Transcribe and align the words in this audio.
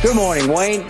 Good 0.00 0.14
morning, 0.14 0.46
Wayne. 0.46 0.86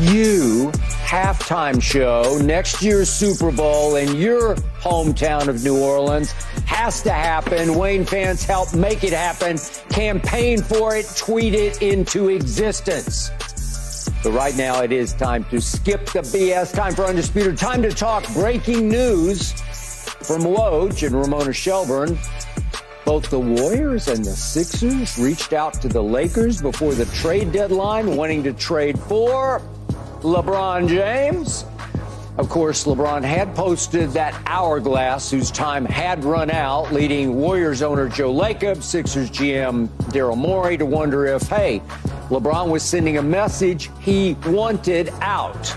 You 0.00 0.72
halftime 1.04 1.82
show 1.82 2.38
next 2.42 2.80
year's 2.82 3.10
Super 3.10 3.52
Bowl 3.52 3.96
in 3.96 4.16
your 4.16 4.54
hometown 4.80 5.48
of 5.48 5.62
New 5.62 5.78
Orleans 5.78 6.32
has 6.64 7.02
to 7.02 7.12
happen. 7.12 7.74
Wayne 7.74 8.06
fans 8.06 8.42
help 8.42 8.72
make 8.74 9.04
it 9.04 9.12
happen. 9.12 9.58
Campaign 9.90 10.62
for 10.62 10.96
it, 10.96 11.12
tweet 11.14 11.52
it 11.52 11.82
into 11.82 12.30
existence. 12.30 13.28
But 14.24 14.32
right 14.32 14.56
now 14.56 14.80
it 14.80 14.92
is 14.92 15.12
time 15.12 15.44
to 15.50 15.60
skip 15.60 16.06
the 16.06 16.20
BS. 16.20 16.72
Time 16.72 16.94
for 16.94 17.04
Undisputed. 17.04 17.58
Time 17.58 17.82
to 17.82 17.90
talk 17.90 18.26
breaking 18.32 18.88
news 18.88 19.52
from 19.52 20.40
Woj 20.40 21.06
and 21.06 21.14
Ramona 21.14 21.52
Shelburne. 21.52 22.18
Both 23.04 23.30
the 23.30 23.40
Warriors 23.40 24.06
and 24.06 24.24
the 24.24 24.30
Sixers 24.30 25.18
reached 25.18 25.52
out 25.52 25.74
to 25.82 25.88
the 25.88 26.02
Lakers 26.02 26.62
before 26.62 26.94
the 26.94 27.06
trade 27.06 27.50
deadline, 27.50 28.16
wanting 28.16 28.44
to 28.44 28.52
trade 28.52 28.98
for 28.98 29.60
LeBron 30.20 30.88
James. 30.88 31.64
Of 32.38 32.48
course, 32.48 32.84
LeBron 32.84 33.24
had 33.24 33.54
posted 33.56 34.10
that 34.12 34.40
hourglass 34.46 35.30
whose 35.30 35.50
time 35.50 35.84
had 35.84 36.24
run 36.24 36.50
out, 36.50 36.92
leading 36.92 37.34
Warriors 37.34 37.82
owner 37.82 38.08
Joe 38.08 38.32
Lacob, 38.32 38.82
Sixers 38.82 39.30
GM 39.30 39.88
Daryl 40.12 40.38
Morey 40.38 40.78
to 40.78 40.86
wonder 40.86 41.26
if, 41.26 41.42
hey, 41.48 41.82
LeBron 42.28 42.70
was 42.70 42.82
sending 42.82 43.18
a 43.18 43.22
message 43.22 43.90
he 44.00 44.34
wanted 44.46 45.10
out. 45.20 45.76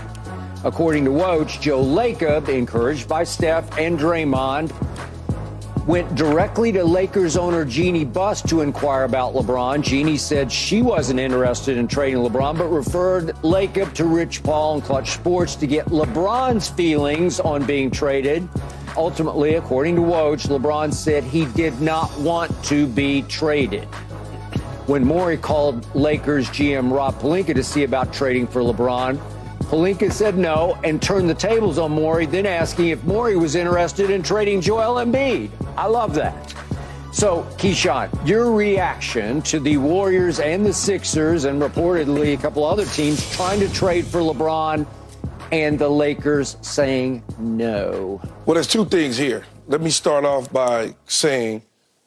According 0.64 1.04
to 1.04 1.10
Woj, 1.10 1.60
Joe 1.60 1.84
Lacob, 1.84 2.48
encouraged 2.48 3.08
by 3.08 3.24
Steph 3.24 3.76
and 3.76 3.98
Draymond, 3.98 4.72
went 5.86 6.12
directly 6.16 6.72
to 6.72 6.84
Lakers 6.84 7.36
owner 7.36 7.64
Jeanie 7.64 8.04
Buss 8.04 8.42
to 8.42 8.60
inquire 8.60 9.04
about 9.04 9.34
LeBron. 9.34 9.82
Jeanie 9.82 10.16
said 10.16 10.50
she 10.50 10.82
wasn't 10.82 11.20
interested 11.20 11.76
in 11.76 11.86
trading 11.86 12.18
LeBron, 12.18 12.58
but 12.58 12.66
referred 12.68 13.28
Lacob 13.42 13.92
to 13.94 14.04
Rich 14.04 14.42
Paul 14.42 14.74
and 14.74 14.82
Clutch 14.82 15.10
Sports 15.10 15.54
to 15.56 15.66
get 15.66 15.86
LeBron's 15.86 16.68
feelings 16.68 17.38
on 17.38 17.64
being 17.64 17.90
traded. 17.90 18.48
Ultimately, 18.96 19.54
according 19.54 19.94
to 19.96 20.02
Woj, 20.02 20.48
LeBron 20.48 20.92
said 20.92 21.22
he 21.22 21.44
did 21.46 21.80
not 21.80 22.16
want 22.18 22.50
to 22.64 22.88
be 22.88 23.22
traded. 23.22 23.84
When 24.86 25.04
Morey 25.04 25.36
called 25.36 25.94
Lakers 25.94 26.48
GM 26.48 26.90
Rob 26.90 27.14
Pelinka 27.20 27.54
to 27.54 27.62
see 27.62 27.84
about 27.84 28.12
trading 28.12 28.46
for 28.46 28.60
LeBron, 28.60 29.20
Pelinka 29.68 30.12
said 30.12 30.38
no 30.38 30.78
and 30.84 31.02
turned 31.02 31.28
the 31.28 31.34
tables 31.34 31.76
on 31.78 31.90
Morey, 31.90 32.26
then 32.26 32.46
asking 32.46 32.88
if 32.88 33.02
Morey 33.02 33.36
was 33.36 33.56
interested 33.56 34.10
in 34.10 34.22
trading 34.22 34.60
Joel 34.60 35.04
Embiid. 35.04 35.50
I 35.76 35.86
love 35.86 36.14
that. 36.14 36.54
So, 37.12 37.42
Keyshawn, 37.56 38.10
your 38.28 38.52
reaction 38.52 39.42
to 39.42 39.58
the 39.58 39.78
Warriors 39.78 40.38
and 40.38 40.64
the 40.64 40.72
Sixers, 40.72 41.46
and 41.46 41.60
reportedly 41.60 42.34
a 42.34 42.36
couple 42.36 42.62
other 42.62 42.84
teams 42.84 43.28
trying 43.34 43.58
to 43.60 43.72
trade 43.72 44.06
for 44.06 44.20
LeBron, 44.20 44.86
and 45.50 45.78
the 45.78 45.88
Lakers 45.88 46.56
saying 46.60 47.24
no. 47.38 48.20
Well, 48.44 48.54
there's 48.54 48.66
two 48.66 48.84
things 48.84 49.16
here. 49.16 49.46
Let 49.66 49.80
me 49.80 49.90
start 49.90 50.24
off 50.24 50.52
by 50.52 50.94
saying 51.06 51.62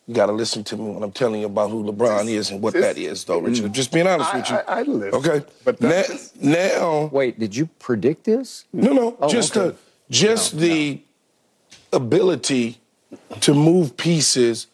you 0.09 0.15
got 0.15 0.25
to 0.25 0.31
listen 0.31 0.63
to 0.63 0.75
me 0.75 0.89
when 0.89 1.03
I'm 1.03 1.11
telling 1.11 1.39
you 1.41 1.45
about 1.45 1.69
who 1.69 1.83
LeBron 1.83 2.27
is 2.29 2.49
and 2.49 2.63
what 2.63 2.73
that 2.73 2.97
is, 2.97 3.25
though, 3.25 3.37
Richard. 3.37 3.65
I'm 3.65 3.73
just 3.73 3.91
being 3.91 4.07
honest 4.07 4.33
I, 4.33 4.37
with 4.39 4.49
you. 4.49 4.55
I, 4.55 4.61
I 4.79 4.81
listen. 4.81 5.13
okay. 5.19 5.45
But 5.63 5.79
now, 5.79 5.89
that's, 5.89 6.35
now, 6.35 7.09
Wait, 7.13 7.37
did 7.37 7.55
you 7.55 7.67
predict 7.77 8.23
this? 8.23 8.65
no, 8.73 8.91
no, 8.91 9.15
Oh, 9.21 9.29
just 9.29 9.55
okay. 9.55 9.67
the 9.69 9.75
just 10.11 10.57
the 10.57 10.99
ability 11.93 12.79
to 13.41 13.53
move 13.53 13.95
pieces 13.97 14.65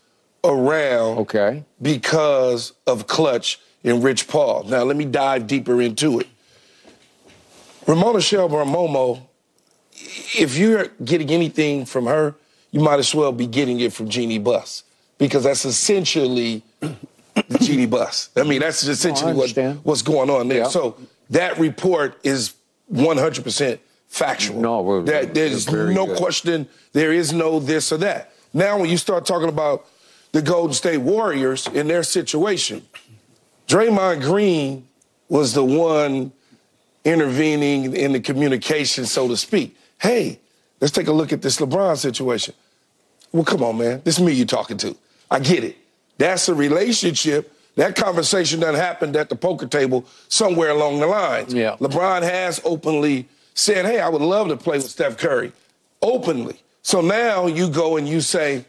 around 0.45 1.17
Okay. 1.17 1.65
because 1.81 2.71
of 2.87 3.05
Clutch 3.07 3.59
and 3.83 4.01
Rich 4.01 4.29
Paul. 4.29 4.63
Now, 4.63 4.83
let 4.83 4.95
me 4.95 5.03
dive 5.03 5.47
deeper 5.47 5.81
into 5.81 6.21
it. 6.21 6.27
Ramona 7.85 8.21
Shelburne 8.21 8.69
Momo, 8.69 9.21
if 9.91 10.57
you're 10.57 10.85
getting 11.03 11.29
anything 11.29 11.83
from 11.83 12.05
her, 12.05 12.35
you 12.71 12.79
might 12.79 12.99
as 12.99 13.13
well 13.13 13.33
be 13.33 13.47
getting 13.47 13.81
it 13.81 13.91
from 13.91 14.07
Jeanie 14.07 14.39
Buss 14.39 14.83
because 15.17 15.43
that's 15.43 15.65
essentially 15.65 16.61
the 16.81 17.57
Jeanie 17.59 17.85
Buss. 17.85 18.29
I 18.35 18.43
mean, 18.43 18.59
that's 18.61 18.83
essentially 18.83 19.33
what, 19.33 19.51
what's 19.83 20.01
going 20.01 20.29
on 20.29 20.47
there. 20.47 20.59
Yeah. 20.59 20.67
So 20.67 20.97
that 21.29 21.57
report 21.59 22.17
is 22.23 22.53
100% 22.93 23.79
factual. 24.07 24.61
No, 24.61 24.81
we're- 24.81 25.03
That- 25.05 25.33
there's 25.33 25.69
no 25.71 26.05
good. 26.07 26.17
question. 26.17 26.67
There 26.93 27.11
is 27.11 27.33
no 27.33 27.59
this 27.59 27.91
or 27.91 27.97
that. 27.97 28.31
Now, 28.53 28.79
when 28.79 28.89
you 28.89 28.97
start 28.97 29.25
talking 29.25 29.49
about 29.49 29.85
the 30.31 30.41
Golden 30.41 30.73
State 30.73 30.99
Warriors 30.99 31.67
in 31.73 31.87
their 31.87 32.03
situation, 32.03 32.85
Draymond 33.67 34.21
Green 34.21 34.87
was 35.27 35.53
the 35.53 35.63
one 35.65 36.31
intervening 37.03 37.95
in 37.95 38.11
the 38.13 38.19
communication, 38.19 39.05
so 39.05 39.27
to 39.27 39.37
speak. 39.37 39.75
Hey, 39.99 40.39
let's 40.81 40.93
take 40.93 41.07
a 41.07 41.11
look 41.11 41.33
at 41.33 41.41
this 41.41 41.57
LeBron 41.57 41.97
situation. 41.97 42.53
Well, 43.31 43.43
come 43.43 43.63
on, 43.63 43.77
man. 43.77 44.01
This 44.03 44.17
is 44.17 44.23
me 44.23 44.33
you're 44.33 44.45
talking 44.45 44.77
to. 44.77 44.95
I 45.29 45.39
get 45.39 45.63
it. 45.63 45.77
That's 46.17 46.47
a 46.49 46.53
relationship. 46.53 47.51
That 47.75 47.95
conversation 47.95 48.61
done 48.61 48.73
happened 48.73 49.15
at 49.15 49.29
the 49.29 49.35
poker 49.35 49.67
table 49.67 50.05
somewhere 50.29 50.69
along 50.69 50.99
the 50.99 51.07
lines. 51.07 51.53
Yeah. 51.53 51.75
LeBron 51.79 52.23
has 52.23 52.61
openly 52.63 53.27
said, 53.53 53.85
hey, 53.85 53.99
I 53.99 54.07
would 54.09 54.21
love 54.21 54.47
to 54.49 54.57
play 54.57 54.77
with 54.77 54.89
Steph 54.89 55.17
Curry. 55.17 55.51
Openly. 56.01 56.61
So 56.83 57.01
now 57.01 57.47
you 57.47 57.69
go 57.69 57.97
and 57.97 58.07
you 58.07 58.21
say, 58.21 58.65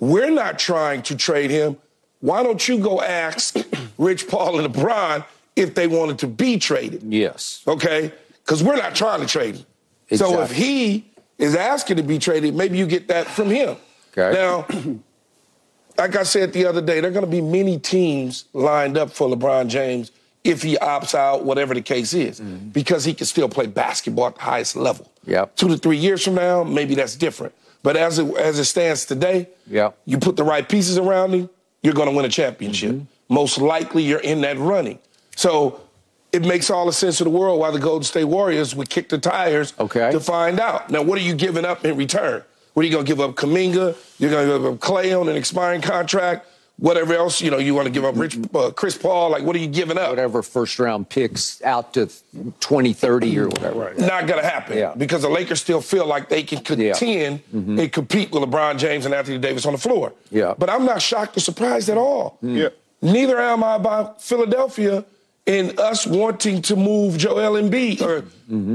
we're 0.00 0.30
not 0.30 0.58
trying 0.58 1.02
to 1.02 1.16
trade 1.16 1.50
him. 1.50 1.76
Why 2.20 2.42
don't 2.42 2.66
you 2.66 2.78
go 2.78 3.00
ask 3.00 3.56
Rich 3.98 4.28
Paul 4.28 4.58
and 4.58 4.74
LeBron 4.74 5.24
if 5.56 5.74
they 5.74 5.86
wanted 5.86 6.18
to 6.20 6.26
be 6.26 6.58
traded? 6.58 7.02
Yes. 7.04 7.62
okay? 7.66 8.12
Because 8.44 8.62
we're 8.62 8.76
not 8.76 8.94
trying 8.94 9.20
to 9.20 9.26
trade 9.26 9.56
him. 9.56 10.18
So 10.18 10.42
if 10.42 10.52
he 10.52 11.06
is 11.38 11.54
asking 11.56 11.96
to 11.96 12.02
be 12.02 12.18
traded, 12.18 12.54
maybe 12.54 12.76
you 12.76 12.86
get 12.86 13.08
that 13.08 13.26
from 13.26 13.48
him. 13.48 13.76
Okay. 14.16 14.32
Now, 14.34 14.66
like 15.96 16.16
I 16.16 16.22
said 16.24 16.52
the 16.52 16.66
other 16.66 16.80
day, 16.80 17.00
there 17.00 17.10
are 17.10 17.12
going 17.12 17.24
to 17.24 17.30
be 17.30 17.40
many 17.40 17.78
teams 17.78 18.44
lined 18.52 18.96
up 18.98 19.10
for 19.10 19.28
LeBron 19.28 19.68
James 19.68 20.10
if 20.42 20.62
he 20.62 20.76
opts 20.76 21.14
out, 21.14 21.44
whatever 21.44 21.72
the 21.74 21.80
case 21.80 22.12
is, 22.12 22.38
because 22.40 23.04
he 23.04 23.14
can 23.14 23.26
still 23.26 23.48
play 23.48 23.66
basketball 23.66 24.26
at 24.26 24.34
the 24.34 24.42
highest 24.42 24.76
level. 24.76 25.10
Yep. 25.26 25.56
Two 25.56 25.68
to 25.68 25.78
three 25.78 25.96
years 25.96 26.22
from 26.22 26.34
now, 26.34 26.62
maybe 26.64 26.94
that's 26.94 27.16
different. 27.16 27.54
But 27.82 27.96
as 27.96 28.18
it, 28.18 28.26
as 28.36 28.58
it 28.58 28.64
stands 28.64 29.06
today, 29.06 29.48
Yep. 29.68 29.96
you 30.04 30.18
put 30.18 30.36
the 30.36 30.44
right 30.44 30.68
pieces 30.68 30.98
around 30.98 31.32
him, 31.32 31.48
you're 31.82 31.94
going 31.94 32.08
to 32.10 32.14
win 32.14 32.24
a 32.24 32.28
championship. 32.30 32.92
Mm-hmm. 32.92 33.04
Most 33.34 33.58
likely, 33.58 34.02
you're 34.02 34.20
in 34.20 34.42
that 34.42 34.58
running. 34.58 34.98
So 35.36 35.80
it 36.32 36.42
makes 36.44 36.68
all 36.68 36.86
the 36.86 36.92
sense 36.92 37.20
in 37.20 37.24
the 37.24 37.30
world 37.30 37.58
why 37.60 37.70
the 37.70 37.78
Golden 37.78 38.04
State 38.04 38.24
Warriors 38.24 38.74
would 38.74 38.90
kick 38.90 39.08
the 39.08 39.18
tires 39.18 39.72
Okay. 39.78 40.10
to 40.12 40.20
find 40.20 40.60
out. 40.60 40.90
Now, 40.90 41.02
what 41.02 41.16
are 41.18 41.22
you 41.22 41.34
giving 41.34 41.64
up 41.64 41.84
in 41.86 41.96
return? 41.96 42.42
What 42.74 42.82
are 42.82 42.86
you 42.86 42.92
going 42.92 43.04
to 43.06 43.08
give 43.10 43.20
up? 43.20 43.34
Kuminga? 43.36 43.96
You're 44.18 44.30
going 44.30 44.46
to 44.48 44.52
give 44.58 44.66
up 44.74 44.80
Clay 44.80 45.12
on 45.14 45.28
an 45.28 45.36
expiring 45.36 45.80
contract? 45.80 46.46
Whatever 46.76 47.14
else, 47.14 47.40
you 47.40 47.52
know, 47.52 47.58
you 47.58 47.72
want 47.72 47.86
to 47.86 47.92
give 47.92 48.04
up 48.04 48.16
Rich, 48.16 48.36
uh, 48.52 48.72
Chris 48.72 48.98
Paul? 48.98 49.30
Like, 49.30 49.44
what 49.44 49.54
are 49.54 49.60
you 49.60 49.68
giving 49.68 49.96
up? 49.96 50.10
Whatever 50.10 50.42
first 50.42 50.80
round 50.80 51.08
picks 51.08 51.62
out 51.62 51.94
to 51.94 52.06
2030 52.60 53.38
or 53.38 53.46
whatever. 53.48 53.78
Right. 53.78 53.96
Not 53.98 54.26
going 54.26 54.40
to 54.42 54.46
happen 54.48 54.78
Yeah. 54.78 54.92
because 54.96 55.22
the 55.22 55.28
Lakers 55.28 55.60
still 55.60 55.80
feel 55.80 56.04
like 56.04 56.28
they 56.28 56.42
can 56.42 56.58
contend 56.64 57.42
Yeah. 57.52 57.60
and 57.82 57.92
compete 57.92 58.32
with 58.32 58.42
LeBron 58.42 58.78
James 58.78 59.06
and 59.06 59.14
Anthony 59.14 59.38
Davis 59.38 59.66
on 59.66 59.72
the 59.72 59.78
floor. 59.78 60.12
Yeah. 60.32 60.54
But 60.58 60.68
I'm 60.68 60.84
not 60.84 61.00
shocked 61.00 61.36
or 61.36 61.40
surprised 61.40 61.88
at 61.88 61.96
all. 61.96 62.38
yeah. 62.42 62.70
Neither 63.00 63.38
am 63.38 63.62
I 63.62 63.76
about 63.76 64.20
Philadelphia 64.20 65.04
and 65.46 65.78
us 65.78 66.06
wanting 66.06 66.62
to 66.62 66.76
move 66.76 67.18
Joel 67.18 67.60
Embiid 67.60 68.00
or 68.00 68.24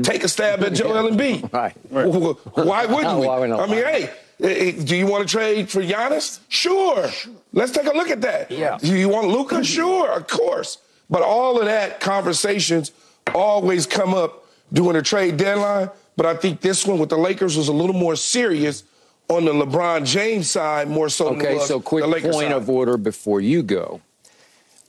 take 0.04 0.24
a 0.24 0.28
stab 0.28 0.64
at 0.64 0.74
Joel 0.74 1.10
Embiid. 1.12 1.52
Right. 1.52 1.76
Why 1.90 2.86
wouldn't 2.86 3.20
we? 3.20 3.28
Why? 3.28 3.38
I 3.44 3.66
mean, 3.66 3.84
hey, 3.84 4.10
eh, 4.42 4.48
eh, 4.48 4.84
do 4.84 4.96
you 4.96 5.08
want 5.08 5.28
to 5.28 5.32
trade 5.32 5.70
for 5.70 5.82
Giannis? 5.82 6.40
Sure. 6.48 7.08
Let's 7.54 7.72
take 7.72 7.88
a 7.88 7.94
look 7.96 8.10
at 8.10 8.22
that. 8.22 8.52
Yeah. 8.52 8.78
Do 8.80 8.96
you 8.96 9.10
want 9.10 9.28
Luka? 9.28 9.64
Sure, 9.64 10.12
of 10.12 10.28
course. 10.28 10.78
But 11.10 11.24
all 11.24 11.60
of 11.60 11.66
that 11.66 12.00
conversations 12.00 12.92
always 13.34 13.88
come 13.88 14.14
up 14.14 14.46
during 14.72 14.96
a 14.96 15.02
trade 15.02 15.38
deadline. 15.38 15.90
But 16.16 16.26
I 16.28 16.36
think 16.36 16.62
this 16.62 16.86
one 16.86 17.00
with 17.00 17.10
the 17.10 17.18
Lakers 17.18 17.58
was 17.58 17.68
a 17.70 17.74
little 17.74 17.96
more 17.96 18.16
serious 18.16 18.84
on 19.30 19.46
the 19.46 19.54
LeBron 19.54 20.06
James 20.06 20.50
side, 20.50 20.88
more 20.90 21.10
so 21.10 21.30
Okay, 21.30 21.58
so 21.60 21.80
quick 21.80 22.04
the 22.04 22.12
point 22.12 22.34
side. 22.34 22.52
of 22.52 22.70
order 22.70 22.98
before 22.98 23.42
you 23.42 23.64
go. 23.64 24.02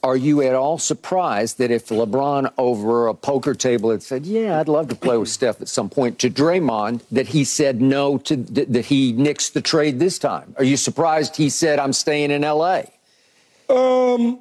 Are 0.03 0.17
you 0.17 0.41
at 0.41 0.55
all 0.55 0.79
surprised 0.79 1.59
that 1.59 1.71
if 1.71 1.89
LeBron 1.89 2.53
over 2.57 3.09
a 3.09 3.15
poker 3.15 3.55
table 3.55 3.91
had 3.91 4.03
said, 4.03 4.25
"Yeah, 4.25 4.59
I'd 4.59 4.69
love 4.69 4.89
to 4.89 4.95
play 4.95 5.19
with 5.19 5.29
Steph 5.29 5.61
at 5.61 5.69
some 5.69 5.91
point," 5.91 6.19
to 6.21 6.31
Draymond, 6.31 7.03
that 7.13 7.29
he 7.29 7.45
said 7.45 7.83
no 7.83 8.17
to 8.19 8.37
that 8.37 8.87
he 8.87 9.13
nixed 9.13 9.53
the 9.53 9.61
trade 9.61 9.99
this 9.99 10.19
time? 10.19 10.55
Are 10.57 10.65
you 10.65 10.79
surprised 10.79 11.37
he 11.37 11.51
said, 11.51 11.79
"I'm 11.79 11.93
staying 11.93 12.31
in 12.31 12.45
L.A."? 12.45 12.91
Um, 13.69 14.41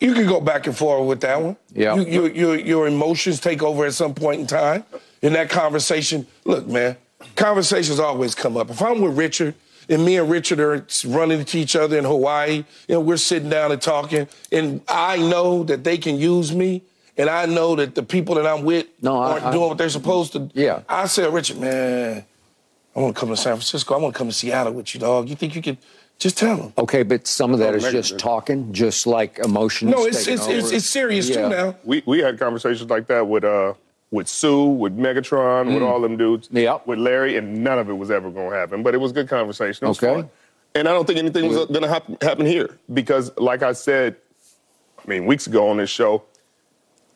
you 0.00 0.14
can 0.14 0.26
go 0.26 0.40
back 0.40 0.66
and 0.66 0.76
forth 0.76 1.06
with 1.06 1.20
that 1.22 1.40
one. 1.40 1.56
Yeah. 1.72 1.94
You, 1.94 2.04
your, 2.04 2.30
your, 2.30 2.58
your 2.58 2.86
emotions 2.88 3.40
take 3.40 3.62
over 3.62 3.86
at 3.86 3.94
some 3.94 4.14
point 4.14 4.40
in 4.40 4.46
time. 4.46 4.84
In 5.22 5.32
that 5.34 5.48
conversation, 5.48 6.26
look, 6.44 6.66
man, 6.66 6.96
conversations 7.36 8.00
always 8.00 8.34
come 8.34 8.56
up. 8.56 8.68
If 8.68 8.82
I'm 8.82 9.00
with 9.00 9.16
Richard 9.16 9.54
and 9.92 10.04
me 10.04 10.16
and 10.16 10.30
Richard 10.30 10.58
are 10.60 10.86
running 11.06 11.40
into 11.40 11.58
each 11.58 11.76
other 11.76 11.98
in 11.98 12.04
Hawaii, 12.04 12.64
and 12.88 13.04
we're 13.06 13.16
sitting 13.18 13.50
down 13.50 13.70
and 13.72 13.80
talking, 13.80 14.26
and 14.50 14.80
I 14.88 15.18
know 15.18 15.62
that 15.64 15.84
they 15.84 15.98
can 15.98 16.16
use 16.18 16.54
me, 16.54 16.82
and 17.16 17.28
I 17.28 17.46
know 17.46 17.76
that 17.76 17.94
the 17.94 18.02
people 18.02 18.34
that 18.36 18.46
I'm 18.46 18.64
with 18.64 18.86
No, 19.02 19.16
aren't 19.16 19.44
I- 19.44 19.52
doing 19.52 19.68
what 19.68 19.78
they're 19.78 19.88
supposed 19.90 20.32
to. 20.32 20.50
Yeah. 20.54 20.80
I 20.88 21.06
said, 21.06 21.32
Richard, 21.32 21.58
man, 21.60 22.24
I 22.96 23.00
want 23.00 23.14
to 23.14 23.20
come 23.20 23.28
to 23.28 23.36
San 23.36 23.52
Francisco. 23.54 23.94
I 23.94 23.98
want 23.98 24.14
to 24.14 24.18
come 24.18 24.28
to 24.28 24.34
Seattle 24.34 24.72
with 24.72 24.94
you, 24.94 25.00
dog. 25.00 25.28
You 25.28 25.36
think 25.36 25.54
you 25.54 25.62
could 25.62 25.78
just 26.18 26.38
tell 26.38 26.56
them? 26.56 26.72
Okay, 26.78 27.02
but 27.02 27.26
some 27.26 27.52
of 27.52 27.58
that 27.58 27.74
Oh, 27.74 27.76
is 27.76 27.90
just 27.92 28.18
talking, 28.18 28.72
just 28.72 29.06
like 29.06 29.38
emotions. 29.40 29.90
No, 29.90 30.04
it's 30.06 30.24
taking 30.24 30.34
it's, 30.34 30.46
it's, 30.46 30.70
it's 30.72 30.86
serious 30.86 31.28
Yeah. 31.28 31.36
too 31.42 31.48
now. 31.48 31.76
We 31.84 32.02
we 32.06 32.20
had 32.20 32.38
conversations 32.38 32.88
like 32.90 33.06
that 33.08 33.26
with 33.26 33.44
uh 33.44 33.74
with 34.12 34.28
Sue, 34.28 34.66
with 34.66 34.96
Megatron, 34.96 35.72
with 35.74 35.82
all 35.82 36.00
them 36.00 36.16
dudes, 36.16 36.46
Mm. 36.48 36.62
Yep. 36.62 36.86
with 36.86 36.98
Larry, 37.00 37.36
and 37.36 37.64
none 37.64 37.78
of 37.78 37.88
it 37.88 37.94
was 37.94 38.10
ever 38.10 38.30
going 38.30 38.50
to 38.50 38.56
happen. 38.56 38.82
But 38.84 38.94
it 38.94 38.98
was 38.98 39.10
good 39.10 39.26
conversation. 39.28 39.86
It 39.86 39.88
was 39.88 39.98
Okay. 40.02 40.14
fun. 40.14 40.30
And 40.74 40.86
I 40.88 40.92
don't 40.92 41.06
think 41.06 41.18
anything 41.18 41.48
was 41.48 41.56
going 41.66 41.82
to 41.82 41.88
happen 42.22 42.46
here 42.46 42.78
because, 42.94 43.32
like 43.36 43.62
I 43.62 43.72
said, 43.72 44.16
I 44.98 45.08
mean, 45.10 45.26
weeks 45.26 45.46
ago 45.46 45.68
on 45.68 45.78
this 45.78 45.90
show, 45.90 46.22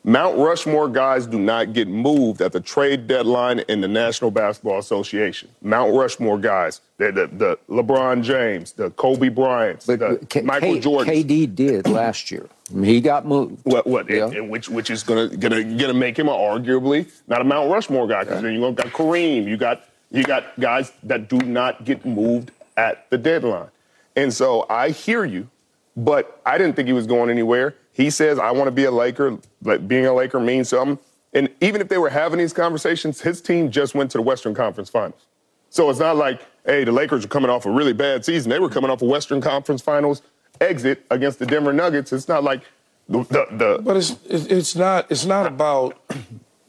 Mount 0.09 0.39
Rushmore 0.39 0.89
guys 0.89 1.27
do 1.27 1.37
not 1.37 1.73
get 1.73 1.89
moved 1.89 2.41
at 2.41 2.53
the 2.53 2.61
trade 2.61 3.09
deadline 3.09 3.59
in 3.69 3.81
the 3.81 3.89
National 3.89 4.31
Basketball 4.31 4.79
Association. 4.79 5.49
Mount 5.63 5.93
Rushmore 5.97 6.39
guys, 6.39 6.81
the, 6.99 7.11
the, 7.11 7.27
the 7.27 7.59
LeBron 7.69 8.23
James, 8.23 8.71
the 8.71 8.91
Kobe 8.91 9.29
Bryant, 9.31 9.81
the 9.81 10.25
K- 10.29 10.43
Michael 10.43 10.75
K- 10.75 10.81
Jordan. 10.81 11.13
KD 11.13 11.55
did 11.57 11.89
last 11.89 12.31
year. 12.31 12.47
He 12.85 13.01
got 13.01 13.27
moved. 13.27 13.61
What? 13.65 13.85
What? 13.89 14.09
Yeah. 14.09 14.27
and- 14.27 14.35
and 14.37 14.49
which? 14.51 14.69
Which 14.69 14.91
is 14.91 15.03
gonna 15.03 15.27
gonna 15.37 15.65
gonna 15.65 15.93
make 15.95 16.17
him 16.17 16.27
arguably 16.29 17.09
not 17.27 17.41
a 17.41 17.45
Mount 17.45 17.69
Rushmore 17.69 18.07
guy 18.07 18.23
because 18.23 18.43
then 18.43 18.55
you 18.55 18.61
got 18.73 18.87
Kareem, 18.87 19.45
you 19.49 19.57
got 19.57 19.85
you 20.13 20.23
got 20.23 20.45
guys 20.61 20.93
that 21.03 21.29
do 21.29 21.39
not 21.39 21.85
get 21.85 22.07
moved 22.07 22.53
at 22.77 23.11
the 23.11 23.19
deadline, 23.19 23.69
and 24.15 24.33
so 24.33 24.67
I 24.71 24.91
hear 24.91 25.25
you, 25.25 25.49
but 25.97 26.41
I 26.45 26.59
didn't 26.59 26.77
think 26.77 26.87
he 26.87 26.93
was 26.93 27.07
going 27.07 27.31
anywhere. 27.31 27.75
He 27.93 28.11
says 28.11 28.39
I 28.39 28.51
want 28.51 28.67
to 28.69 28.73
be 28.73 28.85
a 28.85 28.91
Laker, 28.91 29.39
but 29.63 29.89
being 29.89 30.07
a 30.07 30.13
Laker 30.15 30.39
means 30.41 30.69
something. 30.69 30.99
And 31.33 31.49
even 31.61 31.81
if 31.81 31.89
they 31.89 31.99
were 31.99 32.09
having 32.11 32.39
these 32.39 32.53
conversations, 32.53 33.21
his 33.21 33.41
team 33.41 33.71
just 33.71 33.95
went 33.95 34.11
to 34.13 34.19
the 34.19 34.23
Western 34.23 34.55
Conference 34.55 34.89
Finals. 34.89 35.27
So 35.71 35.91
it's 35.91 35.99
not 35.99 36.17
like, 36.17 36.41
hey, 36.65 36.85
the 36.85 36.93
Lakers 36.93 37.25
are 37.25 37.29
coming 37.29 37.51
off 37.51 37.67
a 37.67 37.71
really 37.71 37.93
bad 37.93 38.25
season. 38.25 38.49
They 38.51 38.59
were 38.61 38.71
coming 38.71 38.91
off 38.91 39.03
a 39.03 39.05
Western 39.05 39.41
Conference 39.41 39.83
Finals 39.83 40.23
exit 40.61 41.05
against 41.11 41.39
the 41.39 41.47
Denver 41.47 41.73
Nuggets. 41.73 42.13
It's 42.13 42.29
not 42.29 42.45
like 42.45 42.63
the 43.09 43.19
the, 43.25 43.47
the 43.51 43.83
But 43.83 43.97
it's 43.97 44.17
it's 44.29 44.47
it's 44.47 44.77
not 44.77 45.07
it's 45.11 45.27
not 45.27 45.47
about, 45.47 45.99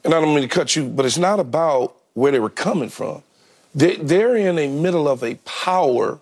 and 0.04 0.14
I 0.14 0.20
don't 0.20 0.34
mean 0.34 0.42
to 0.42 0.48
cut 0.48 0.76
you, 0.76 0.86
but 0.88 1.06
it's 1.06 1.18
not 1.18 1.40
about 1.40 1.96
where 2.14 2.32
they 2.32 2.40
were 2.40 2.50
coming 2.50 2.88
from. 2.88 3.22
They, 3.74 3.96
they're 3.96 4.36
in 4.36 4.56
the 4.56 4.66
middle 4.68 5.06
of 5.08 5.22
a 5.22 5.34
power 5.44 6.20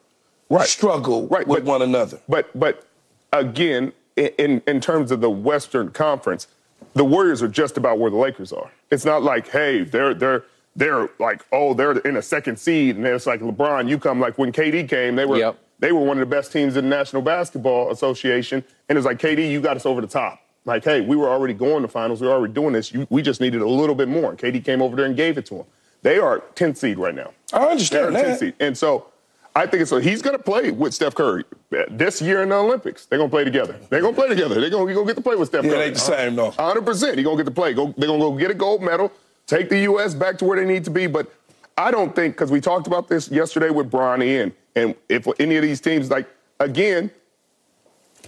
Right. 0.49 0.69
struggle 0.69 1.27
Right, 1.27 1.47
with 1.47 1.65
but- 1.65 1.69
one 1.73 1.83
another. 1.83 2.21
But 2.29 2.49
but 2.59 2.86
again, 3.41 3.93
in 4.17 4.63
in 4.67 4.81
terms 4.81 5.11
of 5.11 5.21
the 5.21 5.31
Western 5.31 5.91
Conference, 5.91 6.49
the 6.95 7.05
Warriors 7.05 7.43
are 7.43 7.49
just 7.49 7.77
about 7.77 7.99
where 7.99 8.11
the 8.11 8.17
Lakers 8.17 8.53
are. 8.53 8.71
It's 8.91 9.05
not 9.05 9.23
like, 9.23 9.49
hey, 9.49 9.85
they're 9.85 10.15
they're 10.15 10.45
they're 10.75 11.09
like, 11.19 11.45
oh, 11.53 11.75
they're 11.75 11.93
in 11.99 12.17
a 12.17 12.23
second 12.23 12.59
seed, 12.59 12.97
and 12.97 13.05
then 13.05 13.15
it's 13.15 13.27
like 13.27 13.41
LeBron, 13.41 13.89
you 13.89 13.99
come 13.99 14.21
like 14.21 14.37
when 14.39 14.53
KD 14.53 14.89
came, 14.89 15.17
they 15.17 15.25
were 15.25 15.39
Yep. 15.39 15.59
they 15.79 15.93
were 15.93 16.01
one 16.01 16.19
of 16.21 16.29
the 16.29 16.35
best 16.35 16.53
teams 16.53 16.77
in 16.77 16.85
the 16.89 16.91
National 16.97 17.23
Basketball 17.23 17.91
Association, 17.91 18.63
and 18.89 18.99
it's 18.99 19.07
like 19.07 19.19
KD, 19.19 19.51
you 19.51 19.61
got 19.61 19.77
us 19.77 19.87
over 19.87 20.01
the 20.01 20.07
top. 20.07 20.41
Like, 20.65 20.83
hey, 20.85 21.01
we 21.01 21.15
were 21.17 21.29
already 21.29 21.55
going 21.55 21.83
to 21.83 21.89
finals, 21.89 22.21
we 22.21 22.27
were 22.27 22.33
already 22.35 22.53
doing 22.53 22.73
this. 22.73 22.93
You, 22.93 23.07
we 23.09 23.23
just 23.23 23.41
needed 23.41 23.63
a 23.63 23.69
little 23.69 23.95
bit 23.95 24.09
more. 24.09 24.31
And 24.31 24.39
KD 24.39 24.65
came 24.65 24.83
over 24.83 24.97
there 24.97 25.05
and 25.07 25.15
gave 25.17 25.39
it 25.39 25.47
to 25.47 25.55
them. 25.59 25.65
They 26.03 26.19
are 26.19 26.41
10th 26.57 26.77
seed 26.79 26.99
right 26.99 27.15
now. 27.15 27.31
I 27.53 27.67
understand 27.67 28.17
They're 28.17 28.23
a 28.23 28.25
10th 28.25 28.29
that. 28.31 28.39
seed. 28.41 28.55
And 28.59 28.77
so 28.77 29.07
I 29.57 29.67
think 29.67 29.81
it's 29.81 29.91
so 29.91 29.99
he's 29.99 30.21
going 30.21 30.37
to 30.37 30.43
play 30.43 30.71
with 30.71 30.93
Steph 30.93 31.15
Curry 31.15 31.45
this 31.91 32.21
year 32.21 32.43
in 32.43 32.51
the 32.51 32.57
Olympics. 32.57 33.07
They're 33.07 33.19
going 33.19 33.31
to 33.31 33.35
play 33.35 33.45
together. 33.45 33.75
They're 33.89 34.03
going 34.03 34.15
to 34.15 34.21
play 34.21 34.29
together. 34.29 34.61
They're 34.61 34.69
going 34.71 34.95
to 34.95 35.05
get 35.07 35.17
to 35.17 35.23
play 35.23 35.35
with 35.35 35.49
Steph 35.49 35.65
Yeah, 35.65 35.71
it 35.71 35.75
Curry. 35.75 35.85
ain't 35.87 35.95
the 35.95 36.01
same, 36.01 36.37
though. 36.37 36.51
100%. 36.51 37.15
He's 37.15 37.25
going 37.25 37.39
to 37.39 37.43
get 37.43 37.49
to 37.49 37.55
play. 37.55 37.73
Go, 37.73 37.95
they're 37.97 38.07
going 38.07 38.21
to 38.21 38.27
go 38.27 38.37
get 38.37 38.51
a 38.51 38.55
gold 38.55 38.83
medal, 38.83 39.11
take 39.47 39.71
the 39.71 39.79
U.S. 39.81 40.15
back 40.15 40.37
to 40.39 40.45
where 40.45 40.59
they 40.63 40.67
need 40.71 40.85
to 40.85 40.91
be. 40.91 41.07
But 41.07 41.33
I 41.79 41.91
don't 41.91 42.15
think, 42.15 42.35
because 42.35 42.51
we 42.53 42.61
talked 42.61 42.87
about 42.87 43.09
this 43.09 43.31
yesterday 43.31 43.71
with 43.71 43.91
Bronny, 43.91 44.43
and, 44.43 44.53
and 44.75 44.95
if 45.09 45.27
any 45.41 45.57
of 45.57 45.63
these 45.63 45.81
teams, 45.81 46.11
like, 46.11 46.29
again, 46.61 47.11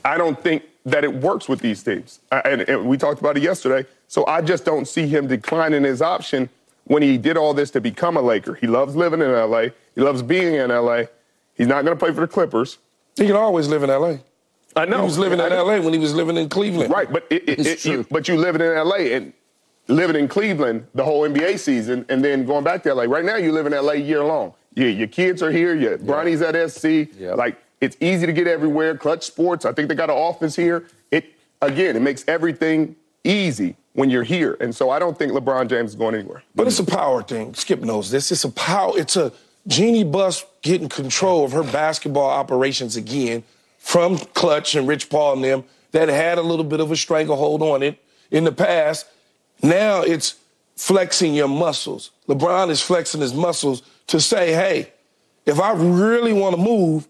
I 0.04 0.16
don't 0.16 0.40
think 0.42 0.62
that 0.86 1.04
it 1.04 1.12
works 1.12 1.46
with 1.46 1.60
these 1.60 1.82
teams. 1.82 2.20
I- 2.32 2.40
And, 2.40 2.62
and 2.62 2.88
we 2.88 2.96
talked 2.96 3.20
about 3.20 3.36
it 3.36 3.42
yesterday. 3.42 3.86
So 4.08 4.24
I 4.26 4.40
just 4.40 4.64
don't 4.64 4.88
see 4.88 5.06
him 5.06 5.26
declining 5.26 5.84
his 5.84 6.00
option 6.00 6.48
when 6.84 7.02
he 7.02 7.18
did 7.18 7.36
all 7.36 7.52
this 7.52 7.70
to 7.72 7.82
become 7.82 8.16
a 8.16 8.22
Laker. 8.22 8.54
He 8.54 8.66
loves 8.66 8.96
living 8.96 9.20
in 9.20 9.30
LA. 9.30 9.64
He 9.94 10.00
loves 10.00 10.22
being 10.22 10.54
in 10.54 10.70
LA. 10.70 11.02
He's 11.58 11.66
not 11.66 11.84
going 11.84 11.96
to 11.96 12.02
play 12.02 12.12
for 12.14 12.20
the 12.22 12.26
Clippers. 12.28 12.78
He 13.16 13.26
can 13.26 13.36
always 13.36 13.68
live 13.68 13.82
in 13.82 13.90
L.A. 13.90 14.20
I 14.76 14.84
know. 14.84 14.98
He 14.98 15.04
was 15.04 15.18
living 15.18 15.40
in 15.40 15.52
L.A. 15.52 15.80
when 15.80 15.92
he 15.92 15.98
was 15.98 16.14
living 16.14 16.36
in 16.36 16.48
Cleveland. 16.48 16.90
Right, 16.92 17.12
but 17.12 17.26
it, 17.30 17.42
it, 17.48 17.58
It's 17.58 17.68
it- 17.68 17.84
you, 17.84 17.94
true. 17.96 18.06
but 18.10 18.28
you 18.28 18.36
living 18.36 18.62
in 18.62 18.72
LA 18.74 18.96
and 19.16 19.32
living 19.88 20.16
in 20.16 20.28
Cleveland 20.28 20.86
the 20.94 21.04
whole 21.04 21.28
NBA 21.28 21.58
season, 21.58 22.06
and 22.08 22.24
then 22.24 22.44
going 22.46 22.62
back 22.64 22.82
to 22.84 22.94
LA. 22.94 23.04
Right 23.04 23.24
now, 23.24 23.36
you 23.36 23.50
live 23.52 23.66
in 23.66 23.72
LA 23.72 23.92
year 23.92 24.22
long. 24.22 24.54
Your, 24.74 24.88
your 24.88 25.08
kids 25.08 25.42
are 25.42 25.50
here. 25.50 25.74
Your 25.74 25.98
Bronny's 25.98 26.42
at 26.42 26.54
SC. 26.70 26.84
Yep. 27.18 27.36
Like 27.36 27.56
it's 27.80 27.96
easy 28.00 28.26
to 28.26 28.32
get 28.32 28.46
everywhere. 28.46 28.96
Clutch 28.96 29.24
Sports. 29.24 29.64
I 29.64 29.72
think 29.72 29.88
they 29.88 29.94
got 29.96 30.10
an 30.10 30.16
office 30.16 30.54
here. 30.54 30.86
It 31.10 31.24
again, 31.60 31.96
it 31.96 32.00
makes 32.02 32.24
everything 32.28 32.94
easy 33.24 33.74
when 33.94 34.10
you're 34.10 34.22
here, 34.22 34.56
and 34.60 34.72
so 34.72 34.90
I 34.90 35.00
don't 35.00 35.18
think 35.18 35.32
LeBron 35.32 35.68
James 35.68 35.90
is 35.90 35.96
going 35.96 36.14
anywhere. 36.14 36.44
But 36.54 36.68
it's 36.68 36.78
a 36.78 36.84
power 36.84 37.20
thing. 37.22 37.54
Skip 37.54 37.80
knows 37.80 38.10
this. 38.12 38.30
It's 38.30 38.44
a 38.44 38.50
power. 38.50 38.92
It's 38.96 39.16
a 39.16 39.32
Jeanie 39.68 40.04
Buss 40.04 40.44
getting 40.62 40.88
control 40.88 41.44
of 41.44 41.52
her 41.52 41.62
basketball 41.62 42.30
operations 42.30 42.96
again 42.96 43.44
from 43.78 44.18
Clutch 44.18 44.74
and 44.74 44.88
Rich 44.88 45.10
Paul 45.10 45.34
and 45.34 45.44
them 45.44 45.64
that 45.92 46.08
had 46.08 46.38
a 46.38 46.42
little 46.42 46.64
bit 46.64 46.80
of 46.80 46.90
a 46.90 46.96
stranglehold 46.96 47.62
on 47.62 47.82
it 47.82 48.02
in 48.30 48.44
the 48.44 48.52
past. 48.52 49.06
Now 49.62 50.02
it's 50.02 50.36
flexing 50.76 51.34
your 51.34 51.48
muscles. 51.48 52.10
LeBron 52.28 52.70
is 52.70 52.80
flexing 52.80 53.20
his 53.20 53.34
muscles 53.34 53.82
to 54.08 54.20
say, 54.20 54.52
hey, 54.52 54.92
if 55.44 55.60
I 55.60 55.72
really 55.72 56.32
want 56.32 56.56
to 56.56 56.60
move, 56.60 57.06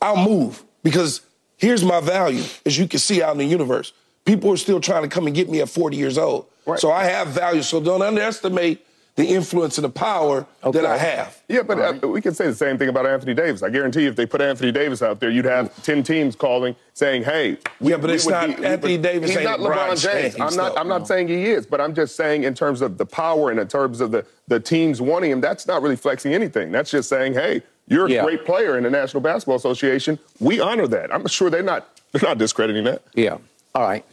I'll 0.00 0.16
move 0.16 0.62
because 0.82 1.20
here's 1.56 1.84
my 1.84 2.00
value, 2.00 2.44
as 2.64 2.78
you 2.78 2.86
can 2.86 3.00
see 3.00 3.22
out 3.22 3.32
in 3.32 3.38
the 3.38 3.44
universe. 3.44 3.92
People 4.24 4.52
are 4.52 4.56
still 4.56 4.80
trying 4.80 5.02
to 5.02 5.08
come 5.08 5.26
and 5.26 5.36
get 5.36 5.48
me 5.48 5.60
at 5.60 5.68
40 5.68 5.96
years 5.96 6.18
old. 6.18 6.46
Right. 6.66 6.78
So 6.78 6.90
I 6.90 7.04
have 7.04 7.28
value. 7.28 7.62
So 7.62 7.80
don't 7.80 8.02
underestimate 8.02 8.85
the 9.16 9.24
influence 9.26 9.78
and 9.78 9.84
the 9.84 9.88
power 9.90 10.46
that 10.62 10.84
I 10.84 10.98
have. 10.98 11.40
Yeah, 11.48 11.62
but 11.62 11.78
uh, 12.04 12.06
we 12.08 12.20
can 12.20 12.34
say 12.34 12.46
the 12.46 12.54
same 12.54 12.76
thing 12.76 12.88
about 12.90 13.06
Anthony 13.06 13.32
Davis. 13.34 13.62
I 13.62 13.70
guarantee 13.70 14.02
you, 14.02 14.08
if 14.10 14.16
they 14.16 14.26
put 14.26 14.40
Anthony 14.42 14.70
Davis 14.72 15.00
out 15.02 15.20
there, 15.20 15.30
you'd 15.30 15.46
have 15.46 15.72
ten 15.82 16.02
teams 16.02 16.36
calling 16.36 16.76
saying, 16.92 17.24
"Hey, 17.24 17.56
we- 17.80 17.90
Yeah, 17.92 17.96
but 17.96 18.10
it's 18.10 18.26
would 18.26 18.32
not- 18.32 18.48
we 18.58 18.64
Anthony 18.66 18.92
would- 18.94 19.02
Davis 19.02 19.30
He's 19.30 19.38
ain't 19.38 19.46
not 19.46 19.58
LeBron 19.60 19.72
LeBron 19.74 19.88
James. 20.02 20.34
James, 20.34 20.36
I'm 20.40 20.54
not. 20.56 20.74
though. 20.74 20.80
I'm 20.80 20.88
not 20.88 21.08
saying 21.08 21.28
he 21.28 21.46
is, 21.46 21.66
but 21.66 21.80
I'm 21.80 21.94
just 21.94 22.14
saying 22.14 22.44
in 22.44 22.54
terms 22.54 22.82
of 22.82 22.98
the 22.98 23.06
power 23.06 23.50
and 23.50 23.58
in 23.58 23.68
terms 23.68 24.00
of 24.00 24.10
the 24.10 24.24
the 24.48 24.60
teams 24.60 25.00
wanting 25.00 25.30
him. 25.30 25.40
That's 25.40 25.66
not 25.66 25.82
really 25.82 25.96
flexing 25.96 26.32
anything. 26.34 26.70
That's 26.70 26.90
just 26.90 27.08
saying, 27.08 27.32
"Hey, 27.34 27.62
you're 27.88 28.06
a 28.06 28.10
Yeah. 28.10 28.22
great 28.22 28.44
player 28.44 28.76
in 28.76 28.84
the 28.84 28.90
National 28.90 29.22
Basketball 29.22 29.56
Association. 29.56 30.18
We 30.40 30.60
honor 30.60 30.86
that." 30.88 31.12
I'm 31.12 31.26
sure 31.26 31.48
they're 31.50 31.62
not. 31.62 31.88
They're 32.12 32.28
not 32.28 32.38
discrediting 32.38 32.84
that. 32.84 33.02
Yeah. 33.14 33.38
All 33.74 33.82
right. 33.82 34.04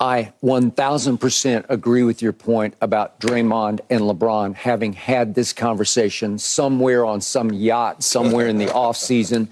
I 0.00 0.32
1000% 0.44 1.64
agree 1.68 2.04
with 2.04 2.22
your 2.22 2.32
point 2.32 2.74
about 2.80 3.18
Draymond 3.20 3.80
and 3.90 4.02
LeBron 4.02 4.54
having 4.54 4.92
had 4.92 5.34
this 5.34 5.52
conversation 5.52 6.38
somewhere 6.38 7.04
on 7.04 7.20
some 7.20 7.52
yacht 7.52 8.04
somewhere 8.04 8.46
in 8.46 8.58
the 8.58 8.72
off 8.74 8.96
season. 8.96 9.48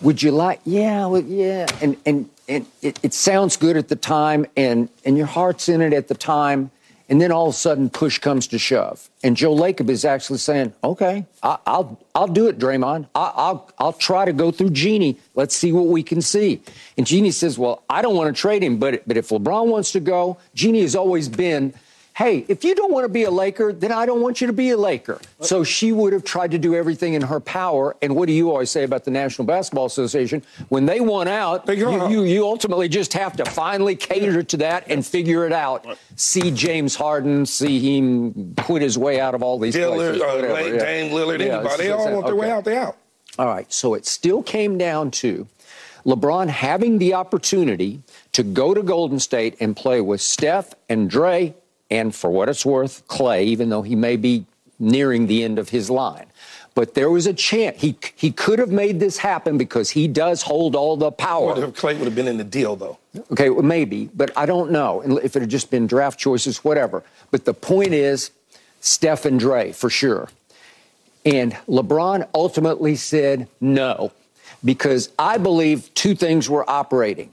Would 0.00 0.22
you 0.22 0.30
like? 0.30 0.60
Yeah, 0.64 1.06
well, 1.06 1.22
yeah. 1.22 1.66
And 1.82 1.96
and 2.06 2.30
and 2.48 2.66
it, 2.80 2.98
it 3.02 3.12
sounds 3.12 3.58
good 3.58 3.76
at 3.76 3.88
the 3.88 3.96
time, 3.96 4.46
and 4.56 4.88
and 5.04 5.18
your 5.18 5.26
heart's 5.26 5.68
in 5.68 5.82
it 5.82 5.92
at 5.92 6.08
the 6.08 6.14
time, 6.14 6.70
and 7.10 7.20
then 7.20 7.32
all 7.32 7.48
of 7.48 7.54
a 7.54 7.56
sudden 7.56 7.90
push 7.90 8.18
comes 8.18 8.46
to 8.46 8.58
shove, 8.58 9.10
and 9.22 9.36
Joe 9.36 9.54
Lacob 9.54 9.90
is 9.90 10.04
actually 10.04 10.38
saying, 10.38 10.72
"Okay, 10.82 11.26
I, 11.42 11.58
I'll 11.66 12.00
I'll 12.14 12.28
do 12.28 12.46
it, 12.46 12.58
Draymond. 12.58 13.08
I, 13.14 13.32
I'll 13.34 13.70
I'll 13.78 13.92
try 13.92 14.24
to 14.24 14.32
go 14.32 14.50
through 14.52 14.70
Jeanie. 14.70 15.18
Let's 15.34 15.54
see 15.54 15.72
what 15.72 15.88
we 15.88 16.02
can 16.04 16.22
see." 16.22 16.62
And 16.96 17.06
Jeanie 17.06 17.32
says, 17.32 17.58
"Well, 17.58 17.82
I 17.90 18.00
don't 18.00 18.14
want 18.14 18.34
to 18.34 18.40
trade 18.40 18.62
him, 18.62 18.78
but 18.78 19.02
but 19.06 19.16
if 19.16 19.28
LeBron 19.28 19.66
wants 19.66 19.90
to 19.92 20.00
go, 20.00 20.38
Jeanie 20.54 20.82
has 20.82 20.94
always 20.94 21.28
been." 21.28 21.74
Hey, 22.20 22.44
if 22.48 22.64
you 22.64 22.74
don't 22.74 22.92
want 22.92 23.04
to 23.04 23.08
be 23.08 23.24
a 23.24 23.30
Laker, 23.30 23.72
then 23.72 23.92
I 23.92 24.04
don't 24.04 24.20
want 24.20 24.42
you 24.42 24.46
to 24.46 24.52
be 24.52 24.68
a 24.68 24.76
Laker. 24.76 25.18
So 25.40 25.64
she 25.64 25.90
would 25.90 26.12
have 26.12 26.22
tried 26.22 26.50
to 26.50 26.58
do 26.58 26.74
everything 26.74 27.14
in 27.14 27.22
her 27.22 27.40
power. 27.40 27.96
And 28.02 28.14
what 28.14 28.26
do 28.26 28.34
you 28.34 28.50
always 28.50 28.68
say 28.68 28.84
about 28.84 29.04
the 29.04 29.10
National 29.10 29.46
Basketball 29.46 29.86
Association? 29.86 30.42
When 30.68 30.84
they 30.84 31.00
want 31.00 31.30
out, 31.30 31.66
you, 31.66 32.10
you, 32.10 32.24
you 32.24 32.44
ultimately 32.44 32.90
just 32.90 33.14
have 33.14 33.38
to 33.38 33.46
finally 33.46 33.96
cater 33.96 34.42
to 34.42 34.56
that 34.58 34.84
and 34.90 35.04
figure 35.04 35.46
it 35.46 35.52
out. 35.54 35.86
See 36.16 36.50
James 36.50 36.94
Harden, 36.94 37.46
see 37.46 37.96
him 37.96 38.54
quit 38.54 38.82
his 38.82 38.98
way 38.98 39.18
out 39.18 39.34
of 39.34 39.42
all 39.42 39.58
these 39.58 39.74
Lillard, 39.74 40.18
places. 40.18 40.20
uh, 40.20 40.26
whatever, 40.26 40.74
yeah. 40.74 40.84
Dame 40.84 41.12
Lillard, 41.12 41.38
Yeah, 41.38 41.60
anybody, 41.60 41.82
they 41.84 41.90
all 41.90 42.12
want 42.12 42.26
their 42.26 42.36
way 42.36 42.50
out, 42.50 42.66
they 42.66 42.76
out. 42.76 42.98
All 43.38 43.46
right, 43.46 43.72
so 43.72 43.94
it 43.94 44.04
still 44.04 44.42
came 44.42 44.76
down 44.76 45.10
to 45.12 45.48
LeBron 46.04 46.48
having 46.48 46.98
the 46.98 47.14
opportunity 47.14 48.02
to 48.32 48.42
go 48.42 48.74
to 48.74 48.82
Golden 48.82 49.18
State 49.18 49.56
and 49.58 49.74
play 49.74 50.02
with 50.02 50.20
Steph 50.20 50.74
and 50.90 51.08
Dre, 51.08 51.54
and 51.90 52.14
for 52.14 52.30
what 52.30 52.48
it's 52.48 52.64
worth, 52.64 53.06
Clay, 53.08 53.44
even 53.44 53.68
though 53.68 53.82
he 53.82 53.96
may 53.96 54.16
be 54.16 54.46
nearing 54.78 55.26
the 55.26 55.44
end 55.44 55.58
of 55.58 55.70
his 55.70 55.90
line. 55.90 56.26
But 56.74 56.94
there 56.94 57.10
was 57.10 57.26
a 57.26 57.34
chance 57.34 57.80
he 57.80 57.96
he 58.14 58.30
could 58.30 58.58
have 58.58 58.70
made 58.70 59.00
this 59.00 59.18
happen 59.18 59.58
because 59.58 59.90
he 59.90 60.06
does 60.06 60.42
hold 60.42 60.76
all 60.76 60.96
the 60.96 61.10
power. 61.10 61.64
If 61.64 61.74
Clay 61.74 61.94
would 61.94 62.04
have 62.04 62.14
been 62.14 62.28
in 62.28 62.38
the 62.38 62.44
deal, 62.44 62.76
though. 62.76 62.98
Okay, 63.32 63.50
well, 63.50 63.62
maybe, 63.62 64.08
but 64.14 64.30
I 64.36 64.46
don't 64.46 64.70
know 64.70 65.02
if 65.02 65.34
it 65.34 65.40
had 65.40 65.50
just 65.50 65.70
been 65.70 65.88
draft 65.88 66.18
choices, 66.18 66.64
whatever. 66.64 67.02
But 67.32 67.44
the 67.44 67.54
point 67.54 67.92
is, 67.92 68.30
Steph 68.80 69.24
and 69.24 69.38
Dre 69.38 69.72
for 69.72 69.90
sure. 69.90 70.28
And 71.24 71.52
LeBron 71.68 72.28
ultimately 72.34 72.96
said 72.96 73.48
no, 73.60 74.12
because 74.64 75.10
I 75.18 75.38
believe 75.38 75.92
two 75.94 76.14
things 76.14 76.48
were 76.48 76.68
operating. 76.70 77.30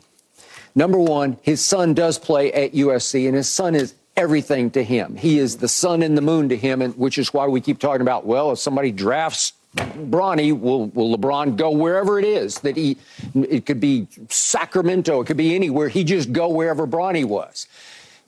Number 0.76 1.00
one, 1.00 1.38
his 1.42 1.64
son 1.64 1.94
does 1.94 2.20
play 2.20 2.52
at 2.54 2.74
USC, 2.74 3.28
and 3.28 3.36
his 3.36 3.50
son 3.50 3.76
is 3.76 3.94
everything 4.18 4.72
to 4.72 4.84
him. 4.84 5.16
He 5.16 5.40
is 5.40 5.58
the 5.58 5.68
sun 5.68 6.02
and 6.02 6.18
the 6.18 6.22
moon 6.22 6.50
to 6.50 6.58
him, 6.58 6.82
and 6.82 6.98
which 6.98 7.18
is 7.18 7.34
why 7.34 7.48
we 7.48 7.62
keep 7.62 7.80
talking 7.80 8.02
about, 8.02 8.26
well, 8.26 8.52
if 8.52 8.60
somebody 8.60 8.92
drafts 8.92 9.54
Bronny, 9.76 10.60
will, 10.60 10.88
will 10.88 11.16
LeBron 11.16 11.56
go 11.56 11.72
wherever 11.72 12.18
it 12.18 12.26
is 12.26 12.60
that 12.62 12.76
he, 12.76 12.98
it 13.36 13.66
could 13.66 13.80
be 13.80 14.08
Sacramento, 14.30 15.22
it 15.22 15.26
could 15.26 15.38
be 15.38 15.54
anywhere. 15.54 15.88
He 15.88 16.04
just 16.04 16.32
go 16.32 16.50
wherever 16.50 16.88
Bronny 16.88 17.26
was. 17.26 17.68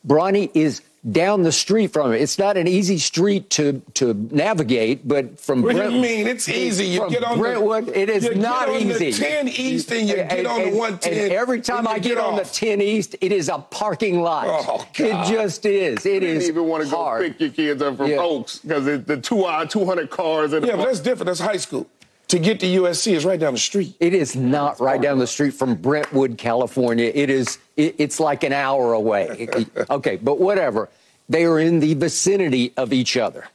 Bronny 0.08 0.51
is 0.53 0.81
down 1.10 1.44
the 1.44 1.51
street 1.51 1.94
from 1.94 2.12
it. 2.13 2.22
It's 2.22 2.38
not 2.38 2.58
an 2.58 2.68
easy 2.68 2.98
street 2.98 3.50
to 3.51 3.82
to 3.96 4.13
navigate, 4.13 5.08
but 5.08 5.39
from 5.39 5.62
what 5.62 5.75
Brent, 5.75 5.91
do 5.91 5.96
you 5.96 6.01
mean? 6.01 6.27
It's 6.27 6.50
easy. 6.50 6.86
You 6.86 7.10
get 7.10 7.24
on 7.24 7.39
Brentwood. 7.39 7.88
The, 7.88 8.00
it 8.00 8.10
is 8.10 8.25
you 8.25 8.36
not 8.36 8.68
get 8.68 8.75
on 8.75 8.82
easy. 8.82 9.12
The 9.12 9.18
10 9.18 9.48
East 9.48 9.91
and 9.91 10.10
you 10.10 10.15
and, 10.15 10.29
get 10.29 10.46
on 10.46 10.62
and, 10.62 10.74
the 10.74 10.77
110. 10.77 11.32
Every 11.32 11.62
time 11.62 11.88
I 11.88 12.00
get, 12.00 12.15
get 12.15 12.18
on 12.18 12.36
the 12.36 12.44
10 12.44 12.82
East, 12.82 13.15
it 13.22 13.32
is 13.32 13.50
a 13.50 13.60
parking 13.60 14.22
lot. 14.22 14.48
Oh, 14.50 14.86
it 14.96 15.27
just 15.27 15.65
is. 15.65 16.06
It 16.06 16.22
you 16.24 16.29
is. 16.29 16.44
didn't 16.44 16.58
even 16.58 16.70
want 16.70 16.84
to 16.84 16.89
hard. 16.89 17.22
go 17.22 17.27
pick 17.29 17.39
your 17.39 17.50
kids 17.50 17.82
up 17.82 17.98
from 17.98 18.08
Yeah. 18.08 18.18
Oaks 18.18 18.60
because 18.60 18.86
the 19.06 19.18
two 19.18 19.46
uh, 19.46 19.50
hour, 19.50 19.65
200 19.65 20.10
cars. 20.10 20.53
And 20.53 20.65
yeah, 20.65 20.75
but 20.75 20.86
that's 20.86 21.00
different. 21.00 21.27
That's 21.27 21.39
high 21.39 21.58
school. 21.58 21.89
To 22.30 22.38
get 22.38 22.60
to 22.60 22.68
USC 22.68 23.14
is 23.14 23.26
right 23.26 23.40
down 23.40 23.54
the 23.54 23.60
street. 23.60 23.96
It 24.00 24.14
is 24.14 24.36
not 24.36 24.80
right 24.80 25.02
down 25.02 25.18
the 25.18 25.26
street 25.26 25.52
from 25.52 25.74
Brentwood, 25.74 26.38
California. 26.38 27.12
It 27.14 27.32
is. 27.32 27.58
It, 27.76 27.96
it's 27.98 28.20
like 28.20 28.44
an 28.44 28.54
hour 28.54 28.94
away. 28.94 29.50
okay, 29.90 30.18
but 30.18 30.40
whatever. 30.40 30.90
They 31.28 31.46
are 31.46 31.60
in 31.60 31.80
the 31.80 31.96
vicinity 31.96 32.72
of 32.78 32.94
each 32.94 33.18
other. 33.18 33.48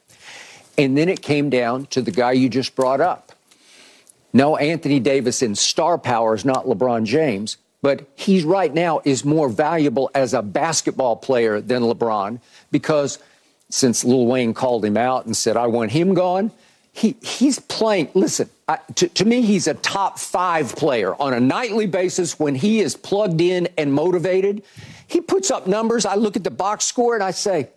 And 0.76 0.98
then 0.98 1.08
it 1.08 1.22
came 1.22 1.50
down 1.50 1.86
to 1.86 2.02
the 2.02 2.10
guy 2.10 2.32
you 2.32 2.48
just 2.48 2.74
brought 2.74 3.00
up. 3.00 3.32
No, 4.32 4.56
Anthony 4.56 4.98
Davis 4.98 5.40
in 5.42 5.54
star 5.54 5.96
power 5.96 6.34
is 6.34 6.44
not 6.44 6.66
LeBron 6.66 7.04
James, 7.04 7.56
but 7.80 8.08
he's 8.16 8.42
right 8.42 8.74
now 8.74 9.00
is 9.04 9.24
more 9.24 9.48
valuable 9.48 10.10
as 10.16 10.34
a 10.34 10.42
basketball 10.42 11.14
player 11.14 11.60
than 11.60 11.82
LeBron 11.82 12.40
because 12.72 13.20
since 13.70 14.04
Lil 14.04 14.26
Wayne 14.26 14.52
called 14.52 14.84
him 14.84 14.96
out 14.96 15.26
and 15.26 15.36
said, 15.36 15.56
I 15.56 15.68
want 15.68 15.92
him 15.92 16.14
gone, 16.14 16.50
he, 16.92 17.16
he's 17.22 17.60
playing. 17.60 18.08
Listen, 18.14 18.48
To, 18.94 19.08
to 19.08 19.24
me, 19.24 19.42
he's 19.42 19.66
a 19.66 19.74
top 19.74 20.18
five 20.18 20.74
player 20.74 21.14
on 21.20 21.34
a 21.34 21.40
nightly 21.40 21.86
basis 21.86 22.38
when 22.38 22.54
he 22.54 22.80
is 22.80 22.96
plugged 22.96 23.40
in 23.40 23.68
and 23.76 23.92
motivated. 23.92 24.62
He 25.06 25.20
puts 25.20 25.50
up 25.50 25.66
numbers. 25.66 26.06
I 26.06 26.14
look 26.14 26.36
at 26.36 26.44
the 26.44 26.50
box 26.50 26.86
score 26.86 27.14
and 27.14 27.22
I 27.22 27.30
say, 27.30 27.68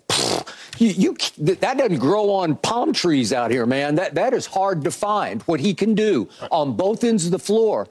you, 0.77 0.89
you, 0.89 1.17
that 1.39 1.77
doesn't 1.77 1.99
grow 1.99 2.31
on 2.31 2.55
palm 2.55 2.93
trees 2.93 3.33
out 3.33 3.51
here, 3.51 3.65
man. 3.65 3.95
That, 3.95 4.15
that 4.15 4.33
is 4.33 4.45
hard 4.45 4.83
to 4.85 4.91
find 4.91 5.41
what 5.43 5.59
he 5.59 5.73
can 5.73 5.93
do 5.93 6.29
on 6.51 6.77
both 6.77 7.03
ends 7.03 7.25
of 7.25 7.31
the 7.31 7.39
floor. 7.39 7.87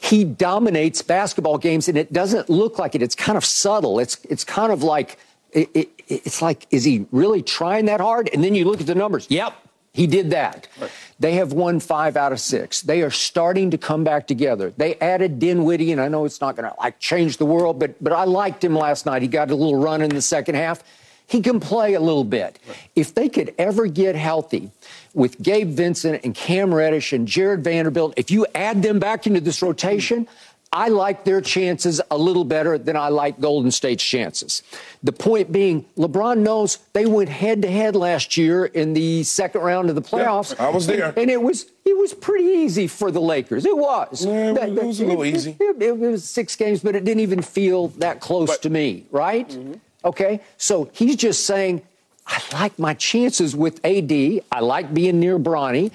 He 0.00 0.24
dominates 0.24 1.00
basketball 1.00 1.58
games, 1.58 1.88
and 1.88 1.96
it 1.96 2.12
doesn't 2.12 2.50
look 2.50 2.78
like 2.78 2.96
it. 2.96 3.02
It's 3.02 3.14
kind 3.14 3.38
of 3.38 3.44
subtle. 3.44 4.00
It's 4.00 4.18
it's 4.24 4.42
kind 4.42 4.72
of 4.72 4.82
like 4.82 5.16
it, 5.52 5.70
it, 5.74 5.90
it's 6.08 6.42
like 6.42 6.66
is 6.72 6.82
he 6.82 7.06
really 7.12 7.40
trying 7.40 7.84
that 7.84 8.00
hard? 8.00 8.28
And 8.32 8.42
then 8.42 8.56
you 8.56 8.64
look 8.64 8.80
at 8.80 8.88
the 8.88 8.96
numbers. 8.96 9.28
Yep, 9.30 9.54
he 9.92 10.08
did 10.08 10.30
that. 10.30 10.66
Right. 10.80 10.90
They 11.24 11.36
have 11.36 11.54
won 11.54 11.80
five 11.80 12.18
out 12.18 12.32
of 12.32 12.40
six. 12.40 12.82
They 12.82 13.00
are 13.00 13.10
starting 13.10 13.70
to 13.70 13.78
come 13.78 14.04
back 14.04 14.26
together. 14.26 14.74
They 14.76 14.96
added 14.96 15.38
Dinwiddie, 15.38 15.90
and 15.90 15.98
I 15.98 16.08
know 16.08 16.26
it's 16.26 16.42
not 16.42 16.54
going 16.54 16.68
to 16.68 16.78
like 16.78 16.98
change 16.98 17.38
the 17.38 17.46
world, 17.46 17.78
but 17.78 17.94
but 18.04 18.12
I 18.12 18.24
liked 18.24 18.62
him 18.62 18.74
last 18.74 19.06
night. 19.06 19.22
He 19.22 19.28
got 19.28 19.50
a 19.50 19.54
little 19.54 19.76
run 19.76 20.02
in 20.02 20.10
the 20.10 20.20
second 20.20 20.56
half. 20.56 20.84
He 21.26 21.40
can 21.40 21.60
play 21.60 21.94
a 21.94 22.00
little 22.00 22.24
bit. 22.24 22.58
If 22.94 23.14
they 23.14 23.30
could 23.30 23.54
ever 23.56 23.86
get 23.86 24.16
healthy 24.16 24.70
with 25.14 25.40
Gabe 25.40 25.70
Vincent 25.70 26.20
and 26.24 26.34
Cam 26.34 26.74
Reddish 26.74 27.14
and 27.14 27.26
Jarred 27.26 27.64
Vanderbilt, 27.64 28.12
if 28.18 28.30
you 28.30 28.46
add 28.54 28.82
them 28.82 28.98
back 28.98 29.26
into 29.26 29.40
this 29.40 29.62
rotation, 29.62 30.28
I 30.74 30.88
like 30.88 31.22
their 31.22 31.40
chances 31.40 32.00
a 32.10 32.18
little 32.18 32.44
better 32.44 32.76
than 32.78 32.96
I 32.96 33.06
like 33.06 33.38
Golden 33.38 33.70
State's 33.70 34.02
chances. 34.02 34.64
The 35.04 35.12
point 35.12 35.52
being, 35.52 35.84
LeBron 35.96 36.38
knows 36.38 36.78
they 36.94 37.06
went 37.06 37.28
head 37.28 37.62
to 37.62 37.70
head 37.70 37.94
last 37.94 38.36
year 38.36 38.64
in 38.64 38.92
the 38.92 39.22
second 39.22 39.60
round 39.60 39.88
of 39.88 39.94
the 39.94 40.02
playoffs. 40.02 40.52
Yeah, 40.58 40.66
I 40.66 40.70
was 40.70 40.88
there, 40.88 41.10
and, 41.10 41.18
and, 41.18 41.30
it 41.30 41.40
was 41.40 41.66
it 41.84 41.96
was 41.96 42.12
pretty 42.12 42.46
easy 42.46 42.88
for 42.88 43.12
the 43.12 43.20
Lakers. 43.20 43.64
It 43.64 43.76
was. 43.76 44.26
Yeah, 44.26 44.64
it 44.64 44.72
was 44.72 45.00
a 45.00 45.06
little 45.06 45.22
it, 45.22 45.36
easy. 45.36 45.56
It, 45.60 45.80
it, 45.80 45.96
was 45.96 46.24
six 46.24 46.56
games, 46.56 46.80
but 46.80 46.96
it 46.96 47.04
didn't 47.04 47.20
even 47.20 47.40
feel 47.40 47.88
that 47.88 48.18
close 48.20 48.48
but, 48.48 48.62
to 48.62 48.70
me, 48.70 49.06
right? 49.12 49.48
Mm-hmm. 49.48 49.74
Okay, 50.04 50.40
so 50.58 50.90
he's 50.92 51.14
just 51.14 51.46
saying, 51.46 51.82
I 52.26 52.42
like 52.52 52.80
my 52.80 52.94
chances 52.94 53.54
with 53.54 53.84
AD. 53.84 54.12
I 54.50 54.60
like 54.60 54.92
being 54.92 55.20
near 55.20 55.38
Bronny. 55.38 55.92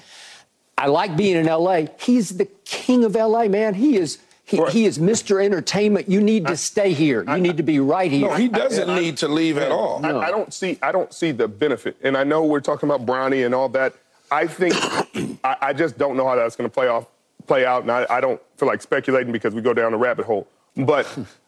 I 0.78 0.86
like 0.86 1.18
being 1.18 1.36
in 1.36 1.44
LA. 1.44 1.82
He's 1.98 2.30
the 2.38 2.46
king 2.64 3.04
of 3.04 3.14
LA, 3.14 3.48
man. 3.48 3.74
He 3.74 3.98
is. 3.98 4.18
He, 4.50 4.58
Right. 4.60 4.72
he 4.72 4.84
is 4.84 4.98
Mr. 4.98 5.42
Entertainment. 5.44 6.08
You 6.08 6.20
need 6.20 6.48
to 6.48 6.56
stay 6.56 6.92
here. 6.92 7.22
You 7.28 7.38
need 7.38 7.56
to 7.58 7.62
be 7.62 7.78
right 7.78 8.10
here. 8.10 8.28
No, 8.28 8.34
he 8.34 8.48
doesn't 8.48 8.92
need 8.92 9.16
to 9.18 9.28
leave 9.28 9.56
at 9.58 9.70
all. 9.70 10.04
I, 10.04 10.26
I 10.26 10.30
don't 10.32 10.52
see 10.52 10.76
I 10.82 10.90
don't 10.90 11.14
see 11.14 11.30
the 11.30 11.46
benefit. 11.46 11.96
And 12.02 12.16
I 12.16 12.24
know 12.24 12.44
we're 12.44 12.58
talking 12.60 12.88
about 12.90 13.06
Bronny 13.06 13.46
and 13.46 13.54
all 13.54 13.68
that. 13.70 13.94
I 14.28 14.48
think 14.48 14.74
I, 15.44 15.56
I 15.62 15.72
just 15.72 15.98
don't 15.98 16.16
know 16.16 16.26
how 16.26 16.34
that's 16.34 16.56
going 16.56 16.68
to 16.68 16.74
play 16.74 16.88
off 16.88 17.06
play 17.46 17.64
out, 17.64 17.82
and 17.82 17.92
I, 17.92 18.06
I 18.10 18.20
don't 18.20 18.40
feel 18.56 18.66
like 18.68 18.82
speculating 18.82 19.32
because 19.32 19.54
we 19.54 19.62
go 19.62 19.72
down 19.72 19.92
the 19.92 19.98
rabbit 19.98 20.26
hole. 20.26 20.48
But 20.76 21.06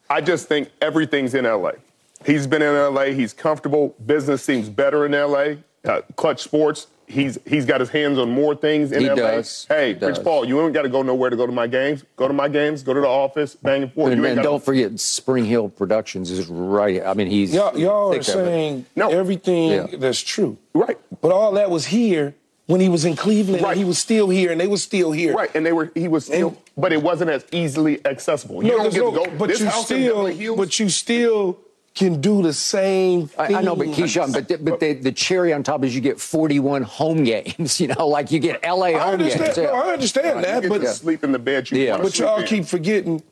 I 0.08 0.20
just 0.20 0.46
think 0.46 0.70
everything's 0.80 1.34
in 1.34 1.44
LA. 1.44 1.72
He's 2.24 2.46
been 2.46 2.62
in 2.62 2.72
LA. 2.94 3.06
He's 3.06 3.32
comfortable. 3.32 3.96
Business 4.06 4.44
seems 4.44 4.68
better 4.68 5.06
in 5.06 5.12
LA. 5.12 5.56
Uh, 5.84 6.02
Clutch 6.14 6.40
Sports. 6.40 6.86
He's 7.12 7.38
he's 7.46 7.66
got 7.66 7.80
his 7.80 7.90
hands 7.90 8.18
on 8.18 8.30
more 8.30 8.54
things 8.54 8.90
in 8.90 9.02
He 9.02 9.08
LA. 9.08 9.14
does. 9.16 9.66
Hey, 9.68 9.88
He 9.88 10.04
Rich 10.04 10.16
does. 10.16 10.18
Paul, 10.24 10.44
you 10.46 10.60
ain't 10.62 10.72
got 10.72 10.82
to 10.82 10.88
go 10.88 11.02
nowhere 11.02 11.28
to 11.30 11.36
go 11.36 11.46
to 11.46 11.52
my 11.52 11.66
games. 11.66 12.04
Go 12.16 12.26
to 12.26 12.32
my 12.32 12.48
games. 12.48 12.82
Go 12.82 12.94
to 12.94 13.00
the 13.02 13.06
office. 13.06 13.54
Bang 13.54 13.82
and 13.82 13.92
forth. 13.92 14.12
And, 14.12 14.20
You 14.22 14.26
ain't 14.26 14.38
and 14.38 14.42
don't 14.44 14.64
forget, 14.64 14.98
Spring 14.98 15.44
Hill 15.44 15.68
Productions 15.68 16.30
is 16.30 16.46
right. 16.48 17.02
I 17.04 17.12
mean, 17.14 17.26
he's 17.26 17.54
Y'all, 17.54 17.78
y'all 17.78 18.08
are 18.08 18.12
thick 18.14 18.22
of 18.22 18.28
it. 18.28 18.32
saying 18.46 18.86
No. 18.96 19.10
everything 19.10 19.70
Yeah. 19.72 19.86
that's 19.98 20.20
true. 20.20 20.56
Right. 20.74 20.96
But 21.20 21.32
all 21.32 21.52
that 21.52 21.70
was 21.70 21.86
here 21.86 22.34
when 22.66 22.80
he 22.80 22.88
was 22.88 23.04
in 23.04 23.14
Cleveland. 23.14 23.62
Right. 23.62 23.72
And 23.72 23.78
he 23.78 23.84
was 23.84 23.98
still 23.98 24.28
here, 24.30 24.50
and 24.50 24.58
they 24.60 24.66
were 24.66 24.78
still 24.78 25.12
here. 25.12 25.34
Right, 25.34 25.50
and 25.54 25.66
they 25.66 25.72
were 25.72 25.90
he 25.94 26.08
was 26.08 26.24
still, 26.24 26.48
And- 26.48 26.56
but 26.78 26.92
it 26.94 27.02
wasn't 27.02 27.30
as 27.30 27.44
easily 27.52 28.00
accessible. 28.06 28.62
You 28.64 28.70
No, 28.70 28.76
don't 28.84 28.92
get 28.94 29.00
no, 29.02 29.10
to 29.10 29.30
go. 29.30 29.36
but 29.36 29.48
this 29.50 29.60
you 29.60 29.66
house 29.66 29.84
still, 29.84 30.14
Beverly 30.24 30.34
Hills, 30.36 30.56
but 30.56 30.78
you 30.80 30.88
still 30.88 31.58
can 31.94 32.20
do 32.20 32.42
the 32.42 32.52
same 32.52 33.26
thing. 33.28 33.54
I, 33.54 33.58
I 33.58 33.62
know, 33.62 33.76
but 33.76 33.88
Keyshawn, 33.88 34.32
but 34.32 34.48
the, 34.48 34.56
but 34.58 34.80
the, 34.80 34.94
the 34.94 35.12
cherry 35.12 35.52
on 35.52 35.62
top 35.62 35.84
is 35.84 35.94
you 35.94 36.00
get 36.00 36.18
41 36.20 36.82
home 36.82 37.22
games. 37.34 37.80
You 37.80 37.88
know, 37.88 38.08
like 38.08 38.30
you 38.30 38.38
get 38.38 38.62
LA 38.64 38.86
I 38.86 38.92
home 38.98 39.18
games. 39.18 39.56
No, 39.56 39.64
I 39.64 39.92
understand 39.92 40.38
you 40.40 40.44
that, 40.46 40.62
get 40.62 40.68
but 40.70 40.78
to 40.78 40.88
sleep 40.88 41.22
in 41.24 41.32
the 41.32 41.38
bed 41.38 41.70
you 41.70 41.78
Yeah. 41.78 41.98
but 41.98 42.18
y'all 42.18 42.40
in. 42.40 42.46
keep 42.46 42.64
forgetting. 42.64 43.22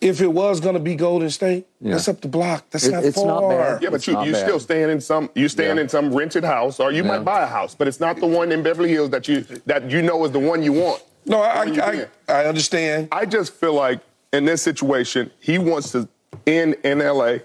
If 0.00 0.20
it 0.20 0.26
was 0.26 0.58
going 0.58 0.74
to 0.74 0.80
be 0.80 0.96
Golden 0.96 1.30
State, 1.30 1.64
that's 1.80 2.08
up 2.08 2.20
the 2.20 2.26
block. 2.26 2.64
That's 2.70 2.86
It- 2.86 2.90
not 2.90 3.04
it's 3.04 3.16
far. 3.16 3.40
not 3.40 3.48
bad. 3.50 3.82
Yeah, 3.82 3.90
but 3.90 3.96
It's 3.96 4.06
you 4.08 4.14
not 4.14 4.26
you 4.26 4.32
bad. 4.32 4.42
still 4.42 4.58
staying 4.58 4.90
in 4.90 5.00
some 5.00 5.30
you 5.36 5.48
staying 5.48 5.76
Yeah. 5.76 5.82
in 5.82 5.88
some 5.88 6.12
rented 6.12 6.42
house, 6.42 6.80
or 6.80 6.90
you 6.90 7.02
Yeah. 7.04 7.08
might 7.08 7.20
buy 7.24 7.42
a 7.42 7.46
house, 7.46 7.76
but 7.76 7.86
it's 7.86 8.00
not 8.00 8.16
the 8.18 8.26
one 8.26 8.50
in 8.50 8.64
Beverly 8.64 8.90
Hills 8.90 9.10
that 9.10 9.28
you 9.28 9.42
that 9.66 9.88
you 9.90 10.02
know 10.02 10.24
is 10.24 10.32
the 10.32 10.40
one 10.40 10.62
you 10.64 10.72
want. 10.72 11.02
No, 11.24 11.40
I, 11.40 11.62
I. 11.62 12.06
I, 12.28 12.42
I 12.42 12.44
understand. 12.46 13.08
I 13.12 13.24
just 13.26 13.54
feel 13.54 13.74
like 13.74 14.00
in 14.32 14.44
this 14.44 14.60
situation, 14.60 15.30
he 15.38 15.58
wants 15.58 15.92
to 15.92 16.08
end 16.48 16.74
in 16.82 16.98
LA, 16.98 17.38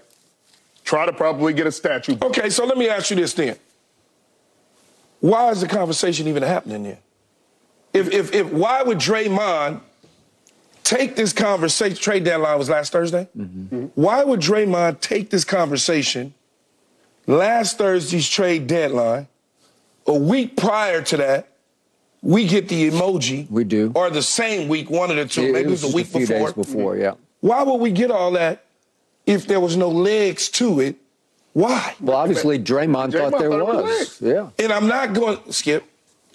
try 0.88 1.04
to 1.04 1.12
probably 1.12 1.52
get 1.52 1.66
a 1.66 1.72
statue. 1.72 2.16
Okay, 2.22 2.48
so 2.48 2.64
let 2.64 2.78
me 2.78 2.88
ask 2.88 3.10
you 3.10 3.16
this 3.16 3.34
then. 3.34 3.56
Why 5.20 5.50
is 5.50 5.60
the 5.60 5.68
conversation 5.68 6.26
even 6.28 6.42
happening 6.42 6.82
then? 6.82 6.96
If, 7.92 8.10
if, 8.10 8.32
if 8.32 8.50
why 8.50 8.82
would 8.82 8.96
Draymond 8.96 9.82
take 10.84 11.14
this 11.14 11.34
conversation? 11.34 11.94
Trade 11.98 12.24
deadline 12.24 12.56
was 12.56 12.70
last 12.70 12.90
Thursday. 12.92 13.28
Mm-hmm. 13.36 13.86
Why 13.96 14.24
would 14.24 14.40
Draymond 14.40 15.00
take 15.00 15.28
this 15.28 15.44
conversation 15.44 16.32
last 17.26 17.76
Thursday's 17.76 18.26
trade 18.26 18.66
deadline? 18.66 19.28
A 20.06 20.14
week 20.14 20.56
prior 20.56 21.02
to 21.02 21.18
that, 21.18 21.48
we 22.22 22.46
get 22.46 22.68
the 22.68 22.90
emoji. 22.90 23.50
We 23.50 23.64
do. 23.64 23.92
Or 23.94 24.08
the 24.08 24.22
same 24.22 24.68
week, 24.68 24.88
one 24.88 25.10
of 25.10 25.16
the 25.16 25.26
two. 25.26 25.42
It- 25.42 25.52
maybe 25.52 25.58
it 25.58 25.66
it 25.66 25.70
was, 25.70 25.80
just 25.82 25.92
a 25.92 25.96
week 25.96 26.06
a 26.06 26.10
few 26.10 26.26
before. 26.26 26.46
days 26.46 26.52
before, 26.54 26.96
yeah. 26.96 27.12
Why 27.40 27.62
would 27.62 27.76
we 27.76 27.90
get 27.90 28.10
all 28.10 28.30
that 28.32 28.64
if 29.28 29.46
there 29.46 29.60
was 29.60 29.76
no 29.76 29.88
legs 29.88 30.48
to 30.48 30.80
it? 30.80 30.96
Why? 31.52 31.94
Well, 32.00 32.16
obviously, 32.16 32.58
Draymond, 32.58 33.12
Draymond 33.12 33.30
thought 33.30 33.38
there 33.38 33.50
thought 33.50 33.66
was 33.84 34.20
was. 34.20 34.20
Yeah. 34.20 34.50
And 34.58 34.72
I'm 34.72 34.86
not 34.86 35.12
going, 35.12 35.38
Skip. 35.52 35.84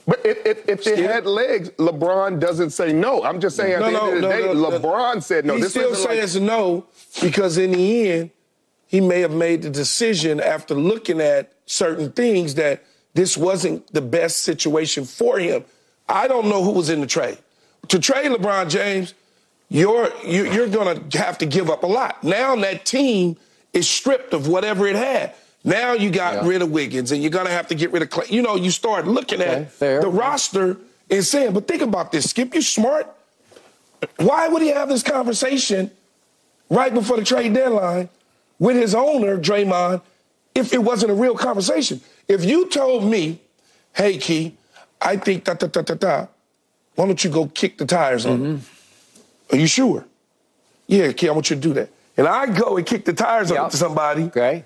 But 0.05 0.19
if, 0.25 0.45
if, 0.45 0.69
if 0.69 0.87
it 0.87 0.99
had 0.99 1.25
legs, 1.25 1.69
LeBron 1.71 2.39
doesn't 2.39 2.71
say 2.71 2.91
no. 2.91 3.23
I'm 3.23 3.39
just 3.39 3.55
saying 3.55 3.73
at 3.73 3.79
No, 3.79 3.85
the 3.85 3.91
no, 3.91 3.99
end 4.07 4.15
of 4.15 4.21
the 4.21 4.27
no, 4.27 4.29
day, 4.31 4.53
no, 4.53 4.69
no. 4.69 4.79
LeBron 4.79 5.23
said 5.23 5.45
no. 5.45 5.55
he 5.55 5.61
this 5.61 5.71
still 5.71 5.93
isn't 5.93 6.41
like- 6.45 6.57
no 6.57 6.85
because 7.21 7.57
in 7.57 7.71
the 7.71 8.09
end, 8.11 8.31
he 8.87 8.99
may 9.01 9.21
have 9.21 9.31
made 9.31 9.61
the 9.61 9.69
decision 9.69 10.39
after 10.41 10.75
looking 10.75 11.21
at 11.21 11.53
certain 11.65 12.11
things 12.11 12.55
that 12.55 12.83
this 13.13 13.37
wasn't 13.37 13.87
the 13.93 14.01
best 14.01 14.43
situation 14.43 15.05
for 15.05 15.39
him. 15.39 15.63
I 16.09 16.27
don't 16.27 16.49
know 16.49 16.63
who 16.63 16.71
was 16.71 16.89
in 16.89 16.99
the 16.99 17.07
trade. 17.07 17.37
To 17.87 17.97
trade 17.99 18.29
LeBron 18.29 18.69
James, 18.69 19.13
you're 19.73 20.13
you're 20.23 20.67
going 20.67 21.09
to 21.09 21.17
have 21.17 21.39
to 21.39 21.47
give 21.47 21.69
up 21.69 21.83
a 21.83 21.87
lot. 21.87 22.23
Now 22.23 22.55
that 22.57 22.85
team 22.85 23.37
is 23.73 23.89
stripped 23.89 24.33
of 24.33 24.47
whatever 24.47 24.87
it 24.87 24.95
had. 24.95 25.33
Now 25.63 25.93
you 25.93 26.11
got 26.11 26.35
yeah. 26.35 26.47
rid 26.47 26.61
of 26.61 26.69
Wiggins, 26.69 27.11
and 27.11 27.23
you're 27.23 27.31
going 27.31 27.47
to 27.47 27.51
have 27.51 27.67
to 27.69 27.75
get 27.75 27.91
rid 27.91 28.03
of 28.03 28.11
Clay. 28.11 28.27
You 28.29 28.43
know, 28.43 28.55
you 28.55 28.69
start 28.69 29.07
looking 29.07 29.41
okay, 29.41 29.63
at 29.63 29.71
fair. 29.71 29.99
the 29.99 30.09
roster 30.09 30.77
and 31.09 31.25
saying, 31.25 31.53
but 31.53 31.67
think 31.67 31.81
about 31.81 32.11
this, 32.11 32.29
Skip, 32.29 32.53
you're 32.53 32.61
smart. 32.61 33.07
Why 34.17 34.47
would 34.47 34.61
he 34.61 34.67
have 34.67 34.89
this 34.89 35.01
conversation 35.01 35.89
right 36.69 36.93
before 36.93 37.17
the 37.17 37.23
trade 37.23 37.53
deadline 37.53 38.09
with 38.59 38.75
his 38.75 38.93
owner, 38.93 39.37
Draymond, 39.37 40.01
if 40.53 40.71
it 40.71 40.83
wasn't 40.83 41.11
a 41.11 41.15
real 41.15 41.35
conversation? 41.35 42.01
If 42.27 42.45
you 42.45 42.69
told 42.69 43.05
me, 43.05 43.39
hey, 43.95 44.17
Key, 44.17 44.55
I 45.01 45.17
think 45.17 45.45
da 45.45 45.55
da 45.55 45.67
da 45.67 45.81
da 45.81 45.95
da, 45.95 46.27
why 46.95 47.07
don't 47.07 47.23
you 47.23 47.31
go 47.31 47.47
kick 47.47 47.79
the 47.79 47.85
tires 47.85 48.25
on 48.25 48.39
mm-hmm. 48.39 48.72
Are 49.51 49.57
you 49.57 49.67
sure? 49.67 50.05
Yeah, 50.87 51.11
Key, 51.11 51.29
I 51.29 51.31
want 51.31 51.49
you 51.49 51.55
to 51.55 51.61
do 51.61 51.73
that. 51.73 51.89
And 52.17 52.27
I 52.27 52.45
go 52.47 52.77
and 52.77 52.85
kick 52.85 53.05
the 53.05 53.13
tires 53.13 53.49
yep. 53.49 53.59
on 53.59 53.69
to 53.71 53.77
somebody. 53.77 54.23
Okay. 54.23 54.65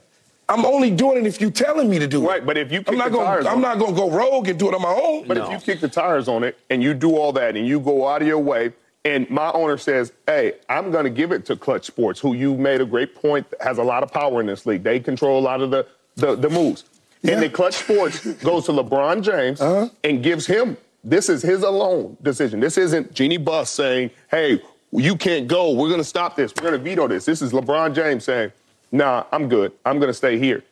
I'm 0.49 0.65
only 0.65 0.91
doing 0.91 1.25
it 1.25 1.27
if 1.27 1.41
you're 1.41 1.51
telling 1.51 1.89
me 1.89 1.99
to 1.99 2.07
do 2.07 2.23
it. 2.23 2.27
Right, 2.27 2.45
but 2.45 2.57
if 2.57 2.71
you 2.71 2.79
kick 2.79 2.89
I'm 2.89 2.97
not 2.97 3.11
the 3.11 3.17
gonna, 3.17 3.25
tires 3.25 3.45
I'm 3.45 3.61
not 3.61 3.79
going 3.79 3.93
to 3.93 3.99
go 3.99 4.09
rogue 4.09 4.47
and 4.47 4.57
do 4.57 4.69
it 4.69 4.73
on 4.73 4.81
my 4.81 4.93
own. 4.93 5.27
But 5.27 5.37
no. 5.37 5.45
if 5.45 5.51
you 5.51 5.73
kick 5.73 5.81
the 5.81 5.89
tires 5.89 6.27
on 6.27 6.43
it 6.43 6.57
and 6.69 6.81
you 6.81 6.93
do 6.93 7.17
all 7.17 7.33
that 7.33 7.57
and 7.57 7.67
you 7.67 7.79
go 7.79 8.07
out 8.07 8.21
of 8.21 8.27
your 8.27 8.39
way, 8.39 8.71
and 9.03 9.29
my 9.29 9.51
owner 9.51 9.77
says, 9.77 10.13
"Hey, 10.25 10.53
I'm 10.69 10.91
going 10.91 11.03
to 11.03 11.09
give 11.09 11.31
it 11.31 11.45
to 11.47 11.55
Clutch 11.55 11.85
Sports, 11.85 12.19
who 12.19 12.33
you 12.33 12.55
made 12.55 12.81
a 12.81 12.85
great 12.85 13.15
point 13.15 13.45
has 13.61 13.77
a 13.77 13.83
lot 13.83 14.03
of 14.03 14.11
power 14.11 14.39
in 14.39 14.47
this 14.47 14.65
league. 14.65 14.83
They 14.83 14.99
control 14.99 15.39
a 15.39 15.43
lot 15.43 15.61
of 15.61 15.71
the 15.71 15.85
the, 16.15 16.35
the 16.35 16.49
moves." 16.49 16.85
Yeah. 17.21 17.33
And 17.33 17.43
then 17.43 17.51
Clutch 17.51 17.75
Sports 17.75 18.25
goes 18.43 18.65
to 18.65 18.71
LeBron 18.71 19.23
James 19.23 19.59
uh-huh. 19.59 19.89
and 20.03 20.23
gives 20.23 20.45
him 20.45 20.77
this 21.07 21.29
is 21.29 21.41
his 21.41 21.63
alone 21.63 22.17
decision. 22.21 22.59
This 22.59 22.77
isn't 22.77 23.13
Jeanie 23.13 23.37
Buss 23.37 23.69
saying, 23.69 24.11
"Hey, 24.29 24.61
you 24.91 25.15
can't 25.15 25.47
go. 25.47 25.71
We're 25.71 25.87
going 25.87 26.01
to 26.01 26.03
stop 26.03 26.35
this. 26.35 26.53
We're 26.55 26.69
going 26.69 26.83
to 26.83 26.83
veto 26.83 27.07
this." 27.07 27.23
This 27.25 27.41
is 27.41 27.53
LeBron 27.53 27.95
James 27.95 28.25
saying, 28.25 28.51
"Nah, 28.91 29.23
I'm 29.31 29.47
good. 29.47 29.71
I'm 29.85 29.99
going 29.99 30.09
to 30.09 30.13
stay 30.13 30.37
here." 30.37 30.63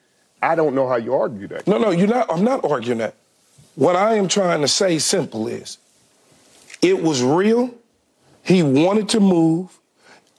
I 0.42 0.56
don't 0.56 0.76
know 0.76 0.88
how 0.88 0.98
you 0.98 1.16
argue 1.16 1.48
that. 1.48 1.66
No, 1.68 1.78
no, 1.78 1.92
you're 1.92 2.08
not. 2.08 2.30
I'm 2.30 2.44
not 2.44 2.66
arguing 2.66 2.98
that. 3.00 3.16
What 3.76 3.96
I 3.96 4.16
am 4.16 4.28
trying 4.28 4.62
to 4.62 4.68
say 4.68 5.00
simple 5.00 5.48
is, 5.48 5.78
it 6.82 7.02
was 7.02 7.24
real. 7.24 7.74
He 8.44 8.62
wanted 8.62 9.10
to 9.10 9.20
move. 9.20 9.80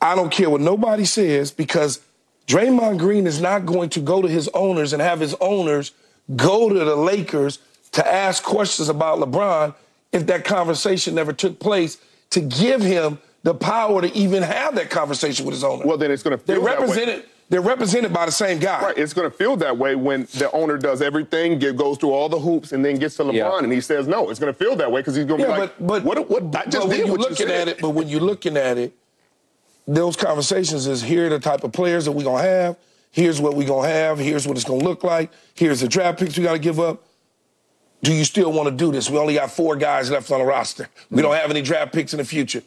I 0.00 0.14
don't 0.14 0.30
care 0.30 0.48
what 0.50 0.60
nobody 0.60 1.06
says 1.06 1.50
because 1.50 2.00
Draymond 2.46 2.98
Green 2.98 3.26
is 3.26 3.40
not 3.40 3.66
going 3.66 3.88
to 3.90 4.00
go 4.00 4.22
to 4.22 4.28
his 4.28 4.48
owners 4.48 4.92
and 4.92 5.02
have 5.02 5.20
his 5.20 5.34
owners 5.40 5.92
go 6.36 6.68
to 6.68 6.84
the 6.84 6.96
Lakers 6.96 7.58
to 7.92 8.06
ask 8.06 8.44
questions 8.44 8.88
about 8.88 9.18
LeBron 9.18 9.74
if 10.16 10.26
that 10.26 10.44
conversation 10.44 11.14
never 11.14 11.32
took 11.32 11.58
place 11.60 11.98
to 12.30 12.40
give 12.40 12.80
him 12.80 13.18
the 13.42 13.54
power 13.54 14.00
to 14.02 14.12
even 14.16 14.42
have 14.42 14.74
that 14.74 14.90
conversation 14.90 15.46
with 15.46 15.54
his 15.54 15.62
owner. 15.62 15.84
Well, 15.86 15.96
then 15.96 16.10
it's 16.10 16.22
going 16.22 16.36
to 16.36 16.44
feel 16.44 16.56
they're 16.56 16.76
represented. 16.76 17.24
They're 17.48 17.60
represented 17.60 18.12
by 18.12 18.26
the 18.26 18.32
same 18.32 18.58
guy. 18.58 18.82
Right. 18.82 18.98
It's 18.98 19.12
going 19.12 19.30
to 19.30 19.36
feel 19.36 19.54
that 19.58 19.78
way 19.78 19.94
when 19.94 20.22
the 20.34 20.50
owner 20.50 20.76
does 20.76 21.00
everything, 21.00 21.60
get, 21.60 21.76
goes 21.76 21.96
through 21.96 22.10
all 22.10 22.28
the 22.28 22.40
hoops, 22.40 22.72
and 22.72 22.84
then 22.84 22.96
gets 22.96 23.16
to 23.18 23.22
LeBron 23.22 23.34
yeah. 23.34 23.58
and 23.60 23.72
he 23.72 23.80
says 23.80 24.08
no. 24.08 24.30
It's 24.30 24.40
going 24.40 24.52
to 24.52 24.58
feel 24.58 24.74
that 24.74 24.90
way 24.90 25.00
because 25.00 25.14
he's 25.14 25.26
going 25.26 25.40
to 25.40 25.46
yeah, 25.46 25.54
be 25.54 25.60
like, 25.60 25.78
but, 25.78 25.86
but, 25.86 26.04
"What? 26.04 26.28
What? 26.28 26.56
I 26.56 26.68
just 26.68 26.90
did 26.90 27.08
what 27.08 27.20
looking 27.20 27.46
you 27.46 27.54
at 27.54 27.68
it." 27.68 27.80
But 27.80 27.90
when 27.90 28.08
you're 28.08 28.20
looking 28.20 28.56
at 28.56 28.78
it, 28.78 28.92
those 29.86 30.16
conversations 30.16 30.88
is 30.88 31.02
here 31.02 31.26
are 31.26 31.28
the 31.28 31.38
type 31.38 31.62
of 31.62 31.70
players 31.70 32.06
that 32.06 32.12
we're 32.12 32.24
going 32.24 32.42
to 32.42 32.48
have. 32.48 32.76
Here's 33.12 33.40
what 33.40 33.54
we're 33.54 33.68
going 33.68 33.88
to 33.88 33.94
have. 33.94 34.18
Here's 34.18 34.46
what 34.46 34.56
it's 34.56 34.66
going 34.66 34.80
to 34.80 34.84
look 34.84 35.04
like. 35.04 35.30
Here's 35.54 35.80
the 35.80 35.88
draft 35.88 36.18
picks 36.18 36.36
we 36.36 36.42
got 36.42 36.54
to 36.54 36.58
give 36.58 36.80
up. 36.80 37.05
Do 38.02 38.12
you 38.12 38.24
still 38.24 38.52
want 38.52 38.68
to 38.68 38.74
do 38.74 38.92
this? 38.92 39.10
We 39.10 39.18
only 39.18 39.34
got 39.34 39.50
four 39.50 39.76
guys 39.76 40.10
left 40.10 40.30
on 40.30 40.38
the 40.40 40.44
roster. 40.44 40.88
We 41.10 41.22
don't 41.22 41.34
have 41.34 41.50
any 41.50 41.62
draft 41.62 41.92
picks 41.92 42.12
in 42.12 42.18
the 42.18 42.24
future. 42.24 42.62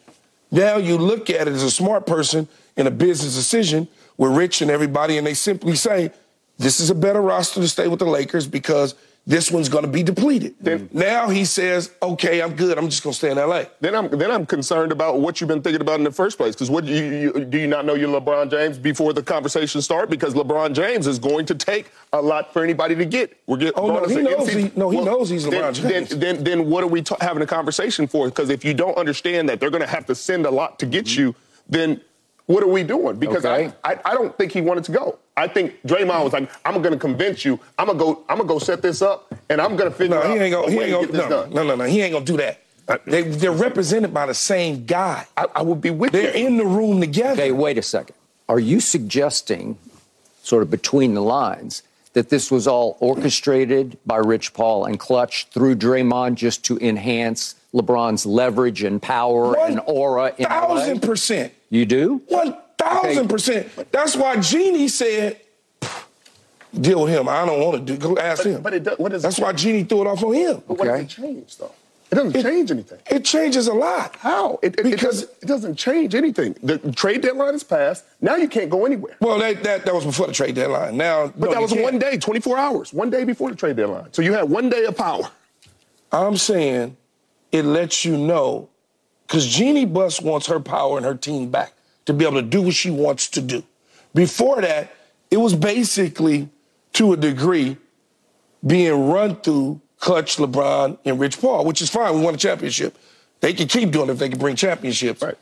Now 0.50 0.76
you 0.76 0.98
look 0.98 1.30
at 1.30 1.46
it 1.46 1.54
as 1.54 1.62
a 1.62 1.70
smart 1.70 2.06
person 2.06 2.48
in 2.76 2.86
a 2.86 2.90
business 2.90 3.34
decision. 3.34 3.88
We're 4.16 4.32
rich 4.32 4.60
and 4.60 4.70
everybody, 4.70 5.16
and 5.16 5.26
they 5.26 5.34
simply 5.34 5.76
say, 5.76 6.10
this 6.58 6.80
is 6.80 6.90
a 6.90 6.94
better 6.94 7.22
roster 7.22 7.60
to 7.60 7.68
stay 7.68 7.88
with 7.88 8.00
the 8.00 8.06
Lakers 8.06 8.46
because– 8.46 8.94
this 9.30 9.48
one's 9.48 9.68
going 9.68 9.84
to 9.84 9.90
be 9.90 10.02
depleted. 10.02 10.56
Then, 10.60 10.88
now 10.92 11.28
he 11.28 11.44
says, 11.44 11.92
"Okay, 12.02 12.42
I'm 12.42 12.56
good. 12.56 12.76
I'm 12.76 12.88
just 12.88 13.04
going 13.04 13.12
to 13.12 13.16
stay 13.16 13.30
in 13.30 13.38
L.A." 13.38 13.68
Then 13.80 13.94
I'm 13.94 14.10
then 14.10 14.28
I'm 14.28 14.44
concerned 14.44 14.90
about 14.90 15.20
what 15.20 15.40
you've 15.40 15.46
been 15.46 15.62
thinking 15.62 15.80
about 15.80 16.00
in 16.00 16.04
the 16.04 16.10
first 16.10 16.36
place. 16.36 16.56
Because 16.56 16.68
what 16.68 16.84
you, 16.84 17.04
you, 17.04 17.44
do 17.44 17.56
you 17.56 17.68
not 17.68 17.84
know 17.84 17.94
you're 17.94 18.08
LeBron 18.20 18.50
James 18.50 18.76
before 18.76 19.12
the 19.12 19.22
conversation 19.22 19.80
start? 19.82 20.10
Because 20.10 20.34
LeBron 20.34 20.72
James 20.72 21.06
is 21.06 21.20
going 21.20 21.46
to 21.46 21.54
take 21.54 21.92
a 22.12 22.20
lot 22.20 22.52
for 22.52 22.64
anybody 22.64 22.96
to 22.96 23.04
get. 23.04 23.40
We're 23.46 23.58
getting. 23.58 23.74
Oh 23.76 23.86
no, 23.86 24.04
he 24.04 24.20
knows. 24.20 24.52
He, 24.52 24.72
no, 24.74 24.90
he 24.90 24.96
well, 24.96 25.06
knows 25.06 25.30
he's 25.30 25.46
LeBron 25.46 25.50
then, 25.50 25.74
James. 25.74 26.08
Then, 26.08 26.18
then, 26.18 26.44
then 26.44 26.68
what 26.68 26.82
are 26.82 26.88
we 26.88 27.04
having 27.20 27.44
a 27.44 27.46
conversation 27.46 28.08
for? 28.08 28.26
Because 28.26 28.50
if 28.50 28.64
you 28.64 28.74
don't 28.74 28.98
understand 28.98 29.48
that 29.48 29.60
they're 29.60 29.70
going 29.70 29.80
to 29.80 29.86
have 29.86 30.06
to 30.06 30.14
send 30.16 30.44
a 30.44 30.50
lot 30.50 30.80
to 30.80 30.86
get 30.86 31.04
mm-hmm. 31.04 31.20
you, 31.20 31.34
then 31.68 32.00
what 32.50 32.64
are 32.64 32.68
we 32.68 32.82
doing? 32.82 33.16
Because 33.16 33.44
okay. 33.44 33.72
I, 33.84 33.92
I, 33.92 34.00
I 34.06 34.14
don't 34.14 34.36
think 34.36 34.50
he 34.50 34.60
wanted 34.60 34.82
to 34.84 34.92
go. 34.92 35.18
I 35.36 35.46
think 35.46 35.80
Draymond 35.86 36.24
was 36.24 36.32
like, 36.32 36.50
I'm 36.64 36.82
going 36.82 36.92
to 36.92 36.98
convince 36.98 37.44
you. 37.44 37.60
I'm 37.78 37.86
going 37.86 37.98
to 37.98 38.04
go. 38.04 38.24
I'm 38.28 38.38
going 38.38 38.48
to 38.48 38.54
go 38.54 38.58
set 38.58 38.82
this 38.82 39.02
up, 39.02 39.32
and 39.48 39.60
I'm 39.60 39.76
going 39.76 39.88
to 39.88 39.96
figure 39.96 40.16
no, 40.16 40.22
out. 40.22 40.30
He 40.30 40.42
ain't 40.42 40.52
gonna, 40.52 40.70
he 40.70 40.78
ain't 40.80 41.12
gonna, 41.12 41.28
no, 41.28 41.46
no, 41.46 41.62
no, 41.62 41.76
no. 41.76 41.84
He 41.84 42.02
ain't 42.02 42.12
going 42.12 42.24
to 42.24 42.32
do 42.32 42.38
that. 42.38 42.60
Uh, 42.88 42.98
they, 43.06 43.22
they're 43.22 43.52
represented 43.52 44.12
by 44.12 44.26
the 44.26 44.34
same 44.34 44.84
guy. 44.84 45.26
I, 45.36 45.46
I 45.54 45.62
would 45.62 45.80
be 45.80 45.90
with 45.90 46.10
they're 46.10 46.36
you. 46.36 46.46
in 46.46 46.56
the 46.56 46.64
room 46.64 47.00
together. 47.00 47.40
Okay, 47.40 47.52
wait 47.52 47.78
a 47.78 47.82
second. 47.82 48.16
Are 48.48 48.58
you 48.58 48.80
suggesting, 48.80 49.78
sort 50.42 50.64
of 50.64 50.70
between 50.70 51.14
the 51.14 51.22
lines, 51.22 51.84
that 52.14 52.30
this 52.30 52.50
was 52.50 52.66
all 52.66 52.96
orchestrated 52.98 53.96
by 54.04 54.16
Rich 54.16 54.54
Paul 54.54 54.86
and 54.86 54.98
Clutch 54.98 55.46
through 55.50 55.76
Draymond 55.76 56.34
just 56.34 56.64
to 56.64 56.78
enhance 56.78 57.54
LeBron's 57.72 58.26
leverage 58.26 58.82
and 58.82 59.00
power 59.00 59.52
One 59.52 59.70
and 59.70 59.80
aura 59.86 60.34
in 60.36 60.46
thousand 60.46 61.02
percent. 61.02 61.52
You 61.70 61.86
do? 61.86 62.22
One 62.28 62.56
thousand 62.76 63.28
percent. 63.28 63.68
That's 63.92 64.16
why 64.16 64.38
Jeanie 64.40 64.88
said, 64.88 65.40
deal 66.78 67.04
with 67.04 67.12
him. 67.12 67.28
I 67.28 67.46
don't 67.46 67.60
want 67.60 67.86
to 67.86 67.92
do. 67.92 67.98
Go 67.98 68.18
ask 68.18 68.42
but, 68.42 68.50
him. 68.50 68.62
But 68.62 68.74
it 68.74 68.82
does, 68.82 68.98
what 68.98 69.12
is 69.12 69.22
That's 69.22 69.38
why 69.38 69.52
Jeanie 69.52 69.84
threw 69.84 70.02
it 70.02 70.06
off 70.06 70.22
on 70.22 70.34
him. 70.34 70.62
But 70.66 70.78
what 70.78 70.84
does 70.86 71.00
it 71.00 71.08
change 71.08 71.56
though? 71.56 71.72
It 72.10 72.16
doesn't 72.16 72.36
it, 72.36 72.42
change 72.42 72.70
anything. 72.72 72.98
It 73.08 73.24
changes 73.24 73.68
a 73.68 73.72
lot. 73.72 74.16
How? 74.16 74.58
It, 74.62 74.80
it, 74.80 74.82
because 74.82 75.22
it 75.22 75.46
doesn't, 75.46 75.76
change 75.76 76.16
anything. 76.16 76.56
The 76.60 76.78
trade 76.92 77.20
deadline 77.20 77.54
is 77.54 77.62
passed. 77.62 78.04
Now 78.20 78.34
you 78.34 78.48
can't 78.48 78.68
go 78.68 78.84
anywhere. 78.84 79.16
Well, 79.20 79.38
that, 79.38 79.62
that, 79.62 79.84
that 79.84 79.94
was 79.94 80.04
before 80.04 80.26
the 80.26 80.32
trade 80.32 80.56
deadline. 80.56 80.96
Now, 80.96 81.28
but 81.28 81.50
no, 81.50 81.52
that 81.52 81.62
was 81.62 81.72
one 81.72 82.00
day, 82.00 82.18
24 82.18 82.58
hours, 82.58 82.92
one 82.92 83.10
day 83.10 83.22
before 83.22 83.48
the 83.48 83.54
trade 83.54 83.76
deadline. 83.76 84.12
So 84.12 84.22
you 84.22 84.32
had 84.32 84.50
one 84.50 84.68
day 84.68 84.86
of 84.86 84.96
power. 84.96 85.30
I'm 86.10 86.36
saying 86.36 86.96
it 87.52 87.64
lets 87.64 88.04
you 88.04 88.16
know 88.16 88.69
because 89.30 89.46
Jeanie 89.46 89.84
Buss 89.84 90.20
wants 90.20 90.48
her 90.48 90.58
power 90.58 90.96
and 90.96 91.06
her 91.06 91.14
team 91.14 91.52
back 91.52 91.72
to 92.06 92.12
be 92.12 92.26
able 92.26 92.42
to 92.42 92.46
do 92.46 92.62
what 92.62 92.74
she 92.74 92.90
wants 92.90 93.28
to 93.28 93.40
do. 93.40 93.62
Before 94.12 94.60
that, 94.60 94.92
it 95.30 95.36
was 95.36 95.54
basically, 95.54 96.48
to 96.94 97.12
a 97.12 97.16
degree, 97.16 97.76
being 98.66 99.08
run 99.08 99.36
through 99.36 99.80
Clutch, 100.00 100.38
LeBron, 100.38 100.98
and 101.04 101.20
Rich 101.20 101.40
Paul, 101.40 101.64
which 101.64 101.80
is 101.80 101.88
fine. 101.88 102.16
We 102.16 102.22
won 102.22 102.34
a 102.34 102.38
championship. 102.38 102.98
They 103.38 103.52
can 103.52 103.68
keep 103.68 103.92
doing 103.92 104.08
it 104.08 104.14
if 104.14 104.18
they 104.18 104.28
can 104.28 104.40
bring 104.40 104.56
championships. 104.56 105.22
Right. 105.22 105.38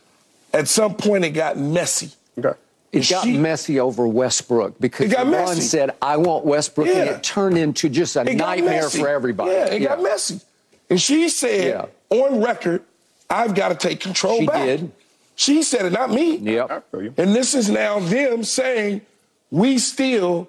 At 0.53 0.69
some 0.69 0.95
point, 0.95 1.25
it 1.25 1.31
got 1.31 1.57
messy. 1.57 2.11
Okay. 2.37 2.59
It 2.93 3.09
got 3.09 3.25
she, 3.25 3.39
messy 3.39 3.81
over 3.81 4.07
Westbrook 4.07 4.79
because 4.79 5.11
LeBron 5.11 5.31
messy. 5.31 5.63
said, 5.63 5.93
I 6.03 6.19
want 6.19 6.45
Westbrook, 6.45 6.89
yeah. 6.89 6.97
and 6.97 7.11
it 7.11 7.23
turned 7.23 7.57
into 7.57 7.89
just 7.89 8.17
a 8.17 8.31
it 8.31 8.37
nightmare 8.37 8.91
for 8.91 9.09
everybody. 9.09 9.53
Yeah, 9.53 9.67
it 9.67 9.81
yeah. 9.81 9.89
got 9.89 10.03
messy. 10.03 10.43
And 10.91 11.01
she 11.01 11.31
said, 11.31 11.89
yeah. 12.11 12.19
on 12.19 12.43
record, 12.43 12.83
I've 13.31 13.55
got 13.55 13.69
to 13.69 13.75
take 13.75 14.01
control 14.01 14.41
she 14.41 14.47
back. 14.47 14.61
She 14.61 14.67
did. 14.67 14.93
She 15.35 15.63
said 15.63 15.87
it, 15.87 15.93
not 15.93 16.11
me. 16.11 16.37
Yep. 16.37 16.87
And 16.93 17.35
this 17.35 17.55
is 17.55 17.71
now 17.71 18.01
them 18.01 18.43
saying 18.43 19.03
we 19.51 19.79
still 19.79 20.49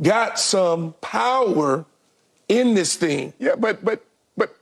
got 0.00 0.38
some 0.38 0.94
power 1.00 1.84
in 2.48 2.74
this 2.74 2.96
thing. 2.96 3.32
Yeah, 3.38 3.54
but 3.56 3.84
but 3.84 4.02
but 4.36 4.56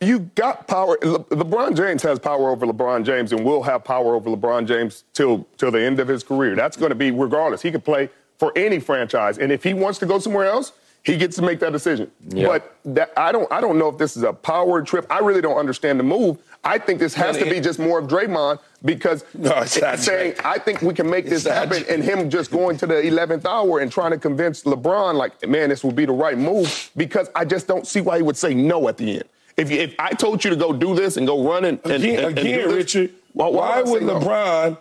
you 0.00 0.20
got 0.34 0.68
power. 0.68 0.96
Le- 1.02 1.24
LeBron 1.24 1.76
James 1.76 2.02
has 2.02 2.18
power 2.18 2.50
over 2.50 2.66
LeBron 2.66 3.04
James, 3.04 3.32
and 3.32 3.44
will 3.44 3.62
have 3.62 3.84
power 3.84 4.14
over 4.14 4.30
LeBron 4.30 4.66
James 4.66 5.04
till 5.14 5.46
till 5.56 5.70
the 5.70 5.80
end 5.80 5.98
of 6.00 6.08
his 6.08 6.22
career. 6.22 6.54
That's 6.54 6.76
going 6.76 6.90
to 6.90 6.96
be 6.96 7.10
regardless. 7.10 7.62
He 7.62 7.72
could 7.72 7.84
play 7.84 8.10
for 8.38 8.52
any 8.56 8.78
franchise, 8.78 9.38
and 9.38 9.50
if 9.50 9.64
he 9.64 9.74
wants 9.74 9.98
to 9.98 10.06
go 10.06 10.20
somewhere 10.20 10.46
else, 10.46 10.72
he 11.02 11.16
gets 11.16 11.36
to 11.36 11.42
make 11.42 11.58
that 11.60 11.72
decision. 11.72 12.10
Yep. 12.28 12.48
But 12.48 12.94
that, 12.94 13.12
I 13.16 13.32
don't 13.32 13.50
I 13.52 13.60
don't 13.60 13.78
know 13.78 13.88
if 13.88 13.98
this 13.98 14.16
is 14.16 14.22
a 14.22 14.32
power 14.32 14.82
trip. 14.82 15.06
I 15.10 15.18
really 15.18 15.40
don't 15.40 15.56
understand 15.56 15.98
the 15.98 16.04
move. 16.04 16.38
I 16.64 16.78
think 16.78 16.98
this 16.98 17.14
has 17.14 17.36
to 17.38 17.44
be 17.44 17.60
just 17.60 17.78
more 17.78 17.98
of 17.98 18.08
Draymond 18.08 18.58
because 18.84 19.24
no, 19.34 19.52
it's 19.58 19.80
not 19.80 19.98
saying 19.98 20.34
I 20.44 20.58
think 20.58 20.82
we 20.82 20.94
can 20.94 21.08
make 21.08 21.26
this 21.26 21.46
happen, 21.46 21.84
and 21.88 22.02
him 22.02 22.28
just 22.30 22.50
going 22.50 22.76
to 22.78 22.86
the 22.86 22.94
11th 22.94 23.44
hour 23.44 23.80
and 23.80 23.90
trying 23.90 24.10
to 24.10 24.18
convince 24.18 24.64
LeBron 24.64 25.14
like, 25.14 25.46
man, 25.48 25.68
this 25.70 25.84
would 25.84 25.96
be 25.96 26.04
the 26.04 26.12
right 26.12 26.36
move 26.36 26.90
because 26.96 27.30
I 27.34 27.44
just 27.44 27.66
don't 27.66 27.86
see 27.86 28.00
why 28.00 28.16
he 28.16 28.22
would 28.22 28.36
say 28.36 28.54
no 28.54 28.88
at 28.88 28.96
the 28.96 29.14
end. 29.14 29.24
If, 29.56 29.70
you, 29.70 29.80
if 29.80 29.94
I 29.98 30.10
told 30.10 30.44
you 30.44 30.50
to 30.50 30.56
go 30.56 30.72
do 30.72 30.94
this 30.94 31.16
and 31.16 31.26
go 31.26 31.48
run 31.48 31.64
and, 31.64 31.80
and 31.84 31.92
again, 31.94 32.24
and, 32.24 32.38
again 32.38 32.68
Richard, 32.70 33.10
why, 33.32 33.48
why, 33.48 33.82
why 33.82 33.90
would 33.90 34.02
LeBron 34.02 34.78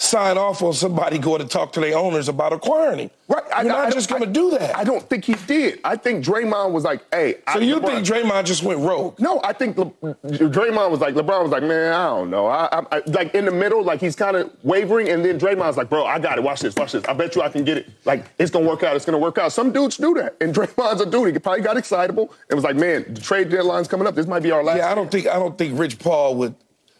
sign 0.00 0.38
off 0.38 0.62
on 0.62 0.72
somebody 0.72 1.18
going 1.18 1.40
to 1.42 1.46
talk 1.46 1.72
to 1.72 1.80
their 1.80 1.98
owners 1.98 2.28
about 2.28 2.52
acquiring 2.52 3.00
him. 3.00 3.10
Right. 3.26 3.42
You're 3.58 3.64
not 3.64 3.88
I, 3.88 3.90
just 3.90 4.08
going 4.08 4.22
to 4.22 4.28
do 4.28 4.50
that. 4.52 4.76
I 4.76 4.84
don't 4.84 5.06
think 5.10 5.24
he 5.24 5.34
did. 5.34 5.80
I 5.82 5.96
think 5.96 6.24
Draymond 6.24 6.70
was 6.70 6.84
like, 6.84 7.02
hey. 7.12 7.34
So 7.52 7.58
I, 7.58 7.58
you 7.58 7.80
LeBron, 7.80 7.86
think 7.86 8.06
Draymond 8.06 8.44
just 8.44 8.62
went 8.62 8.78
rogue? 8.78 9.18
No, 9.18 9.40
I 9.42 9.52
think 9.52 9.76
Le, 9.76 9.90
Draymond 10.24 10.90
was 10.92 11.00
like, 11.00 11.16
LeBron 11.16 11.42
was 11.42 11.50
like, 11.50 11.64
man, 11.64 11.92
I 11.92 12.06
don't 12.06 12.30
know. 12.30 12.46
I, 12.46 12.84
I, 12.92 13.02
like 13.06 13.34
in 13.34 13.44
the 13.44 13.50
middle, 13.50 13.82
like 13.82 14.00
he's 14.00 14.14
kind 14.14 14.36
of 14.36 14.52
wavering, 14.62 15.08
and 15.08 15.24
then 15.24 15.38
Draymond's 15.38 15.76
like, 15.76 15.90
bro, 15.90 16.06
I 16.06 16.20
got 16.20 16.38
it. 16.38 16.44
Watch 16.44 16.60
this, 16.60 16.76
watch 16.76 16.92
this. 16.92 17.04
I 17.06 17.12
bet 17.12 17.34
you 17.34 17.42
I 17.42 17.48
can 17.48 17.64
get 17.64 17.76
it. 17.76 17.90
Like 18.04 18.24
it's 18.38 18.52
gonna 18.52 18.68
work 18.68 18.84
out. 18.84 18.94
It's 18.94 19.04
gonna 19.04 19.18
work 19.18 19.36
out. 19.36 19.52
Some 19.52 19.72
dudes 19.72 19.96
do 19.96 20.14
that, 20.14 20.36
and 20.40 20.54
Draymond's 20.54 21.00
a 21.00 21.06
dude. 21.06 21.34
He 21.34 21.38
probably 21.40 21.62
got 21.62 21.76
excitable 21.76 22.32
and 22.48 22.56
was 22.56 22.64
like, 22.64 22.76
man, 22.76 23.04
the 23.12 23.20
trade 23.20 23.50
deadline's 23.50 23.88
coming 23.88 24.06
up. 24.06 24.14
This 24.14 24.28
might 24.28 24.44
be 24.44 24.52
our 24.52 24.62
last. 24.62 24.78
Yeah, 24.78 24.92
I 24.92 24.94
don't 24.94 25.10
think 25.10 25.26
I 25.26 25.38
don't 25.38 25.58
think 25.58 25.78
Rich 25.78 25.98
Paul 25.98 26.36
would 26.36 26.54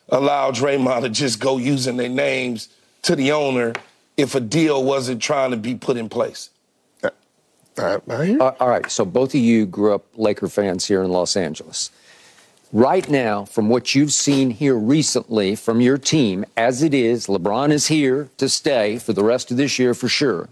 allow 0.09 0.51
Draymond 0.51 1.03
to 1.03 1.09
just 1.09 1.39
go 1.39 1.59
using 1.59 1.97
their 1.97 2.09
names 2.09 2.69
to 3.03 3.17
the 3.17 3.33
owner 3.33 3.73
if 4.17 4.35
a 4.35 4.41
deal 4.41 4.83
wasn't 4.83 5.23
trying 5.23 5.51
to 5.53 5.57
be 5.57 5.75
put 5.75 5.97
in 5.97 6.09
place. 6.09 6.51
Uh, 7.03 7.11
uh, 8.41 8.53
all 8.59 8.69
right, 8.69 8.91
so 8.91 9.05
both 9.05 9.35
of 9.35 9.41
you 9.41 9.65
grew 9.65 9.95
up 9.95 10.05
Laker 10.17 10.49
fans 10.49 10.87
here 10.87 11.03
in 11.03 11.11
Los 11.11 11.37
Angeles. 11.37 11.91
Right 12.73 13.09
now, 13.09 13.45
from 13.47 13.69
what 13.69 13.95
you've 13.95 14.13
seen 14.13 14.51
here 14.51 14.77
recently 14.77 15.55
from 15.55 15.81
your 15.81 15.97
team, 15.97 16.45
as 16.57 16.83
it 16.83 16.93
is, 16.93 17.27
LeBron 17.27 17.71
is 17.71 17.87
here 17.87 18.29
to 18.37 18.49
stay 18.49 18.99
for 18.99 19.15
the 19.15 19.25
rest 19.25 19.51
of 19.51 19.57
this 19.57 19.79
year 19.79 19.95
for 19.95 20.09
sure. 20.09 20.49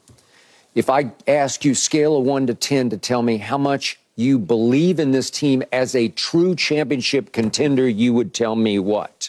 If 0.74 0.88
I 0.88 1.10
ask 1.26 1.64
you 1.64 1.74
scale 1.74 2.16
of 2.16 2.24
1 2.24 2.46
to 2.46 2.54
10 2.54 2.90
to 2.90 2.96
tell 2.96 3.22
me 3.22 3.38
how 3.38 3.58
much 3.58 3.98
you 4.14 4.38
believe 4.38 4.98
in 4.98 5.10
this 5.10 5.28
team 5.28 5.62
as 5.72 5.94
a 5.94 6.08
true 6.08 6.54
championship 6.54 7.32
contender, 7.32 7.86
you 7.86 8.14
would 8.14 8.32
tell 8.32 8.56
me 8.56 8.78
what? 8.78 9.28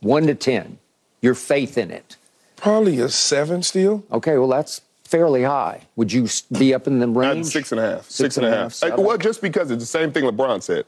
1 0.00 0.28
to 0.28 0.34
10. 0.34 0.78
Your 1.20 1.34
faith 1.34 1.76
in 1.76 1.90
it. 1.90 2.17
Probably 2.60 2.98
a 3.00 3.08
seven 3.08 3.62
still. 3.62 4.04
Okay, 4.10 4.36
well, 4.38 4.48
that's 4.48 4.80
fairly 5.04 5.42
high. 5.44 5.82
Would 5.96 6.12
you 6.12 6.28
be 6.58 6.74
up 6.74 6.86
in 6.86 6.98
the 6.98 7.08
range? 7.08 7.46
Six 7.46 7.72
and 7.72 7.80
a 7.80 7.90
half. 7.90 8.02
Six, 8.04 8.14
six 8.14 8.36
and, 8.36 8.46
and 8.46 8.54
a 8.54 8.58
half. 8.58 8.80
half. 8.80 8.98
Well, 8.98 9.16
just 9.16 9.40
because 9.40 9.70
it's 9.70 9.82
the 9.82 9.86
same 9.86 10.12
thing 10.12 10.24
LeBron 10.24 10.62
said. 10.62 10.84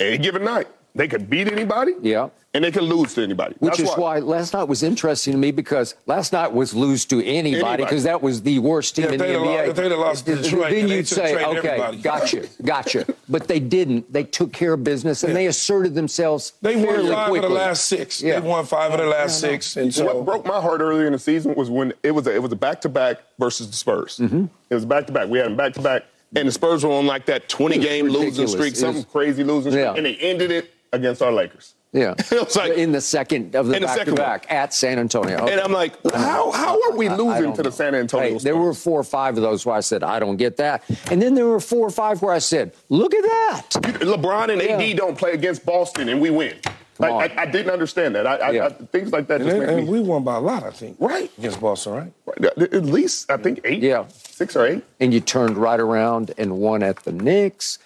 Any 0.00 0.18
given 0.18 0.44
night, 0.44 0.68
they 0.98 1.06
could 1.06 1.30
beat 1.30 1.46
anybody. 1.46 1.92
Yeah. 2.02 2.30
And 2.54 2.64
they 2.64 2.72
could 2.72 2.82
lose 2.82 3.14
to 3.14 3.22
anybody. 3.22 3.54
Which 3.60 3.76
That's 3.76 3.90
is 3.90 3.96
why. 3.96 4.18
why. 4.18 4.18
last 4.18 4.52
night 4.52 4.64
was 4.64 4.82
interesting 4.82 5.32
to 5.32 5.38
me 5.38 5.52
because 5.52 5.94
last 6.06 6.32
night 6.32 6.52
was 6.52 6.74
lose 6.74 7.04
to 7.06 7.24
anybody 7.24 7.84
because 7.84 8.02
that 8.02 8.20
was 8.20 8.42
the 8.42 8.58
worst 8.58 8.96
team 8.96 9.04
yeah, 9.04 9.12
in 9.12 9.18
the 9.18 9.24
NBA. 9.24 9.44
Lost, 9.44 9.68
if 9.68 9.76
they'd 9.76 9.90
have 9.90 10.00
lost 10.00 10.26
to 10.26 10.36
Detroit, 10.36 10.70
then 10.72 10.88
you'd 10.88 11.06
say, 11.06 11.36
okay, 11.44 11.68
everybody. 11.68 11.98
gotcha, 11.98 12.48
gotcha. 12.64 13.06
but 13.28 13.46
they 13.46 13.60
didn't. 13.60 14.12
They 14.12 14.24
took 14.24 14.52
care 14.52 14.72
of 14.72 14.82
business 14.82 15.22
and 15.22 15.30
yeah. 15.30 15.34
they 15.34 15.46
asserted 15.46 15.94
themselves. 15.94 16.54
They 16.62 16.74
won 16.74 17.06
five 17.06 17.28
quickly. 17.28 17.46
of 17.46 17.52
the 17.52 17.56
last 17.56 17.86
six. 17.86 18.20
Yeah. 18.20 18.40
They 18.40 18.48
won 18.48 18.66
five 18.66 18.90
of 18.92 18.98
the 18.98 19.06
last 19.06 19.38
six. 19.38 19.76
And 19.76 19.94
so 19.94 20.06
what 20.06 20.24
broke 20.24 20.46
my 20.46 20.60
heart 20.60 20.80
earlier 20.80 21.06
in 21.06 21.12
the 21.12 21.18
season 21.20 21.54
was 21.54 21.70
when 21.70 21.92
it 22.02 22.10
was 22.10 22.26
a, 22.26 22.34
it 22.34 22.42
was 22.42 22.50
a 22.50 22.56
back 22.56 22.80
to 22.80 22.88
back 22.88 23.18
versus 23.38 23.70
the 23.70 23.76
Spurs. 23.76 24.18
Mm-hmm. 24.18 24.46
It 24.68 24.74
was 24.74 24.84
back 24.84 25.06
to 25.06 25.12
back. 25.12 25.28
We 25.28 25.38
had 25.38 25.46
them 25.46 25.56
back 25.56 25.74
to 25.74 25.82
back, 25.82 26.06
and 26.34 26.48
the 26.48 26.52
Spurs 26.52 26.82
were 26.82 26.90
on 26.90 27.06
like 27.06 27.26
that 27.26 27.48
20 27.48 27.78
game 27.78 28.08
losing 28.08 28.48
streak, 28.48 28.74
something 28.74 29.04
crazy 29.04 29.44
losing 29.44 29.70
streak, 29.70 29.96
and 29.96 30.04
they 30.04 30.16
ended 30.16 30.50
it 30.50 30.74
against 30.92 31.22
our 31.22 31.32
Lakers. 31.32 31.74
Yeah, 31.92 32.14
it 32.18 32.30
was 32.30 32.54
like 32.54 32.72
in 32.72 32.92
the 32.92 33.00
second 33.00 33.54
of 33.54 33.66
the 33.66 33.80
back 33.80 34.04
to 34.04 34.14
back 34.14 34.46
at 34.50 34.74
San 34.74 34.98
Antonio. 34.98 35.38
Okay. 35.38 35.52
And 35.52 35.60
I'm 35.60 35.72
like, 35.72 35.94
how 36.12 36.50
how 36.50 36.78
are 36.82 36.96
we 36.96 37.08
losing 37.08 37.54
to 37.54 37.62
the 37.62 37.72
San 37.72 37.94
Antonio? 37.94 38.32
Hey, 38.32 38.38
there 38.38 38.56
were 38.56 38.74
four 38.74 39.00
or 39.00 39.04
five 39.04 39.36
of 39.36 39.42
those 39.42 39.64
where 39.64 39.74
I 39.74 39.80
said 39.80 40.02
I 40.02 40.18
don't 40.18 40.36
get 40.36 40.58
that, 40.58 40.84
and 41.10 41.22
then 41.22 41.34
there 41.34 41.46
were 41.46 41.60
four 41.60 41.86
or 41.86 41.90
five 41.90 42.20
where 42.20 42.34
I 42.34 42.40
said, 42.40 42.74
look 42.90 43.14
at 43.14 43.22
that. 43.22 43.70
LeBron 44.00 44.50
and 44.50 44.60
yeah. 44.60 44.76
AD 44.76 44.96
don't 44.98 45.16
play 45.16 45.32
against 45.32 45.64
Boston 45.64 46.08
and 46.08 46.20
we 46.20 46.30
win. 46.30 46.56
Like, 46.98 47.38
I, 47.38 47.42
I, 47.42 47.46
didn't 47.46 47.70
understand 47.72 48.16
that. 48.16 48.26
I, 48.26 48.50
yeah. 48.50 48.66
I, 48.66 48.70
things 48.70 49.12
like 49.12 49.28
that 49.28 49.40
and, 49.40 49.50
just 49.50 49.56
and, 49.56 49.66
make 49.66 49.78
and 49.78 49.86
me... 49.86 49.92
we 49.92 50.00
won 50.00 50.24
by 50.24 50.34
a 50.34 50.40
lot, 50.40 50.64
I 50.64 50.70
think. 50.70 50.96
Right 50.98 51.30
against 51.38 51.60
Boston, 51.60 51.92
right? 51.92 52.12
right? 52.26 52.58
At 52.58 52.84
least 52.84 53.30
I 53.30 53.36
think 53.36 53.60
eight. 53.64 53.82
Yeah, 53.82 54.06
six 54.08 54.56
or 54.56 54.66
eight. 54.66 54.82
And 54.98 55.14
you 55.14 55.20
turned 55.20 55.56
right 55.56 55.78
around 55.78 56.34
and 56.38 56.58
won 56.58 56.82
at 56.82 57.04
the 57.04 57.12
Knicks 57.12 57.78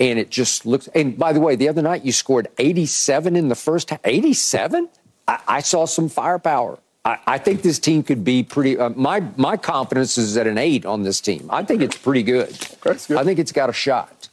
and 0.00 0.18
it 0.18 0.30
just 0.30 0.66
looks. 0.66 0.88
And 0.88 1.16
by 1.16 1.32
the 1.32 1.40
way, 1.40 1.54
the 1.54 1.68
other 1.68 1.82
night 1.82 2.04
you 2.04 2.10
scored 2.10 2.48
87 2.58 3.36
in 3.36 3.48
the 3.48 3.54
first 3.54 3.90
half. 3.90 4.00
87? 4.02 4.88
I, 5.28 5.40
I 5.46 5.60
saw 5.60 5.84
some 5.84 6.08
firepower. 6.08 6.78
I, 7.04 7.18
I, 7.26 7.38
think 7.38 7.62
this 7.62 7.78
team 7.78 8.02
could 8.02 8.24
be 8.24 8.42
pretty. 8.42 8.78
Uh, 8.78 8.90
my 8.90 9.20
my 9.36 9.56
confidence 9.56 10.18
is 10.18 10.36
at 10.36 10.46
an 10.46 10.58
eight 10.58 10.84
on 10.84 11.02
this 11.02 11.20
team. 11.20 11.48
I 11.50 11.62
think 11.62 11.82
it's 11.82 11.96
pretty 11.96 12.22
good. 12.22 12.58
good. 12.80 13.12
I 13.12 13.24
think 13.24 13.38
it's 13.38 13.52
got 13.52 13.70
a 13.70 13.72
shot. 13.72 14.28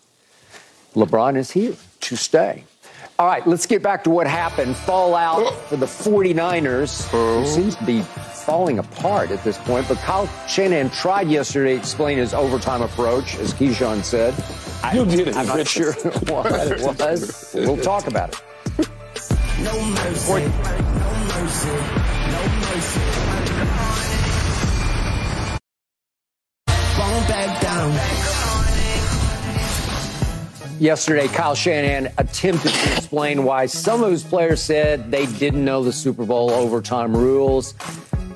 LeBron 0.95 1.37
is 1.37 1.51
here 1.51 1.75
to 2.01 2.15
stay. 2.15 2.63
All 3.19 3.25
right, 3.25 3.45
let's 3.47 3.65
get 3.65 3.81
back 3.81 4.03
to 4.03 4.09
what 4.09 4.27
happened. 4.27 4.75
Fallout 4.75 5.53
for 5.69 5.75
the 5.75 5.85
49ers. 5.85 7.09
Oh. 7.13 7.43
seems 7.45 7.75
to 7.75 7.83
be 7.83 8.01
falling 8.01 8.79
apart 8.79 9.31
at 9.31 9.43
this 9.43 9.57
point. 9.57 9.87
But 9.87 9.97
Kyle 9.99 10.27
Shanahan 10.47 10.89
tried 10.91 11.27
yesterday 11.27 11.73
to 11.73 11.79
explain 11.79 12.17
his 12.17 12.33
overtime 12.33 12.81
approach, 12.81 13.35
as 13.37 13.53
Keyshawn 13.53 14.03
said. 14.03 14.35
You 14.93 15.05
did 15.05 15.27
it. 15.29 15.35
I'm 15.35 15.47
not 15.47 15.67
sure 15.67 15.93
what 16.27 16.45
it 16.51 16.81
was. 16.99 17.51
We'll 17.53 17.77
talk 17.77 18.07
about 18.07 18.29
it. 18.29 18.41
No 19.59 19.81
mercy. 19.85 20.31
No 20.31 20.47
mercy. 21.27 21.69
No 22.31 22.41
mercy. 22.61 24.07
Bone 26.97 27.27
back 27.27 27.61
down. 27.61 27.91
Yesterday, 30.79 31.27
Kyle 31.27 31.55
Shanahan 31.55 32.13
attempted 32.19 32.71
to 32.71 32.93
explain 32.93 33.43
why 33.43 33.65
some 33.65 34.03
of 34.03 34.11
his 34.11 34.23
players 34.23 34.61
said 34.61 35.09
they 35.09 35.25
didn't 35.25 35.65
know 35.65 35.83
the 35.83 35.91
Super 35.91 36.23
Bowl 36.25 36.51
overtime 36.51 37.17
rules. 37.17 37.73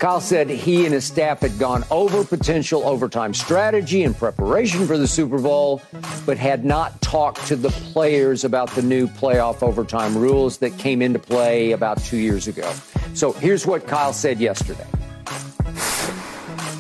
Kyle 0.02 0.20
said 0.20 0.50
he 0.50 0.86
and 0.86 0.96
his 0.96 1.06
staff 1.06 1.42
had 1.42 1.60
gone 1.60 1.84
over 1.92 2.24
potential 2.24 2.84
overtime 2.88 3.36
strategy 3.36 4.02
in 4.02 4.16
preparation 4.16 4.88
for 4.88 4.98
the 4.98 5.08
Super 5.08 5.38
Bowl, 5.38 5.80
but 6.26 6.40
had 6.40 6.66
not 6.66 7.00
talked 7.04 7.46
to 7.46 7.56
the 7.56 7.70
players 7.70 8.44
about 8.44 8.72
the 8.72 8.82
new 8.82 9.08
playoff 9.08 9.62
overtime 9.62 10.18
rules 10.18 10.58
that 10.58 10.76
came 10.80 11.04
into 11.04 11.20
play 11.20 11.72
about 11.74 12.04
two 12.04 12.18
years 12.18 12.48
ago. 12.48 12.74
So 13.14 13.32
here's 13.34 13.68
what 13.68 13.86
Kyle 13.86 14.12
said 14.12 14.40
yesterday. 14.40 14.88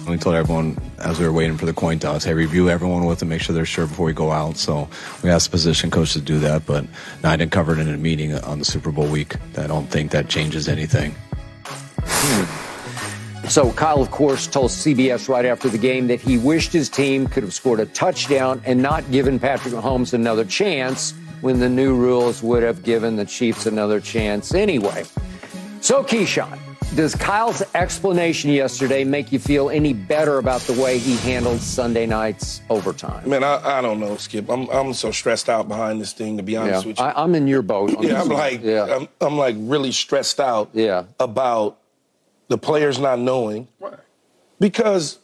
We 0.09 0.17
told 0.17 0.35
everyone 0.35 0.81
as 0.97 1.19
we 1.19 1.25
were 1.27 1.31
waiting 1.31 1.57
for 1.57 1.67
the 1.67 1.73
coin 1.73 1.99
toss, 1.99 2.23
hey, 2.23 2.33
review 2.33 2.71
everyone 2.71 3.05
with 3.05 3.19
them, 3.19 3.29
make 3.29 3.41
sure 3.41 3.53
they're 3.53 3.65
sure 3.65 3.85
before 3.85 4.07
we 4.07 4.13
go 4.13 4.31
out. 4.31 4.57
So 4.57 4.89
we 5.21 5.29
asked 5.29 5.51
the 5.51 5.51
position 5.51 5.91
coach 5.91 6.13
to 6.13 6.21
do 6.21 6.39
that, 6.39 6.65
but 6.65 6.85
no, 7.21 7.29
I 7.29 7.37
didn't 7.37 7.51
cover 7.51 7.73
it 7.73 7.79
in 7.81 7.87
a 7.87 7.97
meeting 7.97 8.33
on 8.33 8.57
the 8.57 8.65
Super 8.65 8.91
Bowl 8.91 9.05
week. 9.05 9.35
I 9.59 9.67
don't 9.67 9.85
think 9.85 10.09
that 10.09 10.27
changes 10.27 10.67
anything. 10.67 11.13
Hmm. 12.03 12.70
So 13.51 13.69
Kyle, 13.73 14.01
of 14.01 14.11
course, 14.11 14.47
told 14.47 14.71
CBS 14.71 15.27
right 15.27 15.43
after 15.43 15.67
the 15.67 15.77
game 15.77 16.07
that 16.07 16.21
he 16.21 16.37
wished 16.37 16.71
his 16.71 16.87
team 16.87 17.27
could 17.27 17.43
have 17.43 17.53
scored 17.53 17.81
a 17.81 17.85
touchdown 17.87 18.61
and 18.63 18.81
not 18.81 19.11
given 19.11 19.39
Patrick 19.39 19.73
Mahomes 19.73 20.13
another 20.13 20.45
chance 20.45 21.13
when 21.41 21.59
the 21.59 21.67
new 21.67 21.93
rules 21.93 22.41
would 22.41 22.63
have 22.63 22.81
given 22.81 23.17
the 23.17 23.25
Chiefs 23.25 23.65
another 23.65 23.99
chance 23.99 24.53
anyway. 24.53 25.03
So 25.81 26.01
Keyshawn, 26.01 26.59
does 26.95 27.13
Kyle's 27.13 27.61
explanation 27.75 28.51
yesterday 28.51 29.03
make 29.03 29.33
you 29.33 29.39
feel 29.39 29.69
any 29.69 29.91
better 29.91 30.37
about 30.37 30.61
the 30.61 30.81
way 30.81 30.97
he 30.97 31.17
handled 31.17 31.59
Sunday 31.59 32.05
night's 32.05 32.61
overtime? 32.69 33.29
Man, 33.29 33.43
I, 33.43 33.79
I 33.79 33.81
don't 33.81 33.99
know, 33.99 34.15
Skip. 34.15 34.49
I'm 34.49 34.69
I'm 34.69 34.93
so 34.93 35.11
stressed 35.11 35.49
out 35.49 35.67
behind 35.67 35.99
this 35.99 36.13
thing, 36.13 36.37
to 36.37 36.43
be 36.43 36.55
honest 36.55 36.85
yeah, 36.85 36.87
with 36.87 36.99
you. 36.99 37.03
I, 37.03 37.21
am 37.21 37.35
in 37.35 37.47
your 37.47 37.63
boat. 37.63 37.97
yeah, 37.99 38.21
I'm 38.21 38.29
like, 38.29 38.63
yeah. 38.63 38.95
I'm, 38.95 39.09
I'm, 39.19 39.37
like 39.37 39.57
really 39.59 39.91
stressed 39.91 40.39
out 40.39 40.69
yeah. 40.71 41.03
about 41.19 41.80
the 42.51 42.57
players 42.57 42.99
not 42.99 43.19
knowing. 43.19 43.67
Why? 43.79 43.95
Because 44.59 45.17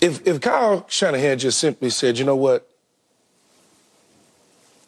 if 0.00 0.26
if 0.26 0.40
Kyle 0.40 0.86
Shanahan 0.88 1.38
just 1.38 1.58
simply 1.58 1.90
said, 1.90 2.18
you 2.18 2.24
know 2.24 2.36
what, 2.36 2.68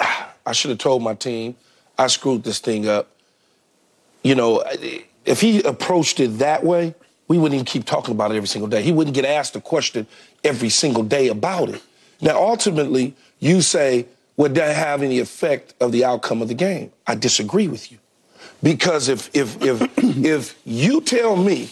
I 0.00 0.52
should 0.52 0.70
have 0.70 0.78
told 0.78 1.02
my 1.02 1.14
team 1.14 1.56
I 1.98 2.08
screwed 2.08 2.44
this 2.44 2.58
thing 2.58 2.88
up 2.88 3.08
you 4.26 4.34
know, 4.34 4.64
if 5.24 5.40
he 5.40 5.62
approached 5.62 6.18
it 6.18 6.38
that 6.38 6.64
way, 6.64 6.96
we 7.28 7.38
wouldn't 7.38 7.54
even 7.54 7.64
keep 7.64 7.84
talking 7.84 8.12
about 8.12 8.32
it 8.32 8.36
every 8.36 8.48
single 8.48 8.68
day. 8.68 8.82
He 8.82 8.90
wouldn't 8.90 9.14
get 9.14 9.24
asked 9.24 9.54
a 9.54 9.60
question 9.60 10.08
every 10.42 10.68
single 10.68 11.04
day 11.04 11.28
about 11.28 11.68
it. 11.68 11.80
Now, 12.20 12.36
ultimately, 12.36 13.14
you 13.38 13.60
say, 13.60 14.06
would 14.36 14.56
that 14.56 14.74
have 14.74 15.04
any 15.04 15.20
effect 15.20 15.74
of 15.80 15.92
the 15.92 16.04
outcome 16.04 16.42
of 16.42 16.48
the 16.48 16.54
game? 16.54 16.90
I 17.06 17.14
disagree 17.14 17.68
with 17.68 17.92
you. 17.92 17.98
Because 18.66 19.08
if 19.08 19.30
if 19.32 19.62
if 19.62 19.80
if 19.96 20.58
you 20.64 21.00
tell 21.00 21.36
me 21.36 21.70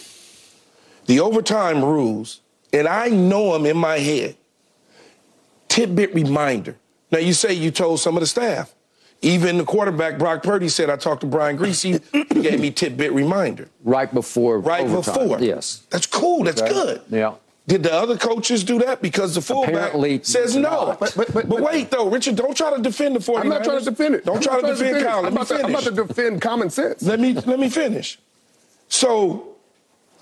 the 1.07 1.19
overtime 1.19 1.83
rules 1.83 2.39
and 2.71 2.87
I 2.87 3.09
know 3.09 3.51
them 3.51 3.65
in 3.65 3.75
my 3.75 3.97
head, 3.97 4.37
tidbit 5.67 6.13
reminder. 6.15 6.77
Now 7.11 7.19
you 7.19 7.33
say 7.33 7.51
you 7.51 7.69
told 7.71 7.99
some 7.99 8.15
of 8.15 8.21
the 8.21 8.27
staff. 8.27 8.73
Even 9.21 9.57
the 9.57 9.65
quarterback, 9.65 10.17
Brock 10.17 10.41
Purdy, 10.41 10.69
said, 10.69 10.89
I 10.89 10.95
talked 10.95 11.21
to 11.21 11.27
Brian 11.27 11.57
Griese. 11.57 12.01
He 12.13 12.41
gave 12.41 12.61
me 12.61 12.71
tidbit 12.71 13.11
reminder. 13.11 13.67
Right 13.83 14.13
before 14.13 14.59
Right 14.59 14.85
overtime. 14.85 15.27
before. 15.27 15.39
Yes. 15.39 15.83
That's 15.89 16.05
cool. 16.05 16.43
That's 16.43 16.61
good. 16.61 17.01
Yeah. 17.09 17.33
Did 17.67 17.81
the 17.81 17.93
other 17.93 18.15
coaches 18.15 18.63
do 18.63 18.79
that? 18.79 19.01
Because 19.01 19.33
the 19.33 19.41
fullback 19.41 19.73
Apparently 19.73 20.21
says 20.23 20.55
no. 20.55 20.95
But, 20.99 21.13
but, 21.17 21.33
but, 21.33 21.49
but, 21.49 21.61
wait, 21.61 21.89
though, 21.89 22.07
Richard, 22.09 22.35
don't 22.35 22.55
try 22.55 22.75
to 22.75 22.81
defend 22.81 23.15
the 23.15 23.19
49ers. 23.19 23.41
I'm 23.41 23.49
not 23.49 23.63
trying 23.63 23.79
to 23.79 23.85
defend 23.85 24.15
it. 24.15 24.25
Don't 24.25 24.43
try 24.43 24.61
to 24.61 24.67
defend, 24.67 24.95
defend 24.95 25.05
Kyle. 25.05 25.21
Let 25.23 25.27
I'm 25.27 25.33
me 25.33 25.41
about 25.41 25.47
finish. 25.47 25.61
To, 25.61 25.65
I'm 25.65 25.71
about 25.71 26.07
to 26.07 26.13
defend 26.13 26.41
common 26.41 26.69
sense. 26.69 27.01
Let 27.01 27.19
me, 27.19 27.33
let 27.33 27.59
me 27.59 27.69
finish. 27.69 28.19
So 28.87 29.55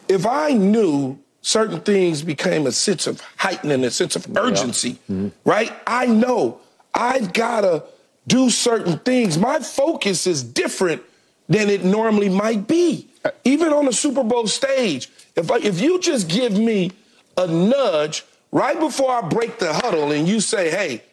if 0.08 0.26
I 0.26 0.54
knew 0.54 1.20
certain 1.42 1.82
things 1.82 2.22
became 2.22 2.66
a 2.66 2.72
sense 2.72 3.08
of 3.08 3.22
heightening, 3.38 3.84
a 3.84 3.92
sense 3.92 4.16
of 4.16 4.26
urgency, 4.38 4.94
mm-hmm. 5.12 5.30
right? 5.44 5.72
I 5.86 6.06
know 6.06 6.62
I've 6.94 7.34
got 7.34 7.62
to 7.62 7.84
do 8.26 8.50
certain 8.50 9.00
things. 9.00 9.38
My 9.38 9.60
focus 9.60 10.26
is 10.28 10.44
different 10.44 11.02
than 11.50 11.70
it 11.70 11.84
normally 11.84 12.30
might 12.30 12.68
be. 12.68 13.10
Even 13.44 13.74
on 13.74 13.86
the 13.86 13.94
Super 13.94 14.24
Bowl 14.24 14.48
stage, 14.48 15.10
if, 15.36 15.52
I, 15.52 15.58
if 15.58 15.82
you 15.82 16.00
just 16.00 16.30
give 16.30 16.54
me 16.54 16.92
a 17.38 17.48
nudge 17.48 18.26
right 18.52 18.80
before 18.80 19.12
I 19.12 19.22
break 19.22 19.60
the 19.60 19.74
huddle 19.74 20.12
and 20.12 20.28
you 20.28 20.40
say, 20.40 20.70
hey, 20.70 21.04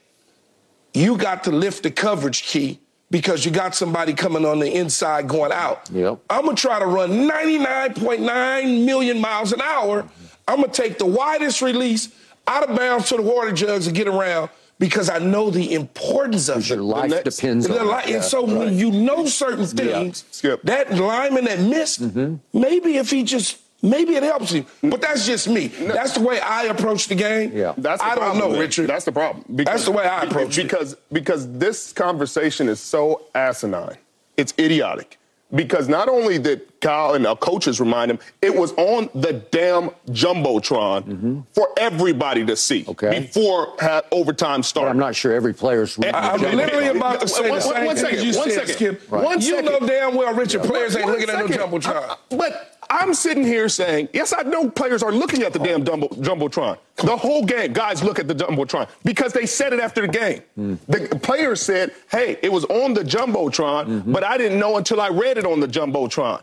you 0.93 1.17
got 1.17 1.45
to 1.45 1.51
lift 1.51 1.83
the 1.83 1.91
coverage 1.91 2.43
key 2.43 2.81
because 3.11 3.45
you 3.45 3.51
got 3.51 3.75
somebody 3.75 4.13
coming 4.13 4.45
on 4.45 4.59
the 4.59 4.73
inside 4.73 5.29
going 5.29 5.53
out. 5.53 5.89
Yep. 5.93 6.21
I'm 6.29 6.45
going 6.45 6.57
to 6.57 6.61
try 6.61 6.79
to 6.79 6.87
run 6.87 7.11
99.9 7.11 8.85
million 8.85 9.21
miles 9.21 9.53
an 9.53 9.61
hour. 9.61 10.09
I'm 10.47 10.61
going 10.61 10.71
to 10.71 10.83
take 10.83 10.99
the 10.99 11.07
widest 11.07 11.63
release 11.63 12.09
out 12.47 12.69
of 12.69 12.77
bounds 12.77 13.09
to 13.09 13.17
the 13.17 13.23
water 13.23 13.53
jugs 13.53 13.87
and 13.87 13.97
get 13.97 14.09
around 14.09 14.51
because 14.79 15.11
I 15.11 15.19
know 15.19 15.51
the 15.51 15.75
importance 15.75 16.49
of 16.49 16.59
it. 16.59 16.69
Your 16.69 16.83
life 16.83 17.11
next, 17.11 17.37
depends 17.37 17.69
on 17.69 17.77
it. 17.77 18.15
And 18.15 18.25
so 18.25 18.47
right. 18.47 18.57
when 18.57 18.79
you 18.79 18.91
know 18.91 19.27
certain 19.27 19.67
things, 19.67 20.25
yeah. 20.27 20.33
Skip. 20.33 20.63
that 20.63 20.93
lineman 20.93 21.45
that 21.45 21.61
missed, 21.61 22.03
mm-hmm. 22.03 22.37
maybe 22.59 22.97
if 22.97 23.11
he 23.11 23.23
just 23.23 23.59
Maybe 23.83 24.15
it 24.15 24.23
helps 24.23 24.53
him, 24.53 24.67
but 24.83 25.01
that's 25.01 25.25
just 25.25 25.49
me. 25.49 25.73
No. 25.81 25.95
That's 25.95 26.15
the 26.15 26.21
way 26.21 26.39
I 26.39 26.65
approach 26.65 27.09
the 27.09 27.15
game. 27.15 27.57
Yeah, 27.57 27.73
that's 27.79 28.03
I 28.03 28.15
don't 28.15 28.39
know, 28.39 28.59
Richard. 28.59 28.89
That's 28.89 29.07
the 29.07 29.13
problem. 29.13 29.45
Because, 29.55 29.73
that's 29.73 29.85
the 29.87 29.93
way 29.93 30.05
I 30.05 30.23
approach 30.23 30.57
because, 30.57 30.93
it. 30.93 30.99
Because 31.11 31.47
because 31.47 31.59
this 31.59 31.93
conversation 31.93 32.69
is 32.69 32.81
so 32.81 33.23
asinine. 33.35 33.97
It's 34.37 34.53
idiotic 34.59 35.19
because 35.55 35.89
not 35.89 36.09
only 36.09 36.39
did 36.39 36.63
Kyle 36.81 37.15
and 37.15 37.27
our 37.27 37.37
coaches 37.37 37.81
remind 37.81 38.11
him, 38.11 38.19
it 38.41 38.55
was 38.55 38.73
on 38.75 39.09
the 39.15 39.33
damn 39.33 39.91
jumbotron 40.09 41.03
mm-hmm. 41.03 41.41
for 41.53 41.69
everybody 41.77 42.45
to 42.47 42.57
see 42.57 42.85
okay. 42.89 43.21
before 43.21 43.77
overtime 44.13 44.63
started. 44.63 44.89
But 44.89 44.91
I'm 44.93 44.99
not 44.99 45.15
sure 45.15 45.33
every 45.33 45.55
player's. 45.55 45.99
I'm 46.13 46.41
literally 46.41 46.89
about 46.89 47.21
to 47.21 47.29
say 47.29 47.51
one, 47.51 47.59
the 47.59 47.61
same 47.61 47.85
one 47.85 47.97
thing 47.97 48.05
second, 48.05 48.25
you 48.25 48.39
one 48.39 48.51
said, 48.51 48.59
second. 48.61 48.75
Skip. 48.75 49.13
Right. 49.13 49.25
One 49.25 49.41
you 49.41 49.57
second. 49.57 49.65
know 49.67 49.87
damn 49.87 50.15
well, 50.15 50.35
Richard, 50.35 50.63
yeah. 50.63 50.71
players 50.71 50.97
ain't 50.97 51.05
one 51.05 51.15
looking 51.15 51.29
second. 51.29 51.53
at 51.53 51.61
no 51.61 51.67
jumbotron. 51.67 52.17
I, 52.31 52.37
but 52.37 52.80
I'm 52.91 53.15
sitting 53.15 53.45
here 53.45 53.69
saying, 53.69 54.09
yes, 54.13 54.35
I 54.37 54.43
know 54.43 54.69
players 54.69 55.05
are 55.05 55.13
looking 55.13 55.45
at 55.45 55.53
the 55.53 55.61
damn 55.61 55.85
jumbo, 55.85 56.09
jumbotron. 56.09 56.77
The 56.97 57.17
whole 57.17 57.45
game, 57.45 57.73
guys 57.73 58.03
look 58.03 58.19
at 58.19 58.27
the 58.27 58.35
jumbotron 58.35 58.89
because 59.05 59.33
they 59.33 59.47
said 59.47 59.73
it 59.73 59.79
after 59.79 60.03
the 60.03 60.09
game. 60.09 60.43
Mm. 60.59 60.79
The 60.89 61.17
players 61.21 61.63
said, 61.63 61.93
"Hey, 62.11 62.37
it 62.43 62.53
was 62.53 62.65
on 62.65 62.93
the 62.93 63.03
jumbotron, 63.03 63.87
mm-hmm. 63.87 64.13
but 64.13 64.25
I 64.25 64.37
didn't 64.37 64.59
know 64.59 64.77
until 64.77 65.01
I 65.01 65.09
read 65.09 65.39
it 65.39 65.47
on 65.47 65.61
the 65.61 65.69
jumbotron." 65.69 66.43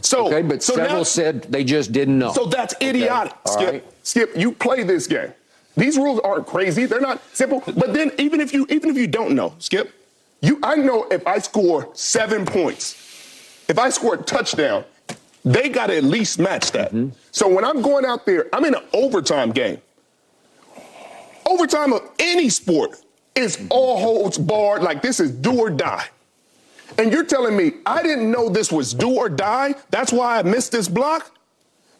So, 0.00 0.26
okay, 0.26 0.40
but 0.40 0.62
so 0.62 0.74
several 0.74 0.98
now, 0.98 1.02
said 1.02 1.42
they 1.42 1.62
just 1.62 1.92
didn't 1.92 2.18
know. 2.18 2.32
So 2.32 2.46
that's 2.46 2.74
idiotic. 2.80 3.34
Okay. 3.46 3.52
Skip, 3.52 3.72
right. 3.72 3.84
Skip, 4.02 4.30
you 4.36 4.52
play 4.52 4.82
this 4.84 5.06
game. 5.06 5.32
These 5.76 5.98
rules 5.98 6.20
aren't 6.20 6.46
crazy; 6.46 6.86
they're 6.86 7.00
not 7.00 7.22
simple. 7.34 7.62
But 7.66 7.92
then, 7.92 8.12
even 8.16 8.40
if 8.40 8.54
you 8.54 8.66
even 8.70 8.88
if 8.90 8.96
you 8.96 9.06
don't 9.06 9.34
know, 9.34 9.54
Skip, 9.58 9.92
you 10.40 10.58
I 10.62 10.76
know 10.76 11.06
if 11.10 11.26
I 11.26 11.38
score 11.38 11.90
seven 11.92 12.46
points, 12.46 12.94
if 13.68 13.78
I 13.78 13.90
score 13.90 14.14
a 14.14 14.18
touchdown, 14.18 14.84
they 15.44 15.68
got 15.68 15.88
to 15.88 15.96
at 15.96 16.04
least 16.04 16.38
match 16.38 16.72
that. 16.72 16.92
Mm-hmm. 16.92 17.16
So 17.30 17.48
when 17.48 17.64
I'm 17.64 17.82
going 17.82 18.04
out 18.04 18.26
there, 18.26 18.46
I'm 18.52 18.64
in 18.64 18.74
an 18.74 18.82
overtime 18.92 19.50
game. 19.50 19.80
Overtime 21.46 21.92
of 21.92 22.08
any 22.18 22.48
sport 22.48 22.96
is 23.34 23.66
all 23.70 23.98
holds 23.98 24.38
barred, 24.38 24.82
like 24.82 25.02
this 25.02 25.20
is 25.20 25.30
do 25.30 25.58
or 25.58 25.70
die. 25.70 26.06
And 26.98 27.12
you're 27.12 27.24
telling 27.24 27.56
me 27.56 27.72
I 27.86 28.02
didn't 28.02 28.30
know 28.30 28.48
this 28.48 28.70
was 28.70 28.94
do 28.94 29.16
or 29.16 29.28
die? 29.28 29.74
That's 29.90 30.12
why 30.12 30.38
I 30.38 30.42
missed 30.42 30.72
this 30.72 30.88
block? 30.88 31.36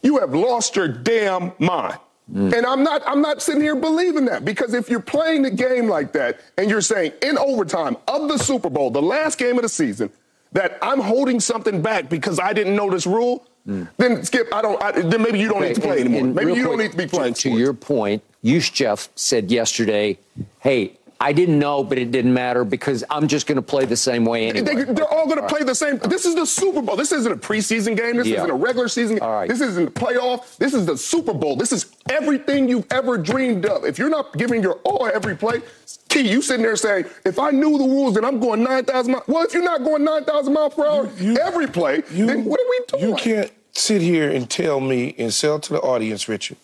You 0.03 0.19
have 0.19 0.35
lost 0.35 0.77
your 0.77 0.89
damn 0.89 1.53
mind. 1.59 1.99
Mm. 2.33 2.57
And 2.57 2.67
I'm 2.67 2.83
not 2.83 3.03
I'm 3.07 3.21
not 3.21 3.43
sitting 3.43 3.63
here 3.63 3.75
believing 3.75 4.27
that 4.27 4.45
because 4.45 4.75
if 4.75 4.89
you're 4.89 5.01
playing 5.01 5.43
the 5.43 5.51
game 5.51 5.89
like 5.89 6.13
that 6.13 6.41
and 6.57 6.71
you're 6.71 6.81
saying 6.81 7.13
in 7.23 7.37
overtime 7.39 7.97
of 8.07 8.29
the 8.29 8.39
Super 8.39 8.71
Bowl, 8.71 8.91
the 8.91 9.03
last 9.03 9.39
game 9.39 9.57
of 9.57 9.63
the 9.63 9.69
season, 9.69 10.11
that 10.53 10.79
I'm 10.83 11.01
holding 11.01 11.41
something 11.41 11.83
back 11.83 12.09
because 12.09 12.39
I 12.39 12.53
didn't 12.53 12.77
know 12.77 12.91
this 12.91 13.07
rule, 13.07 13.47
mm. 13.67 13.89
then 13.97 14.23
Skip, 14.25 14.53
I 14.53 14.63
don't. 14.63 14.83
I, 14.83 14.93
then 14.93 15.23
maybe 15.23 15.39
you 15.39 15.49
don't 15.49 15.59
okay, 15.59 15.69
need 15.69 15.75
to 15.77 15.81
play 15.81 16.01
and, 16.01 16.09
anymore. 16.09 16.21
And 16.27 16.35
maybe 16.35 16.53
you 16.55 16.65
don't 16.65 16.79
need 16.79 16.93
to 16.93 16.97
be 16.97 17.07
playing. 17.07 17.35
To, 17.35 17.51
to 17.51 17.59
your 17.59 17.75
point, 17.75 18.23
Juszczyk 18.45 19.09
said 19.15 19.51
yesterday, 19.51 20.19
"Hey, 20.61 20.99
I 21.23 21.33
didn't 21.33 21.61
know, 21.61 21.85
but 21.85 21.99
it 21.99 22.11
didn't 22.11 22.35
matter 22.35 22.65
because 22.65 23.05
I'm 23.09 23.29
just 23.29 23.47
going 23.47 23.55
to 23.55 23.63
play 23.63 23.85
the 23.85 23.97
same 23.97 24.25
way 24.25 24.49
anyway. 24.49 24.85
They, 24.85 25.03
are 25.03 25.09
all 25.09 25.27
going 25.27 25.41
to 25.41 25.47
play 25.47 25.63
the 25.63 25.75
same. 25.75 25.99
This 25.99 26.27
is 26.27 26.35
the 26.35 26.45
Super 26.45 26.83
Bowl. 26.83 26.97
This 26.97 27.13
isn't 27.13 27.31
a 27.31 27.37
preseason 27.37 27.97
game. 27.97 28.17
This 28.17 28.27
yeah. 28.27 28.39
isn't 28.39 28.51
a 28.51 28.55
regular 28.55 28.89
season. 28.89 29.21
All 29.21 29.31
right. 29.31 29.49
This 29.49 29.61
isn't 29.61 29.87
a 29.87 29.91
playoff. 29.93 30.57
This 30.57 30.75
is 30.75 30.85
the 30.85 30.99
Super 30.99 31.33
Bowl. 31.33 31.55
This 31.55 31.71
is 31.71 31.95
everything 32.11 32.69
you've 32.69 32.91
ever 32.91 33.19
dreamed 33.19 33.67
of. 33.67 33.85
If 33.85 34.01
you're 34.01 34.11
not 34.11 34.37
giving 34.37 34.65
your 34.65 34.81
all 34.83 35.07
every 35.07 35.37
play, 35.37 35.63
Key, 36.09 36.29
you 36.29 36.43
sitting 36.43 36.65
there 36.65 36.75
saying, 36.75 37.05
if 37.25 37.39
I 37.39 37.53
knew 37.53 37.79
the 37.79 37.85
rules, 37.85 38.15
then 38.15 38.25
I'm 38.25 38.41
going 38.41 38.65
9,000 38.65 39.13
miles. 39.13 39.25
Well, 39.29 39.45
if 39.45 39.55
you're 39.55 39.63
not 39.63 39.85
going 39.85 40.03
9,000 40.03 40.53
miles 40.53 40.75
per 40.75 40.87
hour 40.87 41.09
you, 41.19 41.35
you, 41.35 41.39
every 41.39 41.69
play, 41.69 42.03
you, 42.11 42.27
then 42.27 42.45
what 42.45 42.59
are 42.59 42.69
we 42.69 42.99
doing? 42.99 43.11
You 43.11 43.17
can't 43.17 43.53
sit 43.71 44.03
here 44.03 44.29
and 44.29 44.51
tell 44.51 44.81
me 44.81 45.15
and 45.19 45.33
sell 45.33 45.61
to 45.61 45.73
the 45.73 45.81
audience, 45.81 46.29
Richard, 46.29 46.57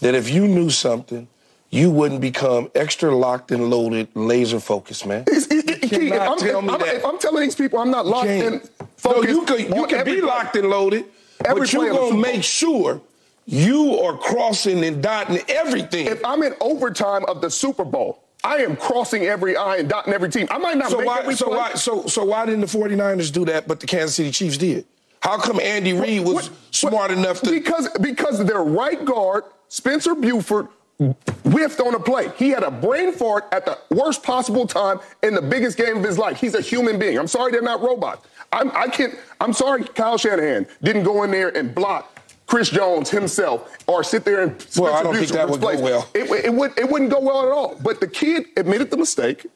that 0.00 0.16
if 0.16 0.28
you 0.28 0.48
knew 0.48 0.68
something– 0.68 1.28
you 1.70 1.90
wouldn't 1.90 2.20
become 2.20 2.70
extra 2.74 3.14
locked 3.14 3.52
and 3.52 3.70
loaded, 3.70 4.08
laser 4.14 4.60
focused, 4.60 5.06
man. 5.06 5.24
It, 5.28 5.46
it, 5.50 5.92
you 5.92 6.14
if, 6.14 6.20
I'm, 6.20 6.38
tell 6.38 6.62
me 6.62 6.68
I'm, 6.68 6.80
that. 6.80 6.94
if 6.96 7.04
I'm 7.04 7.18
telling 7.18 7.42
these 7.42 7.54
people 7.54 7.78
I'm 7.78 7.90
not 7.90 8.06
locked 8.06 8.28
in, 8.28 8.60
focused, 8.96 9.04
no, 9.04 9.22
you 9.22 9.44
could 9.44 9.60
you 9.76 9.86
could 9.86 10.04
be 10.04 10.20
locked 10.20 10.56
and 10.56 10.68
loaded, 10.68 11.04
but 11.38 11.72
you're 11.72 11.92
gonna 11.92 12.16
make 12.16 12.42
sure 12.42 13.00
you 13.46 13.98
are 14.00 14.16
crossing 14.16 14.84
and 14.84 15.02
dotting 15.02 15.40
everything. 15.48 16.06
If 16.06 16.24
I'm 16.24 16.42
in 16.42 16.54
overtime 16.60 17.24
of 17.26 17.40
the 17.40 17.50
Super 17.50 17.84
Bowl, 17.84 18.22
I 18.42 18.58
am 18.58 18.76
crossing 18.76 19.24
every 19.24 19.56
I 19.56 19.76
and 19.76 19.88
dotting 19.88 20.12
every 20.12 20.28
team. 20.28 20.48
I 20.50 20.58
might 20.58 20.76
not 20.76 20.90
so 20.90 20.98
make 20.98 21.06
why, 21.06 21.20
every 21.20 21.34
so 21.36 21.46
play. 21.46 21.56
Why, 21.56 21.74
so, 21.74 22.06
so 22.06 22.24
why 22.24 22.46
didn't 22.46 22.62
the 22.62 22.66
49ers 22.66 23.32
do 23.32 23.44
that, 23.46 23.68
but 23.68 23.80
the 23.80 23.86
Kansas 23.86 24.16
City 24.16 24.30
Chiefs 24.30 24.56
did? 24.56 24.86
How 25.22 25.38
come 25.38 25.60
Andy 25.60 25.92
Reid 25.92 26.24
was 26.24 26.34
what, 26.34 26.50
smart 26.70 26.94
what, 26.94 27.10
enough 27.12 27.40
to? 27.42 27.50
Because 27.50 27.88
because 28.00 28.44
their 28.44 28.62
right 28.62 29.04
guard 29.04 29.44
Spencer 29.68 30.14
Burford 30.14 30.68
whiffed 31.00 31.80
on 31.80 31.94
a 31.94 32.00
play. 32.00 32.30
He 32.36 32.50
had 32.50 32.62
a 32.62 32.70
brain 32.70 33.12
fart 33.12 33.46
at 33.52 33.64
the 33.64 33.78
worst 33.90 34.22
possible 34.22 34.66
time 34.66 35.00
in 35.22 35.34
the 35.34 35.42
biggest 35.42 35.78
game 35.78 35.96
of 35.96 36.04
his 36.04 36.18
life. 36.18 36.38
He's 36.38 36.54
a 36.54 36.60
human 36.60 36.98
being. 36.98 37.18
I'm 37.18 37.26
sorry 37.26 37.52
they're 37.52 37.62
not 37.62 37.80
robots. 37.80 38.26
I'm, 38.52 38.70
I 38.72 38.88
can't. 38.88 39.14
I'm 39.40 39.52
sorry 39.52 39.84
Kyle 39.84 40.18
Shanahan 40.18 40.66
didn't 40.82 41.04
go 41.04 41.22
in 41.22 41.30
there 41.30 41.56
and 41.56 41.74
block 41.74 42.20
Chris 42.46 42.68
Jones 42.68 43.08
himself 43.08 43.76
or 43.86 44.02
sit 44.02 44.24
there 44.24 44.42
and 44.42 44.66
well, 44.76 44.92
I 44.92 45.02
don't 45.02 45.14
think 45.14 45.30
that 45.30 45.48
would 45.48 45.60
place. 45.60 45.78
go 45.78 45.84
well. 45.84 46.08
It, 46.14 46.28
it, 46.44 46.52
would, 46.52 46.76
it 46.76 46.90
wouldn't 46.90 47.10
go 47.10 47.20
well 47.20 47.46
at 47.46 47.52
all. 47.52 47.76
But 47.80 48.00
the 48.00 48.08
kid 48.08 48.46
admitted 48.56 48.90
the 48.90 48.96
mistake. 48.96 49.46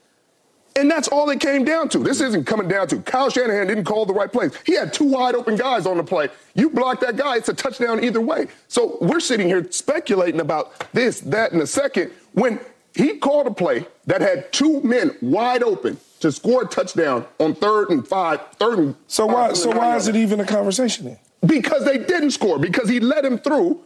And 0.76 0.90
that's 0.90 1.06
all 1.06 1.30
it 1.30 1.38
came 1.38 1.64
down 1.64 1.88
to. 1.90 1.98
This 1.98 2.20
isn't 2.20 2.46
coming 2.46 2.66
down 2.66 2.88
to 2.88 2.98
Kyle 2.98 3.30
Shanahan 3.30 3.68
didn't 3.68 3.84
call 3.84 4.06
the 4.06 4.12
right 4.12 4.30
plays. 4.30 4.52
He 4.66 4.74
had 4.74 4.92
two 4.92 5.04
wide 5.04 5.36
open 5.36 5.54
guys 5.54 5.86
on 5.86 5.98
the 5.98 6.02
play. 6.02 6.28
You 6.54 6.68
block 6.68 7.00
that 7.00 7.16
guy, 7.16 7.36
it's 7.36 7.48
a 7.48 7.54
touchdown 7.54 8.02
either 8.02 8.20
way. 8.20 8.48
So 8.66 8.98
we're 9.00 9.20
sitting 9.20 9.46
here 9.46 9.70
speculating 9.70 10.40
about 10.40 10.92
this, 10.92 11.20
that, 11.20 11.52
and 11.52 11.62
a 11.62 11.66
second 11.66 12.10
when 12.32 12.58
he 12.94 13.18
called 13.18 13.46
a 13.46 13.52
play 13.52 13.86
that 14.06 14.20
had 14.20 14.52
two 14.52 14.80
men 14.82 15.16
wide 15.20 15.62
open 15.62 15.98
to 16.20 16.32
score 16.32 16.62
a 16.62 16.66
touchdown 16.66 17.26
on 17.38 17.54
third 17.54 17.90
and 17.90 18.06
five, 18.06 18.40
third 18.56 18.78
and 18.78 18.96
so 19.06 19.26
why 19.26 19.52
so 19.52 19.70
why 19.70 19.96
is 19.96 20.08
it 20.08 20.16
even 20.16 20.40
a 20.40 20.46
conversation 20.46 21.06
then? 21.06 21.18
Because 21.44 21.84
they 21.84 21.98
didn't 21.98 22.30
score 22.30 22.58
because 22.58 22.88
he 22.88 23.00
let 23.00 23.24
him 23.24 23.38
through. 23.38 23.80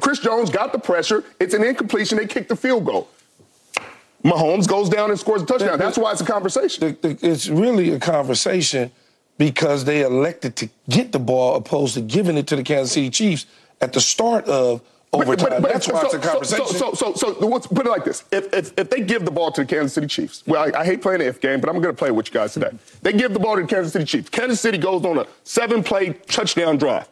Chris 0.00 0.20
Jones 0.20 0.50
got 0.50 0.72
the 0.72 0.78
pressure. 0.78 1.22
It's 1.38 1.54
an 1.54 1.62
incompletion. 1.62 2.18
They 2.18 2.26
kicked 2.26 2.48
the 2.48 2.56
field 2.56 2.84
goal. 2.84 3.08
Mahomes 4.24 4.66
goes 4.66 4.88
down 4.88 5.10
and 5.10 5.20
scores 5.20 5.42
a 5.42 5.46
touchdown. 5.46 5.78
That's 5.78 5.98
why 5.98 6.12
it's 6.12 6.22
a 6.22 6.24
conversation. 6.24 6.96
It's 7.02 7.48
really 7.48 7.92
a 7.92 8.00
conversation 8.00 8.90
because 9.36 9.84
they 9.84 10.02
elected 10.02 10.56
to 10.56 10.70
get 10.88 11.12
the 11.12 11.18
ball 11.18 11.56
opposed 11.56 11.94
to 11.94 12.00
giving 12.00 12.38
it 12.38 12.46
to 12.46 12.56
the 12.56 12.62
Kansas 12.62 12.92
City 12.92 13.10
Chiefs 13.10 13.46
at 13.82 13.92
the 13.92 14.00
start 14.00 14.46
of 14.46 14.80
overtime. 15.12 15.36
But, 15.36 15.50
but, 15.50 15.62
but, 15.62 15.72
That's 15.72 15.88
why 15.88 16.00
so, 16.00 16.06
it's 16.06 16.14
a 16.14 16.18
conversation. 16.18 16.66
So, 16.66 16.94
so, 16.94 17.12
so, 17.12 17.32
so, 17.34 17.46
let's 17.46 17.66
put 17.66 17.86
it 17.86 17.90
like 17.90 18.04
this: 18.04 18.24
if, 18.32 18.52
if, 18.54 18.72
if 18.78 18.88
they 18.88 19.02
give 19.02 19.26
the 19.26 19.30
ball 19.30 19.52
to 19.52 19.62
the 19.62 19.66
Kansas 19.66 19.92
City 19.92 20.06
Chiefs, 20.06 20.42
well, 20.46 20.62
I, 20.74 20.80
I 20.80 20.84
hate 20.86 21.02
playing 21.02 21.18
the 21.18 21.26
if 21.26 21.40
game, 21.40 21.60
but 21.60 21.68
I'm 21.68 21.76
going 21.82 21.94
to 21.94 21.98
play 21.98 22.10
with 22.10 22.28
you 22.28 22.32
guys 22.32 22.54
today. 22.54 22.70
They 23.02 23.12
give 23.12 23.34
the 23.34 23.40
ball 23.40 23.56
to 23.56 23.62
the 23.62 23.68
Kansas 23.68 23.92
City 23.92 24.06
Chiefs. 24.06 24.30
Kansas 24.30 24.60
City 24.60 24.78
goes 24.78 25.04
on 25.04 25.18
a 25.18 25.26
seven-play 25.42 26.14
touchdown 26.28 26.78
drive. 26.78 27.08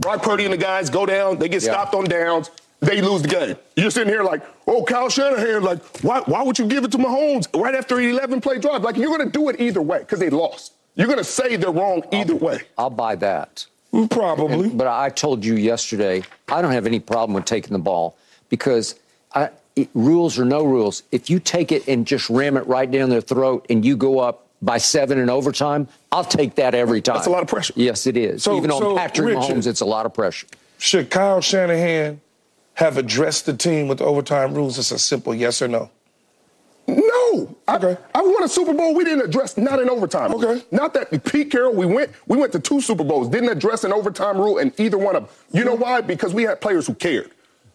Brock 0.00 0.22
Purdy 0.22 0.44
and 0.44 0.52
the 0.52 0.58
guys 0.58 0.90
go 0.90 1.06
down. 1.06 1.38
They 1.38 1.48
get 1.48 1.62
yeah. 1.62 1.72
stopped 1.72 1.94
on 1.94 2.04
downs 2.04 2.50
they 2.82 3.00
lose 3.00 3.22
the 3.22 3.28
game. 3.28 3.56
You're 3.76 3.90
sitting 3.90 4.12
here 4.12 4.22
like, 4.22 4.42
oh, 4.66 4.84
Kyle 4.84 5.08
Shanahan, 5.08 5.62
like, 5.62 5.82
why, 6.02 6.20
why 6.26 6.42
would 6.42 6.58
you 6.58 6.66
give 6.66 6.84
it 6.84 6.92
to 6.92 6.98
Mahomes 6.98 7.46
right 7.58 7.74
after 7.74 7.98
an 7.98 8.04
11 8.04 8.40
play 8.40 8.58
drive? 8.58 8.82
Like, 8.82 8.96
you're 8.96 9.16
going 9.16 9.24
to 9.26 9.32
do 9.32 9.48
it 9.48 9.60
either 9.60 9.80
way 9.80 10.00
because 10.00 10.18
they 10.18 10.30
lost. 10.30 10.72
You're 10.96 11.06
going 11.06 11.18
to 11.18 11.24
say 11.24 11.56
they're 11.56 11.70
wrong 11.70 12.02
either 12.12 12.34
I'll, 12.34 12.38
way. 12.40 12.60
I'll 12.76 12.90
buy 12.90 13.14
that. 13.16 13.66
Mm, 13.92 14.10
probably. 14.10 14.68
And, 14.68 14.78
but 14.78 14.88
I 14.88 15.08
told 15.10 15.44
you 15.44 15.54
yesterday, 15.54 16.22
I 16.48 16.60
don't 16.60 16.72
have 16.72 16.86
any 16.86 17.00
problem 17.00 17.34
with 17.34 17.44
taking 17.44 17.72
the 17.72 17.78
ball 17.78 18.16
because 18.48 18.98
I, 19.34 19.50
it, 19.76 19.88
rules 19.94 20.38
or 20.38 20.44
no 20.44 20.64
rules, 20.64 21.04
if 21.12 21.30
you 21.30 21.38
take 21.38 21.72
it 21.72 21.86
and 21.88 22.06
just 22.06 22.28
ram 22.28 22.56
it 22.56 22.66
right 22.66 22.90
down 22.90 23.10
their 23.10 23.20
throat 23.20 23.66
and 23.70 23.84
you 23.84 23.96
go 23.96 24.18
up 24.18 24.46
by 24.60 24.78
seven 24.78 25.18
in 25.18 25.30
overtime, 25.30 25.88
I'll 26.10 26.24
take 26.24 26.56
that 26.56 26.74
every 26.74 27.00
time. 27.00 27.16
That's 27.16 27.26
a 27.26 27.30
lot 27.30 27.42
of 27.42 27.48
pressure. 27.48 27.74
Yes, 27.76 28.06
it 28.06 28.16
is. 28.16 28.42
So- 28.42 28.56
Even 28.56 28.70
on 28.70 28.80
so, 28.80 28.96
Patrick 28.96 29.28
Richard- 29.28 29.56
Mahomes, 29.56 29.66
it's 29.66 29.80
a 29.80 29.86
lot 29.86 30.04
of 30.04 30.12
pressure. 30.14 30.46
Should 30.78 31.10
Kyle 31.10 31.40
Shanahan 31.40 32.20
have 32.74 32.96
addressed 32.96 33.46
the 33.46 33.54
team 33.54 33.88
with 33.88 34.00
overtime 34.00 34.54
rules? 34.54 34.78
It's 34.78 34.90
a 34.90 34.98
simple 34.98 35.34
yes 35.34 35.62
or 35.62 35.68
no. 35.68 35.90
No. 36.86 37.56
Okay. 37.68 37.96
I, 38.14 38.18
I 38.18 38.22
won 38.22 38.42
a 38.42 38.48
Super 38.48 38.74
Bowl. 38.74 38.94
We 38.94 39.04
didn't 39.04 39.24
address 39.24 39.56
not 39.56 39.80
in 39.80 39.88
overtime. 39.88 40.34
Okay. 40.34 40.64
Not 40.70 40.94
that 40.94 41.24
Pete 41.24 41.50
Carroll. 41.50 41.74
We 41.74 41.86
went. 41.86 42.10
We 42.26 42.36
went 42.36 42.52
to 42.52 42.60
two 42.60 42.80
Super 42.80 43.04
Bowls. 43.04 43.28
Didn't 43.28 43.50
address 43.50 43.84
an 43.84 43.92
overtime 43.92 44.36
rule 44.36 44.58
in 44.58 44.72
either 44.78 44.98
one 44.98 45.16
of 45.16 45.24
them. 45.24 45.32
You 45.52 45.64
know 45.64 45.74
why? 45.74 46.00
Because 46.00 46.34
we 46.34 46.42
had 46.42 46.60
players 46.60 46.86
who 46.86 46.94
cared. 46.94 47.30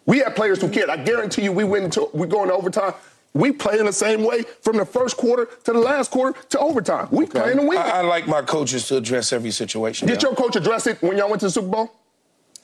We 0.05 0.19
had 0.19 0.36
players 0.36 0.62
who 0.62 0.69
cared. 0.69 0.89
I 0.89 0.97
guarantee 0.97 1.43
you, 1.43 1.51
we 1.51 1.63
went 1.63 1.86
into 1.86 2.10
we 2.13 2.27
go 2.27 2.43
into 2.43 2.53
overtime. 2.53 2.93
We 3.33 3.51
play 3.51 3.77
in 3.77 3.86
the 3.86 3.93
same 3.93 4.23
way 4.23 4.43
from 4.62 4.77
the 4.77 4.86
first 4.86 5.15
quarter 5.17 5.45
to 5.45 5.73
the 5.73 5.79
last 5.79 6.12
quarter 6.12 6.39
to 6.49 6.60
overtime. 6.60 7.07
We 7.12 7.27
play 7.27 7.51
in 7.51 7.57
the 7.57 7.65
win. 7.65 7.77
I, 7.77 7.99
I 7.99 8.01
like 8.01 8.27
my 8.27 8.41
coaches 8.41 8.88
to 8.88 8.97
address 8.97 9.31
every 9.31 9.51
situation. 9.51 10.07
Did 10.07 10.21
yeah. 10.21 10.29
your 10.29 10.36
coach 10.36 10.55
address 10.55 10.88
it 10.88 11.01
when 11.01 11.17
y'all 11.17 11.29
went 11.29 11.41
to 11.41 11.47
the 11.47 11.51
Super 11.51 11.67
Bowl? 11.67 11.91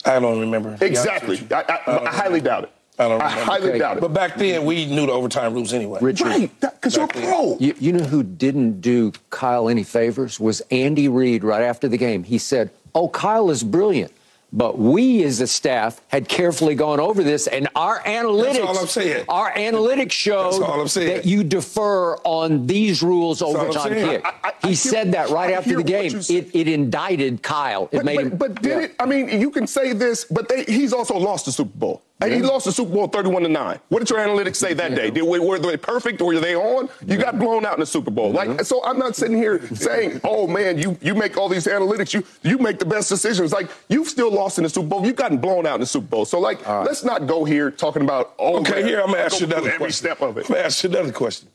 I 0.06 0.20
don't 0.20 0.40
remember. 0.40 0.74
to 0.74 0.78
be 0.78 0.86
honest 0.88 1.06
Exactly. 1.06 1.30
with 1.30 1.50
you. 1.52 1.56
I, 1.56 1.80
I, 1.88 2.06
I 2.08 2.10
highly 2.12 2.42
doubt 2.42 2.64
it. 2.66 2.72
I 3.00 3.08
don't 3.08 3.22
I 3.22 3.30
highly 3.30 3.70
Okay. 3.70 3.80
doubt 3.80 3.98
it. 3.98 4.02
But 4.02 4.14
back 4.14 4.36
then, 4.38 4.66
we 4.66 4.86
knew 4.86 5.06
the 5.08 5.12
overtime 5.12 5.54
rules 5.54 5.74
anyway. 5.74 6.00
Richard, 6.02 6.28
right, 6.28 6.60
because 6.62 6.96
you're 6.96 7.06
a 7.06 7.08
pro. 7.08 7.58
You, 7.60 7.74
you 7.80 7.92
know 7.92 8.04
who 8.04 8.22
didn't 8.22 8.82
do 8.82 9.12
Kyle 9.32 9.68
any 9.68 9.84
favors 9.84 10.40
was 10.40 10.62
Andy 10.70 11.08
Reid 11.10 11.44
right 11.44 11.64
after 11.64 11.88
the 11.88 11.98
game. 11.98 12.24
He 12.24 12.38
said, 12.38 12.70
Oh, 12.94 13.10
Kyle 13.10 13.50
is 13.50 13.64
brilliant. 13.64 14.12
But 14.56 14.78
we 14.78 15.24
as 15.24 15.42
a 15.42 15.48
staff 15.48 16.00
had 16.10 16.30
carefully 16.30 16.76
gone 16.76 17.00
over 17.00 17.24
this, 17.24 17.48
and 17.48 17.68
our 17.76 18.00
analytics, 18.02 18.64
all 18.64 18.78
I'm 18.78 18.86
saying. 18.86 19.26
our 19.28 19.52
analytics 19.52 20.12
showed 20.12 20.62
all 20.62 20.80
I'm 20.80 20.88
saying. 20.88 21.08
that 21.08 21.26
you 21.26 21.44
defer 21.44 22.18
on 22.18 22.68
these 22.68 23.02
rules 23.02 23.42
all 23.42 23.58
I'm 23.58 23.72
kick. 23.72 24.22
I- 24.24 24.30
I- 24.30 24.34
I 24.44 24.54
he 24.62 24.68
hear- 24.68 24.76
said 24.76 25.12
that 25.14 25.30
right 25.32 25.50
I 25.50 25.54
after 25.54 25.76
the 25.76 25.84
game. 25.84 26.16
It, 26.30 26.52
it 26.54 26.68
indicted 26.68 27.42
Kyle. 27.42 27.90
It 27.92 27.98
But, 27.98 28.06
made 28.06 28.16
but, 28.18 28.26
him. 28.26 28.38
but 28.38 28.62
did 28.62 28.70
yeah. 28.70 28.80
it? 28.86 28.96
I 29.00 29.08
mean, 29.08 29.42
you 29.42 29.50
can 29.50 29.66
say 29.66 29.92
this, 29.94 30.24
but 30.26 30.48
they, 30.48 30.64
he's 30.66 30.94
also 30.94 31.18
lost 31.18 31.46
the 31.46 31.52
Super 31.52 31.76
Bowl. 31.78 32.04
He 32.32 32.42
lost 32.42 32.66
the 32.66 32.72
Super 32.72 32.94
Bowl 32.94 33.08
31 33.08 33.44
to 33.44 33.50
9. 33.50 33.80
What 33.90 34.00
did 34.00 34.10
your 34.10 34.20
analytics 34.20 34.58
say 34.58 34.74
that 34.74 34.96
day? 34.96 35.10
Did, 35.10 35.24
were 35.24 35.60
they 35.60 35.78
perfect 35.78 36.22
or 36.22 36.26
were 36.26 36.40
they 36.40 36.56
on? 36.56 36.90
You 37.06 37.18
got 37.18 37.40
blown 37.40 37.66
out 37.66 37.74
in 37.76 37.80
the 37.80 37.86
Super 37.86 38.12
Bowl. 38.12 38.32
Like, 38.32 38.50
mm-hmm. 38.50 38.64
so 38.64 38.84
I'm 38.84 38.98
not 38.98 39.16
sitting 39.16 39.38
here 39.38 39.66
saying, 39.76 40.22
oh 40.24 40.48
man, 40.48 40.78
you, 40.78 40.98
you 41.02 41.16
make 41.16 41.38
all 41.38 41.50
these 41.50 41.66
analytics, 41.66 42.14
you 42.14 42.24
you 42.44 42.58
make 42.58 42.80
the 42.80 42.86
best 42.86 43.10
decisions. 43.10 43.52
Like, 43.52 43.70
you've 43.90 44.08
still 44.08 44.32
lost 44.32 44.58
in 44.58 44.64
the 44.64 44.70
Super 44.70 44.88
Bowl. 44.88 45.06
You've 45.06 45.16
gotten 45.16 45.38
blown 45.38 45.66
out 45.66 45.76
in 45.76 45.82
the 45.82 45.86
Super 45.86 46.08
Bowl. 46.08 46.26
So, 46.26 46.40
like, 46.40 46.68
let's 46.68 47.04
not 47.04 47.28
go 47.28 47.46
here 47.46 47.72
talking 47.72 48.02
about, 48.02 48.34
oh, 48.40 48.60
Okay, 48.60 48.82
man, 48.82 48.86
here 48.86 49.00
I'm 49.00 49.08
gonna 49.08 49.18
go 49.18 49.24
ask 49.24 49.40
you 49.40 49.48
another 49.48 49.68
every 49.68 49.78
question. 49.78 50.06
step 50.06 50.22
of 50.22 50.38
it. 50.38 50.46
I'm 50.46 50.56
gonna 50.56 50.66
ask 50.66 50.84
you 50.84 50.90
another 50.90 51.12
question. 51.12 51.50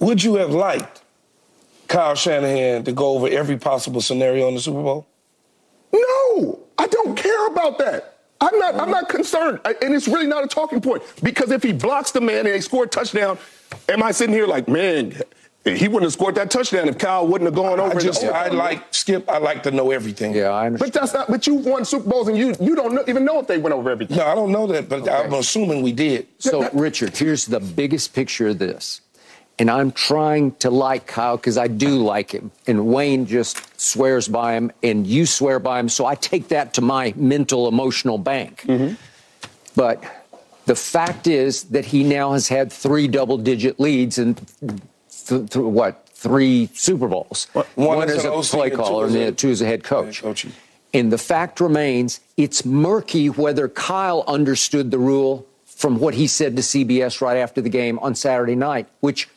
Would 0.00 0.22
you 0.24 0.36
have 0.36 0.50
liked 0.50 1.02
Kyle 1.88 2.14
Shanahan 2.14 2.84
to 2.84 2.92
go 2.92 3.16
over 3.16 3.28
every 3.28 3.58
possible 3.58 4.00
scenario 4.00 4.48
in 4.48 4.54
the 4.54 4.60
Super 4.60 4.82
Bowl? 4.82 5.06
No, 5.92 6.60
I 6.78 6.86
don't 6.86 7.16
care 7.16 7.46
about 7.48 7.78
that. 7.78 8.19
I'm 8.40 8.58
not. 8.58 8.74
I'm 8.76 8.90
not 8.90 9.08
concerned, 9.08 9.60
and 9.64 9.94
it's 9.94 10.08
really 10.08 10.26
not 10.26 10.44
a 10.44 10.46
talking 10.46 10.80
point 10.80 11.02
because 11.22 11.50
if 11.50 11.62
he 11.62 11.72
blocks 11.72 12.10
the 12.10 12.20
man 12.20 12.38
and 12.38 12.48
they 12.48 12.60
score 12.60 12.84
a 12.84 12.88
touchdown, 12.88 13.38
am 13.88 14.02
I 14.02 14.12
sitting 14.12 14.34
here 14.34 14.46
like, 14.46 14.66
man, 14.66 15.14
he 15.64 15.88
wouldn't 15.88 16.04
have 16.04 16.12
scored 16.14 16.36
that 16.36 16.50
touchdown 16.50 16.88
if 16.88 16.96
Kyle 16.96 17.26
wouldn't 17.26 17.46
have 17.46 17.54
gone 17.54 17.78
over? 17.78 17.82
I 17.82 17.90
in 17.90 17.98
the 17.98 18.02
just, 18.02 18.24
I 18.24 18.48
like 18.48 18.94
Skip. 18.94 19.28
I 19.28 19.36
like 19.36 19.62
to 19.64 19.70
know 19.70 19.90
everything. 19.90 20.34
Yeah, 20.34 20.48
I 20.48 20.66
understand. 20.66 20.92
But 20.92 21.00
that's 21.00 21.12
not. 21.12 21.28
But 21.28 21.46
you've 21.46 21.66
won 21.66 21.84
Super 21.84 22.08
Bowls 22.08 22.28
and 22.28 22.38
you 22.38 22.54
you 22.60 22.74
don't 22.74 22.94
know, 22.94 23.04
even 23.06 23.26
know 23.26 23.40
if 23.40 23.46
they 23.46 23.58
went 23.58 23.74
over 23.74 23.90
everything. 23.90 24.16
No, 24.16 24.26
I 24.26 24.34
don't 24.34 24.52
know 24.52 24.66
that, 24.68 24.88
but 24.88 25.06
I'm 25.08 25.34
assuming 25.34 25.82
we 25.82 25.92
did. 25.92 26.26
So, 26.38 26.70
Richard, 26.70 27.14
here's 27.16 27.44
the 27.44 27.60
biggest 27.60 28.14
picture 28.14 28.48
of 28.48 28.58
this. 28.58 29.02
And 29.60 29.70
I'm 29.70 29.92
trying 29.92 30.52
to 30.56 30.70
like 30.70 31.06
Kyle 31.06 31.36
because 31.36 31.58
I 31.58 31.68
do 31.68 32.02
like 32.02 32.32
him. 32.32 32.50
And 32.66 32.86
Wayne 32.86 33.26
just 33.26 33.78
swears 33.78 34.26
by 34.26 34.54
him, 34.54 34.72
and 34.82 35.06
you 35.06 35.26
swear 35.26 35.58
by 35.58 35.78
him. 35.78 35.90
So 35.90 36.06
I 36.06 36.14
take 36.14 36.48
that 36.48 36.72
to 36.74 36.80
my 36.80 37.12
mental, 37.14 37.68
emotional 37.68 38.16
bank. 38.16 38.62
Mm-hmm. 38.62 38.94
But 39.76 40.02
the 40.64 40.74
fact 40.74 41.26
is 41.26 41.64
that 41.64 41.84
he 41.84 42.04
now 42.04 42.32
has 42.32 42.48
had 42.48 42.72
three 42.72 43.06
double 43.06 43.36
digit 43.36 43.78
leads 43.78 44.16
and 44.16 44.40
th- 45.26 45.50
th- 45.50 45.56
what? 45.56 46.08
Three 46.08 46.70
Super 46.72 47.08
Bowls. 47.08 47.46
One 47.74 48.08
as 48.08 48.16
as 48.16 48.24
an 48.24 48.32
a 48.32 48.36
OC 48.36 48.44
play 48.46 48.70
caller, 48.70 49.06
and 49.08 49.36
two 49.36 49.50
as 49.50 49.60
a 49.60 49.66
head 49.66 49.84
coach. 49.84 50.20
Head 50.20 50.24
coach. 50.24 50.46
And 50.94 51.12
the 51.12 51.18
fact 51.18 51.60
remains, 51.60 52.20
it's 52.38 52.64
murky 52.64 53.28
whether 53.28 53.68
Kyle 53.68 54.24
understood 54.26 54.90
the 54.90 54.98
rule 54.98 55.46
from 55.66 55.98
what 55.98 56.14
he 56.14 56.26
said 56.26 56.56
to 56.56 56.62
CBS 56.62 57.20
right 57.20 57.36
after 57.36 57.60
the 57.60 57.68
game 57.68 57.98
on 57.98 58.14
Saturday 58.14 58.54
night, 58.54 58.88
which 59.00 59.28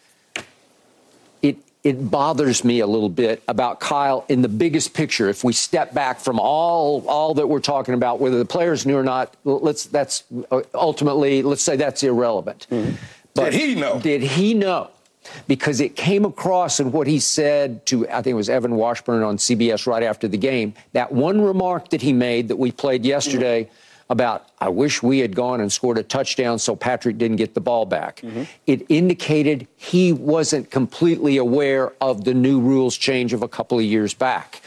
it 1.84 2.10
bothers 2.10 2.64
me 2.64 2.80
a 2.80 2.88
little 2.88 3.10
bit 3.10 3.44
about 3.48 3.80
Kyle 3.82 4.26
in 4.30 4.42
the 4.42 4.48
biggest 4.48 4.94
picture. 4.94 5.28
If 5.30 5.44
we 5.44 5.52
step 5.52 5.94
back 5.94 6.20
from 6.20 6.40
all 6.40 7.06
all 7.08 7.34
that 7.34 7.48
we're 7.48 7.60
talking 7.60 7.94
about, 7.94 8.20
whether 8.20 8.38
the 8.38 8.46
players 8.46 8.86
knew 8.86 8.98
or 8.98 9.04
not, 9.04 9.36
let's 9.44 9.86
that's 9.86 10.24
uh, 10.52 10.62
ultimately 10.74 11.42
let's 11.42 11.62
say 11.62 11.76
that's 11.76 12.04
irrelevant. 12.04 12.68
But 13.36 13.52
Did 13.52 13.54
he 13.54 13.76
know? 13.76 14.00
Did 14.00 14.22
he 14.22 14.54
know? 14.54 14.92
Because 15.48 15.80
it 15.80 15.96
came 15.96 16.26
across 16.26 16.80
in 16.80 16.92
what 16.92 17.08
he 17.08 17.20
said 17.20 17.86
to, 17.88 18.08
I 18.10 18.22
think 18.22 18.28
it 18.28 18.34
was 18.34 18.50
Evan 18.50 18.76
Washburn 18.76 19.24
on 19.24 19.38
CBS 19.38 19.88
right 19.88 20.04
after 20.04 20.28
the 20.28 20.38
game, 20.38 20.74
that 20.92 21.14
one 21.14 21.40
remark 21.40 21.90
that 21.90 22.02
he 22.02 22.12
made 22.12 22.50
that 22.50 22.58
we 22.58 22.74
played 22.74 23.06
yesterday 23.06 23.70
about, 24.14 24.48
I 24.60 24.70
wish 24.70 25.04
we 25.04 25.20
had 25.20 25.36
gone 25.36 25.60
and 25.60 25.70
scored 25.70 25.98
a 25.98 26.04
touchdown 26.04 26.60
so 26.60 26.76
Patrick 26.76 27.18
didn't 27.18 27.38
get 27.38 27.54
the 27.54 27.60
ball 27.60 27.86
back. 27.86 28.22
Mm-hmm. 28.22 28.44
It 28.66 28.86
indicated 28.88 29.68
he 29.76 30.14
wasn't 30.14 30.72
completely 30.72 31.36
aware 31.36 31.92
of 32.00 32.24
the 32.24 32.34
new 32.34 32.62
rules 32.62 32.96
change 32.96 33.34
of 33.34 33.42
a 33.42 33.48
couple 33.48 33.78
of 33.78 33.84
years 33.84 34.14
back. 34.14 34.62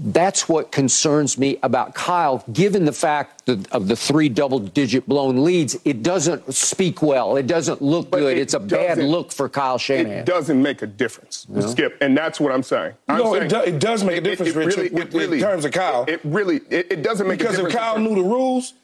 That's 0.00 0.48
what 0.48 0.70
concerns 0.70 1.38
me 1.38 1.58
about 1.64 1.92
Kyle, 1.92 2.44
given 2.52 2.84
the 2.84 2.92
fact 2.92 3.46
that 3.46 3.68
of 3.72 3.88
the 3.88 3.96
three 3.96 4.28
double 4.28 4.60
digit 4.60 5.08
blown 5.08 5.42
leads. 5.42 5.76
It 5.84 6.04
doesn't 6.04 6.54
speak 6.54 7.02
well. 7.02 7.36
It 7.36 7.48
doesn't 7.48 7.82
look 7.82 8.08
But 8.08 8.20
good. 8.20 8.36
it 8.38 8.40
It's 8.42 8.54
a 8.54 8.60
bad 8.60 8.98
look 8.98 9.32
for 9.32 9.48
Kyle 9.48 9.76
Shanahan. 9.76 10.18
It 10.20 10.24
doesn't 10.26 10.62
make 10.62 10.82
a 10.82 10.86
difference, 10.86 11.48
Skip, 11.66 11.96
and 12.00 12.16
that's 12.16 12.38
what 12.38 12.52
I'm 12.52 12.62
saying. 12.62 12.94
I'm 13.08 13.18
No, 13.18 13.34
it 13.34 13.48
do- 13.48 13.56
it 13.62 13.80
does 13.80 14.04
make 14.04 14.18
a 14.18 14.20
difference, 14.20 14.54
Richard, 14.54 14.92
with- 14.92 15.14
in 15.32 15.40
terms 15.40 15.64
of 15.64 15.72
Kyle. 15.72 16.04
It, 16.06 16.14
it 16.14 16.20
really, 16.22 16.58
it, 16.70 16.92
it 16.92 17.02
doesn't 17.02 17.26
make 17.26 17.38
Because 17.40 17.54
a 17.54 17.62
difference. 17.64 17.74
Because 17.74 17.88
if. 17.88 17.94
Kyle 17.94 17.98
knew 17.98 18.14
the 18.22 18.28
rules, 18.28 18.74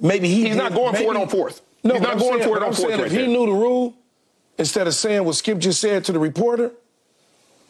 maybe 0.00 0.28
he 0.28 0.48
He's 0.48 0.56
not 0.56 0.72
did- 0.72 0.76
going 0.76 0.94
for 0.96 1.14
it 1.14 1.16
on 1.16 1.28
fourth. 1.28 1.62
No, 1.82 1.94
He's 1.94 2.02
not 2.02 2.12
I'm 2.12 2.18
going 2.18 2.32
saying- 2.40 2.48
for 2.50 2.56
it 2.58 2.62
on 2.62 2.68
I'm 2.68 2.74
fourth 2.74 2.88
saying 2.90 3.00
right 3.00 3.10
if 3.10 3.18
he 3.18 3.26
knew 3.26 3.46
the 3.46 3.52
rule, 3.52 3.94
instead 4.58 4.86
of 4.86 4.94
saying 4.94 5.24
what 5.24 5.34
Skip 5.36 5.56
just 5.58 5.80
said 5.80 6.04
to 6.04 6.12
the 6.12 6.18
reporter, 6.18 6.72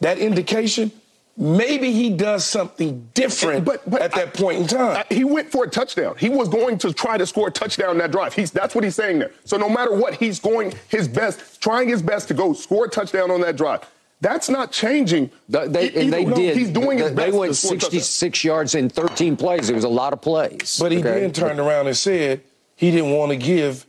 that 0.01 0.17
indication, 0.17 0.91
maybe 1.39 1.91
he 1.93 2.09
does 2.09 2.45
something 2.45 3.09
different 3.13 3.63
But- 3.65 3.89
but 3.89 4.01
at 4.01 4.11
that 4.11 4.27
I- 4.27 4.31
point 4.31 4.59
in 4.59 4.67
time. 4.67 4.97
Uh, 4.97 5.03
he 5.09 5.23
went 5.23 5.49
for 5.51 5.63
a 5.63 5.69
touchdown. 5.69 6.15
He 6.19 6.27
was 6.29 6.49
going 6.49 6.77
to 6.79 6.91
try 6.93 7.17
to 7.17 7.25
score 7.25 7.47
a 7.47 7.51
touchdown 7.51 7.91
in 7.91 7.97
that 7.99 8.11
drive. 8.11 8.33
He's 8.33 8.51
that's 8.51 8.75
what 8.75 8.83
he's 8.83 8.95
saying 8.95 9.19
there. 9.19 9.31
So 9.45 9.55
no 9.57 9.69
matter 9.69 9.93
what, 9.93 10.15
he's 10.15 10.39
going 10.39 10.73
his 10.89 11.07
best, 11.07 11.61
trying 11.61 11.87
his 11.87 12.01
best 12.01 12.27
to 12.27 12.33
go 12.33 12.51
score 12.53 12.85
a 12.85 12.89
touchdown 12.89 13.31
on 13.31 13.39
that 13.41 13.55
drive. 13.55 13.81
That's 14.21 14.49
not 14.49 14.73
changing. 14.73 15.31
They, 15.47 15.67
they- 15.69 15.87
He- 15.87 15.99
and 16.01 16.11
they 16.13 16.25
no, 16.25 16.35
did. 16.35 16.57
He's 16.57 16.69
doing 16.69 16.97
his 16.97 17.11
they, 17.11 17.15
best. 17.15 17.31
They 17.31 17.37
went 17.37 17.53
to 17.53 17.57
score 17.57 17.71
a 17.75 17.79
touchdown. 17.79 17.91
66 18.01 18.43
yards 18.43 18.75
in 18.75 18.89
13 18.89 19.37
plays. 19.37 19.69
It 19.69 19.75
was 19.75 19.85
a 19.85 19.89
lot 19.89 20.11
of 20.11 20.21
plays. 20.21 20.77
but 20.77 20.91
he 20.91 20.99
okay? 20.99 21.21
then 21.21 21.31
turned 21.31 21.59
around 21.59 21.87
and 21.87 21.95
said 21.95 22.41
he 22.75 22.91
didn't 22.91 23.11
want 23.11 23.31
to 23.31 23.37
give 23.37 23.85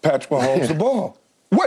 Patrick 0.00 0.30
Mahomes 0.30 0.68
the 0.68 0.74
ball. 0.86 1.18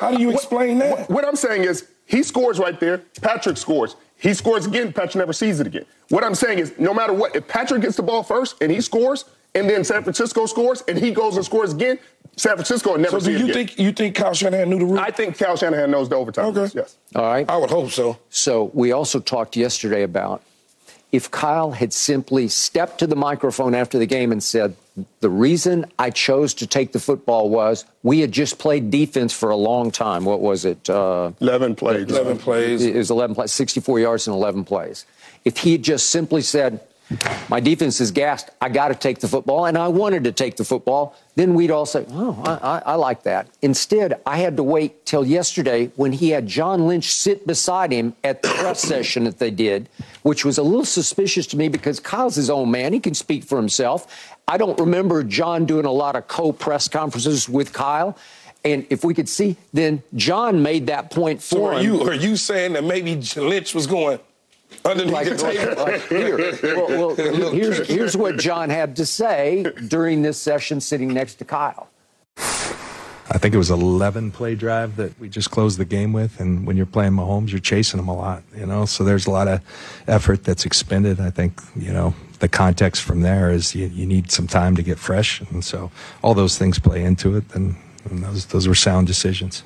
How 0.02 0.12
do 0.12 0.20
you 0.20 0.28
what- 0.30 0.36
explain 0.38 0.80
that? 0.80 0.90
What, 1.02 1.10
what 1.12 1.26
I'm 1.26 1.36
saying 1.36 1.66
is 1.66 1.88
he 2.08 2.24
scores 2.24 2.58
right 2.58 2.80
there. 2.80 2.98
Patrick 3.22 3.58
scores. 3.58 3.96
He 4.20 4.34
scores 4.34 4.66
again. 4.66 4.92
Patrick 4.94 5.16
never 5.16 5.34
sees 5.34 5.60
it 5.60 5.68
again. 5.68 5.86
What 6.10 6.24
I'm 6.24 6.36
saying 6.36 6.60
is 6.60 6.78
no 6.78 6.94
matter 6.94 7.14
what, 7.14 7.36
if 7.36 7.48
Patrick 7.48 7.82
gets 7.82 7.96
the 7.96 8.04
ball 8.04 8.22
first 8.24 8.62
and 8.62 8.72
he 8.72 8.82
scores, 8.82 9.26
and 9.56 9.68
then 9.70 9.84
San 9.84 10.04
Francisco 10.04 10.46
scores 10.46 10.84
and 10.88 10.98
he 10.98 11.12
goes 11.12 11.36
and 11.38 11.46
scores 11.46 11.74
again, 11.74 11.98
San 12.36 12.54
Francisco 12.54 12.92
will 12.92 13.00
never 13.00 13.20
so 13.20 13.26
see 13.26 13.32
do 13.32 13.36
it 13.36 13.40
you 13.40 13.46
again. 13.46 13.68
think 13.68 13.80
you 13.80 13.92
think 13.92 14.16
Kyle 14.16 14.34
Shanahan 14.34 14.70
knew 14.70 14.80
the 14.80 14.86
rule? 14.86 15.00
I 15.00 15.12
think 15.12 15.38
Cal 15.38 15.58
Shanahan 15.58 15.90
knows 15.90 16.08
the 16.10 16.16
overtime. 16.16 16.46
Okay. 16.48 16.60
rules, 16.60 16.76
Yes. 16.76 16.96
All 17.16 17.24
right. 17.24 17.50
I 17.50 17.58
would 17.58 17.70
hope 17.70 17.90
so. 17.92 18.18
So 18.30 18.72
we 18.74 18.92
also 18.92 19.20
talked 19.20 19.56
yesterday 19.58 20.04
about 20.04 20.44
if 21.12 21.32
Kyle 21.32 21.72
had 21.72 21.92
simply 21.92 22.48
stepped 22.48 23.00
to 23.00 23.08
the 23.08 23.16
microphone 23.16 23.74
after 23.74 23.98
the 23.98 24.06
game 24.06 24.32
and 24.32 24.44
said, 24.44 24.76
the 25.20 25.30
reason 25.30 25.86
I 25.98 26.10
chose 26.10 26.54
to 26.56 26.68
take 26.68 26.92
the 26.92 27.00
football 27.00 27.50
was 27.50 27.86
we 28.04 28.20
had 28.20 28.32
just 28.32 28.60
played 28.60 28.92
defense 28.92 29.34
for 29.34 29.50
a 29.50 29.56
long 29.56 29.92
time. 29.92 30.26
What 30.26 30.42
was 30.42 30.66
it? 30.66 30.90
Uh, 30.90 31.32
11 31.40 31.76
plays. 31.76 32.10
11 32.10 32.38
plays. 32.38 32.84
It 32.84 32.96
was 32.96 33.10
11 33.12 33.36
plays, 33.36 33.52
64 33.52 34.00
yards 34.00 34.28
in 34.28 34.34
11 34.34 34.64
plays. 34.66 35.06
If 35.46 35.58
he 35.58 35.74
had 35.74 35.84
just 35.84 36.10
simply 36.10 36.42
said, 36.42 36.82
my 37.50 37.60
defense 37.60 38.00
is 38.02 38.12
gassed. 38.12 38.52
I 38.62 38.70
got 38.70 38.90
to 38.90 38.96
take 38.96 39.20
the 39.20 39.28
football, 39.28 39.66
and 39.66 39.78
I 39.78 39.88
wanted 39.88 40.26
to 40.26 40.32
take 40.32 40.58
the 40.58 40.64
football. 40.64 41.16
Then 41.36 41.56
we'd 41.56 41.72
all 41.72 41.88
say, 41.88 42.06
"Oh, 42.12 42.40
I, 42.46 42.52
I, 42.52 42.82
I 42.86 42.96
like 42.96 43.24
that." 43.24 43.48
Instead, 43.64 44.22
I 44.26 44.38
had 44.38 44.58
to 44.58 44.64
wait 44.64 45.06
till 45.08 45.26
yesterday 45.26 45.92
when 45.96 46.12
he 46.12 46.30
had 46.30 46.46
John 46.46 46.86
Lynch 46.88 47.12
sit 47.12 47.48
beside 47.48 47.92
him 47.92 48.16
at 48.24 48.44
the 48.44 48.50
press 48.50 48.82
session 48.82 49.24
that 49.24 49.40
they 49.40 49.50
did, 49.50 49.90
which 50.22 50.46
was 50.46 50.60
a 50.60 50.64
little 50.64 50.86
suspicious 50.86 51.48
to 51.48 51.58
me 51.58 51.68
because 51.68 52.00
Kyle's 52.00 52.36
his 52.36 52.50
own 52.50 52.70
man; 52.70 52.94
he 52.94 53.00
can 53.00 53.16
speak 53.16 53.44
for 53.44 53.58
himself. 53.58 54.36
I 54.50 54.58
don't 54.58 54.80
remember 54.80 55.24
John 55.24 55.66
doing 55.66 55.86
a 55.86 55.92
lot 55.92 56.16
of 56.16 56.28
co-press 56.28 56.88
conferences 56.88 57.48
with 57.48 57.72
Kyle. 57.72 58.18
And 58.66 58.86
if 58.90 59.06
we 59.06 59.14
could 59.14 59.30
see, 59.30 59.58
then 59.74 60.02
John 60.16 60.64
made 60.64 60.88
that 60.88 61.12
point 61.12 61.40
for 61.40 61.56
So 61.56 61.66
are 61.68 61.74
him. 61.80 61.84
you 61.84 62.02
are 62.02 62.16
you 62.16 62.36
saying 62.36 62.74
that 62.74 62.84
maybe 62.84 63.16
Lynch 63.16 63.76
was 63.76 63.86
going 63.86 64.20
underneath 64.84 65.14
like, 65.14 65.30
the 65.30 65.38
table? 65.38 65.84
like 65.84 66.02
here. 66.08 66.76
Well, 66.76 67.16
well, 67.16 67.52
here's, 67.52 67.88
here's 67.88 68.18
what 68.18 68.40
John 68.40 68.72
had 68.72 68.96
to 68.96 69.06
say 69.06 69.72
during 69.88 70.24
this 70.24 70.40
session 70.40 70.82
sitting 70.82 71.14
next 71.14 71.36
to 71.36 71.46
Kyle. 71.46 71.88
I 73.32 73.38
think 73.38 73.54
it 73.54 73.60
was 73.60 73.70
11 73.70 74.32
play 74.32 74.56
drive 74.56 74.96
that 74.96 75.18
we 75.20 75.30
just 75.30 75.52
closed 75.52 75.78
the 75.78 75.86
game 75.86 76.12
with. 76.12 76.40
And 76.40 76.66
when 76.66 76.76
you're 76.76 76.88
playing 76.88 77.14
Mahomes, 77.14 77.52
you're 77.52 77.60
chasing 77.60 78.00
them 78.00 78.08
a 78.08 78.16
lot, 78.16 78.42
you 78.58 78.66
know? 78.66 78.86
So 78.86 79.04
there's 79.04 79.28
a 79.28 79.32
lot 79.32 79.48
of 79.48 79.62
effort 80.08 80.44
that's 80.44 80.66
expended. 80.66 81.20
I 81.20 81.30
think, 81.30 81.62
you 81.76 81.94
know, 81.94 82.16
the 82.40 82.48
context 82.48 83.04
from 83.04 83.22
there 83.22 83.52
is 83.52 83.76
you, 83.76 83.88
you 83.88 84.06
need 84.06 84.32
some 84.32 84.48
time 84.48 84.76
to 84.76 84.84
get 84.84 85.00
fresh. 85.00 85.42
And 85.42 85.64
so 85.64 85.92
all 86.22 86.34
those 86.34 86.58
things 86.58 86.80
play 86.80 87.04
into 87.04 87.36
it. 87.36 87.44
And, 87.54 87.76
and 88.10 88.24
those, 88.24 88.46
those 88.48 88.68
were 88.68 88.76
sound 88.76 89.08
decisions. 89.08 89.64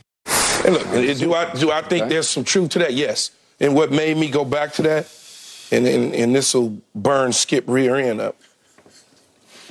And 0.66 0.76
look, 0.76 0.90
do 0.92 1.34
I 1.34 1.54
do 1.54 1.72
I 1.72 1.82
think 1.82 2.10
there's 2.10 2.30
some 2.30 2.44
truth 2.44 2.70
to 2.72 2.80
that? 2.80 2.94
Yes. 2.94 3.32
And 3.60 3.76
what 3.76 3.92
made 3.92 4.18
me 4.18 4.30
go 4.30 4.46
back 4.46 4.72
to 4.74 4.82
that, 4.84 5.12
and 5.72 5.86
and, 5.86 6.16
and 6.16 6.34
this 6.34 6.54
will 6.54 6.78
burn 6.96 7.34
Skip 7.34 7.66
rear 7.68 7.96
end 7.96 8.22
up. 8.22 8.38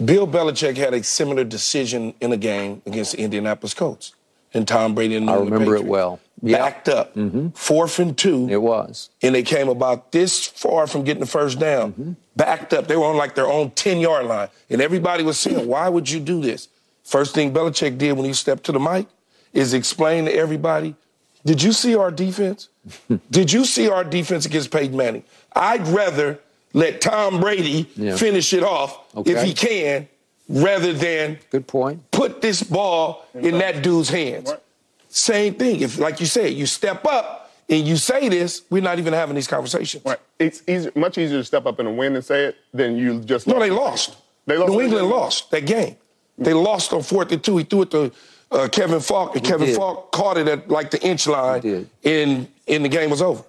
Bill 0.05 0.26
Belichick 0.26 0.76
had 0.76 0.94
a 0.94 1.03
similar 1.03 1.44
decision 1.44 2.14
in 2.20 2.32
a 2.32 2.36
game 2.36 2.82
against 2.84 3.12
the 3.12 3.20
Indianapolis 3.20 3.72
Colts, 3.74 4.14
and 4.55 4.66
Tom 4.66 4.94
Brady 4.94 5.16
and 5.16 5.28
I 5.30 5.36
remember 5.36 5.74
it 5.76 5.84
well. 5.84 6.20
Yeah. 6.44 6.59
Backed 6.59 6.88
up, 6.88 7.16
fourth 7.55 8.00
and 8.00 8.18
two. 8.18 8.48
It 8.50 8.61
was. 8.61 9.11
and 9.22 9.32
they 9.34 9.44
came 9.44 9.68
about 9.68 10.11
this 10.11 10.44
far 10.46 10.86
from 10.88 11.05
getting 11.05 11.20
the 11.20 11.26
first 11.26 11.59
down, 11.61 11.92
Mm-hmm. 11.92 12.12
backed 12.34 12.72
up. 12.72 12.88
They 12.88 12.96
were 12.96 13.05
on 13.07 13.16
like 13.16 13.34
their 13.36 13.46
own 13.46 13.70
10 13.70 14.00
yard 14.00 14.26
line. 14.26 14.48
And 14.68 14.80
everybody 14.82 15.22
was 15.22 15.38
saying, 15.38 15.66
Why 15.68 15.88
would 15.88 16.11
you 16.11 16.18
do 16.18 16.40
this? 16.40 16.68
First 17.05 17.34
thing 17.34 17.53
Belichick 17.53 17.96
did 17.96 18.12
when 18.14 18.24
he 18.24 18.32
stepped 18.32 18.64
to 18.64 18.72
the 18.72 18.80
mic 18.80 19.07
is 19.53 19.72
explain 19.72 20.24
to 20.24 20.34
everybody, 20.34 20.96
Did 21.44 21.62
you 21.62 21.72
see 21.72 21.94
our 21.94 22.11
defense? 22.11 22.68
did 23.30 23.53
you 23.53 23.64
see 23.64 23.88
our 23.88 24.03
defense 24.03 24.44
against 24.44 24.72
Peyton 24.72 24.96
Manning? 24.96 25.22
I'd 25.55 25.86
rather 25.86 26.40
let 26.72 27.00
Tom 27.00 27.40
Brady 27.40 27.88
Yeah. 27.94 28.16
finish 28.16 28.53
it 28.53 28.64
off 28.64 28.98
if 29.26 29.42
he 29.44 29.55
can 29.55 30.09
rather 30.53 30.92
than 30.92 31.38
Good 31.50 31.66
point. 31.66 32.11
put 32.11 32.40
this 32.42 32.62
ball 32.62 33.26
in 33.34 33.59
that 33.59 33.82
dude's 33.82 34.09
hands. 34.11 34.50
Right. 34.50 34.61
Same 35.09 35.55
thing. 35.55 35.80
If, 35.80 35.98
like 35.98 36.20
you 36.20 36.26
said, 36.26 36.53
you 36.55 36.66
step 36.66 37.05
up 37.07 37.50
and 37.68 37.86
you 37.86 37.96
say 37.96 38.28
this, 38.28 38.62
we're 38.70 38.82
not 38.82 38.98
even 38.98 39.12
having 39.12 39.34
these 39.34 39.46
conversations. 39.48 40.05
Right. 40.05 40.18
It's 40.38 40.62
easy, 40.68 40.90
much 40.94 41.18
easier 41.18 41.38
to 41.38 41.44
step 41.44 41.66
up 41.66 41.78
and 41.78 41.96
win 41.98 42.14
and 42.14 42.24
say 42.24 42.44
it 42.46 42.57
than 42.72 42.96
you 42.96 43.20
just. 43.20 43.46
No, 43.46 43.59
they 43.59 43.70
lost. 43.70 44.16
They 44.46 44.57
lost. 44.57 44.72
New 44.72 44.80
England 44.80 45.09
lost 45.09 45.50
that 45.50 45.66
game. 45.66 45.96
They 46.38 46.55
lost 46.55 46.92
on 46.92 47.03
fourth 47.03 47.30
and 47.32 47.42
two. 47.42 47.57
He 47.59 47.64
threw 47.64 47.82
it 47.82 47.90
to 47.92 48.11
uh, 48.50 48.68
Kevin 48.68 49.00
Faulk, 49.00 49.36
and 49.36 49.44
Kevin 49.44 49.68
did. 49.68 49.76
Faulk 49.76 50.12
caught 50.12 50.36
it 50.38 50.48
at 50.48 50.68
like 50.68 50.90
the 50.90 51.00
inch 51.07 51.26
line, 51.26 51.61
did. 51.61 51.88
and 52.05 52.48
and 52.66 52.84
the 52.84 52.88
game 52.88 53.11
was 53.11 53.22
over. 53.22 53.42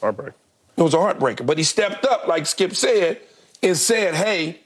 Heartbreak. 0.00 0.32
It 0.76 0.82
was 0.82 0.94
a 0.94 0.98
heartbreaker. 0.98 1.46
But 1.46 1.58
he 1.58 1.64
stepped 1.64 2.04
up, 2.06 2.26
like 2.26 2.46
Skip 2.46 2.74
said, 2.74 3.20
and 3.62 3.76
said, 3.76 4.14
"Hey, 4.14 4.60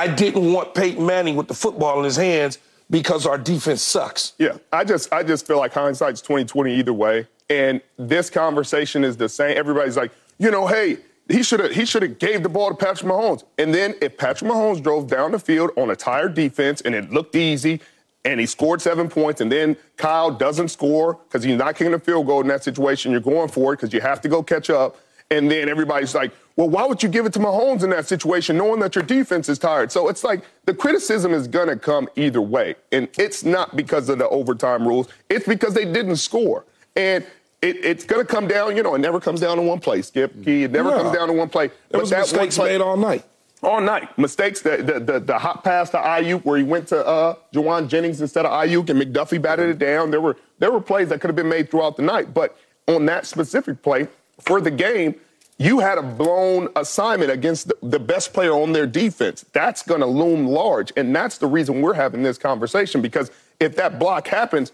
I 0.00 0.08
didn't 0.08 0.50
want 0.50 0.74
Peyton 0.74 1.04
Manning 1.04 1.36
with 1.36 1.46
the 1.46 1.54
football 1.54 1.98
in 1.98 2.04
his 2.04 2.16
hands 2.16 2.58
because 2.88 3.26
our 3.26 3.36
defense 3.36 3.82
sucks." 3.82 4.32
Yeah, 4.38 4.56
I 4.72 4.82
just 4.82 5.12
I 5.12 5.22
just 5.22 5.46
feel 5.46 5.58
like 5.58 5.74
hindsight's 5.74 6.22
2020 6.22 6.74
either 6.74 6.94
way. 6.94 7.26
And 7.50 7.82
this 7.98 8.30
conversation 8.30 9.04
is 9.04 9.18
the 9.18 9.28
same. 9.28 9.58
Everybody's 9.58 9.98
like, 9.98 10.12
you 10.38 10.50
know, 10.50 10.66
hey, 10.66 10.98
he 11.28 11.42
should 11.42 11.60
have 11.60 11.72
he 11.72 11.84
should 11.84 12.02
have 12.02 12.18
gave 12.18 12.42
the 12.42 12.48
ball 12.48 12.70
to 12.70 12.74
Patrick 12.74 13.12
Mahomes. 13.12 13.44
And 13.58 13.74
then 13.74 13.94
if 14.00 14.16
Patrick 14.16 14.50
Mahomes 14.50 14.82
drove 14.82 15.06
down 15.06 15.32
the 15.32 15.38
field 15.38 15.70
on 15.76 15.90
a 15.90 15.96
tired 15.96 16.32
defense 16.32 16.80
and 16.80 16.94
it 16.94 17.10
looked 17.10 17.36
easy 17.36 17.80
and 18.24 18.40
he 18.40 18.46
scored 18.46 18.80
seven 18.80 19.08
points 19.08 19.42
and 19.42 19.52
then 19.52 19.76
Kyle 19.98 20.30
doesn't 20.30 20.68
score 20.68 21.14
because 21.28 21.42
he's 21.42 21.56
not 21.56 21.76
kicking 21.76 21.92
a 21.92 21.98
field 21.98 22.26
goal 22.26 22.40
in 22.40 22.48
that 22.48 22.64
situation, 22.64 23.12
you're 23.12 23.20
going 23.20 23.48
for 23.48 23.74
it 23.74 23.76
because 23.76 23.92
you 23.92 24.00
have 24.00 24.22
to 24.22 24.28
go 24.30 24.42
catch 24.42 24.70
up. 24.70 24.96
And 25.30 25.50
then 25.50 25.68
everybody's 25.68 26.14
like, 26.14 26.32
well, 26.60 26.68
why 26.68 26.84
would 26.84 27.02
you 27.02 27.08
give 27.08 27.24
it 27.24 27.32
to 27.32 27.38
Mahomes 27.38 27.84
in 27.84 27.88
that 27.88 28.06
situation 28.06 28.58
knowing 28.58 28.80
that 28.80 28.94
your 28.94 29.02
defense 29.02 29.48
is 29.48 29.58
tired? 29.58 29.90
So 29.90 30.08
it's 30.10 30.22
like 30.22 30.44
the 30.66 30.74
criticism 30.74 31.32
is 31.32 31.48
going 31.48 31.68
to 31.68 31.76
come 31.76 32.06
either 32.16 32.42
way. 32.42 32.74
And 32.92 33.08
it's 33.16 33.44
not 33.44 33.76
because 33.76 34.10
of 34.10 34.18
the 34.18 34.28
overtime 34.28 34.86
rules, 34.86 35.08
it's 35.30 35.48
because 35.48 35.72
they 35.72 35.86
didn't 35.86 36.16
score. 36.16 36.66
And 36.96 37.24
it, 37.62 37.82
it's 37.82 38.04
going 38.04 38.26
to 38.26 38.30
come 38.30 38.46
down, 38.46 38.76
you 38.76 38.82
know, 38.82 38.94
it 38.94 38.98
never 38.98 39.20
comes 39.20 39.40
down 39.40 39.56
to 39.56 39.62
one 39.62 39.80
play, 39.80 40.02
Skip 40.02 40.44
Key. 40.44 40.64
It 40.64 40.72
never 40.72 40.90
comes 40.90 41.16
down 41.16 41.28
to 41.28 41.32
one 41.32 41.48
play. 41.48 41.70
There 41.88 41.98
was 41.98 42.10
mistakes 42.10 42.58
one 42.58 42.66
play, 42.66 42.74
made 42.76 42.84
all 42.84 42.98
night. 42.98 43.24
all 43.62 43.80
night. 43.80 44.18
Mistakes, 44.18 44.60
the, 44.60 44.76
the, 44.82 45.00
the, 45.00 45.20
the 45.20 45.38
hot 45.38 45.64
pass 45.64 45.88
to 45.90 45.96
Aiyuk 45.96 46.44
where 46.44 46.58
he 46.58 46.62
went 46.62 46.88
to 46.88 47.06
uh, 47.06 47.36
Jauan 47.54 47.88
Jennings 47.88 48.20
instead 48.20 48.44
of 48.44 48.52
Aiyuk 48.52 48.90
and 48.90 49.00
McDuffie 49.00 49.40
batted 49.40 49.70
it 49.70 49.78
down. 49.78 50.10
There 50.10 50.20
were, 50.20 50.36
there 50.58 50.70
were 50.70 50.82
plays 50.82 51.08
that 51.08 51.22
could 51.22 51.28
have 51.28 51.36
been 51.36 51.48
made 51.48 51.70
throughout 51.70 51.96
the 51.96 52.02
night. 52.02 52.34
But 52.34 52.54
on 52.86 53.06
that 53.06 53.24
specific 53.24 53.80
play 53.80 54.08
for 54.38 54.60
the 54.60 54.70
game, 54.70 55.14
you 55.60 55.78
had 55.78 55.98
a 55.98 56.02
blown 56.02 56.70
assignment 56.74 57.30
against 57.30 57.68
the, 57.68 57.76
the 57.82 57.98
best 57.98 58.32
player 58.32 58.54
on 58.54 58.72
their 58.72 58.86
defense. 58.86 59.44
That's 59.52 59.82
going 59.82 60.00
to 60.00 60.06
loom 60.06 60.46
large. 60.46 60.90
And 60.96 61.14
that's 61.14 61.36
the 61.36 61.46
reason 61.46 61.82
we're 61.82 61.92
having 61.92 62.22
this 62.22 62.38
conversation 62.38 63.02
because 63.02 63.30
if 63.60 63.76
that 63.76 63.98
block 63.98 64.26
happens, 64.26 64.72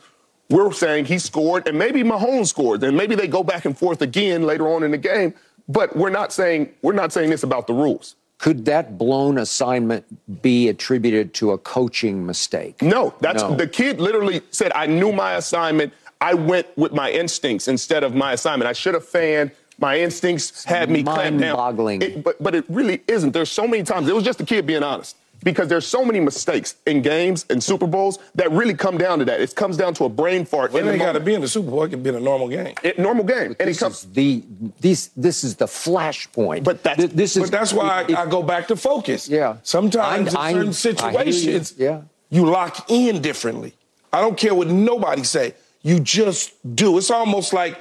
we're 0.49 0.71
saying 0.71 1.07
he 1.07 1.19
scored 1.19 1.67
and 1.67 1.77
maybe 1.77 2.05
Mahomes 2.05 2.47
scored. 2.47 2.85
And 2.85 2.97
maybe 2.97 3.17
they 3.17 3.27
go 3.27 3.43
back 3.43 3.65
and 3.65 3.77
forth 3.77 4.01
again 4.01 4.45
later 4.45 4.69
on 4.69 4.85
in 4.85 4.93
the 4.93 4.99
game. 4.99 5.35
But 5.69 5.97
we're 5.97 6.11
not 6.11 6.33
saying 6.33 6.73
we're 6.83 6.93
not 6.93 7.13
saying 7.13 7.31
this 7.31 7.43
about 7.43 7.67
the 7.67 7.75
rules. 7.75 8.15
Could 8.39 8.67
that 8.67 8.97
blown 8.97 9.39
assignment 9.39 10.05
be 10.41 10.69
attributed 10.69 11.35
to 11.35 11.51
a 11.51 11.59
coaching 11.59 12.25
mistake? 12.25 12.81
No, 12.81 13.13
that's 13.21 13.43
No. 13.43 13.57
the 13.57 13.67
kid 13.67 13.99
literally 14.01 14.41
said, 14.51 14.71
I 14.77 14.87
knew 14.87 15.11
my 15.11 15.35
assignment. 15.35 15.93
I 16.21 16.35
went 16.35 16.69
with 16.77 16.93
my 16.93 17.11
instincts 17.11 17.67
instead 17.67 18.05
of 18.05 18.15
my 18.15 18.35
assignment. 18.35 18.69
I 18.69 18.73
should 18.73 18.95
have 18.95 19.05
fanned. 19.05 19.51
My 19.79 19.99
instincts 20.01 20.65
had 20.65 20.91
me 20.91 21.03
clamped 21.03 21.39
down. 21.41 21.57
mind-boggling. 21.57 22.03
It- 22.03 22.25
but, 22.25 22.43
but 22.43 22.55
it 22.55 22.65
really 22.69 23.03
isn't. 23.09 23.33
There's 23.33 23.51
so 23.51 23.67
many 23.69 23.83
times. 23.83 24.09
It 24.09 24.15
was 24.15 24.25
just 24.25 24.39
the 24.39 24.45
kid 24.45 24.67
being 24.67 24.83
honest. 24.83 25.17
Because 25.45 25.69
there's 25.69 25.87
so 25.87 26.03
many 26.03 26.19
mistakes 26.19 26.77
in 26.87 27.03
games 27.03 27.45
and 27.51 27.63
Super 27.63 27.87
Bowls 27.87 28.19
that 28.37 28.51
really 28.51 28.73
come 28.73 28.97
down 28.97 29.19
to 29.19 29.25
that. 29.27 29.39
It 29.41 29.55
comes 29.55 29.77
down 29.77 29.93
to 29.95 30.05
a 30.05 30.09
brain 30.09 30.47
fart. 30.47 30.73
Well, 30.73 30.81
in 30.81 30.87
the 30.87 30.93
they 30.93 30.99
got 30.99 31.13
to 31.13 31.21
be 31.21 31.35
in 31.35 31.43
the 31.43 31.47
Super 31.47 31.71
Bowl. 31.71 31.83
It 31.85 31.91
could 31.91 32.03
be 32.03 32.09
in 32.09 32.15
a 32.17 32.21
normal 32.21 32.49
game. 32.49 32.75
It- 32.83 32.99
normal 32.99 33.23
game. 33.23 33.55
And 33.61 33.69
it 33.69 33.79
comes. 33.79 33.97
is 34.05 34.13
the 34.13 34.43
this 34.81 35.11
this 35.15 35.45
is 35.45 35.55
the 35.57 35.67
flashpoint. 35.67 36.65
But 36.65 36.83
that's- 36.83 37.07
Th- 37.07 37.11
this 37.15 37.37
is. 37.37 37.43
But 37.45 37.51
that's 37.53 37.73
why 37.75 38.07
if- 38.09 38.17
I, 38.17 38.23
I 38.23 38.27
go 38.27 38.43
back 38.43 38.67
to 38.69 38.77
focus. 38.77 39.29
Yeah. 39.29 39.59
Sometimes 39.63 40.35
I- 40.35 40.49
I- 40.49 40.51
in 40.63 40.73
certain 40.73 41.05
I 41.05 41.11
hear 41.13 41.25
you. 41.27 41.33
situations, 41.33 41.75
Yeah. 41.77 42.01
you 42.31 42.47
lock 42.47 42.91
in 42.91 43.21
differently. 43.21 43.75
I 44.15 44.23
don't 44.23 44.39
care 44.39 44.55
what 44.55 44.69
nobody 44.69 45.23
say. 45.23 45.55
You 45.83 46.01
just 46.01 46.53
do. 46.75 46.97
It's 46.97 47.11
almost 47.11 47.53
like 47.53 47.79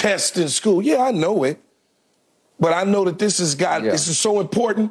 tests 0.00 0.38
in 0.38 0.48
school. 0.48 0.80
Yeah, 0.82 1.02
I 1.02 1.10
know 1.10 1.44
it, 1.44 1.58
but 2.58 2.72
I 2.72 2.84
know 2.84 3.04
that 3.04 3.18
this 3.18 3.38
has 3.38 3.54
got 3.54 3.82
Yeah. 3.82 3.92
this 3.92 4.08
is 4.08 4.18
so 4.18 4.40
important. 4.40 4.90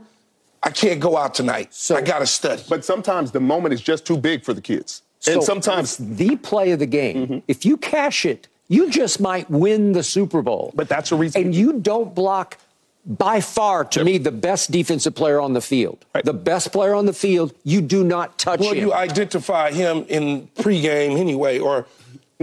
I 0.62 0.70
can't 0.70 1.00
go 1.00 1.18
out 1.18 1.34
tonight. 1.34 1.74
So- 1.74 1.96
I 1.96 2.02
got 2.02 2.20
to 2.20 2.28
study. 2.28 2.62
But 2.70 2.86
sometimes 2.86 3.32
the 3.32 3.40
moment 3.40 3.74
is 3.74 3.82
just 3.82 4.06
too 4.06 4.18
big 4.18 4.44
for 4.46 4.54
the 4.54 4.62
kids. 4.62 5.02
and 5.28 5.44
sometimes 5.44 5.98
the 5.98 6.38
play 6.38 6.72
of 6.72 6.80
the 6.80 6.86
game. 6.86 7.16
Mm-hmm. 7.18 7.38
If 7.50 7.66
you 7.66 7.76
cash 7.76 8.26
it, 8.26 8.48
you 8.70 8.90
just 8.90 9.20
might 9.20 9.50
win 9.50 9.92
the 9.92 10.02
Super 10.02 10.42
Bowl. 10.42 10.72
But 10.74 10.88
that's 10.88 11.12
a 11.12 11.16
reason- 11.18 11.42
And 11.42 11.54
you 11.54 11.74
don't 11.74 12.16
block 12.16 12.58
by 13.06 13.42
far, 13.42 13.84
to 13.86 14.04
me, 14.06 14.18
the 14.18 14.32
best 14.32 14.72
defensive 14.72 15.16
player 15.16 15.42
on 15.42 15.52
the 15.54 15.62
field. 15.62 15.98
Right. 16.16 16.24
The 16.24 16.34
best 16.52 16.72
player 16.72 16.94
on 16.96 17.06
the 17.06 17.14
field, 17.14 17.54
you 17.66 17.82
do 17.82 18.04
not 18.06 18.38
touch 18.38 18.60
well, 18.62 18.70
him. 18.72 18.78
Well, 18.78 18.88
you 18.88 18.94
identify 18.94 19.72
him 19.72 20.06
in 20.08 20.48
pregame 20.56 21.18
anyway, 21.20 21.60
or 21.60 21.86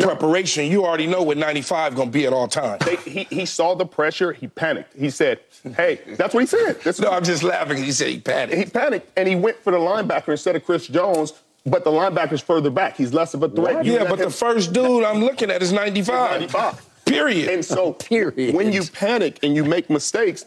preparation. 0.00 0.66
You 0.70 0.84
already 0.84 1.06
know 1.06 1.22
what 1.22 1.36
95 1.36 1.94
going 1.94 2.08
to 2.08 2.12
be 2.12 2.26
at 2.26 2.32
all 2.32 2.48
times. 2.48 2.84
they, 2.84 2.96
he, 2.96 3.24
he 3.24 3.46
saw 3.46 3.74
the 3.74 3.86
pressure, 3.86 4.32
he 4.32 4.48
panicked. 4.48 4.96
He 4.96 5.10
said, 5.10 5.40
Hey, 5.74 6.00
that's 6.16 6.34
what 6.34 6.40
he 6.40 6.46
said. 6.46 6.80
That's 6.82 7.00
No, 7.00 7.10
I'm 7.10 7.24
just 7.24 7.42
laughing. 7.42 7.78
He 7.82 7.92
said 7.92 8.08
he 8.08 8.20
panicked. 8.20 8.56
he 8.58 8.64
panicked 8.66 9.10
and 9.16 9.28
he 9.28 9.34
went 9.36 9.56
for 9.58 9.72
the 9.72 9.78
linebacker 9.78 10.28
instead 10.28 10.54
of 10.56 10.64
Chris 10.64 10.86
Jones, 10.86 11.32
but 11.64 11.82
the 11.84 11.90
linebacker's 11.90 12.40
further 12.42 12.70
back. 12.70 12.96
He's 12.96 13.12
less 13.12 13.34
of 13.34 13.42
a 13.42 13.48
threat. 13.48 13.84
Yeah, 13.84 14.04
but 14.04 14.18
him- 14.18 14.26
the 14.26 14.30
first 14.30 14.72
dude 14.72 15.02
I'm 15.04 15.20
looking 15.20 15.50
at 15.50 15.62
is 15.62 15.72
95. 15.72 16.30
95. 16.40 16.86
Period. 17.06 17.48
And 17.50 17.64
so 17.64 17.92
Period. 17.94 18.54
when 18.54 18.72
you 18.72 18.82
panic 18.84 19.38
and 19.42 19.56
you 19.56 19.64
make 19.64 19.88
mistakes, 19.90 20.44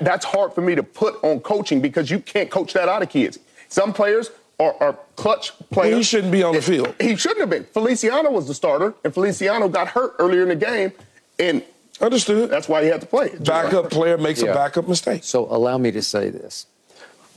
that's 0.00 0.24
hard 0.24 0.52
for 0.52 0.60
me 0.60 0.74
to 0.74 0.82
put 0.82 1.14
on 1.24 1.40
coaching 1.40 1.80
because 1.80 2.10
you 2.10 2.20
can't 2.20 2.50
coach 2.50 2.72
that 2.74 2.88
out 2.88 3.02
of 3.02 3.08
kids. 3.08 3.38
Some 3.68 3.92
players 3.92 4.30
are, 4.62 4.74
are 4.80 4.98
clutch 5.16 5.52
players. 5.70 5.90
Well, 5.90 5.98
he 5.98 6.02
shouldn't 6.04 6.32
be 6.32 6.42
on 6.42 6.54
the 6.54 6.62
field. 6.62 6.94
He 7.00 7.16
shouldn't 7.16 7.40
have 7.40 7.50
been. 7.50 7.64
Feliciano 7.64 8.30
was 8.30 8.46
the 8.46 8.54
starter, 8.54 8.94
and 9.04 9.12
Feliciano 9.12 9.68
got 9.68 9.88
hurt 9.88 10.14
earlier 10.18 10.42
in 10.42 10.48
the 10.48 10.56
game. 10.56 10.92
And 11.38 11.62
Understood. 12.00 12.50
That's 12.50 12.68
why 12.68 12.82
he 12.82 12.88
had 12.88 13.00
to 13.02 13.06
play. 13.06 13.30
Backup 13.38 13.90
player 13.90 14.18
makes 14.18 14.42
Yeah. 14.42 14.50
a 14.50 14.54
backup 14.54 14.88
mistake. 14.88 15.22
So 15.22 15.46
allow 15.50 15.78
me 15.78 15.92
to 15.92 16.02
say 16.02 16.30
this. 16.30 16.66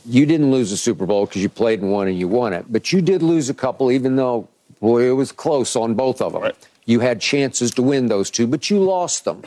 You 0.04 0.26
didn't 0.26 0.50
lose 0.50 0.70
the 0.70 0.76
Super 0.76 1.06
Bowl 1.06 1.26
because 1.26 1.40
you 1.42 1.48
played 1.48 1.80
in 1.82 1.90
one 1.90 2.08
and 2.08 2.18
you 2.18 2.26
won 2.26 2.52
it, 2.52 2.64
but 2.68 2.92
you 2.92 3.00
did 3.00 3.22
lose 3.22 3.48
a 3.48 3.54
couple, 3.54 3.92
even 3.92 4.16
though, 4.16 4.48
boy, 4.80 5.08
it 5.08 5.12
was 5.12 5.30
close 5.30 5.76
on 5.76 5.94
both 5.94 6.20
of 6.20 6.32
them. 6.32 6.42
Right. 6.42 6.56
You 6.84 7.00
had 7.00 7.20
chances 7.20 7.70
to 7.72 7.82
win 7.82 8.06
those 8.06 8.30
two, 8.30 8.46
but 8.46 8.68
you 8.70 8.78
lost 8.80 9.24
them. 9.24 9.42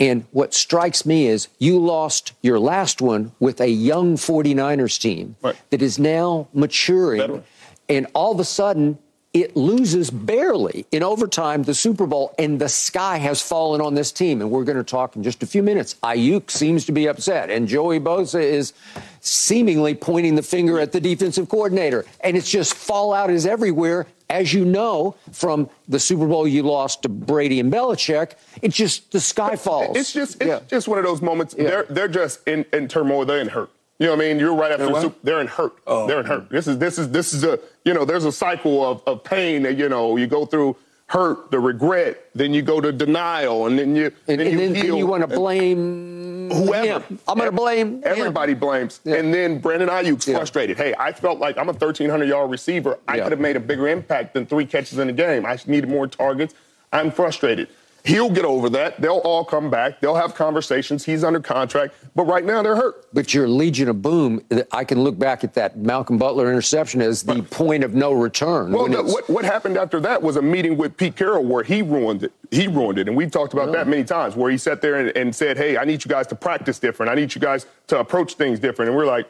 And 0.00 0.24
what 0.32 0.54
strikes 0.54 1.06
me 1.06 1.26
is 1.26 1.48
you 1.58 1.78
lost 1.78 2.32
your 2.42 2.58
last 2.58 3.00
one 3.00 3.32
with 3.38 3.60
a 3.60 3.68
young 3.68 4.16
49ers 4.16 4.98
team 5.00 5.36
Right. 5.42 5.56
that 5.70 5.82
is 5.82 5.98
now 5.98 6.48
maturing. 6.52 7.20
Veteran. 7.20 7.44
And 7.88 8.06
all 8.14 8.32
of 8.32 8.40
a 8.40 8.44
sudden, 8.44 8.98
it 9.32 9.56
loses 9.56 10.10
barely 10.10 10.86
in 10.92 11.02
overtime 11.02 11.64
the 11.64 11.74
Super 11.74 12.06
Bowl, 12.06 12.32
and 12.38 12.60
the 12.60 12.68
sky 12.68 13.18
has 13.18 13.42
fallen 13.42 13.80
on 13.80 13.94
this 13.94 14.12
team. 14.12 14.40
And 14.40 14.48
we're 14.50 14.62
going 14.64 14.76
to 14.78 14.84
talk 14.84 15.16
in 15.16 15.22
just 15.24 15.42
a 15.42 15.46
few 15.46 15.62
minutes. 15.62 15.96
Aiyuk 16.04 16.50
seems 16.50 16.84
to 16.86 16.92
be 16.92 17.08
upset, 17.08 17.50
and 17.50 17.66
Joey 17.66 17.98
Bosa 17.98 18.40
is 18.40 18.72
seemingly 19.20 19.94
pointing 19.94 20.34
the 20.36 20.42
finger 20.42 20.78
at 20.78 20.92
the 20.92 21.00
defensive 21.00 21.48
coordinator. 21.48 22.04
And 22.20 22.36
it's 22.36 22.48
just 22.50 22.74
fallout 22.74 23.30
is 23.30 23.44
everywhere. 23.44 24.06
As 24.34 24.52
you 24.52 24.64
know 24.64 25.14
from 25.30 25.70
the 25.88 26.00
Super 26.00 26.26
Bowl 26.26 26.48
you 26.48 26.64
lost 26.64 27.02
to 27.02 27.08
Brady 27.08 27.60
and 27.60 27.72
Belichick, 27.72 28.32
it's 28.62 28.76
just 28.76 29.12
the 29.12 29.20
sky 29.20 29.54
falls. 29.54 29.96
It's 29.96 30.12
just 30.12 30.42
it's 30.42 30.46
Yeah. 30.46 30.58
just 30.66 30.88
one 30.88 30.98
of 30.98 31.04
those 31.04 31.22
moments. 31.22 31.54
Yeah. 31.56 31.70
They're 31.70 31.86
they're 31.88 32.08
just 32.08 32.40
in, 32.48 32.64
in 32.72 32.88
turmoil. 32.88 33.24
They're 33.24 33.40
in 33.40 33.48
hurt. 33.48 33.70
You 34.00 34.06
know 34.06 34.16
what 34.16 34.24
I 34.24 34.28
mean? 34.28 34.40
You're 34.40 34.52
right 34.54 34.72
after 34.72 34.78
They're 34.78 34.86
the 34.88 34.92
what? 34.92 35.02
Super, 35.02 35.18
they're 35.22 35.40
in 35.40 35.46
hurt. 35.46 35.74
Oh. 35.86 36.08
They're 36.08 36.18
in 36.18 36.26
hurt. 36.26 36.50
This 36.50 36.66
is 36.66 36.78
this 36.78 36.98
is 36.98 37.10
this 37.10 37.32
is 37.32 37.44
a 37.44 37.60
you 37.84 37.94
know 37.94 38.04
there's 38.04 38.24
a 38.24 38.32
cycle 38.32 38.84
of, 38.84 39.02
of 39.06 39.22
pain 39.22 39.62
that 39.62 39.76
you 39.78 39.88
know 39.88 40.16
you 40.16 40.26
go 40.26 40.44
through 40.46 40.76
hurt, 41.06 41.50
the 41.52 41.60
regret, 41.60 42.28
then 42.34 42.52
you 42.54 42.62
go 42.62 42.80
to 42.80 42.90
denial, 42.90 43.66
and 43.66 43.78
then 43.78 43.94
you 43.94 44.06
and, 44.26 44.40
then 44.40 44.46
and 44.48 44.50
you 44.50 44.58
then, 44.58 44.72
then 44.72 44.96
you 44.96 45.06
want 45.06 45.20
to 45.20 45.28
blame 45.28 46.23
whoever. 46.54 47.00
him. 47.00 47.18
I'm 47.28 47.36
going 47.38 47.50
to 47.50 47.56
blame 47.56 47.88
him. 47.96 48.02
Everybody 48.04 48.54
blames. 48.54 49.00
Yeah. 49.04 49.16
And 49.16 49.32
then 49.32 49.58
Brandon 49.58 49.88
Aiyuk's 49.88 50.26
Yeah. 50.26 50.36
frustrated. 50.36 50.76
Hey, 50.76 50.94
I 50.98 51.12
felt 51.12 51.38
like 51.38 51.58
I'm 51.58 51.68
a 51.68 51.72
1,300 51.72 52.28
yard 52.28 52.50
receiver. 52.50 52.98
I 53.08 53.16
Yeah. 53.16 53.22
could 53.24 53.32
have 53.32 53.40
made 53.40 53.56
a 53.56 53.60
bigger 53.60 53.88
impact 53.88 54.34
than 54.34 54.46
three 54.46 54.66
catches 54.66 54.98
in 54.98 55.08
a 55.08 55.12
game. 55.12 55.44
I 55.46 55.58
needed 55.66 55.88
more 55.90 56.06
targets. 56.06 56.54
I'm 56.92 57.10
frustrated. 57.10 57.68
He'll 58.06 58.28
get 58.28 58.44
over 58.44 58.68
that. 58.68 59.00
They'll 59.00 59.22
all 59.24 59.46
come 59.46 59.70
back. 59.70 60.00
They'll 60.00 60.14
have 60.14 60.34
conversations. 60.34 61.06
He's 61.06 61.24
under 61.24 61.40
contract. 61.40 61.94
But 62.14 62.24
right 62.24 62.44
now, 62.44 62.62
they're 62.62 62.76
hurt. 62.76 63.06
But 63.14 63.32
your 63.32 63.48
Legion 63.48 63.88
of 63.88 64.02
Boom, 64.02 64.44
I 64.72 64.84
can 64.84 65.02
look 65.02 65.18
back 65.18 65.42
at 65.42 65.54
that 65.54 65.78
Malcolm 65.78 66.18
Butler 66.18 66.50
interception 66.50 67.00
as 67.00 67.22
the 67.22 67.42
point 67.42 67.82
of 67.82 67.94
no 67.94 68.12
return. 68.12 68.72
Well, 68.72 68.88
no, 68.88 69.02
what, 69.02 69.30
what 69.30 69.46
happened 69.46 69.78
after 69.78 70.00
that 70.00 70.20
was 70.20 70.36
a 70.36 70.42
meeting 70.42 70.76
with 70.76 70.98
Pete 70.98 71.16
Carroll 71.16 71.44
where 71.44 71.64
he 71.64 71.80
ruined 71.80 72.24
it. 72.24 72.32
He 72.50 72.68
ruined 72.68 72.98
it. 72.98 73.08
And 73.08 73.16
we've 73.16 73.30
talked 73.30 73.54
about 73.54 73.72
that 73.72 73.88
many 73.88 74.04
times 74.04 74.36
where 74.36 74.50
he 74.50 74.58
sat 74.58 74.82
there 74.82 74.96
and, 74.96 75.16
and 75.16 75.34
said, 75.34 75.56
hey, 75.56 75.78
I 75.78 75.84
need 75.84 76.04
you 76.04 76.10
guys 76.10 76.26
to 76.26 76.34
practice 76.34 76.78
different. 76.78 77.10
I 77.10 77.14
need 77.14 77.34
you 77.34 77.40
guys 77.40 77.64
to 77.86 77.98
approach 77.98 78.34
things 78.34 78.60
different. 78.60 78.90
And 78.90 78.98
we're 78.98 79.06
like, 79.06 79.26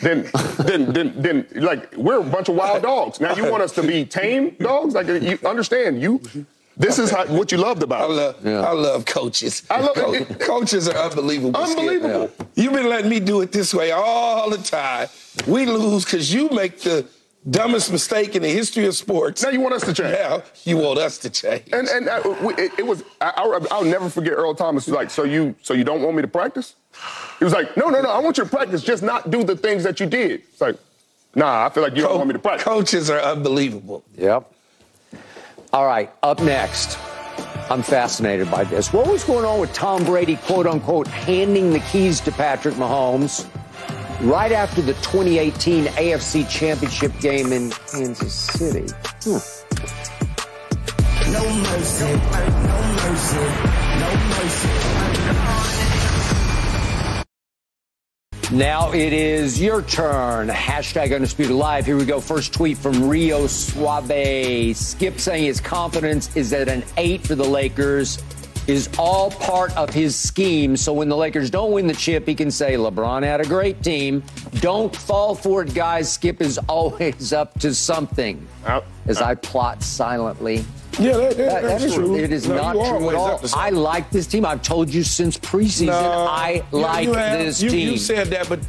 then, 0.00 0.30
then, 0.60 0.92
then, 0.92 1.12
then, 1.16 1.46
like, 1.56 1.96
we're 1.96 2.20
a 2.20 2.22
bunch 2.22 2.48
of 2.48 2.54
wild 2.54 2.82
dogs. 2.82 3.18
Now 3.18 3.34
you 3.34 3.50
want 3.50 3.64
us 3.64 3.72
to 3.72 3.82
be 3.82 4.04
tame 4.04 4.50
dogs? 4.60 4.94
Like, 4.94 5.08
you 5.08 5.38
understand, 5.44 6.00
you, 6.00 6.20
this 6.76 6.98
is 6.98 7.10
how, 7.10 7.24
what 7.26 7.50
you 7.52 7.58
loved 7.58 7.82
about 7.82 8.10
I 8.10 8.12
it. 8.12 8.16
love, 8.44 8.64
I 8.64 8.72
love 8.72 9.04
coaches. 9.06 9.62
I 9.70 9.80
love- 9.80 9.94
Co- 9.94 10.12
it- 10.14 10.38
coaches 10.40 10.88
are 10.88 10.96
unbelievable. 11.10 11.64
Skip. 11.66 11.78
Unbelievable. 11.78 12.30
You've 12.54 12.72
been 12.72 12.88
letting 12.88 13.10
me 13.10 13.20
do 13.20 13.40
it 13.40 13.52
this 13.52 13.72
way 13.74 13.92
all 13.92 14.50
the 14.50 14.58
time. 14.58 15.08
We 15.46 15.66
lose 15.66 16.04
because 16.04 16.32
you 16.32 16.48
make 16.50 16.80
the 16.80 17.06
dumbest 17.48 17.92
mistake 17.92 18.34
in 18.34 18.42
the 18.42 18.48
history 18.48 18.86
of 18.86 18.94
sports. 18.96 19.42
Now 19.42 19.50
you 19.50 19.60
want 19.60 19.74
us 19.74 19.84
to 19.84 19.92
change. 19.94 20.12
Now 20.18 20.42
you 20.64 20.76
want 20.76 20.98
us 20.98 21.16
to 21.18 21.30
change. 21.30 21.62
And 21.72 21.86
and 21.88 22.08
uh, 22.08 22.20
we, 22.42 22.54
it, 22.54 22.72
it 22.80 22.86
was 22.86 23.04
I, 23.20 23.32
I, 23.36 23.66
I'll 23.70 23.84
never 23.84 24.08
forget 24.10 24.32
Earl 24.34 24.54
Thomas 24.54 24.86
was 24.86 24.94
like, 24.94 25.10
so 25.10 25.22
you 25.24 25.54
so 25.62 25.72
you 25.72 25.84
don't 25.84 26.02
want 26.02 26.16
me 26.16 26.22
to 26.22 26.28
practice? 26.28 26.74
He 27.38 27.44
was 27.44 27.52
like, 27.52 27.76
no 27.76 27.88
no 27.88 28.00
no, 28.00 28.10
I 28.10 28.18
want 28.18 28.36
you 28.38 28.44
to 28.44 28.50
practice, 28.50 28.82
just 28.82 29.02
not 29.02 29.30
do 29.30 29.44
the 29.44 29.56
things 29.56 29.84
that 29.84 30.00
you 30.00 30.06
did. 30.06 30.42
It's 30.52 30.60
like, 30.60 30.76
nah, 31.34 31.66
I 31.66 31.68
feel 31.70 31.82
like 31.84 31.94
you 31.94 32.02
don't 32.02 32.10
Co- 32.12 32.16
want 32.16 32.28
me 32.28 32.32
to 32.34 32.38
practice. 32.40 32.64
coaches 32.64 33.10
are 33.10 33.20
unbelievable. 33.20 34.02
Yep. 34.16 34.52
All 35.72 35.86
right, 35.86 36.10
up 36.22 36.40
next. 36.40 36.98
I'm 37.68 37.82
fascinated 37.82 38.48
by 38.50 38.64
this. 38.64 38.92
What 38.92 39.08
was 39.08 39.24
going 39.24 39.44
on 39.44 39.58
with 39.60 39.72
Tom 39.74 40.04
Brady, 40.04 40.36
quote 40.36 40.66
unquote, 40.66 41.08
handing 41.08 41.72
the 41.72 41.80
keys 41.80 42.20
to 42.20 42.30
Patrick 42.32 42.76
Mahomes 42.76 43.46
right 44.22 44.52
after 44.52 44.80
the 44.80 44.94
2018 44.94 45.84
AFC 45.86 46.48
Championship 46.48 47.12
game 47.20 47.52
in 47.52 47.70
Kansas 47.92 48.32
City? 48.32 48.86
No 49.26 49.32
mercy, 51.64 52.04
no 52.04 52.82
mercy, 52.94 53.36
no 53.98 54.14
mercy. 54.30 54.85
Now 58.52 58.92
it 58.92 59.12
is 59.12 59.60
your 59.60 59.82
turn. 59.82 60.46
Hashtag 60.48 61.12
Undisputed 61.12 61.52
Live. 61.52 61.84
Here 61.84 61.96
we 61.96 62.04
go. 62.04 62.20
First 62.20 62.54
tweet 62.54 62.78
from 62.78 63.08
Rio 63.08 63.48
Suave. 63.48 64.76
Skip 64.76 65.18
saying 65.18 65.42
his 65.42 65.60
confidence 65.60 66.34
is 66.36 66.52
at 66.52 66.68
an 66.68 66.84
eight 66.96 67.26
for 67.26 67.34
the 67.34 67.44
Lakers 67.44 68.18
is 68.66 68.88
all 68.98 69.30
part 69.30 69.76
of 69.76 69.90
his 69.90 70.16
scheme. 70.16 70.76
So 70.76 70.92
when 70.92 71.08
the 71.08 71.16
Lakers 71.16 71.50
don't 71.50 71.72
win 71.72 71.86
the 71.86 71.94
chip, 71.94 72.26
he 72.26 72.34
can 72.34 72.50
say, 72.50 72.74
LeBron 72.74 73.22
had 73.22 73.40
a 73.40 73.44
great 73.46 73.82
team. 73.82 74.22
Don't 74.54 74.94
fall 74.94 75.34
for 75.34 75.62
it, 75.62 75.72
guys. 75.74 76.12
Skip 76.12 76.40
is 76.40 76.58
always 76.68 77.32
up 77.32 77.58
to 77.60 77.74
something. 77.74 78.46
Out. 78.66 78.84
As 79.06 79.22
I 79.22 79.34
plot 79.36 79.82
silently. 79.82 80.64
Yeah, 80.98 81.16
that, 81.18 81.20
that- 81.20 81.36
That- 81.36 81.62
that 81.62 81.80
that's 81.80 81.94
true. 81.94 82.16
it 82.16 82.32
is 82.32 82.48
No, 82.48 82.56
not 82.56 82.72
true 82.72 83.10
at 83.10 83.14
all. 83.14 83.40
I 83.54 83.70
like 83.70 84.10
this 84.10 84.26
team. 84.26 84.44
I've 84.44 84.62
told 84.62 84.92
you 84.92 85.02
since 85.04 85.38
preseason. 85.38 85.86
No, 85.86 86.26
I 86.28 86.64
like 86.72 87.06
you 87.06 87.12
have- 87.14 87.38
this 87.38 87.62
you, 87.62 87.70
team. 87.70 87.90
You 87.92 87.98
said 87.98 88.28
that, 88.28 88.48
but 88.48 88.60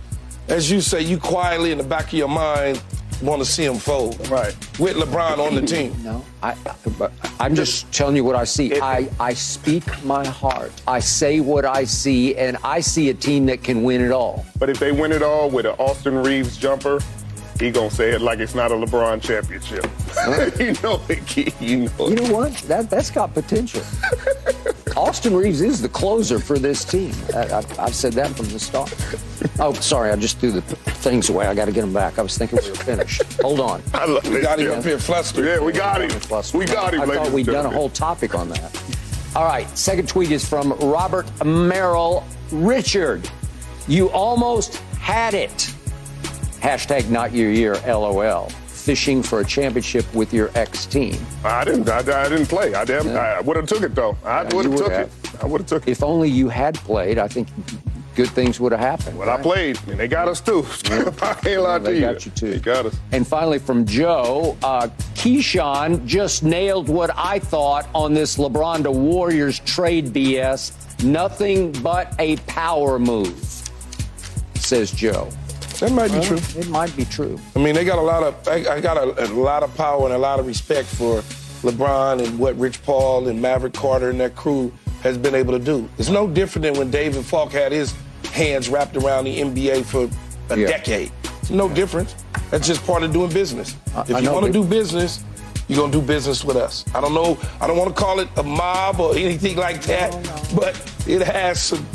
as 0.48 0.70
you 0.70 0.80
say, 0.82 1.02
you 1.02 1.18
quietly 1.18 1.72
in 1.72 1.78
the 1.78 1.84
back 1.84 2.08
of 2.08 2.14
your 2.14 2.28
mind 2.28 2.82
want 3.22 3.42
to 3.42 3.46
see 3.46 3.66
him 3.66 3.76
fold. 3.76 4.28
Right. 4.30 4.56
With 4.80 4.96
LeBron 4.98 5.40
on 5.40 5.56
the 5.56 5.62
team. 5.62 5.96
No, 6.04 6.24
I, 6.42 6.56
I, 6.66 7.10
I'm 7.40 7.56
just 7.56 7.92
telling 7.92 8.16
you 8.16 8.24
what 8.24 8.36
I 8.36 8.44
see. 8.44 8.80
I, 8.80 9.10
I 9.20 9.34
speak 9.34 9.84
my 10.04 10.26
heart. 10.26 10.72
I 10.88 11.00
say 11.00 11.40
what 11.40 11.66
I 11.66 11.84
see, 11.84 12.36
and 12.36 12.58
I 12.64 12.80
see 12.80 13.10
a 13.10 13.14
team 13.14 13.46
that 13.48 13.64
can 13.64 13.84
win 13.84 14.02
it 14.02 14.12
all. 14.12 14.46
But 14.60 14.70
if 14.70 14.80
they 14.80 14.92
win 14.92 15.12
it 15.12 15.24
all 15.24 15.50
with 15.50 15.66
an 15.66 15.76
Austin 15.80 16.18
Reaves 16.18 16.58
jumper, 16.58 17.00
he 17.60 17.72
gonna 17.72 17.90
say 17.92 18.12
it 18.12 18.22
like 18.22 18.40
it's 18.40 18.56
not 18.56 18.72
a 18.72 18.76
LeBron 18.76 19.22
championship. 19.22 19.86
you 20.60 20.74
know, 20.84 21.02
it, 21.10 21.62
you 21.62 21.90
know. 21.98 22.10
You 22.10 22.16
know 22.16 22.34
what? 22.34 22.54
That 22.68 22.90
that's 22.90 23.10
got 23.10 23.34
potential. 23.34 23.82
Austin 24.96 25.36
Reaves 25.36 25.62
is 25.62 25.80
the 25.82 25.90
closer 25.90 26.40
for 26.40 26.58
this 26.58 26.84
team. 26.84 27.14
I, 27.36 27.44
I, 27.44 27.64
I've 27.78 27.94
said 27.94 28.14
that 28.14 28.32
from 28.36 28.48
the 28.50 28.60
start. 28.60 28.92
Oh, 29.60 29.74
sorry, 29.74 30.10
I 30.12 30.16
just 30.16 30.40
threw 30.40 30.52
the 30.52 30.62
things 30.62 31.30
away. 31.30 31.46
I 31.46 31.54
got 31.54 31.66
to 31.66 31.72
get 31.72 31.82
them 31.82 31.94
back. 31.94 32.18
I 32.18 32.24
was 32.24 32.36
thinking 32.36 32.58
we 32.64 32.70
were 32.70 32.76
finished. 32.76 33.22
Hold 33.42 33.60
on. 33.60 33.84
I 33.94 34.06
love 34.06 34.28
We 34.28 34.38
it. 34.38 34.42
got 34.42 34.60
him 34.60 34.68
yeah. 34.68 34.74
up 34.74 34.84
here 34.84 34.98
flustered. 34.98 35.46
Yeah, 35.46 35.60
we 35.60 35.72
got 35.72 36.02
him. 36.02 36.10
We 36.54 36.66
got 36.66 36.96
him. 36.96 37.02
I 37.02 37.06
ladies 37.06 37.24
thought 37.24 37.32
we'd 37.32 37.46
done 37.46 37.68
a 37.68 37.70
whole 37.70 37.90
topic 37.90 38.34
on 38.34 38.50
that. 38.50 38.84
All 39.36 39.46
right, 39.46 39.70
second 39.78 40.08
tweet 40.08 40.32
is 40.32 40.48
from 40.48 40.72
Robert 40.80 41.28
Merrill. 41.46 42.26
Richard, 42.52 43.30
you 43.88 44.10
almost 44.10 44.78
had 45.00 45.36
it. 45.36 45.72
Hashtag 46.62 47.10
not 47.10 47.34
your 47.34 47.52
year, 47.52 47.76
LOL. 47.86 48.50
Fishing 48.68 49.22
for 49.22 49.42
a 49.42 49.46
championship 49.46 50.06
with 50.14 50.34
your 50.34 50.50
ex 50.56 50.86
team. 50.86 51.16
I 51.44 51.66
didn't. 51.66 51.90
I, 51.90 51.98
I 52.00 52.30
didn't 52.30 52.46
play. 52.48 52.74
I, 52.74 52.86
damn, 52.86 53.10
I 53.10 53.42
would 53.42 53.58
have 53.58 53.68
took 53.68 53.82
it 53.84 53.94
though. 53.94 54.18
I 54.24 54.44
Yeah, 54.44 54.56
would 54.56 54.66
have 54.66 54.78
took 54.78 54.92
it. 54.92 55.44
I 55.44 55.46
would 55.46 55.62
have 55.62 55.68
took 55.68 55.88
it. 55.88 55.92
If 55.92 56.04
only 56.04 56.30
you 56.30 56.48
had 56.48 56.76
played, 56.76 57.18
I 57.18 57.28
think 57.28 57.50
good 58.16 58.30
things 58.30 58.60
would 58.62 58.72
have 58.72 58.80
happened. 58.80 59.18
But 59.20 59.28
I 59.28 59.42
played, 59.42 59.78
and 59.90 60.00
they 60.00 60.08
got 60.08 60.30
us 60.30 60.40
too. 60.40 60.66
I 61.22 61.38
ain't 61.46 61.62
lying 61.62 61.84
to 61.84 61.90
you. 61.94 61.96
They 61.96 62.02
got 62.14 62.26
you 62.26 62.32
too. 62.32 62.50
They 62.52 62.60
got 62.60 62.86
us. 62.86 62.98
And 63.12 63.28
finally, 63.28 63.60
from 63.60 63.86
Joe, 63.86 64.58
uh, 64.64 64.88
Keyshawn 65.16 66.06
just 66.06 66.44
nailed 66.44 66.88
what 66.88 67.12
I 67.16 67.40
thought 67.40 67.88
on 67.94 68.14
this 68.14 68.38
LeBron 68.38 68.84
to 68.84 68.92
Warriors 68.92 69.60
trade 69.60 70.08
BS. 70.14 70.72
Nothing 71.04 71.74
but 71.84 72.16
a 72.20 72.38
power 72.48 72.98
move, 72.98 73.38
says 74.56 74.92
Joe. 74.92 75.30
That 75.80 75.92
might 75.92 76.12
be 76.12 76.20
true. 76.22 76.40
It 76.60 76.68
might 76.70 76.96
be 76.96 77.06
true. 77.06 77.40
I 77.56 77.60
mean, 77.60 77.76
they 77.76 77.86
got 77.86 78.00
a 78.00 78.02
lot 78.02 78.24
of 78.24 78.48
I, 78.48 78.76
I 78.76 78.82
got 78.82 78.98
a, 78.98 79.26
a 79.26 79.30
lot 79.34 79.64
of 79.64 79.76
power 79.76 80.06
and 80.06 80.14
a 80.14 80.18
lot 80.18 80.40
of 80.40 80.48
respect 80.48 80.88
for 80.88 81.22
LeBron 81.62 82.26
and 82.26 82.40
what 82.40 82.58
Rich 82.58 82.82
Paul 82.84 83.28
and 83.28 83.42
Maverick 83.42 83.74
Carter 83.74 84.10
and 84.10 84.20
that 84.20 84.36
crew 84.36 84.72
has 85.02 85.18
been 85.18 85.36
able 85.36 85.54
to 85.58 85.64
do. 85.64 85.88
It's 85.98 86.10
no 86.10 86.28
different 86.28 86.64
than 86.64 86.74
when 86.76 86.90
David 86.92 87.24
Falk 87.26 87.52
had 87.52 87.72
his 87.72 87.94
hands 88.32 88.70
wrapped 88.70 88.98
around 88.98 89.26
the 89.26 89.40
NBA 89.40 89.84
for 89.86 90.10
a 90.54 90.58
Yeah. 90.60 90.68
decade. 90.68 91.12
It's 91.42 91.50
no 91.52 91.70
difference. 91.70 92.16
That's 92.50 92.66
just 92.68 92.86
part 92.86 93.04
of 93.04 93.14
doing 93.14 93.32
business. 93.32 93.76
I- 93.96 94.02
if 94.02 94.16
I 94.16 94.20
you 94.20 94.32
want 94.32 94.46
to 94.48 94.52
do 94.52 94.64
business, 94.64 95.20
you're 95.68 95.80
gonna 95.80 95.92
do 95.92 96.02
business 96.02 96.44
with 96.44 96.56
us. 96.58 96.86
I 96.96 97.02
don't 97.02 97.14
know. 97.14 97.38
I 97.62 97.68
don't 97.68 97.78
want 97.78 97.96
to 97.96 98.02
call 98.02 98.20
it 98.20 98.30
a 98.38 98.44
mob 98.44 99.00
or 99.00 99.16
anything 99.16 99.58
like 99.58 99.82
that, 99.84 100.12
but 100.56 100.80
it 101.06 101.22
has 101.22 101.62
some, 101.62 101.86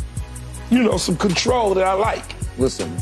you 0.71 0.83
know, 0.83 0.99
some 0.99 1.17
control 1.17 1.75
that 1.75 1.85
I 1.85 1.95
like. 1.95 2.25
Listen, 2.59 2.95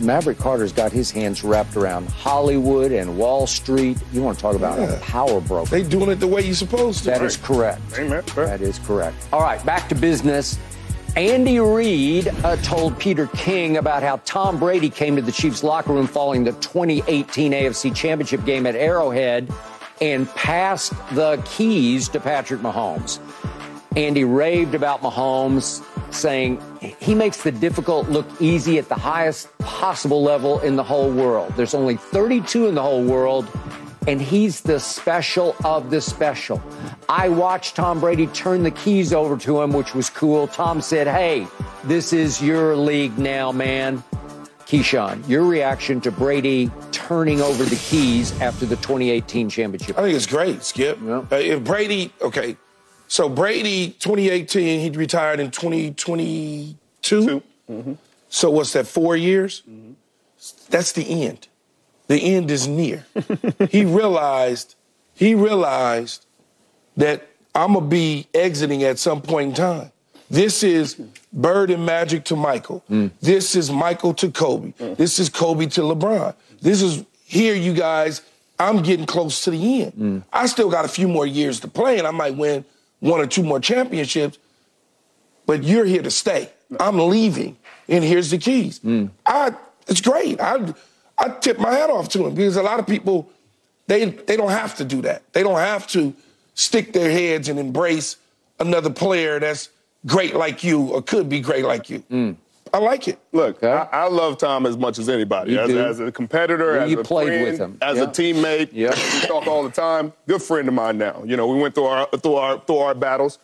Maverick 0.00 0.38
Carter's 0.38 0.72
got 0.72 0.92
his 0.92 1.10
hands 1.10 1.44
wrapped 1.44 1.76
around 1.76 2.08
Hollywood 2.08 2.90
and 2.90 3.18
Wall 3.18 3.46
Street. 3.46 3.98
You 4.12 4.22
want 4.22 4.38
to 4.38 4.42
talk 4.42 4.56
about 4.56 4.78
a 4.78 4.98
power 5.00 5.40
broker? 5.40 5.70
They 5.70 5.82
doing 5.82 6.08
it 6.08 6.16
the 6.16 6.26
way 6.26 6.40
you're 6.42 6.54
supposed 6.54 7.00
to. 7.00 7.10
That 7.10 7.22
is 7.22 7.36
correct. 7.36 7.82
Amen. 7.98 8.24
That 8.34 8.62
is 8.62 8.78
correct. 8.80 9.16
All 9.32 9.42
right, 9.42 9.64
back 9.64 9.88
to 9.90 9.94
business. 9.94 10.58
Andy 11.16 11.58
Reid 11.58 12.28
uh, 12.28 12.56
told 12.56 12.98
Peter 12.98 13.26
King 13.28 13.76
about 13.76 14.02
how 14.02 14.20
Tom 14.24 14.58
Brady 14.58 14.88
came 14.88 15.16
to 15.16 15.22
the 15.22 15.32
Chiefs 15.32 15.62
locker 15.62 15.92
room 15.92 16.06
following 16.06 16.44
the 16.44 16.52
2018 16.52 17.52
AFC 17.52 17.94
Championship 17.94 18.44
game 18.44 18.64
at 18.64 18.76
Arrowhead 18.76 19.52
and 20.00 20.28
passed 20.30 20.92
the 21.12 21.42
keys 21.44 22.08
to 22.10 22.20
Patrick 22.20 22.60
Mahomes. 22.60 23.18
Andy 23.96 24.22
raved 24.22 24.76
about 24.76 25.02
Mahomes, 25.02 25.84
saying 26.12 26.60
he 26.98 27.14
makes 27.14 27.42
the 27.42 27.52
difficult 27.52 28.08
look 28.08 28.26
easy 28.40 28.78
at 28.78 28.88
the 28.88 28.94
highest 28.94 29.56
possible 29.58 30.22
level 30.22 30.60
in 30.60 30.76
the 30.76 30.84
whole 30.84 31.10
world. 31.10 31.52
There's 31.56 31.74
only 31.74 31.96
32 31.96 32.66
in 32.66 32.74
the 32.74 32.82
whole 32.82 33.04
world, 33.04 33.46
and 34.06 34.20
he's 34.20 34.60
the 34.62 34.80
special 34.80 35.54
of 35.64 35.90
the 35.90 36.00
special. 36.00 36.62
I 37.08 37.28
watched 37.28 37.76
Tom 37.76 38.00
Brady 38.00 38.26
turn 38.28 38.62
the 38.62 38.70
keys 38.70 39.12
over 39.12 39.36
to 39.38 39.62
him, 39.62 39.72
which 39.72 39.94
was 39.94 40.10
cool. 40.10 40.46
Tom 40.46 40.80
said, 40.80 41.06
Hey, 41.06 41.46
this 41.84 42.12
is 42.12 42.42
your 42.42 42.76
league 42.76 43.18
now, 43.18 43.52
man. 43.52 44.02
Keyshawn, 44.66 45.28
your 45.28 45.44
reaction 45.44 46.00
to 46.02 46.12
Brady 46.12 46.70
turning 46.92 47.40
over 47.40 47.64
the 47.64 47.74
keys 47.74 48.30
after 48.40 48.64
the 48.64 48.76
2018 48.76 49.50
championship? 49.50 49.98
I 49.98 50.02
think 50.02 50.14
it's 50.14 50.26
great, 50.26 50.62
Skip. 50.62 50.96
Yeah. 51.04 51.24
Uh, 51.30 51.36
if 51.36 51.64
Brady, 51.64 52.12
okay, 52.22 52.56
so 53.10 53.28
Brady, 53.28 53.88
2018, 53.98 54.78
he 54.78 54.96
retired 54.96 55.40
in 55.40 55.50
2022. 55.50 56.76
Two. 57.02 57.42
Mm-hmm. 57.68 57.94
So 58.28 58.50
what's 58.52 58.72
that? 58.74 58.86
Four 58.86 59.16
years? 59.16 59.64
Mm-hmm. 59.68 59.94
That's 60.70 60.92
the 60.92 61.24
end. 61.24 61.48
The 62.06 62.18
end 62.36 62.52
is 62.52 62.68
near. 62.68 63.04
he 63.68 63.84
realized, 63.84 64.76
he 65.12 65.34
realized 65.34 66.24
that 66.96 67.26
I'm 67.52 67.74
gonna 67.74 67.86
be 67.86 68.28
exiting 68.32 68.84
at 68.84 69.00
some 69.00 69.20
point 69.22 69.48
in 69.48 69.54
time. 69.56 69.90
This 70.30 70.62
is 70.62 70.94
Bird 71.32 71.72
and 71.72 71.84
Magic 71.84 72.24
to 72.26 72.36
Michael. 72.36 72.84
Mm. 72.88 73.10
This 73.20 73.56
is 73.56 73.72
Michael 73.72 74.14
to 74.14 74.30
Kobe. 74.30 74.70
Mm. 74.74 74.96
This 74.96 75.18
is 75.18 75.28
Kobe 75.28 75.66
to 75.66 75.80
LeBron. 75.80 76.36
This 76.60 76.80
is 76.80 77.04
here, 77.24 77.56
you 77.56 77.74
guys. 77.74 78.22
I'm 78.56 78.84
getting 78.84 79.06
close 79.06 79.42
to 79.44 79.50
the 79.50 79.82
end. 79.82 79.92
Mm. 79.94 80.24
I 80.32 80.46
still 80.46 80.70
got 80.70 80.84
a 80.84 80.88
few 80.88 81.08
more 81.08 81.26
years 81.26 81.58
to 81.60 81.68
play, 81.68 81.98
and 81.98 82.06
I 82.06 82.12
might 82.12 82.36
win 82.36 82.64
one 83.00 83.20
or 83.20 83.26
two 83.26 83.42
more 83.42 83.60
championships. 83.60 84.38
But 85.46 85.64
you're 85.64 85.84
here 85.84 86.02
to 86.02 86.10
stay. 86.10 86.50
I'm 86.78 86.98
leaving, 86.98 87.56
and 87.88 88.04
here's 88.04 88.30
the 88.30 88.38
keys. 88.38 88.78
Mm. 88.80 89.10
I, 89.26 89.52
it's 89.88 90.00
great. 90.00 90.40
I, 90.40 90.72
I 91.18 91.28
tip 91.40 91.58
my 91.58 91.72
hat 91.72 91.90
off 91.90 92.08
to 92.10 92.26
him 92.26 92.34
because 92.34 92.56
a 92.56 92.62
lot 92.62 92.78
of 92.78 92.86
people, 92.86 93.28
they 93.88 94.04
they 94.04 94.36
don't 94.36 94.50
have 94.50 94.76
to 94.76 94.84
do 94.84 95.02
that. 95.02 95.22
They 95.32 95.42
don't 95.42 95.58
have 95.58 95.88
to 95.88 96.14
stick 96.54 96.92
their 96.92 97.10
heads 97.10 97.48
and 97.48 97.58
embrace 97.58 98.16
another 98.60 98.90
player 98.90 99.40
that's 99.40 99.70
great 100.06 100.34
like 100.36 100.62
you 100.62 100.92
or 100.92 101.02
could 101.02 101.28
be 101.28 101.40
great 101.40 101.64
like 101.64 101.90
you. 101.90 102.00
Mm. 102.10 102.36
I 102.72 102.78
like 102.78 103.08
it. 103.08 103.18
Look, 103.32 103.56
Okay. 103.62 103.70
I, 103.70 104.04
I 104.04 104.08
love 104.08 104.38
Tom 104.38 104.64
as 104.66 104.76
much 104.76 104.98
as 104.98 105.08
anybody. 105.08 105.58
As, 105.58 105.70
as 105.70 106.00
a 106.00 106.12
competitor, 106.12 106.76
Yeah, 106.76 106.84
as 106.84 106.90
you 106.90 107.00
a 107.00 107.04
played 107.04 107.28
friend, 107.28 107.44
with 107.44 107.58
him. 107.58 107.78
as 107.82 107.96
Yeah. 107.98 108.04
a 108.04 108.06
teammate. 108.08 108.68
Yeah. 108.72 108.90
We 109.22 109.26
talk 109.26 109.46
all 109.46 109.62
the 109.62 109.70
time. 109.70 110.12
Good 110.28 110.42
friend 110.42 110.68
of 110.68 110.74
mine 110.74 110.98
now. 110.98 111.22
You 111.24 111.36
know, 111.36 111.46
we 111.48 111.60
went 111.60 111.74
through 111.74 111.86
our 111.86 112.06
through 112.18 112.36
our 112.36 112.60
through 112.60 112.78
our 112.78 112.94
battles, 112.94 113.38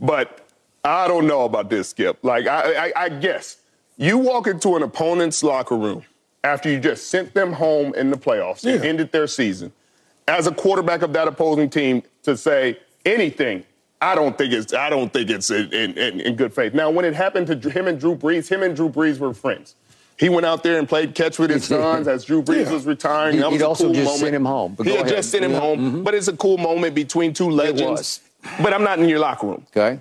but 0.00 0.40
I 0.84 1.06
don't 1.08 1.26
know 1.26 1.44
about 1.44 1.70
this, 1.70 1.88
Skip. 1.90 2.18
Like 2.22 2.46
I, 2.46 2.88
I, 2.88 2.92
I 2.96 3.08
guess 3.08 3.58
you 3.96 4.18
walk 4.18 4.46
into 4.48 4.74
an 4.76 4.82
opponent's 4.82 5.42
locker 5.42 5.76
room 5.76 6.04
after 6.42 6.68
you 6.70 6.78
just 6.80 7.08
sent 7.08 7.32
them 7.32 7.52
home 7.52 7.94
in 7.94 8.10
the 8.10 8.16
playoffs 8.18 8.64
and 8.70 8.84
ended 8.84 9.12
their 9.12 9.26
season, 9.26 9.72
as 10.28 10.46
a 10.46 10.52
quarterback 10.52 11.00
of 11.02 11.12
that 11.14 11.26
opposing 11.28 11.70
team, 11.70 12.02
to 12.24 12.36
say 12.36 12.78
anything. 13.06 13.64
I 14.00 14.14
don't 14.14 14.36
think 14.36 14.52
it's. 14.52 14.74
I 14.74 14.90
don't 14.90 15.12
think 15.12 15.30
it's 15.30 15.50
in, 15.50 15.72
in, 15.72 16.20
in, 16.20 16.36
good 16.36 16.52
faith. 16.52 16.74
Now, 16.74 16.90
when 16.90 17.04
it 17.04 17.14
happened 17.14 17.46
to 17.48 17.70
him 17.70 17.86
and 17.86 17.98
Drew 17.98 18.14
Brees, 18.16 18.48
him 18.48 18.62
and 18.62 18.76
Drew 18.76 18.88
Brees 18.90 19.18
were 19.18 19.32
friends. 19.32 19.76
He 20.18 20.28
went 20.28 20.46
out 20.46 20.62
there 20.62 20.78
and 20.78 20.88
played 20.88 21.14
catch 21.14 21.38
with 21.38 21.50
his 21.50 21.64
sons 21.74 22.06
as 22.06 22.24
Drew 22.24 22.42
Brees 22.42 22.66
Yeah. 22.66 22.72
was 22.72 22.86
retiring. 22.86 23.36
He- 23.36 23.40
That 23.40 23.50
was 23.50 23.62
a 23.62 23.66
also 23.66 23.84
cool 23.86 23.94
just 23.94 24.04
moment. 24.04 24.20
sent 24.20 24.34
him 24.36 24.44
home, 24.44 24.76
He 24.84 24.94
had 24.94 25.08
just 25.08 25.30
sent 25.30 25.44
him 25.44 25.52
Yeah. 25.52 25.60
home, 25.60 25.78
mm-hmm. 25.80 26.02
but 26.02 26.14
it's 26.14 26.28
a 26.28 26.36
cool 26.36 26.58
moment 26.58 26.94
between 26.94 27.32
two 27.32 27.50
legends. 27.50 27.82
was. 27.82 28.20
But 28.62 28.72
I'm 28.74 28.84
not 28.84 28.98
in 28.98 29.08
your 29.08 29.18
locker 29.20 29.46
room. 29.46 29.66
Okay. 29.76 29.98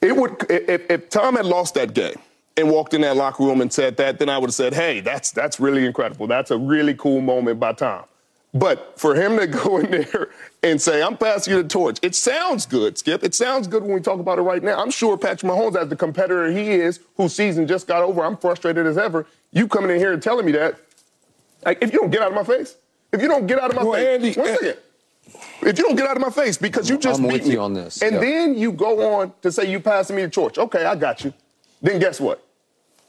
It 0.00 0.16
would 0.16 0.44
if, 0.50 0.90
if 0.90 1.08
Tom 1.10 1.36
had 1.36 1.46
lost 1.46 1.74
that 1.74 1.94
game 1.94 2.16
and 2.56 2.70
walked 2.70 2.94
in 2.94 3.02
that 3.02 3.16
locker 3.16 3.44
room 3.44 3.60
and 3.60 3.72
said 3.72 3.96
that, 3.98 4.18
then 4.18 4.28
I 4.30 4.38
would 4.38 4.48
have 4.48 4.54
said, 4.54 4.72
"Hey, 4.74 5.00
that's 5.00 5.30
that's 5.30 5.60
really 5.60 5.84
incredible. 5.84 6.26
That's 6.26 6.50
a 6.50 6.56
really 6.58 6.94
cool 6.94 7.20
moment 7.20 7.60
by 7.60 7.72
Tom." 7.74 8.04
But 8.58 8.98
for 8.98 9.14
him 9.14 9.36
to 9.38 9.46
go 9.46 9.78
in 9.78 9.90
there 9.90 10.28
and 10.62 10.80
say, 10.80 11.02
"I'm 11.02 11.16
passing 11.16 11.54
you 11.54 11.62
the 11.62 11.68
torch," 11.68 11.98
it 12.02 12.14
sounds 12.14 12.64
good, 12.64 12.96
Skip. 12.96 13.22
It 13.22 13.34
sounds 13.34 13.66
good 13.66 13.82
when 13.82 13.92
we 13.92 14.00
talk 14.00 14.20
about 14.20 14.38
it 14.38 14.42
right 14.42 14.62
now. 14.62 14.78
I'm 14.80 14.90
sure 14.90 15.16
Patrick 15.18 15.50
Mahomes, 15.50 15.76
as 15.76 15.88
the 15.88 15.96
competitor 15.96 16.50
he 16.50 16.70
is, 16.70 17.00
whose 17.16 17.34
season 17.34 17.66
just 17.66 17.86
got 17.86 18.02
over, 18.02 18.24
I'm 18.24 18.36
frustrated 18.36 18.86
as 18.86 18.96
ever. 18.96 19.26
You 19.52 19.68
coming 19.68 19.90
in 19.90 19.98
here 19.98 20.12
and 20.12 20.22
telling 20.22 20.46
me 20.46 20.52
that, 20.52 20.76
like, 21.64 21.78
if 21.82 21.92
you 21.92 21.98
don't 21.98 22.10
get 22.10 22.22
out 22.22 22.28
of 22.28 22.34
my 22.34 22.44
face, 22.44 22.76
if 23.12 23.20
you 23.20 23.28
don't 23.28 23.46
get 23.46 23.58
out 23.58 23.70
of 23.70 23.76
my 23.76 23.84
Well, 23.84 23.94
face, 23.94 24.06
Andy, 24.06 24.32
one 24.34 24.48
eh, 24.48 24.56
second. 24.56 24.76
If 25.62 25.78
you 25.78 25.84
don't 25.84 25.96
get 25.96 26.06
out 26.06 26.16
of 26.16 26.22
my 26.22 26.30
face 26.30 26.56
because 26.56 26.88
you 26.88 26.98
just 26.98 27.20
I'm 27.20 27.26
beat 27.26 27.32
with 27.32 27.46
me, 27.46 27.52
you 27.54 27.60
on 27.60 27.74
this, 27.74 28.00
and 28.00 28.14
yeah. 28.14 28.20
then 28.20 28.56
you 28.56 28.72
go 28.72 29.14
on 29.16 29.32
to 29.42 29.50
say 29.50 29.70
you 29.70 29.80
passing 29.80 30.16
me 30.16 30.22
the 30.22 30.30
torch. 30.30 30.56
Okay, 30.56 30.84
I 30.84 30.94
got 30.94 31.24
you. 31.24 31.32
Then 31.82 31.98
guess 31.98 32.20
what? 32.20 32.42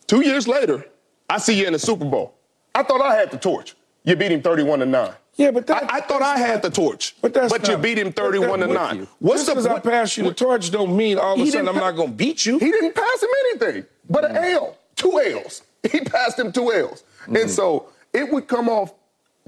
Two 0.07 0.21
years 0.21 0.47
later, 0.47 0.85
I 1.29 1.37
see 1.37 1.59
you 1.59 1.67
in 1.67 1.73
the 1.73 1.79
Super 1.79 2.05
Bowl. 2.05 2.33
I 2.73 2.83
thought 2.83 3.01
I 3.01 3.15
had 3.15 3.31
the 3.31 3.37
torch. 3.37 3.75
You 4.03 4.15
beat 4.15 4.31
him 4.31 4.41
31 4.41 4.79
to 4.79 4.85
9. 4.85 5.13
Yeah, 5.37 5.51
but 5.51 5.67
that- 5.67 5.91
I, 5.91 5.97
I 5.97 6.01
thought 6.01 6.21
I 6.21 6.37
had 6.37 6.61
the 6.61 6.69
torch. 6.69 7.15
But 7.21 7.33
that's 7.33 7.53
you 7.53 7.73
not- 7.73 7.81
beat 7.81 7.97
him 7.97 8.11
31 8.11 8.59
to 8.59 8.67
9. 8.67 8.99
with 8.99 9.09
What's 9.19 9.45
Just 9.45 9.47
the 9.47 9.61
because 9.61 9.65
I 9.65 9.79
pass 9.79 10.17
you 10.17 10.23
the 10.23 10.33
torch 10.33 10.69
don't 10.71 10.97
mean 10.97 11.17
all 11.17 11.39
of 11.39 11.47
a 11.47 11.51
sudden 11.51 11.69
I'm 11.69 11.75
not 11.75 11.91
going 11.91 12.09
to 12.09 12.15
beat 12.15 12.45
you. 12.45 12.59
He 12.59 12.71
didn't 12.71 12.95
pass 12.95 13.23
him 13.23 13.29
anything 13.45 13.85
but 14.09 14.25
an 14.25 14.37
L, 14.37 14.77
two 14.95 15.19
L's. 15.19 15.63
He 15.91 16.01
passed 16.01 16.39
him 16.39 16.51
two 16.51 16.71
L's. 16.71 17.03
And 17.27 17.35
mm-hmm. 17.35 17.49
so 17.49 17.89
it 18.13 18.31
would 18.31 18.47
come 18.47 18.67
off 18.67 18.93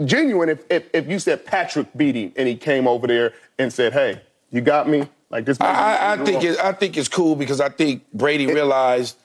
genuine 0.05 0.49
if, 0.49 0.63
if, 0.69 0.89
if 0.93 1.07
you 1.07 1.19
said 1.19 1.45
Patrick 1.45 1.87
beat 1.95 2.15
him 2.15 2.31
and 2.35 2.47
he 2.47 2.55
came 2.55 2.87
over 2.87 3.07
there 3.07 3.33
and 3.57 3.71
said, 3.71 3.93
hey, 3.93 4.21
you 4.51 4.61
got 4.61 4.87
me? 4.87 5.07
Like 5.29 5.45
this. 5.45 5.59
I, 5.61 5.65
I, 5.65 6.13
I 6.13 6.25
think 6.25 6.43
it, 6.43 6.59
I 6.59 6.71
think 6.71 6.97
it's 6.97 7.07
cool 7.07 7.35
because 7.35 7.61
I 7.61 7.69
think 7.69 8.03
Brady 8.13 8.47
realized 8.47 9.15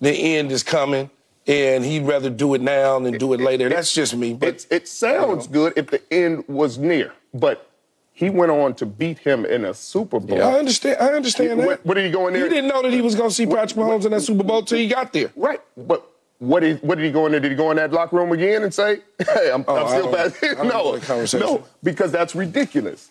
the 0.00 0.10
end 0.10 0.52
is 0.52 0.62
coming, 0.62 1.10
and 1.46 1.84
he'd 1.84 2.04
rather 2.06 2.30
do 2.30 2.54
it 2.54 2.60
now 2.60 2.98
than 2.98 3.18
do 3.18 3.32
it 3.34 3.40
later. 3.40 3.68
That's 3.68 3.92
just 3.92 4.16
me. 4.16 4.32
But 4.34 4.48
It, 4.48 4.66
it 4.70 4.88
sounds 4.88 5.46
good 5.46 5.72
if 5.76 5.88
the 5.88 6.00
end 6.12 6.44
was 6.48 6.78
near, 6.78 7.12
but 7.32 7.70
he 8.12 8.30
went 8.30 8.52
on 8.52 8.74
to 8.76 8.86
beat 8.86 9.18
him 9.18 9.44
in 9.44 9.64
a 9.64 9.74
Super 9.74 10.20
Bowl. 10.20 10.40
I 10.42 10.58
understand. 10.58 10.98
I 11.00 11.08
understand 11.14 11.60
that. 11.60 11.66
What- 11.66 11.84
what 11.86 11.94
did 11.94 12.04
he 12.06 12.10
go 12.12 12.28
in 12.28 12.34
there- 12.34 12.44
You 12.44 12.48
didn't 12.48 12.68
know 12.68 12.80
that 12.82 12.92
he 12.92 13.00
was 13.02 13.14
going 13.14 13.28
to 13.30 13.34
see 13.34 13.44
Patrick 13.46 13.72
Mahomes 13.76 14.04
in 14.04 14.12
that 14.12 14.20
Super 14.22 14.44
Bowl 14.44 14.62
till 14.62 14.78
he 14.78 14.86
got 14.88 15.12
there. 15.12 15.30
Right, 15.36 15.60
but 15.76 16.08
what 16.38 16.60
did, 16.60 16.80
what 16.82 16.96
did 16.96 17.04
he 17.04 17.10
go 17.10 17.26
in 17.26 17.32
there? 17.32 17.40
Did 17.40 17.50
he 17.52 17.56
go 17.56 17.70
in 17.70 17.76
that 17.78 17.92
locker 17.92 18.16
room 18.16 18.30
again 18.32 18.62
and 18.62 18.72
say, 18.72 19.00
"Hey, 19.18 19.50
I'm, 19.52 19.64
Oh, 19.66 19.76
I'm 19.76 19.88
still 19.88 20.10
don't- 20.12 20.14
passing"? 20.32 20.58
No, 20.58 20.62
know 20.64 20.96
the 20.98 21.04
conversation. 21.06 21.46
no, 21.46 21.64
because 21.82 22.12
that's 22.12 22.34
ridiculous. 22.34 23.10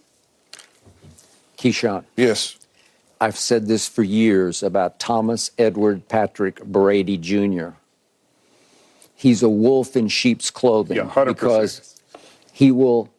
Keyshawn, 1.58 2.04
Yes. 2.18 2.58
I've 3.22 3.38
said 3.38 3.68
this 3.68 3.88
for 3.88 4.04
years 4.04 4.64
about 4.64 5.00
Thomas 5.00 5.52
Edward 5.58 6.10
Patrick 6.10 6.62
Brady 6.66 7.18
Jr. 7.18 7.70
He's 9.16 9.42
a 9.44 9.50
wolf 9.50 9.96
in 9.96 10.08
sheep's 10.08 10.52
clothing 10.52 10.98
Yeah, 10.98 11.04
100%. 11.10 11.26
because 11.28 12.00
he 12.52 12.72
will 12.72 13.10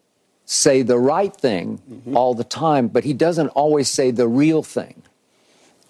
say 0.47 0.82
the 0.82 0.99
right 0.99 1.34
thing 1.34 1.80
Mm-hmm. 1.90 2.16
all 2.16 2.34
the 2.34 2.45
time, 2.45 2.88
but 2.88 3.05
he 3.05 3.12
doesn't 3.12 3.49
always 3.49 3.88
say 3.88 4.11
the 4.11 4.28
real 4.28 4.62
thing. 4.62 5.03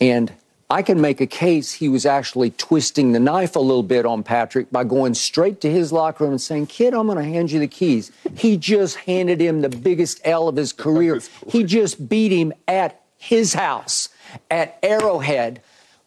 And 0.00 0.32
I 0.70 0.82
can 0.82 1.00
make 1.00 1.20
a 1.20 1.26
case 1.26 1.72
he 1.72 1.88
was 1.88 2.06
actually 2.06 2.50
twisting 2.50 3.12
the 3.12 3.20
knife 3.20 3.54
a 3.54 3.60
little 3.60 3.82
bit 3.82 4.06
on 4.06 4.22
Patrick 4.22 4.70
by 4.70 4.82
going 4.84 5.14
straight 5.14 5.60
to 5.60 5.70
his 5.70 5.92
locker 5.92 6.24
room 6.24 6.32
and 6.32 6.40
saying, 6.40 6.66
Kid, 6.68 6.94
I'm 6.94 7.06
going 7.06 7.18
to 7.18 7.24
hand 7.24 7.50
you 7.52 7.60
the 7.60 7.68
keys. 7.68 8.10
He 8.36 8.56
just 8.56 8.96
handed 8.96 9.40
him 9.40 9.60
the 9.60 9.68
biggest 9.68 10.20
L 10.24 10.48
of 10.48 10.56
his 10.56 10.72
career. 10.84 11.20
He 11.48 11.64
just 11.64 12.08
beat 12.08 12.32
him 12.32 12.52
at 12.66 13.00
his 13.18 13.54
house 13.54 14.08
at 14.50 14.78
Arrowhead 14.82 15.62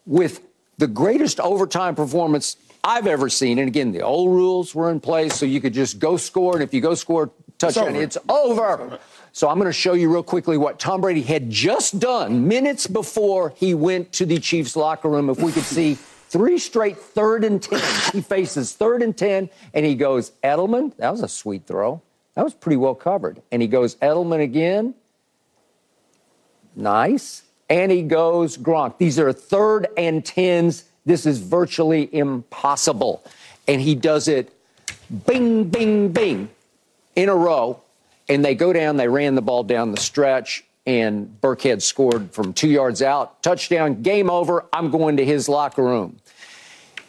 with 0.06 0.42
the 0.78 0.88
greatest 0.88 1.40
overtime 1.40 1.96
performance 1.96 2.56
I've 2.84 3.08
ever 3.08 3.30
seen. 3.30 3.60
And 3.60 3.68
again, 3.68 3.92
the 3.92 4.02
old 4.02 4.32
rules 4.32 4.74
were 4.74 4.92
in 4.92 5.00
place, 5.00 5.36
so 5.36 5.46
you 5.46 5.62
could 5.62 5.74
just 5.74 6.00
go 6.00 6.18
score, 6.18 6.54
and 6.54 6.64
if 6.64 6.74
you 6.74 6.82
go 6.82 6.96
score 6.96 7.32
touchdown, 7.58 7.90
over. 7.90 8.02
it's 8.02 8.18
over. 8.30 9.00
So 9.32 9.50
I'm 9.50 9.58
going 9.58 9.68
to 9.68 9.74
show 9.74 9.94
you 9.94 10.12
real 10.12 10.24
quickly 10.24 10.58
what 10.58 10.80
Tom 10.80 11.02
Brady 11.02 11.22
had 11.22 11.50
just 11.50 12.00
done 12.00 12.48
minutes 12.48 12.88
before 12.88 13.54
he 13.56 13.74
went 13.74 14.12
to 14.14 14.26
the 14.26 14.40
Chiefs 14.40 14.76
locker 14.76 15.10
room. 15.10 15.30
If 15.30 15.40
we 15.40 15.52
could 15.52 15.64
see 15.64 15.98
three 16.30 16.58
straight 16.58 16.98
third 16.98 17.44
and 17.44 17.62
10. 17.62 17.80
He 18.14 18.22
faces 18.22 18.74
third 18.74 19.02
and 19.02 19.16
10, 19.16 19.50
and 19.74 19.86
he 19.86 19.96
goes, 19.96 20.32
Edelman, 20.44 20.96
that 20.98 21.12
was 21.12 21.22
a 21.22 21.28
sweet 21.28 21.66
throw. 21.66 22.02
That 22.36 22.44
was 22.44 22.54
pretty 22.54 22.78
well 22.78 22.96
covered. 22.96 23.42
And 23.52 23.62
he 23.62 23.68
goes, 23.68 23.96
Edelman 23.96 24.42
again. 24.42 24.94
Nice. 26.76 27.44
And 27.70 27.92
he 27.92 28.04
goes, 28.04 28.58
Gronk. 28.58 28.98
These 28.98 29.20
are 29.20 29.34
third 29.34 29.88
and 29.98 30.24
10s. 30.24 30.84
This 31.08 31.26
is 31.26 31.40
virtually 31.40 32.14
impossible. 32.14 33.24
And 33.68 33.82
he 33.82 33.96
does 33.96 34.28
it 34.28 34.54
bing, 35.26 35.70
bing, 35.70 36.10
bing, 36.10 36.50
in 37.16 37.30
a 37.30 37.36
row, 37.36 37.82
and 38.30 38.46
they 38.46 38.54
go 38.54 38.72
down. 38.74 38.98
They 38.98 39.08
ran 39.08 39.36
the 39.36 39.42
ball 39.42 39.64
down 39.64 39.92
the 39.92 40.02
stretch, 40.02 40.64
and 40.86 41.36
Burkhead 41.42 41.82
scored 41.82 42.32
from 42.32 42.54
two 42.54 42.70
yards 42.70 43.02
out, 43.02 43.42
touchdown, 43.42 44.02
game 44.04 44.30
over. 44.30 44.66
I'm 44.72 44.92
going 44.92 45.18
to 45.18 45.26
his 45.26 45.50
locker 45.50 45.84
room. 45.84 46.20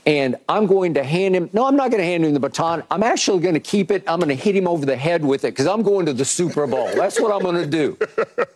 And 0.06 0.36
I'm 0.48 0.66
going 0.66 0.94
to 0.94 1.04
hand 1.04 1.36
him, 1.36 1.50
no, 1.52 1.66
I'm 1.66 1.76
not 1.76 1.90
going 1.90 2.00
to 2.00 2.06
hand 2.06 2.24
him 2.24 2.32
the 2.32 2.40
baton. 2.40 2.82
I'm 2.90 3.02
actually 3.02 3.40
going 3.40 3.52
to 3.54 3.60
keep 3.60 3.90
it. 3.90 4.02
I'm 4.06 4.18
going 4.18 4.34
to 4.34 4.42
hit 4.42 4.56
him 4.56 4.66
over 4.66 4.86
the 4.86 4.96
head 4.96 5.22
with 5.22 5.44
it 5.44 5.50
because 5.50 5.66
I'm 5.66 5.82
going 5.82 6.06
to 6.06 6.14
the 6.14 6.24
Super 6.24 6.66
Bowl. 6.66 6.88
That's 6.94 7.20
what 7.20 7.30
I'm 7.30 7.42
going 7.42 7.56
to 7.56 7.66
do. 7.66 7.98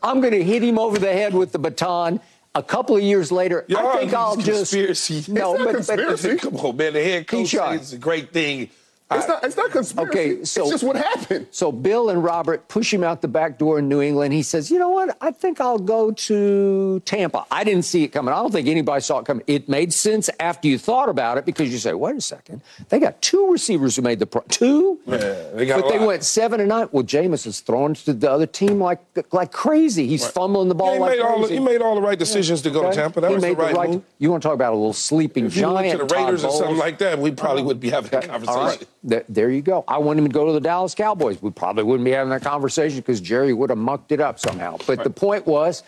I'm 0.02 0.20
going 0.20 0.32
to 0.32 0.42
hit 0.42 0.62
him 0.62 0.78
over 0.78 0.98
the 0.98 1.12
head 1.12 1.34
with 1.34 1.52
the 1.52 1.58
baton. 1.58 2.20
A 2.54 2.62
couple 2.62 2.96
of 2.96 3.02
years 3.02 3.32
later, 3.32 3.64
Y'all 3.66 3.86
I 3.88 3.98
think 4.00 4.12
I'll 4.12 4.36
just. 4.36 4.72
conspiracy. 4.72 5.24
No, 5.32 5.54
It's 5.54 5.58
not 5.60 5.64
but, 5.64 5.74
conspiracy. 5.76 6.36
Come 6.36 6.56
on, 6.56 6.76
man. 6.76 6.92
The 6.92 7.02
head 7.02 7.26
coach 7.26 7.54
is 7.54 7.92
a 7.94 7.98
great 7.98 8.32
thing. 8.32 8.68
It's 9.18 9.28
not. 9.28 9.44
It's 9.44 9.56
not 9.56 9.70
conspiracy. 9.70 10.10
Okay, 10.10 10.44
so- 10.44 10.62
it's 10.62 10.70
just 10.72 10.84
what 10.84 10.96
happened. 10.96 11.46
So 11.50 11.70
Bill 11.72 12.10
and 12.10 12.22
Robert 12.22 12.68
push 12.68 12.92
him 12.92 13.02
out 13.04 13.22
the 13.22 13.28
back 13.28 13.58
door 13.58 13.78
in 13.78 13.88
New 13.88 14.00
England. 14.00 14.32
He 14.34 14.42
says, 14.42 14.70
"You 14.70 14.78
know 14.78 14.90
what? 14.90 15.16
I 15.20 15.30
think 15.30 15.60
I'll 15.60 15.78
go 15.78 16.10
to 16.12 17.00
Tampa." 17.04 17.44
I 17.50 17.64
didn't 17.64 17.84
see 17.84 18.04
it 18.04 18.08
coming. 18.08 18.32
I 18.32 18.36
don't 18.38 18.50
think 18.52 18.68
anybody 18.68 19.00
saw 19.02 19.18
it 19.18 19.26
coming. 19.26 19.44
It 19.46 19.68
made 19.68 19.92
sense 19.92 20.28
after 20.40 20.68
you 20.68 20.78
thought 20.78 21.08
about 21.08 21.38
it 21.38 21.44
because 21.44 21.70
you 21.72 21.78
say, 21.78 21.92
"Wait 21.94 22.16
a 22.16 22.20
second, 22.20 22.62
they 22.88 22.98
got 22.98 23.20
two 23.22 23.50
receivers 23.50 23.96
who 23.96 24.02
made 24.02 24.18
the 24.18 24.26
pro- 24.26 24.42
two, 24.48 24.98
Yeah, 25.06 25.18
they 25.54 25.66
got 25.66 25.82
but 25.82 25.94
a 25.94 25.98
they 25.98 26.04
went 26.06 26.24
seven 26.24 26.60
and 26.60 26.68
nine. 26.68 26.88
Well, 26.92 27.04
Jameis 27.04 27.46
is 27.46 27.60
throwing 27.60 27.94
to 27.94 28.12
the 28.12 28.30
other 28.30 28.46
team 28.46 28.80
like 28.80 29.00
like 29.32 29.52
crazy. 29.52 30.06
He's 30.06 30.26
fumbling 30.26 30.68
the 30.68 30.74
ball 30.74 30.94
he, 30.94 30.98
like 30.98 31.12
made 31.12 31.20
all 31.20 31.32
the, 31.40 31.46
crazy. 31.46 31.54
he 31.54 31.60
made 31.60 31.82
all 31.82 31.94
the 31.94 32.00
right 32.02 32.18
decisions 32.18 32.62
to 32.62 32.70
go 32.70 32.80
Okay? 32.80 32.90
to 32.90 32.96
Tampa. 32.96 33.20
That 33.20 33.28
He 33.28 33.34
was 33.34 33.42
the 33.42 33.48
made 33.48 33.58
right, 33.58 33.90
move. 33.90 34.02
You 34.18 34.30
want 34.30 34.42
to 34.42 34.48
talk 34.48 34.54
about 34.54 34.72
a 34.72 34.76
little 34.76 34.92
sleeping 34.92 35.46
If 35.46 35.56
you 35.56 35.66
went 35.66 35.86
giant? 35.86 36.00
to 36.00 36.06
the 36.06 36.14
Raiders 36.14 36.44
or 36.44 36.50
something 36.52 36.76
like 36.76 36.98
that, 36.98 37.18
we 37.18 37.30
probably 37.30 37.60
uh-huh. 37.60 37.66
wouldn't 37.68 37.80
be 37.80 37.90
having 37.90 38.10
that 38.10 38.24
Okay, 38.24 38.28
conversation. 38.28 38.86
Right. 39.04 39.24
There, 39.28 39.50
you 39.50 39.62
go. 39.62 39.84
I 39.88 39.98
want 39.98 40.18
him 40.18 40.26
to 40.26 40.32
go 40.32 40.46
to 40.46 40.52
the 40.52 40.60
Dallas 40.60 40.94
Cowboys. 40.94 41.40
We 41.42 41.50
probably 41.50 41.84
wouldn't 41.84 42.04
be 42.04 42.12
having 42.12 42.30
that 42.30 42.42
conversation 42.42 42.98
because 42.98 43.20
Jerry 43.20 43.52
would 43.52 43.70
have 43.70 43.78
mucked 43.78 44.12
it 44.12 44.20
up 44.20 44.38
somehow. 44.38 44.78
But 44.86 45.02
the 45.02 45.10
point 45.10 45.46
was, 45.46 45.82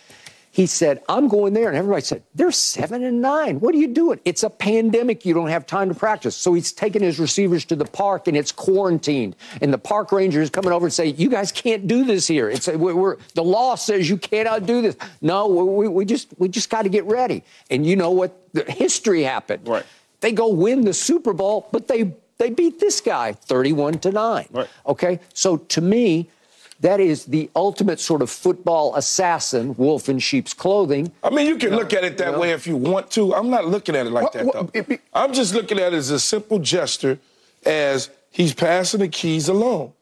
he 0.55 0.67
said, 0.67 1.03
I'm 1.09 1.27
going 1.27 1.53
there. 1.53 1.67
And 1.67 1.77
everybody 1.77 2.03
said, 2.03 2.23
they're 2.37 2.53
seven 2.53 3.03
and 3.03 3.21
nine. 3.21 3.59
What 3.59 3.75
are 3.75 3.79
you 3.79 3.89
doing? 3.89 4.21
It's 4.25 4.45
a 4.45 4.51
pandemic. 4.51 5.27
You 5.27 5.35
don't 5.35 5.49
have 5.49 5.67
time 5.67 5.89
to 5.89 5.97
practice. 5.97 6.37
So 6.37 6.55
he's 6.55 6.71
taking 6.71 7.03
his 7.03 7.19
receivers 7.19 7.65
to 7.65 7.77
the 7.77 7.85
park 7.85 8.29
and 8.29 8.37
it's 8.37 8.53
quarantined. 8.53 9.35
And 9.61 9.73
the 9.73 9.79
park 9.79 10.13
ranger 10.13 10.41
is 10.41 10.51
coming 10.51 10.71
over 10.71 10.87
and 10.87 10.93
saying, 10.93 11.17
you 11.19 11.29
guys 11.29 11.51
can't 11.51 11.89
do 11.89 12.05
this 12.05 12.29
here. 12.29 12.49
It's 12.49 12.69
we're, 12.69 12.95
we're, 12.95 13.17
the 13.35 13.43
law 13.43 13.75
says 13.75 14.09
you 14.09 14.17
cannot 14.17 14.65
do 14.65 14.81
this. 14.81 14.97
No, 15.21 15.49
we, 15.49 15.89
we 15.89 16.05
just 16.05 16.29
we 16.39 16.49
just 16.49 16.71
got 16.71 16.83
to 16.83 16.89
get 16.89 17.05
ready. 17.07 17.43
And 17.69 17.85
you 17.85 17.97
know 17.97 18.13
what? 18.13 18.53
The 18.53 18.63
history 18.63 19.25
happened. 19.25 19.67
Right. 19.67 19.85
They 20.21 20.31
go 20.31 20.47
win 20.49 20.85
the 20.85 20.95
Super 20.95 21.33
Bowl, 21.33 21.69
but 21.73 21.89
they 21.89 22.15
they 22.39 22.51
beat 22.51 22.81
this 22.81 23.01
guy 23.01 23.33
31 23.33 23.99
to 24.01 24.13
9. 24.13 24.47
Right. 24.51 24.69
Okay? 24.87 25.21
So 25.35 25.57
to 25.59 25.81
me, 25.81 26.29
that 26.81 27.01
is 27.01 27.25
the 27.27 27.49
ultimate 27.55 28.01
sort 28.01 28.21
of 28.21 28.29
football 28.31 28.95
assassin, 28.97 29.75
wolf 29.77 30.09
in 30.09 30.19
sheep's 30.19 30.53
clothing. 30.53 31.13
I 31.23 31.31
mean, 31.31 31.47
you 31.47 31.57
can 31.57 31.71
look 31.71 31.93
at 31.93 32.05
it 32.05 32.19
that 32.19 32.33
Yeah. 32.33 32.39
way 32.39 32.51
if 32.51 32.67
you 32.67 32.77
want 32.77 33.11
to. 33.13 33.35
I'm 33.35 33.49
not 33.49 33.67
looking 33.67 33.95
at 33.97 34.07
it 34.07 34.11
like 34.11 34.25
What- 34.25 34.33
that, 34.35 34.47
what- 34.47 34.73
though. 34.73 34.83
be- 34.83 34.99
I'm 35.15 35.33
just 35.33 35.55
looking 35.55 35.79
at 35.79 35.93
it 35.93 35.97
as 35.97 36.11
a 36.11 36.19
simple 36.21 36.59
gesture 36.59 37.19
as 37.65 38.11
he's 38.31 38.53
passing 38.53 39.01
the 39.01 39.09
keys 39.09 39.49
along, 39.49 39.93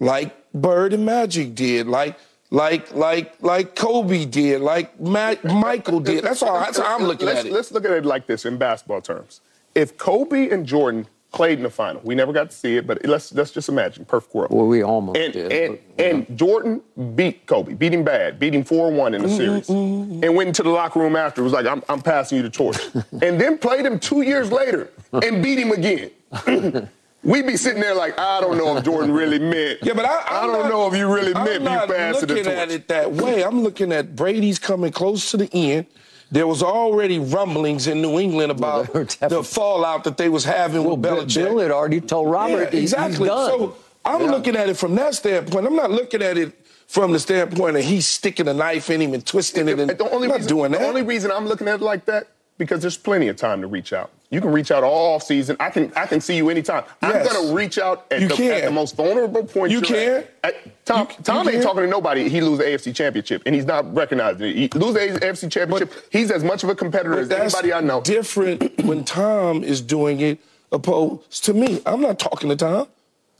like 0.00 0.34
Bird 0.54 0.92
and 0.92 1.04
Magic 1.04 1.54
did, 1.54 1.86
like 1.88 2.16
like 2.50 2.94
like 2.94 3.34
like 3.42 3.74
Kobe 3.74 4.24
did, 4.24 4.60
like 4.60 4.98
Ma- 5.00 5.34
Michael 5.42 5.98
did. 6.00 6.22
That's 6.24 6.42
all. 6.42 6.60
That's 6.60 6.78
how 6.78 6.94
I'm 6.96 7.02
looking 7.04 7.26
let's, 7.26 7.40
at 7.40 7.46
it. 7.46 7.52
Let's 7.52 7.72
look 7.72 7.84
at 7.84 7.90
it 7.90 8.04
like 8.06 8.26
this 8.28 8.44
in 8.46 8.56
basketball 8.56 9.00
terms. 9.00 9.40
If 9.74 9.98
Kobe 9.98 10.48
and 10.50 10.64
Jordan 10.64 11.08
played 11.34 11.58
in 11.58 11.64
the 11.64 11.70
final, 11.70 12.00
we 12.04 12.14
never 12.14 12.32
got 12.32 12.50
to 12.50 12.56
see 12.56 12.76
it, 12.76 12.86
but 12.86 13.04
let's 13.04 13.32
let's 13.34 13.50
just 13.50 13.68
imagine 13.68 14.04
perfect 14.04 14.34
world. 14.34 14.52
Well, 14.52 14.66
we 14.66 14.82
almost 14.82 15.18
and, 15.18 15.32
did, 15.32 15.52
And, 15.52 15.78
but, 15.96 16.06
and 16.06 16.38
Jordan 16.38 16.80
beat 17.14 17.46
Kobe, 17.46 17.74
beat 17.74 17.92
him 17.92 18.04
bad, 18.04 18.38
beat 18.38 18.54
him 18.54 18.64
4-1 18.64 19.14
in 19.14 19.22
the 19.22 19.28
mm-hmm, 19.28 19.36
series, 19.36 19.66
mm-hmm. 19.66 20.24
and 20.24 20.34
went 20.36 20.48
into 20.48 20.62
the 20.62 20.70
locker 20.70 21.00
room 21.00 21.16
after. 21.16 21.40
It 21.40 21.44
Was 21.44 21.52
like, 21.52 21.66
I'm, 21.66 21.82
I'm 21.88 22.00
passing 22.00 22.36
you 22.36 22.42
the 22.42 22.50
torch, 22.50 22.78
and 22.94 23.40
then 23.40 23.58
played 23.58 23.84
him 23.84 23.98
two 23.98 24.22
years 24.22 24.50
later 24.50 24.90
and 25.12 25.42
beat 25.42 25.58
him 25.58 25.72
again. 25.72 26.10
We'd 27.24 27.46
be 27.46 27.56
sitting 27.56 27.80
there 27.80 27.94
like, 27.94 28.18
I 28.18 28.40
don't 28.42 28.58
know 28.58 28.76
if 28.76 28.84
Jordan 28.84 29.10
really 29.10 29.38
meant. 29.38 29.78
Yeah, 29.82 29.94
but 29.94 30.04
I, 30.04 30.24
I'm 30.28 30.48
don't 30.48 30.62
not- 30.64 30.68
know 30.68 30.86
if 30.88 30.94
you 30.94 31.12
really 31.12 31.34
I'm 31.34 31.44
meant 31.44 31.62
you 31.62 31.68
not 31.68 31.88
passing 31.88 32.28
the 32.28 32.34
looking 32.34 32.44
torch. 32.44 32.56
at 32.56 32.70
it 32.70 32.88
that 32.88 33.12
way. 33.12 33.42
I'm 33.42 33.62
looking 33.62 33.92
at 33.92 34.14
Brady's 34.14 34.58
coming 34.58 34.92
close 34.92 35.30
to 35.30 35.38
the 35.38 35.48
end. 35.54 35.86
There 36.34 36.48
was 36.48 36.64
already 36.64 37.20
rumblings 37.20 37.86
in 37.86 38.02
New 38.02 38.18
England 38.18 38.50
about 38.50 38.86
there 38.92 39.02
were 39.02 39.04
definitely- 39.04 39.36
the 39.36 39.44
fallout 39.44 40.02
that 40.02 40.16
they 40.16 40.28
was 40.28 40.44
having 40.44 40.82
Well, 40.82 40.96
with 40.96 41.02
Bill, 41.02 41.16
Belichick. 41.24 41.44
Bill 41.44 41.58
had 41.60 41.70
already 41.70 42.00
told 42.00 42.28
Robert 42.28 42.72
Yeah, 42.74 42.80
exactly. 42.80 43.18
he's 43.18 43.28
done. 43.28 43.50
So 43.50 43.74
I'm 44.04 44.22
Yeah. 44.24 44.30
looking 44.32 44.56
at 44.56 44.68
it 44.68 44.76
from 44.76 44.96
that 44.96 45.14
standpoint. 45.14 45.64
I'm 45.64 45.76
not 45.76 45.92
looking 45.92 46.22
at 46.22 46.36
it 46.36 46.50
from 46.88 47.12
the 47.12 47.20
standpoint 47.20 47.76
of 47.76 47.84
he's 47.84 48.08
sticking 48.08 48.48
a 48.48 48.52
knife 48.52 48.90
in 48.90 49.00
him 49.00 49.14
and 49.14 49.24
twisting 49.24 49.68
it. 49.68 49.78
And 49.78 49.88
the 49.90 50.10
only 50.10 50.24
I'm 50.26 50.30
not 50.30 50.34
reason, 50.40 50.48
doing 50.48 50.72
that. 50.72 50.80
The 50.80 50.86
only 50.88 51.02
reason 51.02 51.30
I'm 51.30 51.46
looking 51.46 51.68
at 51.68 51.76
it 51.80 51.82
like 51.84 52.04
that 52.06 52.26
because 52.58 52.80
there's 52.80 52.96
plenty 52.98 53.28
of 53.28 53.36
time 53.36 53.60
to 53.60 53.68
reach 53.68 53.92
out. 53.92 54.10
You 54.30 54.40
can 54.40 54.50
reach 54.52 54.70
out 54.72 54.82
all 54.82 55.20
season. 55.20 55.56
I 55.60 55.70
can 55.70 55.92
I 55.94 56.06
can 56.06 56.20
see 56.20 56.36
you 56.36 56.48
anytime. 56.50 56.82
Yes. 57.02 57.28
I'm 57.28 57.32
gonna 57.42 57.54
reach 57.54 57.78
out 57.78 58.06
at, 58.10 58.20
You 58.20 58.28
the, 58.28 58.54
at 58.56 58.64
the 58.64 58.70
most 58.70 58.96
vulnerable 58.96 59.44
point. 59.44 59.70
You 59.70 59.80
can. 59.80 60.24
At. 60.42 60.54
At- 60.54 60.84
Tom, 60.84 61.06
You- 61.08 61.24
Tom 61.24 61.36
you 61.44 61.50
ain't 61.50 61.58
can. 61.58 61.62
talking 61.62 61.82
to 61.82 61.86
nobody. 61.88 62.28
He 62.28 62.40
lose 62.40 62.58
the 62.58 62.64
AFC 62.64 62.94
Championship, 62.94 63.42
and 63.46 63.54
he's 63.54 63.64
not 63.64 63.94
recognizing 63.94 64.48
it. 64.50 64.56
He 64.56 64.68
lose 64.78 64.94
the 64.94 65.00
AFC 65.00 65.50
Championship. 65.50 65.92
he's 66.10 66.30
as 66.30 66.42
much 66.42 66.62
of 66.64 66.68
a 66.68 66.74
competitor 66.74 67.18
as 67.20 67.28
that's 67.28 67.54
anybody 67.54 67.72
I 67.72 67.80
know. 67.80 68.00
different 68.00 68.84
when 68.84 69.04
Tom 69.04 69.62
is 69.62 69.80
doing 69.80 70.20
it 70.20 70.40
opposed 70.72 71.44
to 71.44 71.54
me. 71.54 71.80
I'm 71.86 72.00
not 72.00 72.18
talking 72.18 72.48
to 72.50 72.56
Tom. 72.56 72.88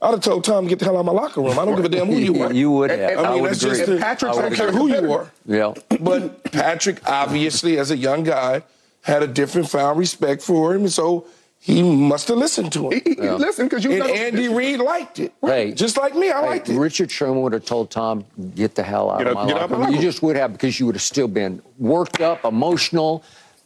I'd 0.01 0.11
have 0.11 0.21
told 0.21 0.45
Tom, 0.45 0.67
get 0.67 0.79
the 0.79 0.85
hell 0.85 0.97
out 0.97 1.01
of 1.01 1.07
my 1.07 1.13
locker 1.13 1.41
room. 1.41 1.59
I 1.59 1.65
don't 1.65 1.77
give 1.77 1.85
a 1.87 1.89
damn 1.89 2.07
who 2.07 2.19
you 2.19 2.43
are. 2.43 2.53
You 2.53 2.71
would 2.71 2.91
have. 2.91 3.01
And- 3.01 3.11
and- 3.19 3.21
I 3.27 3.31
I 3.31 3.33
mean, 3.35 3.43
would 3.43 3.51
that's 3.53 3.63
agree. 3.65 3.77
just 3.79 3.91
the, 3.91 3.97
Patrick's 3.97 4.37
I 4.39 4.43
don't 4.43 4.53
a 4.53 4.57
care 4.57 4.71
who 4.73 4.89
you 4.89 5.13
are. 5.13 5.31
yeah. 5.47 5.73
But 6.01 6.45
Patrick, 6.53 7.01
obviously, 7.09 7.79
as 7.79 7.91
a 7.91 7.97
young 7.97 8.23
guy, 8.23 8.63
had 9.05 9.23
a 9.23 9.27
different 9.27 9.69
found 9.71 9.99
respect 9.99 10.43
for 10.43 10.75
him, 10.75 10.83
and 10.83 10.93
so 10.93 11.27
he 11.61 11.83
must 11.83 12.29
have 12.29 12.37
listened 12.37 12.73
to 12.73 12.91
He, 12.91 12.97
him. 13.01 13.23
he, 13.23 13.31
Listen, 13.31 13.67
because 13.69 13.85
you 13.85 13.93
And 13.93 14.01
know 14.01 14.07
Andy 14.07 14.49
Reid 14.49 14.81
liked 14.81 15.19
it. 15.19 15.33
Hey. 15.41 15.73
just 15.73 15.97
like 15.97 16.15
me, 16.15 16.31
I 16.31 16.41
Hey, 16.43 16.47
liked 16.49 16.69
it. 16.69 16.77
Richard 16.79 17.11
Sherman 17.11 17.41
would 17.43 17.55
have 17.55 17.65
told 17.65 17.91
Tom, 17.91 18.25
"Get 18.55 18.75
the 18.75 18.83
hell 18.83 19.11
out 19.11 19.19
Get 19.19 19.29
of 19.29 19.37
up- 19.37 19.43
my 19.45 19.47
get 19.49 19.57
out 19.57 19.71
locker 19.71 19.79
my 19.79 19.87
room." 19.87 19.95
You 19.95 20.01
just 20.03 20.23
would 20.23 20.37
have 20.37 20.53
because 20.53 20.79
you 20.79 20.87
would 20.87 20.95
have 20.95 21.03
still 21.03 21.29
been 21.29 21.63
worked 21.79 22.21
up, 22.21 22.45
emotional, 22.45 23.23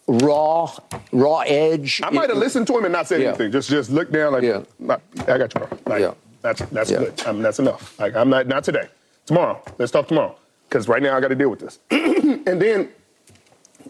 raw, 0.07 0.70
raw 1.12 1.41
edge. 1.41 2.01
I 2.05 2.11
might 2.11 2.28
have 2.30 2.39
listened 2.39 2.66
to 2.68 2.78
him 2.78 2.84
and 2.84 2.93
not 2.93 3.09
said 3.09 3.20
Yeah. 3.20 3.28
anything. 3.28 3.51
Just 3.53 3.68
just 3.68 3.91
look 3.91 4.11
down 4.12 4.32
like, 4.32 4.43
Yeah. 4.45 4.62
"Nah, 4.78 4.99
I 5.26 5.39
got 5.39 5.55
you, 5.55 5.61
bro. 5.61 5.68
Like, 5.86 6.01
Yeah. 6.03 6.12
That's 6.43 6.62
that's 6.72 6.91
Yeah. 6.91 6.99
good. 6.99 7.22
I 7.26 7.32
mean, 7.32 7.43
that's 7.43 7.59
enough. 7.59 7.99
Like 7.99 8.14
I'm 8.16 8.30
not 8.30 8.47
not 8.47 8.62
today. 8.64 8.89
Tomorrow. 9.26 9.61
Let's 9.78 9.91
talk 9.93 10.07
tomorrow. 10.09 10.34
Because 10.68 10.86
right 10.89 11.03
now 11.03 11.16
I 11.16 11.20
got 11.20 11.28
to 11.28 11.34
deal 11.34 11.49
with 11.49 11.61
this. 11.61 11.78
and 11.91 12.61
then 12.62 12.89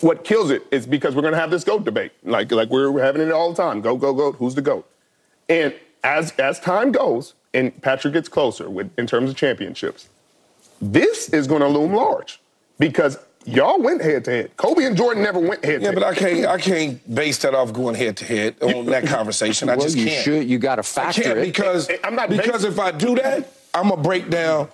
what 0.02 0.24
kills 0.24 0.50
it 0.50 0.62
is 0.70 0.86
because 0.86 1.14
we're 1.14 1.22
gonna 1.22 1.36
have 1.36 1.50
this 1.50 1.64
goat 1.64 1.84
debate. 1.84 2.12
Like 2.24 2.50
like 2.52 2.68
we're 2.70 3.00
having 3.02 3.22
it 3.22 3.30
all 3.32 3.52
the 3.52 3.62
time. 3.62 3.80
Go 3.80 3.96
go 3.96 4.12
go. 4.14 4.32
Who's 4.32 4.54
the 4.54 4.62
goat? 4.62 4.88
And 5.48 5.74
as 6.04 6.32
as 6.38 6.60
time 6.60 6.92
goes 6.92 7.34
and 7.54 7.80
Patrick 7.82 8.12
gets 8.14 8.28
closer 8.28 8.68
with 8.70 8.90
in 8.98 9.06
terms 9.06 9.30
of 9.30 9.36
championships, 9.36 10.08
this 10.80 11.28
is 11.30 11.46
going 11.46 11.60
to 11.62 11.68
loom 11.68 11.92
large 11.94 12.40
because 12.78 13.18
y'all 13.46 13.80
went 13.80 14.02
head 14.02 14.24
to 14.26 14.30
head. 14.30 14.56
Kobe 14.56 14.84
and 14.84 14.96
Jordan 14.96 15.22
never 15.22 15.38
went 15.40 15.64
head 15.64 15.78
to 15.80 15.82
Yeah, 15.82 15.88
head. 15.88 15.94
but 15.94 16.04
I 16.04 16.14
can't. 16.14 16.46
I 16.46 16.58
can't 16.58 17.14
base 17.14 17.38
that 17.38 17.54
off 17.54 17.72
going 17.72 17.94
head 17.94 18.16
to 18.18 18.24
head 18.24 18.56
on 18.62 18.86
that 18.86 19.06
conversation. 19.06 19.68
I 19.68 19.76
well, 19.76 19.86
just 19.86 19.96
you 19.96 20.04
can't. 20.06 20.26
You 20.26 20.32
should. 20.40 20.48
You 20.50 20.58
got 20.58 20.76
to 20.76 20.80
I 20.80 20.82
factor 20.82 21.22
can't 21.22 21.38
it. 21.38 21.42
because 21.42 21.90
I'm 22.04 22.14
not 22.14 22.28
because 22.28 22.62
basing- 22.62 22.72
if 22.72 22.78
I 22.78 22.90
do 22.92 23.14
that, 23.16 23.50
I'm 23.74 23.88
gonna 23.88 24.02
break 24.02 24.28
down 24.30 24.68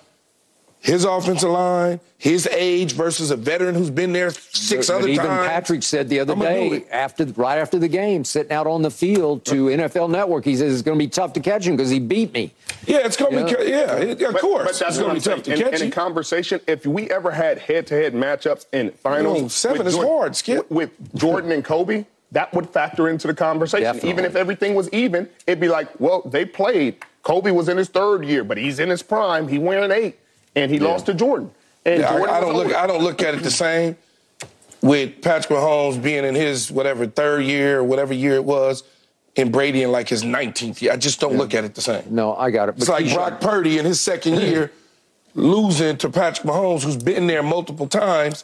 his 0.85 1.03
offensive 1.03 1.49
line, 1.49 1.99
his 2.19 2.45
age 2.47 2.93
versus 2.93 3.31
a 3.31 3.35
veteran 3.35 3.73
who's 3.73 3.89
been 3.89 4.13
there 4.13 4.29
six 4.29 4.87
But 4.87 4.97
other 4.97 5.07
even 5.07 5.25
times. 5.25 5.47
Patrick 5.47 5.81
said 5.83 6.09
the 6.09 6.19
other 6.19 6.33
I'ma 6.33 6.45
day, 6.45 6.85
after 6.91 7.25
right 7.25 7.57
after 7.57 7.79
the 7.79 7.87
game, 7.87 8.23
sitting 8.23 8.51
out 8.51 8.67
on 8.67 8.83
the 8.83 8.91
field 8.91 9.45
to 9.45 9.65
NFL 9.69 10.11
Network, 10.11 10.45
he 10.45 10.55
says 10.55 10.71
it's 10.73 10.83
going 10.83 10.97
to 10.97 11.03
be 11.03 11.09
tough 11.09 11.33
to 11.33 11.39
catch 11.39 11.65
him 11.65 11.75
because 11.75 11.89
he 11.89 11.99
beat 11.99 12.31
me. 12.33 12.53
Yeah, 12.85 12.99
it's 12.99 13.17
gonna 13.17 13.39
Yeah. 13.49 13.55
be. 13.57 13.69
Yeah, 13.69 13.95
it- 13.97 14.21
of 14.21 14.33
But- 14.33 14.41
course, 14.41 14.65
But 14.67 14.79
that's 14.85 14.97
gonna 14.97 15.09
I'm 15.09 15.15
be 15.15 15.19
saying. 15.21 15.37
tough 15.37 15.45
to 15.45 15.51
And, 15.53 15.61
catch 15.63 15.73
and 15.73 15.81
in 15.81 15.87
you. 15.87 15.91
conversation, 15.93 16.59
if 16.67 16.85
we 16.85 17.09
ever 17.09 17.31
had 17.31 17.57
head-to-head 17.57 18.13
matchups 18.13 18.65
in 18.71 18.91
finals, 18.91 19.41
No, 19.41 19.47
seven 19.47 19.77
with 19.79 19.87
is 19.87 19.95
Jordan- 19.95 20.11
hard, 20.13 20.35
Skip. 20.35 20.69
With 20.69 20.91
Jordan 21.15 21.51
and 21.51 21.63
Kobe, 21.65 22.05
that 22.31 22.53
would 22.53 22.69
factor 22.69 23.09
into 23.09 23.25
the 23.25 23.33
conversation. 23.33 23.85
Definitely. 23.85 24.09
Even 24.11 24.25
if 24.25 24.35
everything 24.35 24.75
was 24.75 24.87
even, 24.91 25.29
it'd 25.47 25.59
be 25.59 25.67
like, 25.69 25.87
well, 25.99 26.21
they 26.25 26.45
played. 26.45 26.95
Kobe 27.23 27.49
was 27.49 27.69
in 27.69 27.77
his 27.77 27.87
third 27.89 28.23
year, 28.23 28.43
but 28.43 28.57
he's 28.57 28.79
in 28.79 28.89
his 28.91 29.01
prime. 29.01 29.47
He 29.47 29.57
wearing 29.57 29.89
eight, 29.91 30.19
and 30.55 30.71
he 30.71 30.79
lost 30.79 31.05
to 31.07 31.13
Jordan. 31.13 31.51
And 31.85 32.01
Yeah, 32.01 32.09
Jordan 32.11 32.29
I, 32.33 32.37
I 32.37 32.41
don't 32.41 32.53
look. 32.55 32.65
older. 32.67 32.77
I 32.77 32.87
don't 32.87 33.03
look 33.03 33.21
at 33.21 33.33
it 33.35 33.43
the 33.43 33.51
same. 33.51 33.95
With 34.81 35.21
Patrick 35.21 35.57
Mahomes 35.57 36.01
being 36.01 36.23
in 36.25 36.35
his 36.35 36.71
whatever 36.71 37.07
third 37.07 37.43
year 37.43 37.79
or 37.79 37.83
whatever 37.83 38.13
year 38.13 38.35
it 38.35 38.43
was, 38.45 38.83
and 39.35 39.51
Brady 39.51 39.81
in 39.83 39.91
like 39.91 40.07
his 40.07 40.23
19th 40.23 40.81
year, 40.81 40.91
I 40.93 40.97
just 40.97 41.19
don't 41.19 41.37
look 41.37 41.53
at 41.55 41.63
it 41.63 41.73
the 41.75 41.81
same. 41.81 42.03
No, 42.09 42.35
I 42.35 42.51
got 42.51 42.69
it. 42.69 42.75
It's 42.77 42.85
But 42.85 42.93
like 42.93 43.05
Keyshawn- 43.05 43.13
Brock 43.15 43.41
Purdy 43.41 43.77
in 43.79 43.85
his 43.85 43.99
second 43.99 44.35
year 44.39 44.71
losing 45.33 45.97
to 45.97 46.09
Patrick 46.09 46.45
Mahomes, 46.47 46.83
who's 46.83 46.97
been 46.97 47.25
there 47.27 47.41
multiple 47.43 47.87
times. 47.87 48.43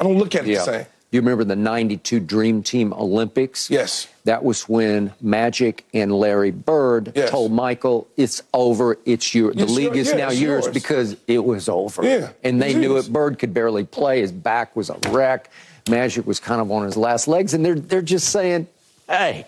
I 0.00 0.04
don't 0.04 0.18
look 0.18 0.34
at 0.34 0.44
it 0.44 0.50
Yeah. 0.52 0.58
the 0.58 0.64
same. 0.64 0.86
You 1.12 1.20
remember 1.20 1.44
the 1.44 1.54
92 1.56 2.20
Dream 2.20 2.62
Team 2.62 2.94
Olympics? 2.94 3.68
Yes. 3.68 4.08
That 4.24 4.42
was 4.42 4.66
when 4.66 5.12
Magic 5.20 5.84
and 5.92 6.10
Larry 6.10 6.50
Bird 6.50 7.12
Yes. 7.14 7.28
told 7.30 7.52
Michael, 7.52 8.08
it's 8.16 8.42
over, 8.54 8.96
it's 9.04 9.34
yours. 9.34 9.54
The 9.56 9.64
It's 9.64 9.72
league 9.72 9.84
your- 9.94 9.96
is 9.96 10.08
yeah, 10.08 10.16
now 10.16 10.30
yours 10.30 10.64
yours. 10.64 10.68
because 10.68 11.16
it 11.28 11.44
was 11.44 11.68
over. 11.68 12.02
Yeah, 12.02 12.30
And 12.42 12.62
they 12.62 12.70
it 12.70 12.78
knew 12.78 12.96
is. 12.96 13.08
it. 13.08 13.12
Bird 13.12 13.38
could 13.38 13.52
barely 13.52 13.84
play. 13.84 14.20
His 14.22 14.32
back 14.32 14.74
was 14.74 14.88
a 14.88 14.96
wreck. 15.10 15.50
Magic 15.90 16.26
was 16.26 16.40
kind 16.40 16.62
of 16.62 16.72
on 16.72 16.86
his 16.86 16.96
last 16.96 17.28
legs. 17.28 17.52
And 17.52 17.62
they're, 17.62 17.74
they're 17.74 18.00
just 18.00 18.30
saying, 18.30 18.66
hey, 19.06 19.44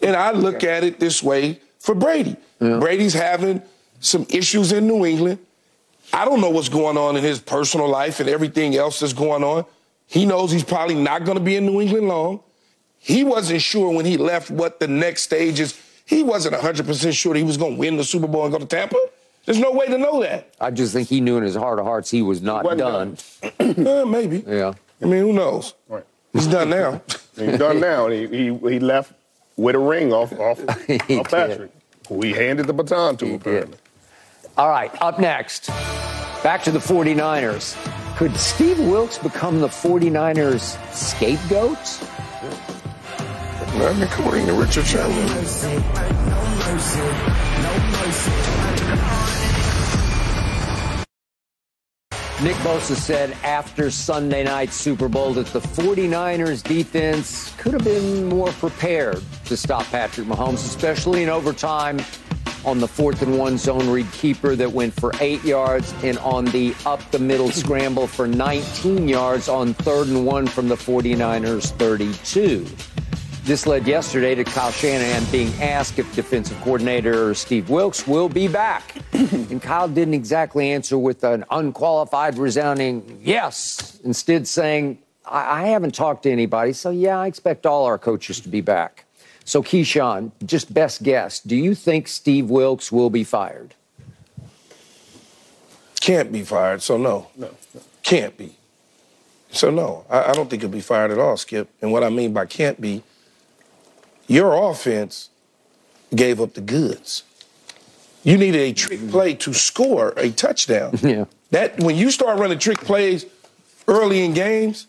And 0.00 0.14
I 0.14 0.30
look 0.30 0.62
at 0.62 0.84
it 0.84 1.00
this 1.00 1.24
way 1.24 1.58
for 1.80 1.94
Brady. 1.96 2.36
Brady's 2.60 3.14
having 3.14 3.60
some 3.98 4.26
issues 4.30 4.70
in 4.70 4.86
New 4.86 5.04
England. 5.04 5.38
I 6.12 6.24
don't 6.24 6.40
know 6.40 6.50
what's 6.50 6.68
going 6.68 6.96
on 6.96 7.16
in 7.16 7.24
his 7.24 7.40
personal 7.40 7.88
life 7.88 8.20
and 8.20 8.28
everything 8.28 8.76
else 8.76 9.00
that's 9.00 9.12
going 9.12 9.42
on. 9.42 9.64
He 10.10 10.26
knows 10.26 10.50
he's 10.50 10.64
probably 10.64 10.96
not 10.96 11.24
going 11.24 11.38
to 11.38 11.44
be 11.44 11.54
in 11.56 11.64
New 11.66 11.80
England 11.80 12.08
long. 12.08 12.40
He 12.98 13.22
wasn't 13.24 13.62
sure 13.62 13.94
when 13.94 14.04
he 14.04 14.16
left 14.16 14.50
what 14.50 14.80
the 14.80 14.88
next 14.88 15.22
stage 15.22 15.60
is. 15.60 15.80
He 16.04 16.22
wasn't 16.24 16.56
100% 16.56 17.12
sure 17.16 17.32
that 17.32 17.38
he 17.38 17.44
was 17.44 17.56
going 17.56 17.74
to 17.74 17.78
win 17.78 17.96
the 17.96 18.02
Super 18.04 18.26
Bowl 18.26 18.42
and 18.44 18.52
go 18.52 18.58
to 18.58 18.66
Tampa. 18.66 18.98
There's 19.46 19.60
no 19.60 19.70
way 19.70 19.86
to 19.86 19.96
know 19.96 20.20
that. 20.20 20.52
I 20.60 20.70
just 20.72 20.92
think 20.92 21.08
he 21.08 21.20
knew 21.20 21.36
in 21.38 21.44
his 21.44 21.54
heart 21.54 21.78
of 21.78 21.84
hearts 21.86 22.10
he 22.10 22.22
was 22.22 22.42
not 22.42 22.64
wasn't 22.64 22.80
done. 22.80 23.16
Eh, 23.60 24.04
maybe. 24.04 24.44
Yeah. 24.46 24.74
I 25.00 25.04
mean, 25.06 25.22
who 25.22 25.32
knows? 25.32 25.74
Right. 25.88 26.04
He's 26.32 26.46
done 26.48 26.70
now. 26.70 27.00
He's 27.36 27.56
done 27.58 27.80
now, 27.80 28.06
and 28.06 28.14
he, 28.14 28.26
he, 28.50 28.70
he 28.70 28.80
left 28.80 29.12
with 29.56 29.76
a 29.76 29.78
ring 29.78 30.12
off, 30.12 30.32
off, 30.38 30.58
He 31.06 31.18
off. 31.20 31.30
Patrick, 31.30 31.70
who 32.08 32.20
he 32.20 32.32
handed 32.32 32.66
the 32.66 32.72
baton 32.74 33.16
to, 33.18 33.24
He 33.26 33.34
apparently. 33.36 33.76
did. 33.76 34.50
All 34.58 34.68
right, 34.68 34.90
up 35.00 35.18
next, 35.18 35.68
back 36.42 36.62
to 36.64 36.70
the 36.70 36.78
49ers. 36.80 37.76
Could 38.20 38.36
Steve 38.36 38.78
Wilks 38.78 39.16
become 39.16 39.60
the 39.60 39.68
49ers 39.68 40.76
scapegoat? 40.92 41.78
Mean, 43.78 44.08
come 44.08 44.28
on, 44.28 44.58
Richard 44.58 44.84
Sherman. 44.84 45.16
mercy, 45.16 45.78
no 46.28 46.44
mercy, 46.58 47.00
no 47.62 47.72
mercy. 47.96 48.30
Nick 52.44 52.56
Bosa 52.56 52.94
said 52.94 53.34
after 53.42 53.90
Sunday 53.90 54.44
night's 54.44 54.76
Super 54.76 55.08
Bowl 55.08 55.32
that 55.32 55.46
the 55.46 55.60
49ers 55.60 56.62
defense 56.62 57.54
could 57.56 57.72
have 57.72 57.84
been 57.84 58.26
more 58.28 58.52
prepared 58.52 59.22
to 59.46 59.56
stop 59.56 59.86
Patrick 59.86 60.26
Mahomes, 60.26 60.56
especially 60.56 61.22
in 61.22 61.30
overtime 61.30 61.98
on 62.64 62.78
the 62.78 62.88
fourth 62.88 63.22
and 63.22 63.38
one 63.38 63.56
zone 63.56 63.88
read 63.88 64.10
keeper 64.12 64.54
that 64.54 64.70
went 64.70 64.92
for 64.92 65.12
eight 65.20 65.42
yards 65.44 65.94
and 66.02 66.18
on 66.18 66.44
the 66.46 66.74
up 66.84 67.10
the 67.10 67.18
middle 67.18 67.50
scramble 67.50 68.06
for 68.06 68.26
19 68.26 69.08
yards 69.08 69.48
on 69.48 69.72
third 69.74 70.08
and 70.08 70.26
one 70.26 70.46
from 70.46 70.68
the 70.68 70.74
49ers 70.74 71.70
32. 71.72 72.66
This 73.44 73.66
led 73.66 73.86
yesterday 73.86 74.34
to 74.34 74.44
Kyle 74.44 74.70
Shanahan 74.70 75.24
being 75.32 75.52
asked 75.62 75.98
if 75.98 76.14
defensive 76.14 76.60
coordinator 76.60 77.34
Steve 77.34 77.70
Wilks 77.70 78.06
will 78.06 78.28
be 78.28 78.46
back. 78.48 78.94
and 79.12 79.60
Kyle 79.62 79.88
didn't 79.88 80.14
exactly 80.14 80.70
answer 80.70 80.98
with 80.98 81.24
an 81.24 81.44
unqualified, 81.50 82.36
resounding 82.36 83.18
yes, 83.22 83.98
instead 84.04 84.46
saying, 84.46 84.98
I, 85.24 85.62
I 85.62 85.66
haven't 85.68 85.94
talked 85.94 86.24
to 86.24 86.30
anybody, 86.30 86.74
so 86.74 86.90
yeah, 86.90 87.18
I 87.18 87.26
expect 87.26 87.64
all 87.64 87.86
our 87.86 87.98
coaches 87.98 88.40
to 88.40 88.48
be 88.48 88.60
back. 88.60 89.06
So, 89.50 89.64
Keyshawn, 89.64 90.30
just 90.46 90.72
best 90.72 91.02
guess, 91.02 91.40
do 91.40 91.56
you 91.56 91.74
think 91.74 92.06
Steve 92.06 92.48
Wilks 92.48 92.92
will 92.92 93.10
be 93.10 93.24
fired? 93.24 93.74
Can't 96.00 96.30
be 96.30 96.44
fired, 96.44 96.82
so 96.82 96.96
no. 96.96 97.26
No. 97.36 97.50
Can't 98.04 98.38
be. 98.38 98.54
So 99.50 99.72
no, 99.72 100.04
I, 100.08 100.26
I 100.30 100.32
don't 100.34 100.48
think 100.48 100.62
he'll 100.62 100.70
be 100.70 100.80
fired 100.80 101.10
at 101.10 101.18
all, 101.18 101.36
Skip. 101.36 101.68
And 101.82 101.90
what 101.90 102.04
I 102.04 102.10
mean 102.10 102.32
by 102.32 102.46
can't 102.46 102.80
be, 102.80 103.02
your 104.28 104.70
offense 104.70 105.30
gave 106.14 106.40
up 106.40 106.54
the 106.54 106.60
goods. 106.60 107.24
You 108.22 108.38
needed 108.38 108.60
a 108.60 108.72
trick 108.72 109.10
play 109.10 109.34
to 109.34 109.52
score 109.52 110.14
a 110.16 110.30
touchdown. 110.30 110.96
Yeah. 111.02 111.24
That 111.50 111.80
when 111.80 111.96
you 111.96 112.12
start 112.12 112.38
running 112.38 112.60
trick 112.60 112.78
plays 112.78 113.26
early 113.88 114.24
in 114.24 114.32
games, 114.32 114.86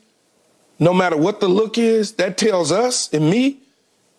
no 0.78 0.94
matter 0.94 1.18
what 1.18 1.40
the 1.40 1.48
look 1.48 1.80
is, 1.80 2.12
that 2.14 2.38
tells 2.38 2.72
us 2.72 3.12
and 3.12 3.28
me, 3.28 3.61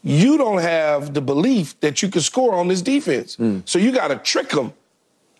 you 0.02 0.36
don't 0.38 0.60
have 0.60 1.14
the 1.14 1.20
belief 1.20 1.78
that 1.80 2.02
you 2.02 2.08
can 2.08 2.20
score 2.20 2.54
on 2.54 2.68
this 2.68 2.82
defense. 2.82 3.36
So 3.64 3.78
you 3.78 3.92
got 3.92 4.08
to 4.08 4.16
trick 4.16 4.50
them 4.50 4.72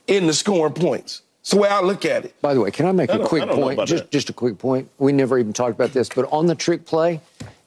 into 0.07 0.33
scoring 0.35 0.75
points. 0.75 1.23
It's 1.41 1.51
the 1.51 1.57
way 1.57 1.69
I 1.69 1.81
look 1.81 2.05
at 2.05 2.25
it. 2.25 2.41
By 2.41 2.55
the 2.55 2.61
way, 2.61 2.71
can 2.71 2.87
I 2.87 2.93
make 2.93 3.11
I 3.11 3.17
a 3.17 3.27
quick 3.27 3.43
I 3.43 3.47
don't 3.47 3.59
know 3.59 3.75
point? 3.75 3.89
Just, 3.89 4.11
just 4.13 4.31
a 4.31 4.33
quick 4.33 4.59
point. 4.59 4.89
We 4.99 5.11
never 5.13 5.39
even 5.39 5.53
talked 5.53 5.75
about 5.75 5.93
this, 5.93 6.09
but 6.09 6.29
on 6.33 6.47
the 6.47 6.55
trick 6.55 6.85
play, 6.87 7.21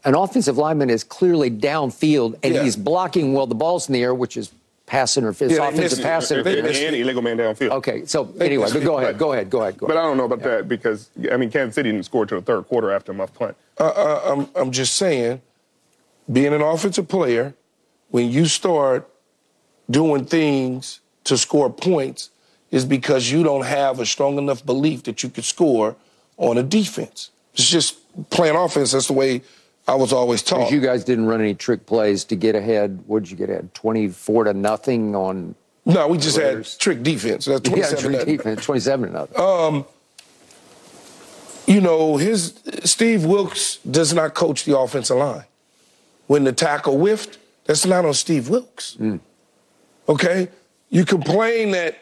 an 0.05 0.15
offensive 0.15 0.57
lineman 0.57 0.89
is 0.89 1.03
clearly 1.03 1.51
downfield 1.51 2.39
and 2.41 2.53
Yeah. 2.55 2.63
he's 2.63 2.77
blocking 2.77 3.33
while 3.33 3.47
the 3.47 3.55
ball's 3.55 3.89
in 3.89 3.93
the 3.93 4.01
air, 4.01 4.15
which 4.15 4.37
is 4.37 4.51
pass 4.85 5.17
interference, 5.17 5.57
Yeah, 5.57 5.67
offensive 5.67 6.01
pass 6.03 6.31
interference. 6.31 6.67
missed 6.69 6.81
and 6.83 6.95
illegal 6.95 7.21
man 7.21 7.37
downfield. 7.37 7.71
Okay, 7.71 8.05
so 8.05 8.31
anyway, 8.39 8.69
but 8.71 8.83
go 8.83 8.99
ahead, 8.99 9.17
go 9.17 9.33
ahead, 9.33 9.49
go 9.49 9.61
ahead, 9.63 9.77
go 9.77 9.87
But 9.87 9.97
I 9.97 10.03
don't 10.03 10.15
know 10.15 10.25
about 10.25 10.43
that 10.43 10.69
because, 10.69 11.09
I 11.29 11.35
mean, 11.35 11.51
Kansas 11.51 11.75
City 11.75 11.91
didn't 11.91 12.05
score 12.05 12.25
till 12.25 12.39
the 12.39 12.45
third 12.45 12.67
quarter 12.67 12.91
after 12.91 13.11
my 13.13 13.25
punt. 13.25 13.57
Uh, 13.77 14.21
I'm, 14.25 14.47
I'm 14.55 14.71
just 14.71 14.93
saying, 14.93 15.41
being 16.31 16.53
an 16.53 16.61
offensive 16.61 17.07
player, 17.07 17.53
when 18.09 18.29
you 18.31 18.45
start 18.45 19.09
doing 19.89 20.25
things 20.25 20.99
to 21.25 21.37
score 21.37 21.69
points, 21.69 22.29
is 22.71 22.85
because 22.85 23.31
you 23.31 23.43
don't 23.43 23.65
have 23.65 23.99
a 23.99 24.05
strong 24.05 24.37
enough 24.37 24.65
belief 24.65 25.03
that 25.03 25.23
you 25.23 25.29
could 25.29 25.45
score 25.45 25.95
on 26.37 26.57
a 26.57 26.63
defense. 26.63 27.31
It's 27.53 27.69
just 27.69 27.97
playing 28.29 28.55
offense. 28.55 28.91
That's 28.91 29.07
the 29.07 29.13
way 29.13 29.41
I 29.87 29.95
was 29.95 30.11
always 30.11 30.41
taught. 30.41 30.71
You 30.71 30.81
guys 30.81 31.03
didn't 31.03 31.27
run 31.27 31.41
any 31.41 31.53
trick 31.53 31.85
plays 31.85 32.25
to 32.25 32.35
get 32.35 32.55
ahead. 32.55 33.03
What 33.05 33.23
did 33.23 33.31
you 33.31 33.37
get 33.37 33.49
ahead? 33.49 33.73
24 33.73 34.45
to 34.45 34.53
nothing 34.53 35.15
on 35.15 35.55
no, 35.85 36.07
we 36.07 36.17
just 36.17 36.37
had 36.37 36.65
trick 36.79 37.03
defense. 37.03 37.45
That's 37.45 37.61
twenty-seven. 37.61 38.11
yeah, 38.13 38.23
27 38.23 38.25
trick 38.25 38.37
defense, 38.37 38.65
27 38.65 39.07
to 39.07 39.13
nothing. 39.13 39.39
Um, 39.39 39.85
you 41.67 41.79
know, 41.79 42.17
his 42.17 42.59
Steve 42.83 43.23
Wilks 43.25 43.77
does 43.77 44.13
not 44.13 44.33
coach 44.33 44.65
the 44.65 44.77
offensive 44.77 45.17
line. 45.17 45.43
When 46.27 46.43
the 46.43 46.53
tackle 46.53 46.97
whiffed, 46.97 47.37
that's 47.65 47.85
not 47.85 48.05
on 48.05 48.13
Steve 48.13 48.49
Wilks. 48.49 48.97
Mm. 48.99 49.19
Okay? 50.07 50.49
You 50.89 51.05
complain 51.05 51.71
that 51.71 51.97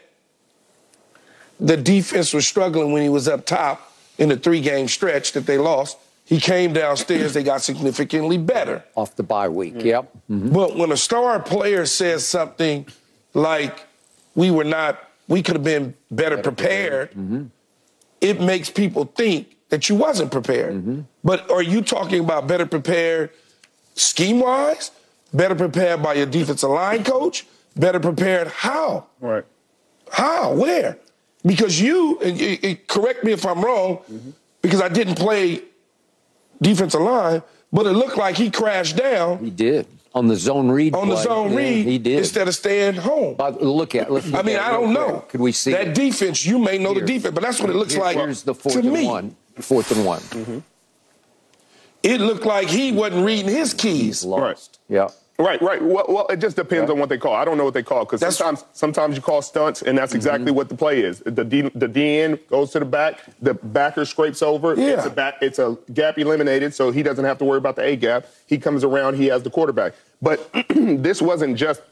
the 1.60 1.76
defense 1.76 2.32
was 2.32 2.46
struggling 2.46 2.92
when 2.92 3.02
he 3.02 3.08
was 3.08 3.28
up 3.28 3.46
top 3.46 3.92
in 4.18 4.28
the 4.28 4.36
three 4.36 4.60
game 4.60 4.88
stretch 4.88 5.32
that 5.32 5.46
they 5.46 5.58
lost. 5.58 5.98
He 6.26 6.40
came 6.40 6.72
downstairs, 6.72 7.34
they 7.34 7.42
got 7.42 7.60
significantly 7.62 8.38
better. 8.38 8.82
Off 8.94 9.14
the 9.14 9.22
bye 9.22 9.48
week, 9.48 9.74
mm. 9.74 9.84
yep. 9.84 10.10
Mm-hmm. 10.30 10.50
But 10.50 10.76
when 10.76 10.90
a 10.90 10.96
star 10.96 11.38
player 11.40 11.84
says 11.84 12.26
something 12.26 12.86
like, 13.34 13.86
we 14.34 14.50
were 14.50 14.64
not, 14.64 15.02
we 15.28 15.42
could 15.42 15.54
have 15.56 15.64
been 15.64 15.94
better, 16.10 16.38
prepared, 16.38 17.10
mm-hmm. 17.10 17.44
it 18.20 18.40
makes 18.40 18.70
people 18.70 19.04
think 19.04 19.56
that 19.68 19.88
you 19.88 19.96
wasn't 19.96 20.30
prepared. 20.30 20.74
Mm-hmm. 20.74 21.00
But 21.22 21.50
are 21.50 21.62
you 21.62 21.82
talking 21.82 22.20
about 22.20 22.46
better 22.46 22.66
prepared 22.66 23.30
scheme 23.94 24.40
wise? 24.40 24.90
Better 25.32 25.54
prepared 25.54 26.02
by 26.02 26.14
your 26.14 26.26
defensive 26.26 26.70
line 26.70 27.02
coach? 27.04 27.46
Better 27.76 27.98
prepared 27.98 28.48
how? 28.48 29.06
Right. 29.20 29.44
How? 30.12 30.52
Where? 30.54 30.98
Because 31.44 31.80
you, 31.80 32.18
and 32.20 32.38
you- 32.38 32.58
you- 32.62 32.76
correct 32.86 33.24
me 33.24 33.32
if 33.32 33.44
I'm 33.44 33.60
wrong, 33.64 33.98
mm-hmm. 34.10 34.30
because 34.62 34.80
I 34.80 34.88
didn't 34.88 35.16
play 35.16 35.62
defensive 36.62 37.00
line, 37.00 37.42
but 37.72 37.86
it 37.86 37.90
looked 37.92 38.16
like 38.16 38.36
he 38.36 38.50
crashed 38.50 38.96
down 38.96 39.38
He 39.38 39.50
did. 39.50 39.86
On 40.14 40.28
the 40.28 40.36
zone 40.36 40.70
read 40.70 40.94
on 40.94 41.08
the 41.08 41.16
zone 41.16 41.50
Yeah, 41.50 41.56
read 41.56 41.86
He 41.86 41.98
did. 41.98 42.18
instead 42.18 42.46
of 42.46 42.54
staying 42.54 42.94
home. 42.94 43.34
But 43.34 43.60
look 43.60 43.96
at. 43.96 44.12
Let's 44.12 44.32
I 44.32 44.42
mean, 44.42 44.56
I 44.58 44.70
don't 44.70 44.90
real 44.90 44.92
know. 44.92 45.10
quick. 45.18 45.28
Could 45.30 45.40
we 45.40 45.50
see 45.50 45.72
that 45.72 45.88
it? 45.88 45.94
defense? 45.96 46.46
You 46.46 46.60
may 46.60 46.78
know 46.78 46.92
Here. 46.92 47.00
the 47.00 47.06
defense, 47.06 47.34
but 47.34 47.42
that's 47.42 47.60
what 47.60 47.68
it 47.70 47.74
looks 47.74 47.94
Here- 47.94 48.02
like 48.02 48.16
Here's 48.16 48.42
the 48.44 48.54
fourth 48.54 48.74
to 48.74 48.78
and 48.80 48.92
me. 48.92 49.04
one. 49.06 49.34
Fourth 49.58 49.90
and 49.90 50.06
one. 50.06 50.20
Mm-hmm. 50.20 50.58
It 52.04 52.20
looked 52.20 52.44
like 52.46 52.68
he 52.68 52.92
wasn't 52.92 53.24
reading 53.26 53.48
his 53.50 53.72
keys. 53.74 54.24
lost. 54.24 54.78
Yeah. 54.88 55.08
Right, 55.36 55.60
right. 55.60 55.82
Well, 55.82 56.04
well, 56.08 56.26
it 56.28 56.36
just 56.36 56.54
depends 56.54 56.88
on 56.92 57.00
what 57.00 57.08
they 57.08 57.18
call. 57.18 57.34
I 57.34 57.44
don't 57.44 57.58
know 57.58 57.64
what 57.64 57.74
they 57.74 57.82
call 57.82 58.04
because 58.04 58.20
sometimes, 58.20 58.64
sometimes 58.72 59.16
you 59.16 59.22
call 59.22 59.42
stunts, 59.42 59.82
and 59.82 59.98
that's 59.98 60.14
exactly 60.14 60.46
Mm-hmm. 60.50 60.54
what 60.54 60.68
the 60.68 60.76
play 60.76 61.00
is. 61.00 61.20
The 61.26 61.44
D, 61.44 61.62
the 61.62 61.88
DN 61.88 62.38
goes 62.48 62.70
to 62.72 62.78
the 62.78 62.84
back, 62.84 63.18
the 63.42 63.54
backer 63.54 64.04
scrapes 64.04 64.42
over. 64.42 64.74
Yeah. 64.76 64.90
It's 64.98 65.06
a 65.06 65.10
back, 65.10 65.38
it's 65.40 65.58
a 65.58 65.76
gap 65.92 66.18
eliminated, 66.18 66.72
so 66.72 66.92
he 66.92 67.02
doesn't 67.02 67.24
have 67.24 67.38
to 67.38 67.44
worry 67.44 67.58
about 67.58 67.74
the 67.74 67.82
A 67.82 67.96
gap. 67.96 68.26
He 68.46 68.58
comes 68.58 68.84
around, 68.84 69.16
he 69.16 69.26
has 69.26 69.42
the 69.42 69.50
quarterback. 69.50 69.94
But 70.22 70.48
this 70.68 71.20
wasn't 71.20 71.56
just 71.56 71.82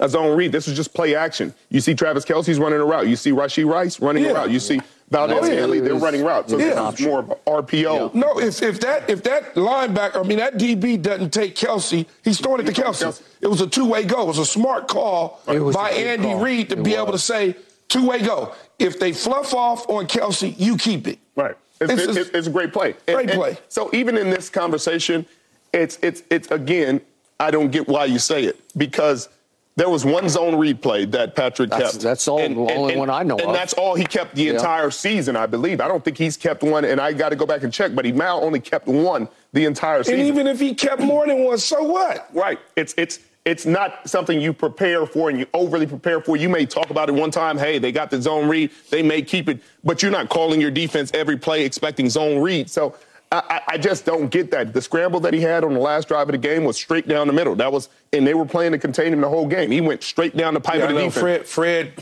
a 0.00 0.08
zone 0.08 0.34
read. 0.34 0.50
This 0.52 0.66
was 0.66 0.76
just 0.76 0.94
play 0.94 1.14
action. 1.14 1.52
You 1.68 1.80
see 1.80 1.94
Travis 1.94 2.24
Kelce's 2.24 2.58
running 2.58 2.80
a 2.80 2.84
route. 2.86 3.06
You 3.06 3.16
see 3.16 3.32
Rashee 3.32 3.66
Rice 3.70 4.00
running 4.00 4.24
Yeah. 4.24 4.30
a 4.30 4.34
route. 4.34 4.50
You 4.50 4.60
see 4.60 4.80
Valdes 5.10 5.34
Oh, 5.34 5.44
yeah. 5.44 5.52
Scantling, 5.52 5.84
they're 5.84 5.94
running 5.94 6.24
routes. 6.24 6.50
So 6.50 6.58
it 6.58 6.74
was 6.74 6.92
this 6.92 7.00
is 7.00 7.06
more 7.06 7.20
of 7.20 7.30
a 7.30 7.34
RPO. 7.36 8.14
No, 8.14 8.38
if, 8.40 8.60
if 8.62 8.80
that 8.80 9.08
if 9.08 9.22
that 9.24 9.54
linebacker, 9.54 10.16
I 10.16 10.22
mean 10.22 10.38
that 10.38 10.54
DB 10.58 11.00
doesn't 11.00 11.30
take 11.30 11.54
Kelce, 11.54 12.06
he's 12.24 12.40
throwing 12.40 12.60
it 12.66 12.72
to 12.74 12.82
Kelce. 12.82 13.04
Kelce. 13.04 13.22
It 13.40 13.46
was 13.46 13.60
a 13.60 13.66
two 13.66 13.84
way 13.86 14.04
go. 14.04 14.22
It 14.22 14.26
was 14.26 14.38
a 14.38 14.46
smart 14.46 14.88
call 14.88 15.40
by 15.46 15.90
Andy 15.90 16.30
call. 16.32 16.40
Reid 16.40 16.70
to 16.70 16.78
It 16.78 16.82
be 16.82 16.94
able 16.94 17.12
to 17.12 17.18
say 17.18 17.54
two 17.88 18.06
way 18.08 18.20
go. 18.20 18.54
If 18.78 18.98
they 18.98 19.12
fluff 19.12 19.54
off 19.54 19.88
on 19.88 20.06
Kelce, 20.06 20.58
you 20.58 20.76
keep 20.76 21.06
it. 21.06 21.18
Right. 21.36 21.56
It's, 21.80 21.92
It's 21.92 22.16
it's, 22.16 22.30
it's 22.30 22.46
a 22.48 22.50
great 22.50 22.72
play. 22.72 22.94
Great 23.06 23.30
play. 23.30 23.58
So 23.68 23.90
even 23.92 24.16
in 24.18 24.30
this 24.30 24.50
conversation, 24.50 25.24
it's 25.72 25.98
it's 26.02 26.22
it's 26.30 26.50
again, 26.50 27.00
I 27.38 27.50
don't 27.52 27.70
get 27.70 27.86
why 27.86 28.06
you 28.06 28.18
say 28.18 28.44
it 28.44 28.60
because 28.76 29.28
there 29.76 29.90
was 29.90 30.04
one 30.06 30.26
zone 30.28 30.56
read 30.56 30.80
play 30.80 31.04
that 31.04 31.34
Patrick 31.36 31.68
That's- 31.70 31.92
kept. 31.92 32.02
that's 32.02 32.26
all- 32.26 32.38
the 32.38 32.72
only 32.74 32.96
one 32.96 33.10
I 33.10 33.22
know 33.22 33.36
And 33.36 33.48
of. 33.48 33.52
that's 33.54 33.74
all 33.74 33.94
he 33.94 34.04
kept 34.06 34.34
the 34.34 34.44
Yeah. 34.44 34.52
entire 34.52 34.90
season, 34.90 35.36
I 35.36 35.44
believe. 35.46 35.82
I 35.82 35.88
don't 35.88 36.02
think 36.02 36.16
he's 36.16 36.36
kept 36.36 36.62
one, 36.62 36.84
and 36.86 36.98
I 37.00 37.12
got 37.12 37.28
to 37.28 37.36
go 37.36 37.44
back 37.44 37.62
and 37.62 37.70
check. 37.72 37.94
But 37.94 38.06
he 38.06 38.12
now 38.12 38.40
only 38.40 38.58
kept 38.58 38.86
one 38.88 39.28
the 39.52 39.66
entire 39.66 40.02
season. 40.02 40.20
And 40.20 40.28
even 40.28 40.46
if 40.46 40.58
he 40.58 40.72
kept 40.74 41.02
more 41.02 41.26
than 41.26 41.44
one, 41.44 41.58
so 41.58 41.82
what? 41.82 42.26
Right. 42.32 42.58
It's 42.74 42.94
it's 42.96 43.20
it's 43.44 43.64
not 43.66 44.08
something 44.08 44.40
you 44.40 44.52
prepare 44.52 45.06
for 45.06 45.28
and 45.30 45.38
you 45.38 45.46
overly 45.54 45.86
prepare 45.86 46.20
for. 46.20 46.36
You 46.36 46.48
may 46.48 46.66
talk 46.66 46.90
about 46.90 47.08
it 47.08 47.12
one 47.14 47.30
time. 47.30 47.56
Hey, 47.58 47.78
they 47.78 47.92
got 47.92 48.10
the 48.10 48.20
zone 48.20 48.48
read. 48.48 48.70
They 48.90 49.02
may 49.04 49.22
keep 49.22 49.48
it, 49.48 49.60
but 49.84 50.02
you're 50.02 50.10
not 50.10 50.30
calling 50.30 50.60
your 50.60 50.72
defense 50.72 51.12
every 51.14 51.36
play 51.36 51.64
expecting 51.64 52.08
zone 52.10 52.40
read. 52.40 52.68
So 52.70 52.94
I, 53.36 53.56
I- 53.56 53.62
I 53.74 53.78
just 53.78 54.04
don't 54.06 54.28
get 54.30 54.50
that. 54.52 54.72
The 54.72 54.80
scramble 54.82 55.20
that 55.20 55.34
he 55.34 55.40
had 55.40 55.64
on 55.64 55.74
the 55.74 55.80
last 55.80 56.08
drive 56.08 56.28
of 56.28 56.32
the 56.32 56.38
game 56.38 56.64
was 56.64 56.76
straight 56.76 57.06
down 57.08 57.26
the 57.26 57.32
middle. 57.32 57.54
That 57.56 57.72
was, 57.72 57.88
and 58.12 58.26
they 58.26 58.34
were 58.34 58.46
playing 58.46 58.72
to 58.72 58.78
contain 58.78 59.12
him 59.12 59.20
the 59.20 59.28
whole 59.28 59.46
game. 59.46 59.70
He 59.70 59.80
went 59.80 60.02
straight 60.02 60.36
down 60.36 60.54
the 60.54 60.60
pipe 60.60 60.76
Yeah, 60.78 60.84
of 60.84 60.88
the 60.90 60.94
know 60.94 61.04
defense. 61.06 61.20
Fred, 61.20 61.46
Fred 61.46 61.92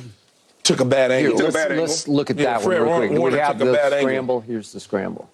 took 0.62 0.80
a 0.80 0.85
bad 0.85 1.11
angle. 1.11 1.32
took 1.32 1.41
a 1.41 1.45
let's, 1.45 1.55
bad 1.57 1.78
let's 1.78 2.03
angle. 2.05 2.14
look 2.16 2.30
at 2.30 2.37
Yeah, 2.39 2.45
that 2.55 2.62
Fred 2.62 2.80
one 2.82 3.01
real 3.01 3.09
quick. 3.09 3.18
Warner 3.18 3.35
we 3.37 3.41
have 3.41 3.59
took 3.59 3.62
a 3.62 3.70
the 3.70 3.72
bad 3.72 3.93
angle. 3.93 4.09
scramble? 4.09 4.41
Here's 4.41 4.72
the 4.72 4.80
scramble. 4.80 5.30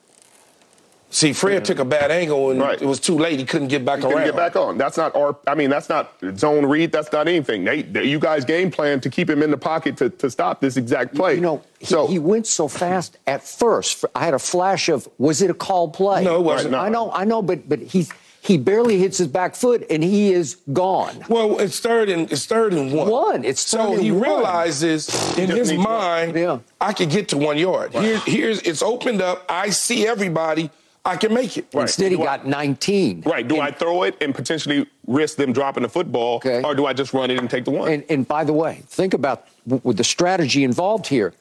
See, 1.12 1.32
Fred 1.32 1.64
took 1.64 1.80
a 1.80 1.84
bad 1.84 2.12
angle 2.12 2.52
and 2.52 2.60
Right. 2.60 2.80
it 2.80 2.86
was 2.86 3.00
too 3.00 3.18
late. 3.18 3.38
He 3.40 3.44
couldn't 3.44 3.66
get 3.66 3.84
back 3.84 3.98
He 3.98 4.04
around. 4.04 4.12
couldn't 4.12 4.28
get 4.28 4.36
back 4.36 4.54
on. 4.54 4.78
That's 4.78 4.96
not 4.96 5.14
our. 5.16 5.36
I 5.46 5.56
mean, 5.56 5.68
that's 5.68 5.88
not 5.88 6.12
zone 6.36 6.64
read. 6.66 6.92
That's 6.92 7.10
not 7.10 7.26
anything. 7.26 7.64
They, 7.64 7.82
they- 7.82 8.04
you 8.04 8.20
guys 8.20 8.44
game 8.44 8.70
plan 8.70 9.00
to 9.00 9.10
keep 9.10 9.28
him 9.28 9.42
in 9.42 9.50
the 9.50 9.58
pocket 9.58 9.96
to, 9.96 10.08
to 10.10 10.30
stop 10.30 10.60
this 10.60 10.76
exact 10.76 11.14
play. 11.16 11.34
You 11.34 11.40
know, 11.40 11.62
he, 11.80 11.86
so 11.86 12.06
he 12.06 12.20
went 12.20 12.46
so 12.46 12.68
fast 12.68 13.18
at 13.26 13.42
first. 13.42 14.04
I 14.14 14.24
had 14.24 14.34
a 14.34 14.38
flash 14.38 14.88
of, 14.88 15.08
was 15.18 15.42
it 15.42 15.50
a 15.50 15.54
call 15.54 15.88
play? 15.88 16.22
No, 16.22 16.36
it 16.36 16.42
wasn't. 16.44 16.76
I 16.76 16.88
know, 16.88 17.10
I 17.12 17.24
know, 17.24 17.42
but 17.42 17.68
but 17.68 17.80
he 17.80 18.06
he 18.42 18.56
barely 18.56 18.98
hits 18.98 19.18
his 19.18 19.26
back 19.26 19.54
foot 19.56 19.84
and 19.90 20.02
he 20.04 20.32
is 20.32 20.56
gone. 20.72 21.24
Well, 21.28 21.58
it's 21.58 21.78
third 21.80 22.08
and 22.08 22.30
it's 22.32 22.46
third 22.46 22.72
and 22.72 22.92
one. 22.92 23.08
One. 23.10 23.44
It's 23.44 23.60
so 23.62 23.94
and 23.94 24.00
he 24.02 24.12
one. 24.12 24.22
realizes 24.22 25.08
in 25.36 25.48
just 25.50 25.70
his 25.72 25.78
mind, 25.78 26.36
Yeah. 26.36 26.60
I 26.80 26.92
could 26.92 27.10
get 27.10 27.28
to 27.30 27.36
one 27.36 27.58
yard. 27.58 27.92
Here, 27.92 28.18
here's 28.20 28.62
it's 28.62 28.80
opened 28.82 29.20
up. 29.20 29.44
I 29.48 29.70
see 29.70 30.06
everybody. 30.06 30.70
I 31.04 31.16
can 31.16 31.32
make 31.32 31.56
it. 31.56 31.66
Instead, 31.72 32.10
he 32.12 32.16
Do 32.18 32.22
I- 32.22 32.26
got 32.36 32.46
19. 32.46 33.22
Right. 33.24 33.46
Do 33.46 33.60
I 33.60 33.70
throw 33.70 34.02
it 34.02 34.16
and 34.20 34.34
potentially 34.34 34.86
risk 35.06 35.36
them 35.36 35.52
dropping 35.52 35.82
the 35.82 35.88
football, 35.88 36.36
Okay. 36.36 36.62
or 36.62 36.74
do 36.74 36.86
I 36.86 36.92
just 36.92 37.14
run 37.14 37.30
it 37.30 37.38
and 37.38 37.48
take 37.48 37.64
the 37.64 37.70
one? 37.70 37.90
And, 37.90 38.04
and 38.10 38.28
by 38.28 38.44
the 38.44 38.52
way, 38.52 38.82
think 38.86 39.14
about 39.14 39.46
with 39.66 39.96
the 39.96 40.04
strategy 40.04 40.62
involved 40.64 41.06
here. 41.06 41.32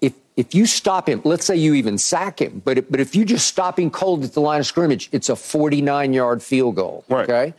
If 0.00 0.14
if 0.36 0.54
you 0.54 0.66
stop 0.66 1.08
him, 1.08 1.20
let's 1.24 1.44
say 1.44 1.56
you 1.56 1.74
even 1.74 1.98
sack 1.98 2.40
him, 2.40 2.62
but 2.64 2.78
it- 2.78 2.90
but 2.90 3.00
if 3.00 3.14
you 3.16 3.24
just 3.24 3.46
stop 3.46 3.78
him 3.78 3.90
cold 3.90 4.24
at 4.24 4.32
the 4.32 4.40
line 4.40 4.60
of 4.60 4.66
scrimmage, 4.66 5.08
it's 5.12 5.28
a 5.28 5.36
49 5.36 6.12
yard 6.12 6.42
field 6.42 6.76
goal. 6.76 7.04
Right. 7.08 7.28
Okay. 7.28 7.54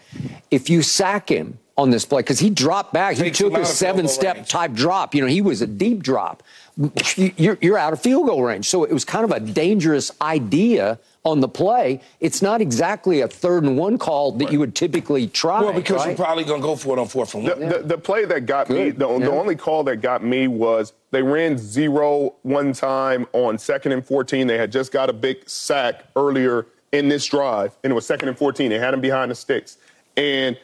If 0.50 0.70
you 0.70 0.82
sack 0.82 1.30
him 1.30 1.60
on 1.78 1.92
this 1.92 2.06
play, 2.06 2.22
because 2.22 2.40
he 2.40 2.50
dropped 2.50 2.92
back, 2.94 3.16
he 3.18 3.32
took 3.32 3.54
a 3.56 3.66
seven 3.66 4.08
step 4.08 4.36
range. 4.38 4.50
type 4.50 4.74
drop. 4.74 5.14
You 5.16 5.22
know, 5.22 5.28
he 5.28 5.42
was 5.42 5.62
a 5.62 5.68
deep 5.68 6.02
drop. 6.04 6.42
You're, 7.16 7.58
you're 7.62 7.78
out 7.78 7.94
of 7.94 8.02
field 8.02 8.28
goal 8.28 8.44
range. 8.44 8.68
So 8.70 8.84
it 8.84 8.92
was 8.94 9.06
kind 9.06 9.24
of 9.26 9.32
a 9.32 9.40
dangerous 9.40 10.12
idea 10.22 11.00
on 11.26 11.41
the 11.41 11.47
play. 11.49 11.99
It's 12.20 12.41
not 12.41 12.61
exactly 12.61 13.22
a 13.22 13.28
third 13.28 13.63
and 13.63 13.78
one 13.78 13.97
call 13.97 14.32
that 14.34 14.51
you 14.51 14.59
would 14.59 14.74
typically 14.76 15.28
try. 15.28 15.61
Well, 15.61 15.74
because 15.74 15.97
right? 15.97 16.07
you're 16.07 16.15
probably 16.26 16.43
gonna 16.45 16.61
go 16.61 16.76
for 16.76 16.97
it 16.97 17.01
on 17.01 17.07
fourth 17.07 17.34
and 17.36 17.45
The, 17.47 17.55
one. 17.55 17.70
the, 17.70 17.80
the 17.80 17.97
play 17.97 18.26
that 18.26 18.45
got 18.45 18.70
me, 18.70 18.91
the, 18.91 19.07
Yeah. 19.09 19.20
the 19.26 19.32
only 19.32 19.55
call 19.55 19.84
that 19.86 19.97
got 19.97 20.24
me 20.24 20.47
was 20.47 20.93
they 21.11 21.22
ran 21.22 21.57
zero 21.57 22.36
one 22.43 22.72
time 22.74 23.28
on 23.34 23.57
second 23.57 23.91
and 23.91 24.05
14. 24.05 24.47
They 24.47 24.57
had 24.57 24.72
just 24.72 24.91
got 24.91 25.09
a 25.09 25.13
big 25.13 25.47
sack 25.49 26.05
earlier 26.15 26.67
in 26.91 27.09
this 27.09 27.26
drive, 27.26 27.74
and 27.84 27.91
it 27.91 27.93
was 27.93 28.05
second 28.05 28.30
and 28.30 28.38
14. 28.38 28.70
They 28.70 28.80
had 28.80 28.93
him 28.93 29.01
behind 29.01 29.30
the 29.30 29.36
sticks. 29.36 29.78
And 30.15 30.57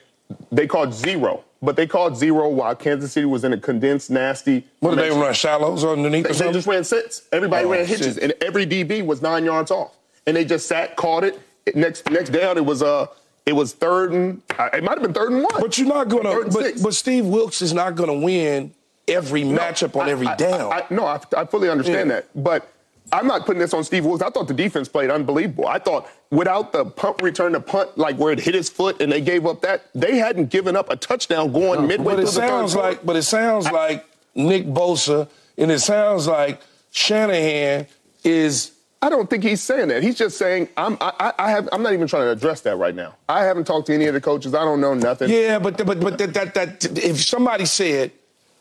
they 0.52 0.66
called 0.68 0.94
zero, 0.94 1.44
but 1.62 1.76
they 1.76 1.86
called 1.86 2.18
zero 2.18 2.48
while 2.50 2.76
Kansas 2.76 3.12
City 3.12 3.26
was 3.26 3.44
in 3.44 3.54
a 3.54 3.58
condensed, 3.58 4.10
nasty. 4.10 4.66
What 4.80 4.96
did 4.96 5.00
they 5.00 5.10
run? 5.12 5.34
Shallows 5.34 5.84
underneath 5.84 6.24
They, 6.26 6.32
or 6.32 6.34
they 6.34 6.52
just 6.54 6.68
ran 6.68 6.84
sits. 6.84 7.24
Everybody 7.32 7.66
Oh, 7.66 7.72
ran 7.72 7.86
hitches, 7.86 8.16
shit. 8.16 8.24
and 8.24 8.34
every 8.42 8.66
DB 8.66 9.06
was 9.06 9.22
nine 9.22 9.46
yards 9.46 9.70
off. 9.70 9.96
And 10.28 10.36
they 10.36 10.46
just 10.46 10.68
sat, 10.68 10.96
caught 10.96 11.24
it. 11.24 11.40
Next 11.76 12.10
next 12.10 12.30
down, 12.30 12.58
it 12.58 12.66
was 12.66 12.82
uh, 12.84 13.08
it 13.46 13.54
was 13.54 13.74
third 13.74 14.12
and 14.12 14.42
uh, 14.58 14.70
it 14.74 14.84
might 14.84 14.94
have 14.98 15.02
been 15.04 15.14
third 15.14 15.32
and 15.32 15.44
one. 15.44 15.62
But 15.62 15.78
you're 15.78 15.88
not 15.88 16.10
gonna. 16.10 16.44
But, 16.46 16.54
six. 16.54 16.82
but 16.82 16.94
Steve 16.94 17.26
Wilks 17.26 17.62
is 17.62 17.74
not 17.74 17.96
gonna 17.96 18.14
win 18.14 18.72
every 19.08 19.44
No, 19.44 19.60
matchup 19.60 19.96
on 20.00 20.08
I- 20.08 20.12
every 20.12 20.28
down. 20.38 20.72
I, 20.74 20.80
I- 20.80 20.86
no, 20.90 21.06
I, 21.06 21.20
I 21.38 21.46
fully 21.46 21.70
understand 21.70 22.10
Yeah. 22.10 22.16
that, 22.18 22.44
but 22.44 22.72
I'm 23.12 23.28
not 23.28 23.46
putting 23.46 23.60
this 23.60 23.74
on 23.74 23.84
Steve 23.84 24.06
Wilks. 24.06 24.22
I 24.24 24.30
thought 24.32 24.48
the 24.48 24.54
defense 24.54 24.88
played 24.88 25.10
unbelievable. 25.12 25.68
I 25.68 25.78
thought 25.80 26.08
without 26.32 26.72
the 26.72 26.86
punt 26.86 27.22
return, 27.22 27.52
the 27.54 27.60
punt 27.60 27.98
like 27.98 28.18
where 28.18 28.32
it 28.32 28.40
hit 28.40 28.54
his 28.56 28.68
foot 28.70 29.00
and 29.02 29.12
they 29.12 29.22
gave 29.22 29.46
up 29.46 29.62
that, 29.62 29.86
they 29.96 30.18
hadn't 30.18 30.50
given 30.50 30.76
up 30.76 30.90
a 30.92 30.96
touchdown 30.96 31.52
going 31.54 31.86
midway 31.88 32.14
But 32.16 32.20
it 32.22 32.26
the 32.26 32.32
sounds 32.32 32.76
like, 32.76 33.06
but 33.06 33.16
it 33.16 33.24
sounds 33.24 33.70
like 33.72 34.06
Nick 34.36 34.66
Bosa, 34.66 35.30
and 35.58 35.72
it 35.72 35.80
sounds 35.80 36.28
like 36.28 36.62
Shanahan 36.92 37.88
is. 38.24 38.72
I 39.06 39.10
don't 39.10 39.30
think 39.30 39.44
he's 39.44 39.62
saying 39.62 39.90
that. 39.90 40.02
He's 40.02 40.16
just 40.16 40.36
saying 40.36 40.68
I'm. 40.76 40.98
I, 41.00 41.14
I- 41.20 41.34
I 41.46 41.52
have. 41.52 41.70
I'm 41.72 41.84
not 41.84 41.94
even 41.94 42.08
trying 42.08 42.24
to 42.24 42.32
address 42.32 42.62
that 42.62 42.76
right 42.78 42.96
now. 42.96 43.14
I 43.30 43.44
haven't 43.44 43.66
talked 43.66 43.86
to 43.88 43.94
any 43.94 44.06
of 44.08 44.16
the 44.16 44.22
coaches. 44.22 44.56
I 44.56 44.64
don't 44.66 44.82
know 44.82 44.96
nothing. 44.96 45.30
Yeah, 45.30 45.60
but 45.60 45.78
but 45.86 46.00
but 46.00 46.18
that, 46.18 46.34
that 46.34 46.54
that 46.56 46.98
if 46.98 47.22
somebody 47.22 47.66
said, 47.66 48.12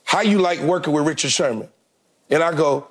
"How 0.04 0.20
you 0.20 0.38
like 0.40 0.60
working 0.60 0.92
with 0.92 1.06
Richard 1.06 1.30
Sherman," 1.30 1.68
and 2.28 2.42
I 2.42 2.54
go, 2.54 2.86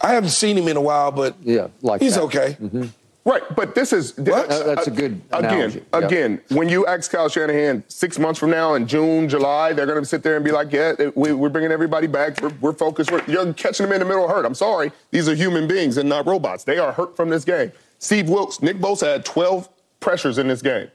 "I 0.00 0.14
haven't 0.14 0.30
seen 0.30 0.58
him 0.58 0.66
in 0.66 0.76
a 0.76 0.80
while, 0.80 1.12
but 1.12 1.36
Yeah, 1.44 1.68
like 1.80 2.00
he's 2.02 2.16
that. 2.16 2.22
okay." 2.24 2.56
Mm-hmm. 2.60 2.84
Right, 3.28 3.42
but 3.54 3.74
this 3.74 3.92
is 3.92 4.16
What? 4.16 4.50
Uh, 4.50 4.62
that's 4.62 4.86
a 4.86 4.90
good 4.90 5.20
again. 5.32 5.52
analogy. 5.52 5.84
Yeah. 5.92 5.98
Again, 5.98 6.40
when 6.48 6.70
you 6.70 6.86
ask 6.86 7.10
Kyle 7.10 7.28
Shanahan 7.28 7.84
six 7.88 8.18
months 8.18 8.40
from 8.40 8.50
now 8.50 8.72
in 8.74 8.86
June, 8.86 9.28
July, 9.28 9.74
they're 9.74 9.84
going 9.84 10.00
to 10.00 10.06
sit 10.06 10.22
there 10.22 10.36
and 10.36 10.44
be 10.44 10.50
like, 10.50 10.72
"Yeah, 10.72 10.94
we, 11.14 11.32
we're 11.32 11.50
bringing 11.50 11.70
everybody 11.70 12.06
back. 12.06 12.40
We're, 12.40 12.52
we're 12.62 12.72
focused. 12.72 13.12
We're, 13.12 13.22
you're 13.26 13.52
catching 13.52 13.84
them 13.84 13.92
in 13.92 13.98
the 14.00 14.06
middle 14.06 14.24
of 14.24 14.30
hurt." 14.30 14.46
I'm 14.46 14.54
sorry, 14.54 14.92
these 15.10 15.28
are 15.28 15.34
human 15.34 15.68
beings 15.68 15.98
and 15.98 16.08
not 16.08 16.26
robots. 16.26 16.64
They 16.64 16.78
are 16.78 16.90
hurt 16.90 17.16
from 17.16 17.28
this 17.28 17.44
game. 17.44 17.70
Steve 17.98 18.30
Wilks, 18.30 18.62
Nick 18.62 18.78
Bosa 18.78 19.12
had 19.12 19.24
12 19.26 19.68
pressures 20.00 20.38
in 20.38 20.48
this 20.48 20.62
game. 20.62 20.88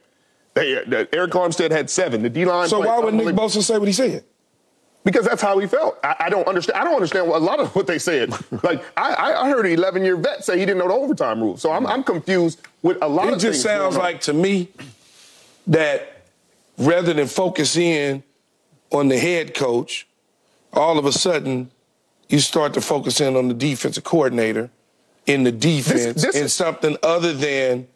They, 0.56 0.78
uh, 0.78 0.82
Arik 0.86 1.30
Armstead 1.30 1.70
had 1.70 1.90
seven. 1.90 2.24
The 2.24 2.30
D 2.30 2.46
line. 2.46 2.68
So 2.68 2.80
why 2.80 2.98
would 2.98 3.14
Nick 3.14 3.28
Bosa 3.36 3.62
say 3.62 3.78
what 3.78 3.88
he 3.88 3.94
said? 3.94 4.24
Because 5.04 5.26
that's 5.26 5.42
how 5.42 5.58
he 5.60 5.68
felt. 5.68 5.98
I, 6.04 6.16
I 6.22 6.30
don't 6.30 6.48
understand. 6.48 6.80
I 6.80 6.84
don't 6.86 6.94
understand 6.96 7.28
what, 7.28 7.42
a 7.42 7.46
lot 7.46 7.60
of 7.60 7.76
what 7.76 7.88
they 7.88 8.00
said. 8.00 8.32
like 8.64 8.84
I, 8.96 9.14
I- 9.14 9.42
I 9.46 9.50
heard 9.50 9.66
an 9.66 9.74
11 9.74 10.04
year 10.04 10.16
vet 10.16 10.46
say 10.46 10.58
he 10.58 10.66
didn't 10.66 10.78
know 10.80 10.88
the 10.88 10.94
overtime 10.94 11.42
rule. 11.42 11.58
So 11.58 11.72
I'm, 11.72 11.86
I'm 11.86 12.04
confused 12.04 12.62
with 12.82 12.98
a 13.02 13.08
lot 13.08 13.28
of. 13.28 13.34
It 13.36 13.40
just 13.40 13.62
sounds 13.62 13.98
like 13.98 14.22
to 14.22 14.34
me 14.34 14.70
that 15.68 16.22
rather 16.78 17.14
than 17.14 17.28
focus 17.28 17.76
in 17.76 18.24
on 18.92 19.08
the 19.10 19.18
head 19.18 19.54
coach, 19.54 20.08
all 20.72 20.98
of 20.98 21.06
a 21.06 21.12
sudden 21.12 21.70
you 22.30 22.40
start 22.40 22.74
to 22.74 22.82
focus 22.82 23.20
in 23.22 23.36
on 23.36 23.48
the 23.48 23.54
defensive 23.54 24.04
coordinator 24.04 24.70
in 25.26 25.44
the 25.44 25.52
defense 25.52 26.22
this- 26.22 26.36
and 26.36 26.50
something 26.52 26.98
other 27.04 27.34
than 27.34 27.88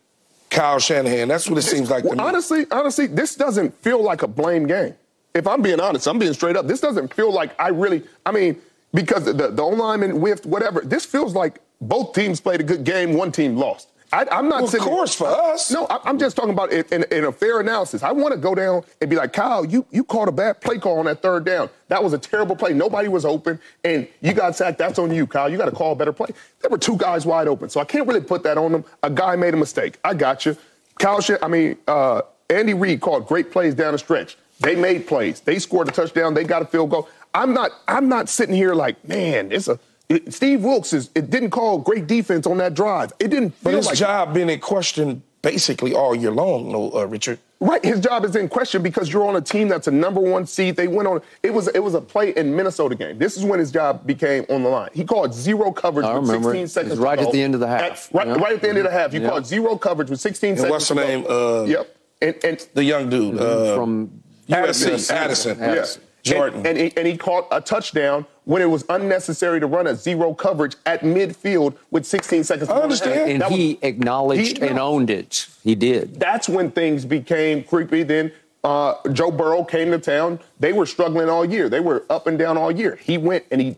Kyle 0.49 0.79
Shanahan. 0.79 1.27
That's 1.27 1.49
what 1.49 1.57
it 1.59 1.63
seems 1.63 1.89
like 1.89 2.03
to 2.03 2.09
Well, 2.09 2.17
me. 2.17 2.23
honestly, 2.23 2.65
honestly, 2.71 3.07
this 3.07 3.35
doesn't 3.35 3.73
feel 3.81 4.01
like 4.03 4.21
a 4.23 4.27
blame 4.27 4.65
game. 4.67 4.93
If 5.37 5.47
I'm 5.47 5.61
being 5.61 5.79
honest, 5.79 6.07
I'm 6.07 6.17
being 6.17 6.33
straight 6.33 6.57
up. 6.57 6.67
This 6.67 6.81
doesn't 6.81 7.13
feel 7.13 7.31
like 7.31 7.51
I 7.59 7.69
really. 7.69 8.03
I 8.25 8.31
mean, 8.31 8.59
because 8.93 9.25
the 9.25 9.33
the 9.33 9.61
O 9.61 9.69
lineman 9.69 10.11
whiffed, 10.11 10.45
whatever. 10.45 10.81
This 10.81 11.05
feels 11.05 11.35
like 11.35 11.59
both 11.79 12.13
teams 12.13 12.41
played 12.41 12.59
a 12.59 12.63
good 12.63 12.83
game. 12.83 13.13
One 13.13 13.31
team 13.31 13.55
lost. 13.55 13.89
I, 14.11 14.25
I'm 14.31 14.47
not. 14.47 14.63
Well, 14.63 14.75
of 14.75 14.81
course, 14.81 15.13
for 15.13 15.27
us. 15.27 15.69
No, 15.69 15.85
I, 15.89 15.99
I'm 16.05 16.17
just 16.17 16.35
talking 16.35 16.53
about 16.53 16.71
it 16.71 16.91
in, 16.91 17.03
in 17.11 17.25
a 17.25 17.31
fair 17.31 17.59
analysis. 17.59 18.03
I 18.03 18.11
want 18.13 18.33
to 18.33 18.39
go 18.39 18.55
down 18.55 18.83
and 19.01 19.09
be 19.09 19.17
like, 19.17 19.33
Kyle, 19.33 19.65
you 19.65 19.85
you 19.91 20.03
called 20.03 20.29
a 20.29 20.31
bad 20.31 20.61
play 20.61 20.79
call 20.79 20.99
on 20.99 21.05
that 21.05 21.21
third 21.21 21.45
down. 21.45 21.69
That 21.89 22.03
was 22.03 22.13
a 22.13 22.17
terrible 22.17 22.55
play. 22.55 22.73
Nobody 22.73 23.09
was 23.09 23.25
open, 23.25 23.59
and 23.83 24.07
you 24.21 24.33
got 24.33 24.55
sacked. 24.55 24.77
That's 24.77 24.97
on 24.97 25.13
you, 25.13 25.27
Kyle. 25.27 25.49
You 25.51 25.57
got 25.57 25.65
to 25.65 25.71
call 25.75 25.91
a 25.91 25.95
better 25.95 26.13
play. 26.13 26.29
There 26.61 26.71
were 26.71 26.77
two 26.77 26.97
guys 26.97 27.25
wide 27.25 27.47
open, 27.47 27.69
so 27.69 27.79
I 27.81 27.85
can't 27.85 28.07
really 28.07 28.21
put 28.21 28.43
that 28.43 28.57
on 28.57 28.71
them. 28.71 28.85
A 29.03 29.09
guy 29.09 29.35
made 29.35 29.53
a 29.53 29.57
mistake. 29.57 29.99
I 30.03 30.13
got 30.13 30.45
you. 30.45 30.57
Kyle, 30.99 31.19
I 31.43 31.47
mean, 31.47 31.77
uh, 31.87 32.21
Andy 32.49 32.73
Reid 32.73 33.01
called 33.01 33.27
great 33.27 33.51
plays 33.51 33.75
down 33.75 33.91
the 33.91 33.99
stretch. 33.99 34.37
They 34.59 34.75
made 34.75 35.07
plays. 35.07 35.39
They 35.41 35.59
scored 35.59 35.87
a 35.87 35.91
touchdown. 35.91 36.33
They 36.33 36.43
got 36.43 36.61
a 36.61 36.65
field 36.65 36.89
goal. 36.89 37.07
I'm 37.33 37.53
not. 37.53 37.71
I'm 37.87 38.09
not 38.09 38.29
sitting 38.29 38.55
here 38.55 38.73
like, 38.73 39.07
man, 39.07 39.51
it's 39.51 39.67
a. 39.67 39.79
it- 40.09 40.33
Steve 40.33 40.63
Wilks 40.63 40.93
is. 40.93 41.09
It 41.15 41.29
didn't 41.29 41.51
call 41.51 41.77
great 41.79 42.07
defense 42.07 42.47
on 42.47 42.57
that 42.57 42.73
drive. 42.73 43.13
It 43.19 43.27
didn't 43.29 43.53
but 43.63 43.73
his 43.73 43.85
like 43.85 43.95
job 43.97 44.33
been 44.33 44.49
in 44.49 44.59
question 44.59 45.21
basically 45.43 45.93
all 45.93 46.15
year 46.15 46.31
long, 46.31 46.71
no, 46.71 46.91
uh, 46.93 47.05
Richard. 47.05 47.39
Right, 47.59 47.83
his 47.83 47.99
job 47.99 48.23
is 48.25 48.35
in 48.35 48.49
question 48.49 48.83
because 48.83 49.11
you're 49.11 49.27
on 49.27 49.35
a 49.35 49.41
team 49.41 49.67
that's 49.67 49.87
a 49.87 49.91
number 49.91 50.19
one 50.19 50.45
seed. 50.45 50.75
They 50.75 50.87
went 50.87 51.07
on. 51.07 51.21
It 51.43 51.51
was 51.53 51.67
it 51.69 51.79
was 51.79 51.93
a 51.93 52.01
play 52.01 52.31
in 52.35 52.55
Minnesota 52.55 52.95
game. 52.95 53.17
This 53.19 53.35
is 53.37 53.43
when 53.45 53.59
his 53.59 53.71
job 53.71 54.05
became 54.07 54.45
on 54.49 54.63
the 54.63 54.69
line. 54.69 54.89
He 54.93 55.03
called 55.05 55.33
zero 55.33 55.71
coverage 55.71 56.05
I 56.05 56.13
with 56.17 56.27
remember 56.29 56.49
16 56.49 56.63
it. 56.63 56.67
seconds. 56.69 56.91
It 56.93 56.95
was 56.95 56.99
right 56.99 57.19
to 57.19 57.25
at 57.25 57.31
the 57.31 57.41
end 57.41 57.53
of 57.53 57.59
the 57.59 57.67
half. 57.67 57.81
At- 57.81 58.09
right, 58.13 58.27
Yeah. 58.27 58.33
right 58.35 58.53
at 58.53 58.61
the 58.61 58.69
end 58.69 58.77
of 58.79 58.83
the 58.85 58.91
half, 58.91 59.11
he 59.11 59.19
Yeah. 59.19 59.29
called 59.29 59.45
zero 59.45 59.75
coverage 59.77 60.09
with 60.09 60.19
16 60.19 60.51
And 60.51 60.57
seconds. 60.59 60.71
what's 60.71 60.87
the 60.87 60.95
name? 60.95 61.25
Uh, 61.29 61.63
yep. 61.63 61.95
And 62.21 62.35
and 62.43 62.67
the 62.73 62.83
young 62.83 63.09
dude 63.09 63.39
uh, 63.39 63.75
from 63.75 64.23
Addison. 64.49 64.93
Addison. 65.15 65.59
Addison. 65.61 66.01
Yeah. 66.23 66.33
Jordan. 66.33 66.59
And, 66.59 66.67
and, 66.67 66.77
he, 66.77 66.93
and 66.97 67.07
he 67.07 67.15
caught 67.17 67.47
a 67.51 67.61
touchdown 67.61 68.25
when 68.43 68.61
it 68.61 68.65
was 68.69 68.83
unnecessary 68.89 69.59
to 69.61 69.67
run 69.67 69.87
a 69.87 69.95
zero 69.95 70.33
coverage 70.33 70.75
at 70.85 71.01
midfield 71.01 71.75
with 71.91 72.05
16 72.05 72.43
seconds. 72.43 72.69
I 72.69 72.79
understand. 72.81 73.31
And 73.31 73.41
That 73.41 73.49
was- 73.49 73.57
he 73.57 73.79
acknowledged 73.81 74.57
he- 74.57 74.67
and 74.67 74.77
owned 74.79 75.09
it. 75.09 75.47
He 75.63 75.75
did. 75.75 76.19
that's 76.19 76.49
when 76.49 76.71
things 76.71 77.05
became 77.05 77.63
creepy. 77.63 78.03
Then 78.03 78.31
uh, 78.63 78.95
Joe 79.13 79.31
Burrow 79.31 79.63
came 79.63 79.91
to 79.91 79.99
town. 79.99 80.39
They 80.59 80.73
were 80.73 80.85
struggling 80.85 81.29
all 81.29 81.45
year. 81.45 81.69
They 81.69 81.79
were 81.79 82.03
up 82.09 82.27
and 82.27 82.37
down 82.37 82.57
all 82.57 82.71
year. 82.71 82.97
He 83.01 83.17
went 83.17 83.45
and 83.51 83.61
he 83.61 83.77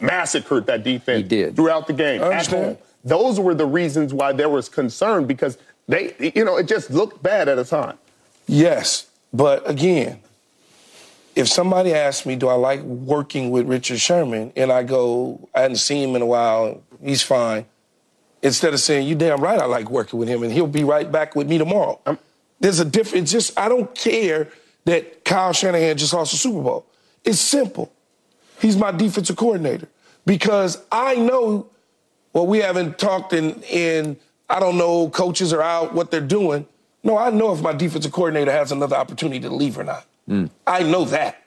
massacred 0.00 0.66
that 0.66 0.84
defense 0.84 1.22
He 1.22 1.28
did. 1.28 1.56
throughout 1.56 1.86
the 1.88 1.92
game. 1.94 2.22
I 2.22 2.26
at 2.26 2.30
understand. 2.32 2.64
home. 2.64 2.78
Those 3.04 3.40
were 3.40 3.54
the 3.54 3.66
reasons 3.66 4.14
why 4.14 4.32
there 4.32 4.48
was 4.48 4.68
concern 4.68 5.24
because 5.26 5.58
they, 5.88 6.14
you 6.36 6.44
know, 6.44 6.56
it 6.58 6.68
just 6.68 6.90
looked 6.90 7.22
bad 7.22 7.48
at 7.48 7.58
a 7.58 7.64
time. 7.64 7.98
Yes, 8.46 9.07
but 9.32 9.68
again, 9.68 10.20
if 11.34 11.48
somebody 11.48 11.94
asks 11.94 12.26
me, 12.26 12.34
do 12.36 12.48
I 12.48 12.54
like 12.54 12.80
working 12.80 13.50
with 13.50 13.68
Richard 13.68 14.00
Sherman, 14.00 14.52
and 14.56 14.72
I 14.72 14.82
go, 14.82 15.48
I 15.54 15.60
hadn't 15.60 15.76
seen 15.76 16.08
him 16.08 16.16
in 16.16 16.22
a 16.22 16.26
while, 16.26 16.82
he's 17.02 17.22
fine. 17.22 17.66
Instead 18.42 18.74
of 18.74 18.80
saying, 18.80 19.06
you 19.06 19.14
damn 19.14 19.40
right 19.40 19.60
I 19.60 19.66
like 19.66 19.90
working 19.90 20.18
with 20.18 20.28
him, 20.28 20.42
and 20.42 20.52
he'll 20.52 20.66
be 20.66 20.84
right 20.84 21.10
back 21.10 21.36
with 21.36 21.48
me 21.48 21.58
tomorrow. 21.58 22.00
There's 22.60 22.80
a 22.80 22.84
difference. 22.84 23.30
Just 23.30 23.58
I 23.58 23.68
don't 23.68 23.94
care 23.94 24.48
that 24.84 25.24
Kyle 25.24 25.52
Shanahan 25.52 25.96
just 25.96 26.12
lost 26.12 26.32
the 26.32 26.38
Super 26.38 26.62
Bowl. 26.62 26.86
It's 27.24 27.40
simple. 27.40 27.92
He's 28.60 28.76
my 28.76 28.90
defensive 28.90 29.36
coordinator 29.36 29.88
because 30.26 30.82
I 30.90 31.16
know. 31.16 31.68
Well, 32.32 32.46
we 32.46 32.58
haven't 32.58 32.98
talked 32.98 33.32
in 33.32 33.62
in 33.62 34.16
I 34.48 34.60
don't 34.60 34.78
know 34.78 35.08
coaches 35.10 35.52
are 35.52 35.62
out 35.62 35.94
what 35.94 36.10
they're 36.10 36.20
doing. 36.20 36.66
No, 37.02 37.16
I 37.16 37.30
know 37.30 37.52
if 37.52 37.62
my 37.62 37.72
defensive 37.72 38.12
coordinator 38.12 38.50
has 38.50 38.72
another 38.72 38.96
opportunity 38.96 39.40
to 39.40 39.50
leave 39.50 39.78
or 39.78 39.84
not. 39.84 40.06
I 40.66 40.82
know 40.82 41.04
that. 41.06 41.44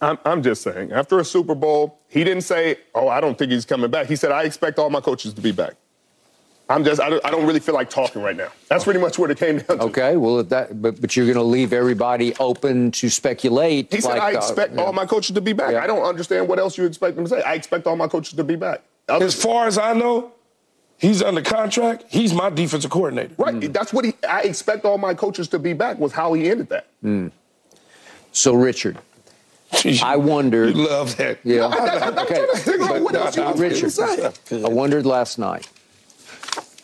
I'm, 0.00 0.18
I'm 0.24 0.42
just 0.42 0.62
saying, 0.62 0.92
after 0.92 1.18
a 1.18 1.24
Super 1.24 1.54
Bowl, 1.54 1.98
he 2.08 2.22
didn't 2.22 2.42
say, 2.42 2.76
"Oh, 2.94 3.08
I 3.08 3.20
don't 3.20 3.36
think 3.38 3.50
he's 3.50 3.64
coming 3.64 3.90
back." 3.90 4.06
He 4.06 4.16
said, 4.16 4.30
"I 4.30 4.42
expect 4.42 4.78
all 4.78 4.90
my 4.90 5.00
coaches 5.00 5.32
to 5.34 5.40
be 5.40 5.52
back." 5.52 5.74
I'm 6.68 6.84
just, 6.84 7.00
I 7.00 7.08
don't, 7.08 7.24
I 7.24 7.30
don't 7.30 7.46
really 7.46 7.60
feel 7.60 7.74
like 7.76 7.88
talking 7.88 8.22
right 8.22 8.36
now. 8.36 8.48
That's 8.68 8.82
pretty 8.84 8.98
much 8.98 9.18
what 9.18 9.30
it 9.30 9.38
came 9.38 9.58
down 9.58 9.78
to. 9.78 9.84
Okay, 9.84 10.16
well, 10.16 10.40
if 10.40 10.48
that, 10.48 10.82
but, 10.82 11.00
but 11.00 11.16
you're 11.16 11.26
going 11.26 11.36
to 11.36 11.42
leave 11.42 11.72
everybody 11.72 12.34
open 12.40 12.90
to 12.92 13.08
speculate. 13.08 13.92
He 13.92 14.00
said, 14.00 14.18
like, 14.18 14.22
"I 14.22 14.34
uh, 14.34 14.38
expect 14.38 14.74
yeah. 14.74 14.82
all 14.82 14.92
my 14.92 15.06
coaches 15.06 15.34
to 15.34 15.40
be 15.40 15.52
back." 15.52 15.72
Yeah. 15.72 15.82
I 15.82 15.86
don't 15.86 16.02
understand 16.02 16.48
what 16.48 16.58
else 16.58 16.76
you 16.76 16.84
expect 16.84 17.16
them 17.16 17.24
to 17.24 17.30
say. 17.30 17.42
I 17.42 17.54
expect 17.54 17.86
all 17.86 17.96
my 17.96 18.08
coaches 18.08 18.34
to 18.34 18.44
be 18.44 18.56
back. 18.56 18.82
Other- 19.08 19.24
As 19.24 19.40
far 19.40 19.66
as 19.66 19.78
I 19.78 19.92
know, 19.92 20.32
he's 20.98 21.22
under 21.22 21.42
contract. 21.42 22.04
He's 22.08 22.32
my 22.34 22.50
defensive 22.50 22.90
coordinator. 22.90 23.34
right, 23.38 23.72
that's 23.72 23.92
what 23.92 24.04
he. 24.04 24.14
I 24.28 24.42
expect 24.42 24.84
all 24.84 24.98
my 24.98 25.14
coaches 25.14 25.48
to 25.48 25.58
be 25.58 25.72
back. 25.72 25.98
Was 25.98 26.12
how 26.12 26.32
he 26.34 26.48
ended 26.50 26.68
that. 26.70 26.86
So, 28.32 28.54
Richard, 28.54 28.98
I 30.02 30.16
wondered. 30.16 30.76
You 30.76 30.86
love 30.88 31.16
that. 31.16 31.38
Yeah. 31.44 31.66
I'm 31.66 32.18
okay. 32.18 32.34
trying 32.36 32.50
to 32.50 32.56
figure 32.58 32.84
out 32.84 33.00
what 33.02 33.12
But, 33.14 33.22
else 33.22 33.36
you 33.36 33.42
want 33.42 33.58
me 33.58 33.68
to 33.70 33.86
Richard. 33.86 34.64
I 34.64 34.68
wondered 34.68 35.06
last 35.06 35.38
night. 35.38 35.68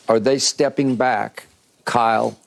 Are 0.08 0.18
they 0.18 0.38
stepping 0.38 0.96
back, 0.96 1.46
Kyle 1.84 2.38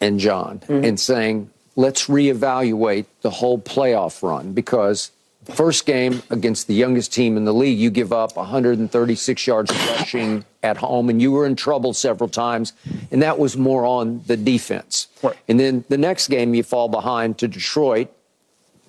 and 0.00 0.18
John, 0.20 0.60
Mm-hmm. 0.60 0.84
and 0.84 0.98
saying, 1.00 1.50
"Let's 1.76 2.06
reevaluate 2.06 3.06
the 3.22 3.30
whole 3.30 3.58
playoff 3.58 4.22
run"? 4.22 4.52
Because 4.52 5.10
first 5.46 5.86
game 5.86 6.22
against 6.30 6.66
the 6.66 6.74
youngest 6.74 7.12
team 7.12 7.36
in 7.36 7.44
the 7.44 7.54
league, 7.54 7.78
you 7.78 7.90
give 7.90 8.12
up 8.12 8.36
136 8.36 9.46
yards 9.46 9.70
rushing 9.70 10.44
at 10.62 10.76
home, 10.76 11.08
and 11.08 11.20
you 11.20 11.32
were 11.32 11.46
in 11.46 11.56
trouble 11.56 11.92
several 11.92 12.28
times, 12.28 12.72
and 13.10 13.22
that 13.22 13.38
was 13.38 13.56
more 13.56 13.84
on 13.84 14.22
the 14.26 14.36
defense. 14.36 15.08
Right. 15.22 15.36
And 15.48 15.58
then 15.58 15.84
the 15.88 15.98
next 15.98 16.28
game, 16.28 16.54
you 16.54 16.62
fall 16.62 16.88
behind 16.88 17.38
to 17.38 17.48
Detroit, 17.48 18.08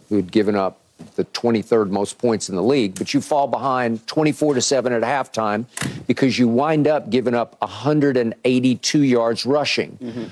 who 0.10 0.18
had 0.18 0.32
given 0.32 0.56
up 0.56 0.80
the 1.16 1.26
23rd 1.26 1.90
most 1.90 2.18
points 2.18 2.50
in 2.50 2.56
the 2.56 2.64
league, 2.64 2.96
but 2.96 3.14
you 3.14 3.22
fall 3.22 3.48
behind 3.48 4.06
24 4.08 4.56
to 4.56 4.62
7 4.62 4.94
at 4.94 5.02
halftime 5.02 5.66
because 6.08 6.40
you 6.40 6.48
wind 6.48 6.88
up 6.88 7.10
giving 7.10 7.34
up 7.36 7.60
182 7.62 9.00
yards 9.04 9.46
rushing. 9.46 9.98
Mm-hmm. 10.02 10.24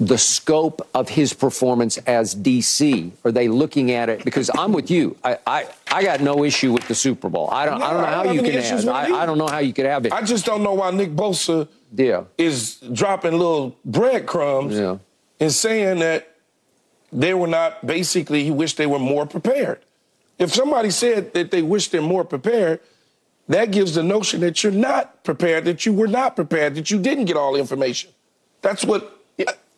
The 0.00 0.18
scope 0.18 0.86
of 0.94 1.08
his 1.08 1.32
performance 1.32 1.98
as 1.98 2.34
DC, 2.34 3.10
are 3.24 3.32
they 3.32 3.48
looking 3.48 3.90
at 3.92 4.08
it? 4.08 4.24
Because 4.24 4.50
I'm 4.56 4.72
with 4.72 4.90
you. 4.90 5.16
I, 5.24 5.38
I, 5.46 5.66
I 5.90 6.02
got 6.02 6.20
no 6.20 6.44
issue 6.44 6.72
with 6.72 6.86
the 6.88 6.94
Super 6.94 7.28
Bowl. 7.28 7.48
I 7.50 7.64
don't, 7.66 7.82
I 7.82 7.90
don't 7.92 8.00
know 8.02 8.06
I 8.08 8.10
how 8.12 8.22
don't 8.24 8.34
you 8.34 8.42
can 8.42 8.52
have. 8.60 8.80
it 8.80 8.88
I. 8.88 9.22
I 9.22 9.26
don't 9.26 9.38
know 9.38 9.46
how 9.48 9.58
you 9.58 9.72
could 9.72 9.86
have 9.86 10.06
it. 10.06 10.12
I 10.12 10.22
just 10.22 10.44
don't 10.46 10.62
know 10.62 10.74
why 10.74 10.90
Nick 10.90 11.10
Bosa 11.10 11.68
yeah. 11.94 12.24
is 12.38 12.76
dropping 12.92 13.32
little 13.32 13.76
breadcrumbs 13.84 14.74
Yeah. 14.76 14.98
and 15.40 15.52
saying 15.52 16.00
that 16.00 16.28
they 17.12 17.34
were 17.34 17.46
not 17.46 17.86
basically 17.86 18.42
he 18.44 18.50
wished 18.50 18.76
they 18.76 18.86
were 18.86 18.98
more 18.98 19.26
prepared. 19.26 19.80
If 20.38 20.52
somebody 20.52 20.90
said 20.90 21.32
that 21.34 21.50
they 21.50 21.62
wish 21.62 21.88
they're 21.88 22.02
more 22.02 22.24
prepared, 22.24 22.80
that 23.48 23.70
gives 23.70 23.94
the 23.94 24.02
notion 24.02 24.40
that 24.40 24.62
you're 24.62 24.72
not 24.72 25.22
prepared, 25.22 25.64
that 25.66 25.84
you 25.84 25.92
were 25.92 26.06
not 26.06 26.34
prepared, 26.34 26.74
that 26.74 26.90
you 26.90 26.98
didn't 26.98 27.26
get 27.26 27.36
all 27.36 27.52
the 27.52 27.58
information. 27.58 28.10
That's 28.62 28.84
what 28.84 29.20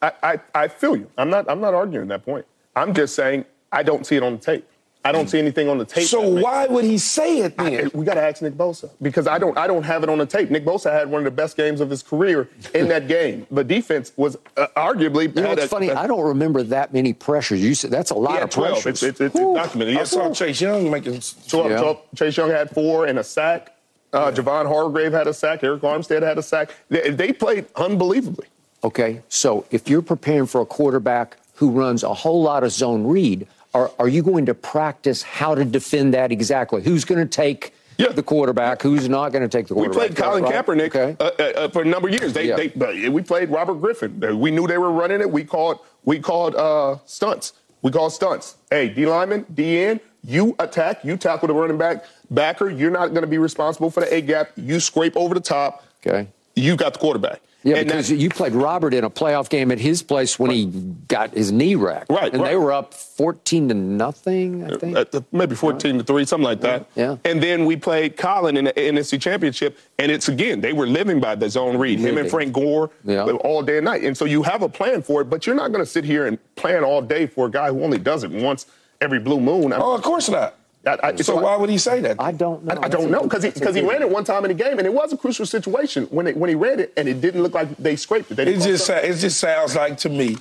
I, 0.02 0.12
I, 0.22 0.40
I 0.54 0.68
feel 0.68 0.96
you. 0.96 1.11
I'm 1.18 1.30
not 1.30 1.50
I'm 1.50 1.61
not 1.61 1.74
arguing 1.74 2.09
that 2.09 2.24
point. 2.24 2.46
I'm 2.74 2.94
just 2.94 3.14
saying 3.14 3.44
I 3.72 3.82
don't 3.82 4.07
see 4.07 4.16
it 4.16 4.22
on 4.22 4.34
the 4.34 4.38
tape. 4.38 4.68
I 5.07 5.12
don't 5.12 5.28
see 5.30 5.38
anything 5.38 5.68
on 5.68 5.78
the 5.78 5.84
tape. 5.84 6.07
so 6.09 6.20
why 6.28 6.66
would 6.66 6.84
he 6.84 6.98
say 6.98 7.38
it 7.38 7.57
then? 7.57 7.90
we 7.94 8.04
got 8.04 8.14
to 8.14 8.22
ask 8.22 8.42
Nick 8.42 8.54
Bosa 8.54 8.90
because 9.00 9.26
I 9.26 9.38
don't 9.38 9.57
I 9.57 9.66
don't 9.66 9.82
have 9.84 10.02
it 10.02 10.09
on 10.09 10.18
the 10.18 10.26
tape. 10.26 10.50
Nick 10.50 10.64
Bosa 10.64 10.92
had 10.92 11.11
one 11.11 11.20
of 11.20 11.24
the 11.24 11.30
best 11.30 11.57
games 11.57 11.80
of 11.80 11.88
his 11.90 12.02
career 12.02 12.48
in 12.74 12.88
that 12.88 13.09
game. 13.16 13.46
The 13.50 13.64
defense 13.64 14.12
was 14.16 14.36
uh, 14.57 14.66
arguably. 14.76 15.34
You 15.34 15.42
know, 15.42 15.48
had 15.50 15.59
it's 15.59 15.66
a- 15.66 15.68
funny. 15.68 15.90
I 15.90 16.07
don't 16.07 16.24
remember 16.24 16.62
that 16.64 16.92
many 16.92 17.12
pressures. 17.12 17.62
You 17.62 17.74
said 17.74 17.90
that's 17.90 18.11
a 18.11 18.14
lot 18.14 18.42
of 18.42 18.50
12. 18.50 18.72
pressures. 18.82 19.02
It's, 19.02 19.20
it's, 19.20 19.34
it's 19.34 19.34
documented. 19.34 19.92
He 19.92 19.96
I 19.96 20.00
had 20.00 20.09
saw 20.09 20.18
12. 20.20 20.36
Chase 20.36 20.61
Young 20.61 20.90
making. 20.90 21.20
So, 21.20 21.68
Yeah. 21.68 21.78
so 21.78 22.00
Chase 22.16 22.36
Young 22.36 22.50
had 22.50 22.70
four 22.70 23.07
and 23.07 23.18
a 23.18 23.24
sack. 23.24 23.72
Uh, 24.12 24.30
Javon 24.30 24.66
Hargrave 24.66 25.12
had 25.12 25.26
a 25.26 25.34
sack. 25.34 25.61
Arik 25.61 25.80
Armstead 25.80 26.22
had 26.22 26.38
a 26.38 26.42
sack. 26.42 26.70
They, 26.88 27.11
they 27.11 27.32
played 27.32 27.66
unbelievably. 27.76 28.46
Okay, 28.84 29.20
so 29.28 29.64
if 29.70 29.88
you're 29.88 30.02
preparing 30.02 30.46
for 30.46 30.61
a 30.61 30.66
quarterback 30.66 31.36
who 31.54 31.70
runs 31.70 32.02
a 32.04 32.14
whole 32.14 32.42
lot 32.42 32.62
of 32.64 32.70
zone 32.70 33.07
read, 33.07 33.46
are, 33.77 33.91
are 33.99 34.09
you 34.09 34.22
going 34.22 34.47
to 34.47 34.55
practice 34.55 35.22
how 35.22 35.55
to 35.55 35.64
defend 35.64 36.14
that 36.14 36.33
exactly? 36.33 36.83
Who's 36.83 37.05
going 37.05 37.20
to 37.20 37.27
take 37.29 37.74
Yeah. 37.99 38.09
the 38.09 38.22
quarterback? 38.22 38.81
Who's 38.81 39.07
not 39.09 39.33
going 39.33 39.43
to 39.43 39.49
take 39.49 39.68
the 39.68 39.74
quarterback? 39.74 40.01
We 40.11 40.14
played 40.14 40.16
Colin 40.16 40.45
right? 40.45 40.55
Kaepernick 40.66 40.95
Okay. 40.97 41.16
uh, 41.20 41.31
uh, 41.39 41.43
uh, 41.64 41.68
for 41.68 41.83
a 41.83 41.85
number 41.85 42.09
of 42.09 42.14
years. 42.14 42.33
They, 42.33 42.49
Yeah. 42.49 42.68
they, 42.74 43.09
we 43.11 43.20
played 43.22 43.51
Robert 43.51 43.74
Griffin. 43.74 44.39
We 44.41 44.51
knew 44.51 44.66
they 44.66 44.79
were 44.79 44.91
running 44.93 45.20
it. 45.20 45.31
We 45.31 45.45
called 45.45 45.79
we 46.05 46.18
called 46.20 46.55
uh, 46.55 46.97
stunts. 47.05 47.53
We 47.83 47.91
called 47.91 48.12
stunts. 48.12 48.57
Hey, 48.70 48.89
D 48.89 49.07
lineman, 49.07 49.45
D 49.53 49.79
end, 49.85 50.01
you 50.24 50.55
attack, 50.59 51.05
you 51.05 51.16
tackle 51.16 51.49
the 51.49 51.55
running 51.55 51.79
back, 51.79 52.05
backer. 52.31 52.70
You're 52.70 52.91
not 52.91 53.09
going 53.09 53.22
to 53.22 53.27
be 53.29 53.39
responsible 53.39 53.91
for 53.91 54.01
the 54.01 54.14
A 54.14 54.20
gap. 54.22 54.51
You 54.57 54.81
scrape 54.81 55.16
over 55.16 55.35
the 55.35 55.41
top. 55.41 55.85
Okay. 56.05 56.29
You 56.55 56.77
got 56.77 56.95
the 56.95 56.99
quarterback. 57.01 57.41
Yeah, 57.66 57.78
And 57.78 57.88
because 57.88 58.08
that- 58.10 58.16
you 58.16 58.28
played 58.30 58.52
Robert 58.52 58.94
in 58.94 59.02
a 59.02 59.10
playoff 59.10 59.48
game 59.48 59.72
at 59.72 59.78
his 59.80 60.00
place 60.02 60.38
when 60.38 60.52
he 60.52 60.66
got 61.08 61.32
his 61.34 61.50
knee 61.50 61.74
wrecked. 61.74 62.08
Right, 62.10 62.32
And 62.32 62.44
they 62.44 62.54
were 62.54 62.72
up 62.72 62.94
14 62.94 63.68
to 63.70 63.74
nothing, 63.74 64.64
I 64.72 64.76
think. 64.76 64.96
Uh, 64.96 65.04
uh, 65.12 65.20
maybe 65.32 65.56
14 65.56 65.98
to 65.98 66.04
3, 66.04 66.24
something 66.24 66.44
like 66.44 66.60
that. 66.60 66.86
Yeah. 66.94 67.16
And 67.24 67.42
then 67.42 67.64
we 67.66 67.74
played 67.76 68.16
Colin 68.16 68.56
in 68.56 68.66
the 68.66 68.72
NFC 68.72 69.18
Championship, 69.20 69.76
and 69.98 70.12
it's 70.12 70.28
again, 70.28 70.60
they 70.60 70.72
were 70.72 70.86
living 70.86 71.18
by 71.18 71.34
the 71.34 71.50
zone 71.50 71.76
read, 71.76 71.98
him 71.98 72.18
and 72.18 72.30
Frank 72.30 72.52
Gore 72.52 72.90
Yeah. 73.04 73.24
all 73.24 73.62
day 73.62 73.78
and 73.78 73.84
night. 73.84 74.04
And 74.04 74.16
so 74.16 74.24
you 74.26 74.44
have 74.44 74.62
a 74.62 74.68
plan 74.68 75.02
for 75.02 75.20
it, 75.22 75.24
but 75.28 75.44
you're 75.46 75.56
not 75.56 75.72
going 75.72 75.84
to 75.84 75.90
sit 75.90 76.04
here 76.04 76.26
and 76.26 76.38
plan 76.54 76.84
all 76.84 77.02
day 77.02 77.26
for 77.26 77.46
a 77.46 77.50
guy 77.50 77.68
who 77.72 77.82
only 77.82 77.98
does 77.98 78.22
it 78.22 78.30
once 78.30 78.66
every 79.00 79.18
blue 79.18 79.40
moon. 79.40 79.72
I- 79.72 79.78
Oh, 79.78 79.94
of 79.94 80.02
course 80.02 80.28
not. 80.28 80.54
I- 80.87 80.99
I- 81.09 81.16
so, 81.16 81.22
so 81.22 81.39
I- 81.39 81.43
why 81.43 81.57
would 81.57 81.68
he 81.70 81.78
say 81.78 82.01
that? 82.01 82.16
I 82.20 82.32
don't 82.32 82.64
know. 82.64 82.74
I, 82.80 82.87
I 82.87 82.89
don't 82.89 83.11
know 83.11 83.22
because 83.22 83.43
he, 83.43 83.51
because 83.51 83.74
he 83.74 83.82
ran 83.82 84.03
it 84.03 84.11
one 84.11 84.24
time 84.24 84.45
in 84.45 84.49
the 84.57 84.62
game, 84.64 84.78
and 84.78 84.87
it 84.87 84.93
was 84.93 85.12
a 85.12 85.16
crucial 85.16 85.45
situation 85.47 86.05
when 86.11 86.26
it, 86.26 86.37
when 86.37 86.49
he 86.49 86.55
ran 86.55 86.80
it, 86.80 86.93
and 86.97 87.09
it 87.09 87.20
didn't 87.20 87.43
look 87.43 87.55
like 87.55 87.76
they 87.76 87.97
scraped 87.97 88.30
it. 88.30 88.37
They 88.37 88.45
It 88.55 88.61
just 88.61 88.87
fuck 88.87 89.03
it 89.05 89.14
just 89.16 89.39
sounds 89.41 89.74
like 89.74 89.99
to 89.99 90.09
me, 90.09 90.37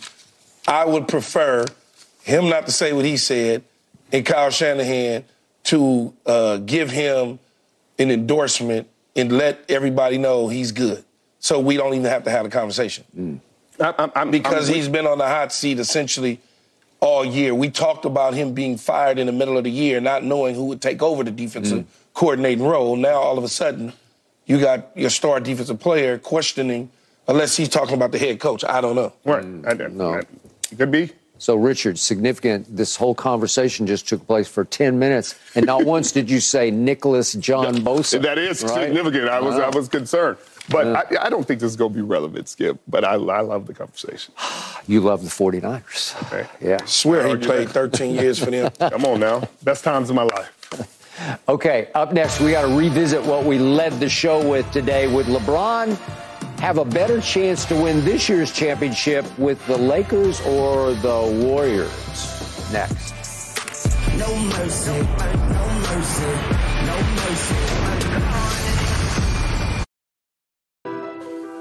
I 0.67 0.85
would 0.85 1.07
prefer 1.07 1.65
him 2.21 2.49
not 2.49 2.65
to 2.67 2.71
say 2.71 2.93
what 2.93 3.05
he 3.05 3.17
said, 3.17 3.63
and 4.11 4.25
Kyle 4.25 4.49
Shanahan 4.51 5.23
to 5.65 6.13
uh, 6.25 6.57
give 6.57 6.91
him 6.91 7.39
an 7.97 8.11
endorsement 8.11 8.87
and 9.15 9.31
let 9.31 9.63
everybody 9.69 10.17
know 10.17 10.47
he's 10.47 10.71
good, 10.71 11.03
so 11.39 11.59
we 11.59 11.75
don't 11.77 11.93
even 11.93 12.05
have 12.05 12.23
to 12.25 12.29
have 12.31 12.45
a 12.45 12.49
conversation 12.49 13.41
I- 13.79 13.93
I'm- 13.97 14.11
I'm- 14.15 14.31
because 14.31 14.69
I'm- 14.69 14.75
he's 14.75 14.87
been 14.89 15.07
on 15.07 15.17
the 15.17 15.27
hot 15.27 15.51
seat 15.51 15.79
essentially 15.79 16.39
all 16.99 17.25
year. 17.25 17.53
We 17.53 17.69
talked 17.69 18.05
about 18.05 18.33
him 18.33 18.53
being 18.53 18.77
fired 18.77 19.19
in 19.19 19.27
the 19.27 19.33
middle 19.33 19.57
of 19.57 19.63
the 19.63 19.71
year, 19.71 19.99
not 20.01 20.23
knowing 20.23 20.55
who 20.55 20.65
would 20.65 20.81
take 20.81 21.01
over 21.01 21.23
the 21.23 21.31
defensive 21.31 21.79
mm. 21.79 21.85
coordinating 22.13 22.65
role. 22.65 22.95
Now 22.95 23.15
all 23.15 23.37
of 23.37 23.43
a 23.43 23.49
sudden, 23.49 23.93
you 24.45 24.59
got 24.59 24.89
your 24.95 25.09
star 25.09 25.39
defensive 25.39 25.79
player 25.79 26.17
questioning, 26.17 26.89
unless 27.27 27.57
he's 27.57 27.69
talking 27.69 27.95
about 27.95 28.11
the 28.11 28.19
head 28.19 28.39
coach. 28.39 28.63
I 28.63 28.81
don't 28.81 28.95
know. 28.95 29.13
right. 29.23 29.43
Mm, 29.43 29.65
I- 29.67 29.83
I- 29.83 29.87
no. 29.87 30.13
I- 30.15 30.19
it 30.71 30.77
could 30.77 30.91
be. 30.91 31.11
So, 31.37 31.55
Richard, 31.55 31.99
significant. 31.99 32.75
This 32.75 32.95
whole 32.95 33.13
conversation 33.13 33.85
just 33.85 34.07
took 34.07 34.25
place 34.25 34.47
for 34.47 34.63
10 34.63 34.97
minutes, 34.97 35.35
and 35.53 35.65
not 35.65 35.83
once 35.83 36.11
did 36.13 36.29
you 36.29 36.39
say 36.39 36.71
Nicholas 36.71 37.33
John 37.33 37.75
Bosa. 37.77 38.21
That 38.25 38.37
is 38.37 38.63
right? 38.63 38.85
significant. 38.85 39.27
I 39.29 39.41
was 39.41 39.55
Wow. 39.55 39.69
I 39.71 39.75
was 39.75 39.89
concerned. 39.89 40.37
But 40.69 40.87
I, 40.87 41.25
I 41.25 41.29
don't 41.29 41.45
think 41.45 41.59
this 41.59 41.69
is 41.71 41.75
going 41.75 41.91
to 41.91 41.95
be 41.95 42.01
relevant, 42.01 42.49
Skip. 42.49 42.79
But 42.87 43.03
I, 43.03 43.13
I 43.13 43.41
love 43.41 43.67
the 43.67 43.73
conversation. 43.73 44.33
You 44.87 45.01
love 45.01 45.23
the 45.23 45.29
49ers. 45.29 46.13
Okay. 46.27 46.47
Yeah. 46.61 46.77
Swear 46.85 47.23
he 47.25 47.31
Argue 47.31 47.47
played 47.47 47.69
13 47.69 48.13
years 48.21 48.37
for 48.37 48.51
them. 48.51 48.71
Come 48.77 49.03
on 49.05 49.19
now. 49.19 49.41
Best 49.63 49.83
times 49.83 50.11
of 50.11 50.15
my 50.15 50.23
life. 50.23 50.51
Okay, 51.47 51.87
up 51.95 52.11
next, 52.11 52.41
we 52.41 52.51
got 52.51 52.67
to 52.67 52.75
revisit 52.75 53.23
what 53.23 53.45
we 53.45 53.57
led 53.57 53.93
the 53.93 54.09
show 54.09 54.47
with 54.47 54.69
today. 54.71 55.07
Would 55.07 55.27
LeBron 55.27 55.95
have 56.59 56.77
a 56.77 56.83
better 56.83 57.21
chance 57.21 57.63
to 57.65 57.75
win 57.75 58.03
this 58.03 58.27
year's 58.27 58.51
championship 58.51 59.25
with 59.39 59.65
the 59.65 59.77
Lakers 59.77 60.41
or 60.41 60.93
the 60.95 61.41
Warriors? 61.45 62.69
Next. 62.73 63.13
No 64.17 64.35
mercy, 64.49 64.91
no 64.91 65.65
mercy, 65.87 66.25
no 66.85 66.97
mercy. 67.15 67.84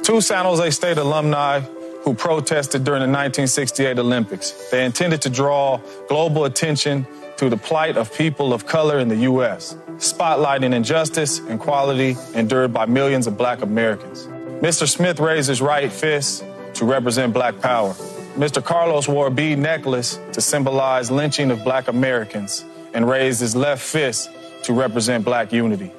Two 0.05 0.21
San 0.21 0.45
Jose 0.45 0.71
State 0.73 0.99
alumni 0.99 1.61
who 2.03 2.13
protested 2.13 2.85
during 2.85 3.01
the 3.01 3.09
1968 3.09 3.99
Olympics. 3.99 4.51
They 4.71 4.85
intended 4.85 5.23
to 5.23 5.31
draw 5.31 5.81
global 6.11 6.45
attention 6.45 7.07
to 7.39 7.49
the 7.49 7.57
plight 7.57 7.97
of 7.97 8.15
people 8.15 8.53
of 8.53 8.67
color 8.67 8.99
in 8.99 9.09
the 9.09 9.17
U.S., 9.33 9.75
spotlighting 9.97 10.75
injustice 10.75 11.39
and 11.39 11.53
inequality 11.53 12.17
endured 12.35 12.75
by 12.75 12.85
millions 12.85 13.27
of 13.27 13.39
black 13.39 13.63
Americans. 13.63 14.27
Mr. 14.61 14.87
Smith 14.87 15.19
raised 15.21 15.49
his 15.49 15.63
right 15.63 15.91
fist 15.91 16.45
to 16.75 16.85
represent 16.85 17.33
black 17.33 17.59
power. 17.63 17.95
Mr. 18.37 18.63
Carlos 18.63 19.09
wore 19.09 19.29
a 19.29 19.31
bead 19.31 19.59
necklace 19.59 20.21
to 20.33 20.43
symbolize 20.43 21.11
lynching 21.11 21.51
of 21.51 21.65
black 21.65 21.89
Americans 21.89 22.63
and 22.93 23.09
raised 23.09 23.41
his 23.41 23.57
left 23.57 23.83
fist 23.83 24.29
to 24.65 24.75
represent 24.75 25.25
black 25.25 25.51
unity. 25.51 25.91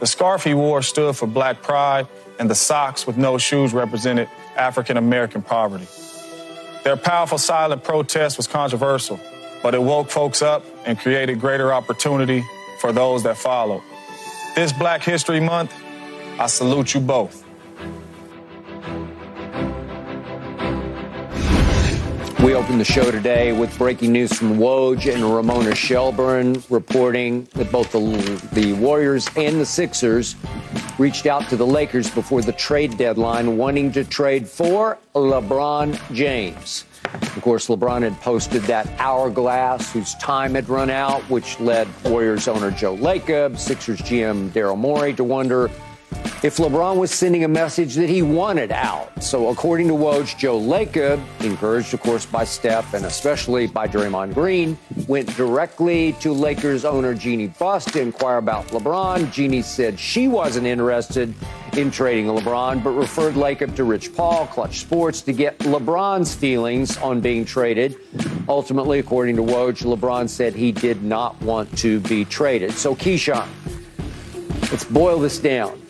The 0.00 0.06
scarf 0.08 0.42
he 0.42 0.54
wore 0.54 0.82
stood 0.82 1.14
for 1.14 1.28
black 1.28 1.62
pride, 1.62 2.08
and 2.38 2.50
the 2.50 2.54
socks 2.54 3.06
with 3.06 3.16
no 3.16 3.38
shoes 3.38 3.72
represented 3.72 4.28
African 4.56 4.96
American 4.96 5.42
poverty. 5.42 5.86
Their 6.82 6.96
powerful 6.96 7.38
silent 7.38 7.84
protest 7.84 8.36
was 8.36 8.46
controversial, 8.46 9.18
but 9.62 9.74
it 9.74 9.82
woke 9.82 10.10
folks 10.10 10.42
up 10.42 10.64
and 10.84 10.98
created 10.98 11.40
greater 11.40 11.72
opportunity 11.72 12.44
for 12.80 12.92
those 12.92 13.22
that 13.22 13.36
followed. 13.36 13.82
This 14.54 14.72
Black 14.72 15.02
History 15.02 15.40
Month, 15.40 15.72
I 16.38 16.46
salute 16.46 16.94
you 16.94 17.00
both. 17.00 17.43
We 22.54 22.60
opened 22.60 22.78
the 22.78 22.84
show 22.84 23.10
today 23.10 23.52
with 23.52 23.76
breaking 23.76 24.12
news 24.12 24.32
from 24.32 24.58
Woj 24.58 25.12
and 25.12 25.24
Ramona 25.24 25.74
Shelburne 25.74 26.62
reporting 26.70 27.48
that 27.54 27.72
both 27.72 27.90
the, 27.90 27.98
the 28.52 28.74
Warriors 28.74 29.28
and 29.36 29.60
the 29.60 29.66
Sixers 29.66 30.36
reached 30.96 31.26
out 31.26 31.48
to 31.48 31.56
the 31.56 31.66
Lakers 31.66 32.08
before 32.12 32.42
the 32.42 32.52
trade 32.52 32.96
deadline, 32.96 33.56
wanting 33.56 33.90
to 33.90 34.04
trade 34.04 34.46
for 34.46 34.98
LeBron 35.16 35.98
James. 36.14 36.84
Of 37.12 37.42
course, 37.42 37.66
LeBron 37.66 38.02
had 38.02 38.20
posted 38.20 38.62
that 38.62 38.86
hourglass 39.00 39.92
whose 39.92 40.14
time 40.14 40.54
had 40.54 40.68
run 40.68 40.90
out, 40.90 41.22
which 41.22 41.58
led 41.58 41.88
Warriors 42.04 42.46
owner 42.46 42.70
Joe 42.70 42.96
Lacob, 42.96 43.58
Sixers 43.58 44.00
GM 44.00 44.50
Daryl 44.50 44.78
Morey 44.78 45.12
to 45.14 45.24
wonder 45.24 45.72
if 46.44 46.58
LeBron 46.58 46.98
was 46.98 47.10
sending 47.10 47.44
a 47.44 47.48
message 47.48 47.94
that 47.94 48.10
he 48.10 48.20
wanted 48.20 48.70
out. 48.70 49.22
So, 49.22 49.48
according 49.48 49.88
to 49.88 49.94
Woj, 49.94 50.36
Joe 50.36 50.60
Lacob, 50.60 51.18
encouraged, 51.40 51.94
of 51.94 52.00
course, 52.00 52.26
by 52.26 52.44
Steph 52.44 52.92
and 52.92 53.06
especially 53.06 53.66
by 53.66 53.88
Draymond 53.88 54.34
Green, 54.34 54.76
went 55.08 55.34
directly 55.36 56.12
to 56.20 56.32
Lakers 56.32 56.84
owner 56.84 57.14
Jeanie 57.14 57.46
Buss 57.46 57.86
to 57.86 58.00
inquire 58.02 58.36
about 58.36 58.66
LeBron. 58.68 59.32
Jeanie 59.32 59.62
said 59.62 59.98
she 59.98 60.28
wasn't 60.28 60.66
interested 60.66 61.32
in 61.78 61.90
trading 61.90 62.26
LeBron, 62.26 62.84
but 62.84 62.90
referred 62.90 63.34
Lacob 63.34 63.74
to 63.76 63.84
Rich 63.84 64.14
Paul, 64.14 64.46
Klutch 64.48 64.80
Sports, 64.80 65.22
to 65.22 65.32
get 65.32 65.58
LeBron's 65.60 66.34
feelings 66.34 66.98
on 66.98 67.22
being 67.22 67.46
traded. 67.46 67.96
Ultimately, 68.50 68.98
according 68.98 69.36
to 69.36 69.42
Woj, 69.42 69.82
LeBron 69.82 70.28
said 70.28 70.54
he 70.54 70.72
did 70.72 71.02
not 71.02 71.40
want 71.40 71.76
to 71.78 72.00
be 72.00 72.26
traded. 72.26 72.72
So, 72.72 72.94
Keyshawn, 72.94 73.48
let's 74.70 74.84
boil 74.84 75.18
this 75.18 75.38
down. 75.38 75.80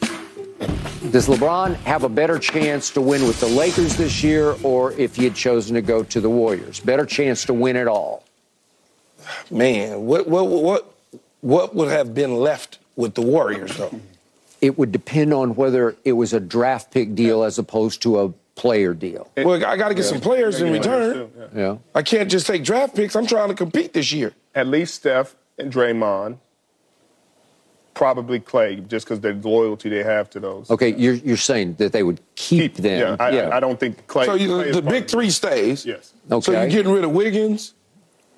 Does 1.11 1.29
LeBron 1.29 1.75
have 1.85 2.05
a 2.05 2.09
better 2.09 2.39
chance 2.39 2.91
to 2.91 3.01
win 3.01 3.23
with 3.23 3.41
the 3.41 3.47
Lakers 3.47 3.97
this 3.97 4.23
year, 4.23 4.57
or 4.63 4.93
if 4.93 5.17
he 5.17 5.25
had 5.25 5.35
chosen 5.35 5.75
to 5.75 5.83
go 5.83 6.03
to 6.03 6.21
the 6.21 6.31
Warriors? 6.31 6.81
Better 6.81 7.07
chance 7.07 7.45
to 7.47 7.55
win 7.55 7.77
it 7.77 7.87
all. 7.87 8.25
Man, 9.51 10.07
what 10.07 10.29
what 10.29 10.49
what 10.49 10.95
what 11.41 11.75
would 11.75 11.91
have 11.91 12.15
been 12.15 12.37
left 12.37 12.79
with 12.97 13.15
the 13.15 13.23
Warriors 13.23 13.77
though? 13.77 14.01
It 14.61 14.79
would 14.79 14.93
depend 14.93 15.35
on 15.35 15.55
whether 15.57 15.97
it 16.05 16.13
was 16.13 16.33
a 16.33 16.41
draft 16.41 16.91
pick 16.91 17.15
deal 17.15 17.43
as 17.43 17.59
opposed 17.59 18.03
to 18.03 18.21
a 18.21 18.33
player 18.55 18.95
deal. 18.95 19.31
Well, 19.37 19.65
I 19.65 19.77
got 19.77 19.89
to 19.89 19.95
get 19.95 20.05
some 20.05 20.21
players 20.21 20.61
in 20.61 20.73
return. 20.73 21.31
Yeah. 21.55 21.77
I 21.95 22.03
can't 22.03 22.31
just 22.31 22.47
take 22.47 22.65
draft 22.65 22.95
picks. 22.95 23.15
I'm 23.17 23.27
trying 23.27 23.49
to 23.49 23.55
compete 23.55 23.93
this 23.93 24.13
year. 24.13 24.33
At 24.55 24.69
least 24.69 24.95
Steph 24.95 25.35
and 25.59 25.73
Draymond, 25.73 26.39
probably 27.95 28.41
Clay, 28.41 28.77
just 28.77 29.07
because 29.07 29.21
the 29.21 29.33
loyalty 29.35 29.89
they 29.89 30.03
have 30.03 30.29
to 30.31 30.41
those. 30.41 30.71
Okay, 30.71 30.95
you're, 30.95 31.15
you're 31.15 31.37
saying 31.37 31.75
that 31.75 31.93
they 31.93 32.03
would 32.03 32.21
keep, 32.35 32.75
them. 32.75 33.17
Yeah, 33.21 33.25
I, 33.25 33.39
I, 33.39 33.57
I 33.57 33.61
don't 33.61 33.79
think 33.81 34.07
Clay. 34.07 34.27
So 34.27 34.35
you, 34.35 34.49
Clay 34.49 34.73
the 34.73 34.83
part 34.83 34.93
big 34.93 35.09
three 35.09 35.29
it. 35.29 35.33
stays. 35.33 35.87
Yes. 35.87 36.13
Okay. 36.31 36.45
So 36.45 36.53
you're 36.53 36.69
getting 36.69 36.93
rid 36.93 37.05
of 37.05 37.13
Wiggins, 37.13 37.75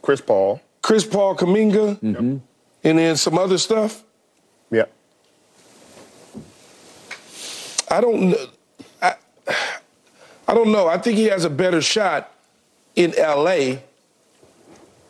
Chris 0.02 0.20
Paul. 0.20 0.60
Chris 0.82 1.04
Paul, 1.04 1.34
Kuminga, 1.34 1.98
Mm-hmm. 2.00 2.36
and 2.84 2.98
then 2.98 3.16
some 3.16 3.38
other 3.38 3.58
stuff. 3.58 4.04
Yeah. 4.70 4.84
I 7.90 8.00
don't 8.00 8.30
know. 8.30 8.46
I, 9.02 9.14
I 10.48 10.54
don't 10.54 10.70
know. 10.70 10.86
I 10.88 10.98
think 10.98 11.16
he 11.16 11.24
has 11.24 11.44
a 11.44 11.50
better 11.50 11.80
shot 11.80 12.32
in 12.94 13.12
LA 13.18 13.78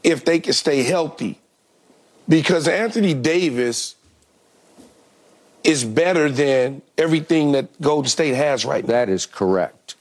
if 0.02 0.24
they 0.24 0.38
can 0.40 0.52
stay 0.52 0.82
healthy. 0.82 1.40
Because 2.28 2.66
Anthony 2.68 3.14
Davis 3.14 3.95
is 5.66 5.84
better 5.84 6.30
than 6.30 6.80
everything 6.96 7.52
that 7.52 7.80
Golden 7.80 8.08
State 8.08 8.34
has 8.34 8.64
right 8.64 8.84
now. 8.86 8.92
That 8.92 9.08
is 9.08 9.26
correct. 9.26 9.96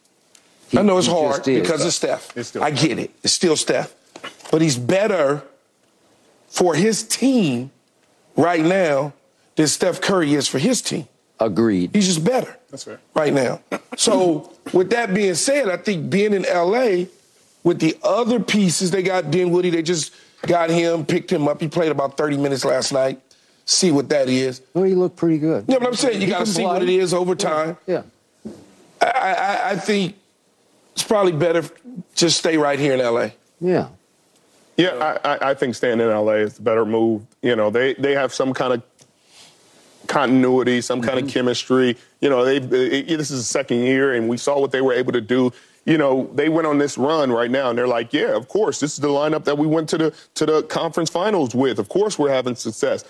He- 0.70 0.78
I 0.78 0.82
know 0.82 0.98
it's 0.98 1.08
hard 1.08 1.38
just 1.38 1.48
is. 1.48 1.62
because 1.62 1.86
it's 1.86 1.96
Steph. 1.96 2.36
It's 2.38 2.50
still 2.50 2.64
I 2.64 2.72
Steph. 2.74 2.88
get 2.88 3.00
it. 3.00 3.12
It's 3.24 3.34
still 3.34 3.56
Steph. 3.56 3.94
But 4.52 4.62
he's 4.62 4.78
better 4.78 5.44
for 6.48 6.76
his 6.76 7.04
team 7.04 7.72
right 8.38 8.64
now 8.64 9.14
than 9.56 9.68
Steph 9.68 10.02
Curry 10.02 10.34
is 10.36 10.48
for 10.48 10.60
his 10.60 10.82
team. 10.82 11.08
Agreed. 11.40 11.92
He's 11.94 12.08
just 12.08 12.24
better. 12.24 12.56
That's 12.70 12.84
fair. 12.84 13.00
Right 13.14 13.34
now. 13.34 13.60
So, 13.98 14.54
with 14.74 14.90
that 14.92 15.14
being 15.14 15.36
said, 15.36 15.70
I 15.70 15.78
think 15.78 16.10
being 16.10 16.34
in 16.34 16.44
LA 16.44 17.06
with 17.64 17.80
the 17.80 17.98
other 18.04 18.40
pieces, 18.40 18.92
they 18.92 19.04
got 19.04 19.32
Dinwiddie, 19.32 19.70
they 19.72 19.82
just 19.82 20.14
got 20.44 20.70
him, 20.70 21.06
picked 21.06 21.32
him 21.32 21.48
up. 21.48 21.60
He 21.60 21.68
played 21.68 21.92
about 21.92 22.16
30 22.18 22.38
minutes 22.38 22.64
last 22.64 22.94
night. 22.94 23.20
See 23.66 23.92
what 23.92 24.10
that 24.10 24.30
is. 24.30 24.62
Well, 24.74 24.84
he 24.84 24.94
looked 24.94 25.16
pretty 25.16 25.40
good. 25.40 25.66
Yeah, 25.68 25.80
but 25.80 25.88
I'm 25.88 25.96
saying 25.96 26.22
you 26.22 26.28
got 26.28 26.40
to 26.40 26.46
see 26.46 26.64
what 26.64 26.84
it 26.84 26.90
is 26.90 27.14
over 27.14 27.36
time. 27.36 27.78
Yeah. 27.88 28.04
I, 29.02 29.08
I, 29.08 29.70
I 29.72 29.76
think 29.76 30.16
it's 30.94 31.04
probably 31.04 31.32
better 31.32 31.64
just 32.14 32.38
stay 32.38 32.58
right 32.58 32.78
here 32.78 32.94
in 32.94 33.00
LA. 33.00 33.30
Yeah. 33.60 33.88
Yeah, 34.78 35.18
I, 35.24 35.30
I, 35.30 35.50
I 35.52 35.54
think 35.54 35.74
staying 35.74 36.00
in 36.00 36.10
LA 36.10 36.34
is 36.34 36.56
the 36.56 36.62
better 36.62 36.86
move. 36.86 37.26
You 37.42 37.56
know, 37.56 37.70
they, 37.70 37.94
they 37.96 38.14
have 38.14 38.34
some 38.34 38.54
kind 38.54 38.74
of 38.74 38.84
continuity, 40.08 40.82
some 40.82 41.02
kind 41.02 41.18
of 41.18 41.26
mm-hmm. 41.26 41.34
chemistry. 41.34 41.98
You 42.22 42.30
know, 42.30 42.46
they, 42.46 42.58
it, 42.58 43.08
this 43.08 43.32
is 43.32 43.40
the 43.40 43.44
second 43.44 43.80
year, 43.80 44.14
and 44.14 44.30
we 44.30 44.38
saw 44.38 44.60
what 44.60 44.72
they 44.72 44.82
were 44.82 44.94
able 44.94 45.14
to 45.14 45.22
do. 45.22 45.52
You 45.86 45.98
know, 45.98 46.30
they 46.34 46.50
went 46.50 46.68
on 46.68 46.78
this 46.78 46.98
run 46.98 47.32
right 47.32 47.52
now, 47.52 47.70
and 47.70 47.78
they're 47.78 47.88
like, 47.88 48.12
yeah, 48.12 48.36
of 48.36 48.48
course, 48.48 48.80
this 48.80 48.94
is 48.94 49.00
the 49.00 49.08
lineup 49.08 49.44
that 49.46 49.58
we 49.58 49.68
went 49.68 49.88
to 49.90 49.98
the 49.98 50.14
to 50.36 50.46
the 50.46 50.64
conference 50.64 51.10
finals 51.10 51.54
with. 51.54 51.80
Of 51.80 51.90
course, 51.90 52.18
we're 52.18 52.32
having 52.32 52.56
success, 52.56 53.04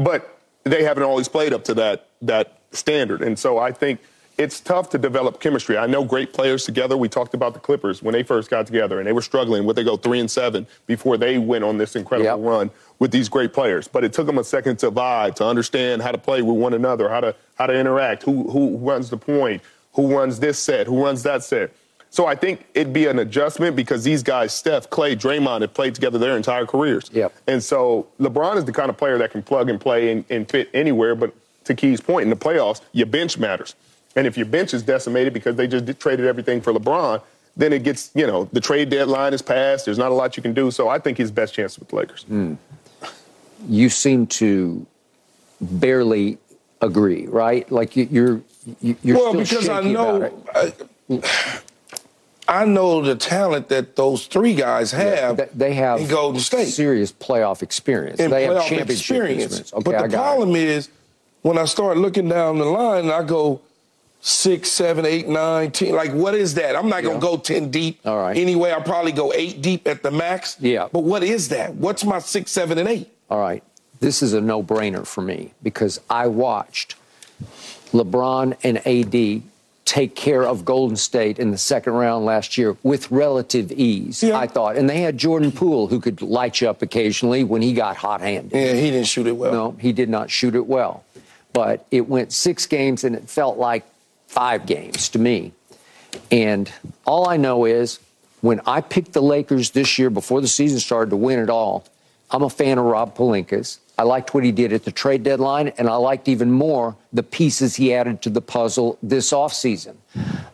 but 0.00 0.38
they 0.64 0.82
haven't 0.82 1.04
always 1.04 1.28
played 1.28 1.52
up 1.52 1.62
to 1.64 1.74
that 1.74 2.06
that 2.22 2.58
standard, 2.72 3.22
and 3.22 3.38
so 3.38 3.58
I 3.58 3.70
think 3.72 4.00
it's 4.38 4.58
tough 4.58 4.88
to 4.90 4.98
develop 4.98 5.38
chemistry. 5.38 5.76
I 5.76 5.86
know 5.86 6.02
great 6.02 6.32
players 6.32 6.64
together. 6.64 6.96
We 6.96 7.10
talked 7.10 7.34
about 7.34 7.52
the 7.52 7.60
Clippers 7.60 8.02
when 8.02 8.14
they 8.14 8.22
first 8.22 8.48
got 8.48 8.66
together, 8.66 8.98
and 8.98 9.06
they 9.06 9.12
were 9.12 9.20
struggling. 9.22 9.64
Would 9.66 9.76
they 9.76 9.84
go 9.84 9.98
three 9.98 10.18
and 10.18 10.30
seven 10.30 10.66
before 10.86 11.18
they 11.18 11.36
went 11.36 11.62
on 11.62 11.76
this 11.76 11.94
incredible 11.94 12.38
Yep. 12.38 12.38
run 12.40 12.70
with 12.98 13.10
these 13.10 13.28
great 13.28 13.52
players? 13.52 13.86
But 13.86 14.02
it 14.02 14.14
took 14.14 14.26
them 14.26 14.38
a 14.38 14.44
second 14.44 14.78
to 14.78 14.90
vibe, 14.90 15.34
to 15.36 15.44
understand 15.46 16.00
how 16.00 16.10
to 16.12 16.18
play 16.18 16.40
with 16.40 16.56
one 16.56 16.72
another, 16.72 17.08
how 17.10 17.20
to 17.20 17.34
how 17.56 17.66
to 17.66 17.74
interact, 17.74 18.22
who 18.22 18.50
who 18.50 18.78
runs 18.78 19.10
the 19.10 19.18
point, 19.18 19.62
who 19.92 20.16
runs 20.16 20.40
this 20.40 20.58
set, 20.58 20.86
who 20.86 21.04
runs 21.04 21.22
that 21.24 21.44
set. 21.44 21.72
So 22.12 22.26
I 22.26 22.34
think 22.34 22.66
it'd 22.74 22.92
be 22.92 23.06
an 23.06 23.20
adjustment 23.20 23.76
because 23.76 24.02
these 24.02 24.22
guys, 24.24 24.52
Steph, 24.52 24.90
Clay, 24.90 25.14
Draymond, 25.14 25.60
have 25.60 25.72
played 25.72 25.94
together 25.94 26.18
their 26.18 26.36
entire 26.36 26.66
careers. 26.66 27.08
Yep. 27.12 27.32
And 27.46 27.62
so 27.62 28.08
LeBron 28.18 28.56
is 28.56 28.64
the 28.64 28.72
kind 28.72 28.90
of 28.90 28.96
player 28.96 29.16
that 29.18 29.30
can 29.30 29.42
plug 29.42 29.70
and 29.70 29.80
play 29.80 30.10
and, 30.10 30.24
and 30.28 30.48
fit 30.48 30.68
anywhere. 30.74 31.14
But 31.14 31.32
to 31.64 31.74
Key's 31.74 32.00
point, 32.00 32.24
in 32.24 32.30
the 32.30 32.36
playoffs, 32.36 32.80
your 32.92 33.06
bench 33.06 33.38
matters. 33.38 33.76
And 34.16 34.26
if 34.26 34.36
your 34.36 34.46
bench 34.46 34.74
is 34.74 34.82
decimated 34.82 35.32
because 35.32 35.54
they 35.54 35.68
just 35.68 35.84
did- 35.84 36.00
traded 36.00 36.26
everything 36.26 36.60
for 36.60 36.72
LeBron, 36.72 37.22
then 37.56 37.72
it 37.72 37.84
gets, 37.84 38.10
you 38.14 38.26
know, 38.26 38.48
the 38.52 38.60
trade 38.60 38.90
deadline 38.90 39.32
is 39.32 39.40
passed. 39.42 39.84
There's 39.84 39.98
not 39.98 40.10
a 40.10 40.14
lot 40.14 40.36
you 40.36 40.42
can 40.42 40.52
do. 40.52 40.72
So 40.72 40.88
I 40.88 40.98
think 40.98 41.16
he's 41.18 41.30
best 41.30 41.54
chance 41.54 41.78
with 41.78 41.88
the 41.90 41.96
Lakers. 41.96 42.24
Hmm. 42.24 42.54
You 43.68 43.88
seem 43.88 44.26
to 44.28 44.84
barely 45.60 46.38
agree, 46.80 47.26
right? 47.28 47.70
Like 47.70 47.94
you- 47.96 48.08
you're 48.10 48.40
you- 48.80 48.96
you're 49.02 49.16
well, 49.16 49.30
still 49.30 49.40
because 49.42 49.68
I 49.68 49.80
shaky 49.80 49.92
know, 49.92 50.16
about 50.16 50.32
it. 50.68 50.80
Uh, 51.10 51.16
I, 51.16 51.60
I 52.48 52.64
know 52.64 53.00
the 53.00 53.14
talent 53.14 53.68
that 53.68 53.94
those 53.96 54.26
three 54.26 54.54
guys 54.54 54.90
have. 54.92 55.36
Th- 55.36 55.48
They 55.54 55.74
have 55.74 56.00
in 56.00 56.08
Golden 56.08 56.40
State 56.40 56.66
serious 56.68 57.12
playoff 57.12 57.62
experience. 57.62 58.18
and 58.20 58.32
they 58.32 58.44
have 58.44 58.64
championship 58.66 58.90
experience. 58.90 59.72
Okay, 59.72 59.82
but 59.84 60.02
the 60.10 60.16
problem 60.16 60.56
is, 60.56 60.88
when 61.42 61.58
I 61.58 61.64
start 61.66 61.96
looking 61.96 62.28
down 62.28 62.58
the 62.58 62.64
line, 62.64 63.08
I 63.10 63.22
go 63.22 63.60
six, 64.20 64.70
seven, 64.70 65.06
eight, 65.06 65.28
nine, 65.28 65.70
ten. 65.70 65.94
Like, 65.94 66.12
what 66.12 66.34
is 66.34 66.54
that? 66.54 66.76
I'm 66.76 66.88
not 66.88 67.02
gonna 67.04 67.18
go 67.20 67.36
ten 67.36 67.70
deep. 67.70 68.00
All 68.04 68.18
right. 68.18 68.36
Anyway, 68.36 68.70
I'll 68.70 68.82
probably 68.82 69.12
go 69.12 69.32
eight 69.32 69.62
deep 69.62 69.86
at 69.86 70.02
the 70.02 70.10
max. 70.10 70.56
Yeah. 70.60 70.88
But 70.92 71.04
what 71.04 71.22
is 71.22 71.48
that? 71.50 71.74
What's 71.76 72.04
my 72.04 72.18
six, 72.18 72.50
seven, 72.50 72.78
and 72.78 72.88
eight? 72.88 73.08
All 73.30 73.38
right. 73.40 73.62
This 74.00 74.22
is 74.22 74.32
a 74.32 74.40
no 74.40 74.62
brainer 74.62 75.06
for 75.06 75.20
me 75.22 75.52
because 75.62 76.00
I 76.10 76.26
watched 76.26 76.96
LeBron 77.92 78.56
and 78.62 78.78
AD 78.86 79.42
take 79.90 80.14
care 80.14 80.44
of 80.46 80.64
Golden 80.64 80.94
State 80.96 81.40
in 81.40 81.50
the 81.50 81.58
second 81.58 81.94
round 81.94 82.24
last 82.24 82.56
year 82.56 82.76
with 82.84 83.10
relative 83.10 83.72
ease, 83.72 84.22
Yeah. 84.22 84.38
I 84.38 84.46
thought. 84.46 84.76
And 84.76 84.88
they 84.88 85.00
had 85.00 85.18
Jordan 85.18 85.50
Poole 85.50 85.88
who 85.88 85.98
could 85.98 86.22
light 86.22 86.60
you 86.60 86.70
up 86.70 86.80
occasionally 86.80 87.42
when 87.42 87.60
he 87.60 87.72
got 87.72 87.96
hot 87.96 88.20
handed. 88.20 88.56
Yeah, 88.56 88.74
he 88.74 88.92
didn't 88.92 89.08
shoot 89.08 89.26
it 89.26 89.32
well. 89.36 89.52
No, 89.52 89.76
he 89.80 89.92
did 89.92 90.08
not 90.08 90.30
shoot 90.30 90.54
it 90.54 90.68
well. 90.68 91.02
But 91.52 91.86
it 91.90 92.08
went 92.08 92.32
six 92.32 92.66
games 92.66 93.02
and 93.02 93.16
it 93.16 93.28
felt 93.28 93.58
like 93.58 93.84
five 94.28 94.64
games 94.64 95.08
to 95.08 95.18
me. 95.18 95.50
And 96.30 96.70
all 97.04 97.28
I 97.28 97.36
know 97.36 97.64
is 97.64 97.98
when 98.42 98.60
I 98.66 98.82
picked 98.82 99.12
the 99.12 99.22
Lakers 99.22 99.70
this 99.72 99.98
year 99.98 100.08
before 100.08 100.40
the 100.40 100.46
season 100.46 100.78
started 100.78 101.10
to 101.10 101.16
win 101.16 101.40
it 101.40 101.50
all, 101.50 101.84
I'm 102.30 102.44
a 102.44 102.50
fan 102.50 102.78
of 102.78 102.84
Rob 102.84 103.16
Pelinka's. 103.16 103.80
I 104.00 104.02
liked 104.02 104.32
what 104.32 104.44
he 104.44 104.50
did 104.50 104.72
at 104.72 104.84
the 104.84 104.92
trade 104.92 105.22
deadline, 105.24 105.68
and 105.76 105.86
I 105.86 105.96
liked 105.96 106.26
even 106.26 106.50
more 106.50 106.96
the 107.12 107.22
pieces 107.22 107.76
he 107.76 107.92
added 107.92 108.22
to 108.22 108.30
the 108.30 108.40
puzzle 108.40 108.96
this 109.02 109.30
offseason. 109.30 109.96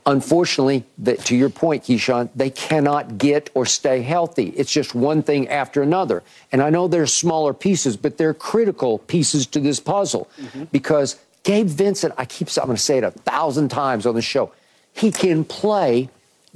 Unfortunately, 0.05 0.85
the, 0.98 1.16
to 1.18 1.36
your 1.36 1.48
point, 1.48 1.85
Keyshawn, 1.85 2.28
they 2.35 2.51
cannot 2.51 3.18
get 3.18 3.48
or 3.55 3.64
stay 3.64 4.02
healthy. 4.02 4.48
It's 4.56 4.73
just 4.73 4.97
one 4.97 5.23
thing 5.23 5.48
after 5.48 5.81
another. 5.81 6.24
And 6.51 6.60
I 6.60 6.70
know 6.70 6.89
they're 6.89 7.06
smaller 7.06 7.55
pieces, 7.55 7.97
but 7.97 8.18
they're 8.18 8.35
critical 8.35 8.98
pieces 8.98 9.47
to 9.47 9.60
this 9.60 9.78
puzzle 9.78 10.28
mm-hmm. 10.40 10.64
because 10.73 11.14
Gabe 11.44 11.68
Vincent, 11.68 12.14
I 12.18 12.24
keep 12.24 12.48
I'm 12.59 12.64
going 12.64 12.77
to 12.77 12.82
say 12.82 12.98
it 12.98 13.05
a 13.05 13.12
thousand 13.12 13.68
times 13.68 14.06
on 14.06 14.16
the 14.16 14.23
show, 14.23 14.51
he 14.93 15.12
can 15.12 15.44
play 15.44 16.09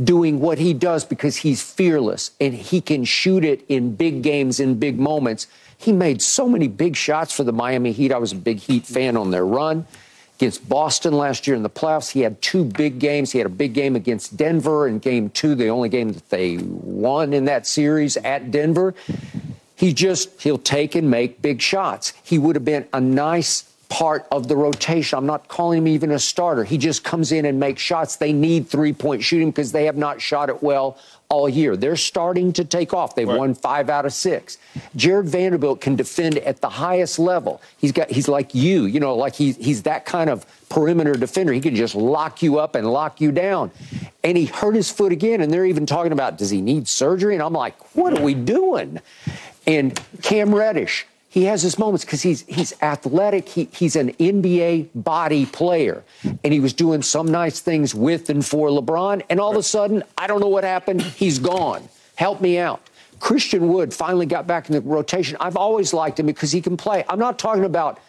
doing 0.03 0.41
what 0.41 0.59
he 0.59 0.75
does 0.75 1.05
because 1.05 1.37
he's 1.37 1.63
fearless 1.63 2.33
and 2.41 2.53
he 2.55 2.81
can 2.81 3.05
shoot 3.05 3.45
it 3.45 3.65
in 3.69 3.95
big 3.95 4.23
games 4.23 4.59
in 4.59 4.75
big 4.77 4.99
moments. 4.99 5.47
He 5.81 5.93
made 5.93 6.21
so 6.21 6.47
many 6.47 6.69
big 6.69 6.95
shots 6.95 7.33
for 7.33 7.43
the 7.43 7.55
Miami 7.55 7.93
Heat. 7.93 8.13
I 8.13 8.19
was 8.19 8.33
a 8.33 8.37
big 8.37 8.59
Heat 8.59 8.85
fan 8.85 9.17
on 9.17 9.31
their 9.31 9.47
run 9.47 9.87
against 10.37 10.69
Boston 10.69 11.15
last 11.15 11.47
year 11.47 11.57
in 11.57 11.63
the 11.63 11.71
playoffs. 11.71 12.11
He 12.11 12.21
had 12.21 12.41
two 12.43 12.65
big 12.65 12.99
games. 12.99 13.33
He 13.33 13.39
had 13.39 13.47
a 13.47 13.51
big 13.51 13.73
game 13.73 13.97
against 13.97 14.37
Denver 14.37 14.87
in 14.87 14.99
game 14.99 15.31
two, 15.31 15.55
the 15.55 15.69
only 15.69 15.89
game 15.89 16.13
that 16.13 16.29
they 16.29 16.59
won 16.59 17.33
in 17.33 17.47
that 17.47 17.67
series 17.67 18.19
at 18.19 18.51
Denver. 18.51 18.95
He 19.75 19.95
just, 19.95 20.43
he'll 20.43 20.59
take 20.59 20.95
and 20.95 21.11
make 21.11 21.41
big 21.41 21.63
shots. 21.63 22.13
He 22.23 22.39
would 22.39 22.57
have 22.57 22.65
been 22.67 22.87
a 22.93 23.01
nice 23.01 23.63
part 23.89 24.27
of 24.31 24.49
the 24.49 24.57
rotation. 24.57 25.17
I'm 25.17 25.25
not 25.25 25.49
calling 25.49 25.79
him 25.79 25.89
even 25.89 26.11
a 26.11 26.19
starter. 26.19 26.65
He 26.65 26.77
just 26.77 27.05
comes 27.05 27.33
in 27.33 27.47
and 27.47 27.59
makes 27.59 27.81
shots. 27.81 28.17
They 28.17 28.35
need 28.35 28.69
three 28.69 28.93
point 28.93 29.23
shooting 29.23 29.51
because 29.51 29.73
they 29.73 29.87
have 29.87 29.97
not 29.97 30.21
shot 30.21 30.51
it 30.51 30.63
well 30.63 30.99
all 31.31 31.49
year. 31.49 31.77
They're 31.77 31.97
starting 31.97 32.53
to 32.55 32.65
take 32.65 32.93
off. 32.93 33.15
They've 33.15 33.27
Right. 33.27 33.39
won 33.39 33.55
five 33.55 33.89
out 33.89 34.05
of 34.05 34.13
six. 34.13 34.59
Jarred 34.97 35.29
Vanderbilt 35.29 35.81
can 35.81 35.97
defend 35.97 36.37
at 36.39 36.61
the 36.61 36.69
highest 36.69 37.19
level. 37.19 37.63
He's 37.79 37.93
got 37.93 38.11
he's 38.11 38.29
like 38.29 38.55
you, 38.55 38.85
you 38.85 39.01
know, 39.01 39.15
like 39.15 39.35
he's 39.37 39.57
he's 39.57 39.85
that 39.85 40.05
kind 40.05 40.29
of 40.29 40.45
perimeter 40.69 41.15
defender. 41.15 41.53
He 41.53 41.61
can 41.61 41.75
just 41.77 41.95
lock 41.95 42.43
you 42.43 42.59
up 42.59 42.75
and 42.75 42.87
lock 42.93 43.21
you 43.21 43.33
down. 43.33 43.71
And 44.23 44.37
he 44.37 44.45
hurt 44.47 44.75
his 44.75 44.91
foot 44.91 45.13
again, 45.13 45.41
and 45.41 45.53
they're 45.53 45.65
even 45.65 45.87
talking 45.87 46.13
about 46.13 46.37
does 46.37 46.51
he 46.51 46.61
need 46.61 46.87
surgery? 46.89 47.35
And 47.35 47.43
I'm 47.43 47.53
like, 47.55 47.95
what 47.97 48.19
are 48.19 48.23
we 48.23 48.35
doing? 48.35 49.01
And 49.67 49.99
Cam 50.23 50.53
Reddish, 50.55 51.07
he 51.31 51.45
has 51.45 51.63
his 51.63 51.79
moments 51.79 52.05
because 52.05 52.23
he's 52.23 52.43
he's 52.43 52.75
athletic. 52.83 53.49
He, 53.49 53.69
he's 53.73 53.95
an 53.95 54.13
NBA 54.15 54.89
body 54.97 55.47
player, 55.47 56.03
and 56.25 56.53
he 56.53 56.59
was 56.59 56.73
doing 56.73 57.03
some 57.03 57.29
nice 57.29 57.61
things 57.61 57.95
with 57.95 58.29
and 58.31 58.45
for 58.45 58.69
LeBron. 58.69 59.23
And 59.31 59.39
all 59.39 59.53
of 59.53 59.57
a 59.57 59.63
sudden, 59.63 60.03
I 60.19 60.27
don't 60.27 60.41
know 60.41 60.49
what 60.49 60.65
happened. 60.65 61.01
He's 61.01 61.39
gone. 61.39 61.89
Help 62.17 62.41
me 62.41 62.59
out. 62.59 62.83
Christian 63.21 63.69
Wood 63.69 63.95
finally 63.95 64.27
got 64.27 64.49
back 64.49 64.69
in 64.69 64.75
the 64.75 64.81
rotation. 64.81 65.37
I've 65.41 65.57
always 65.57 65.95
liked 65.95 66.19
him 66.19 66.27
because 66.27 66.51
he 66.51 66.61
can 66.61 66.77
play. 66.77 67.05
I'm 67.09 67.19
not 67.19 67.39
talking 67.39 67.65
about 67.65 68.01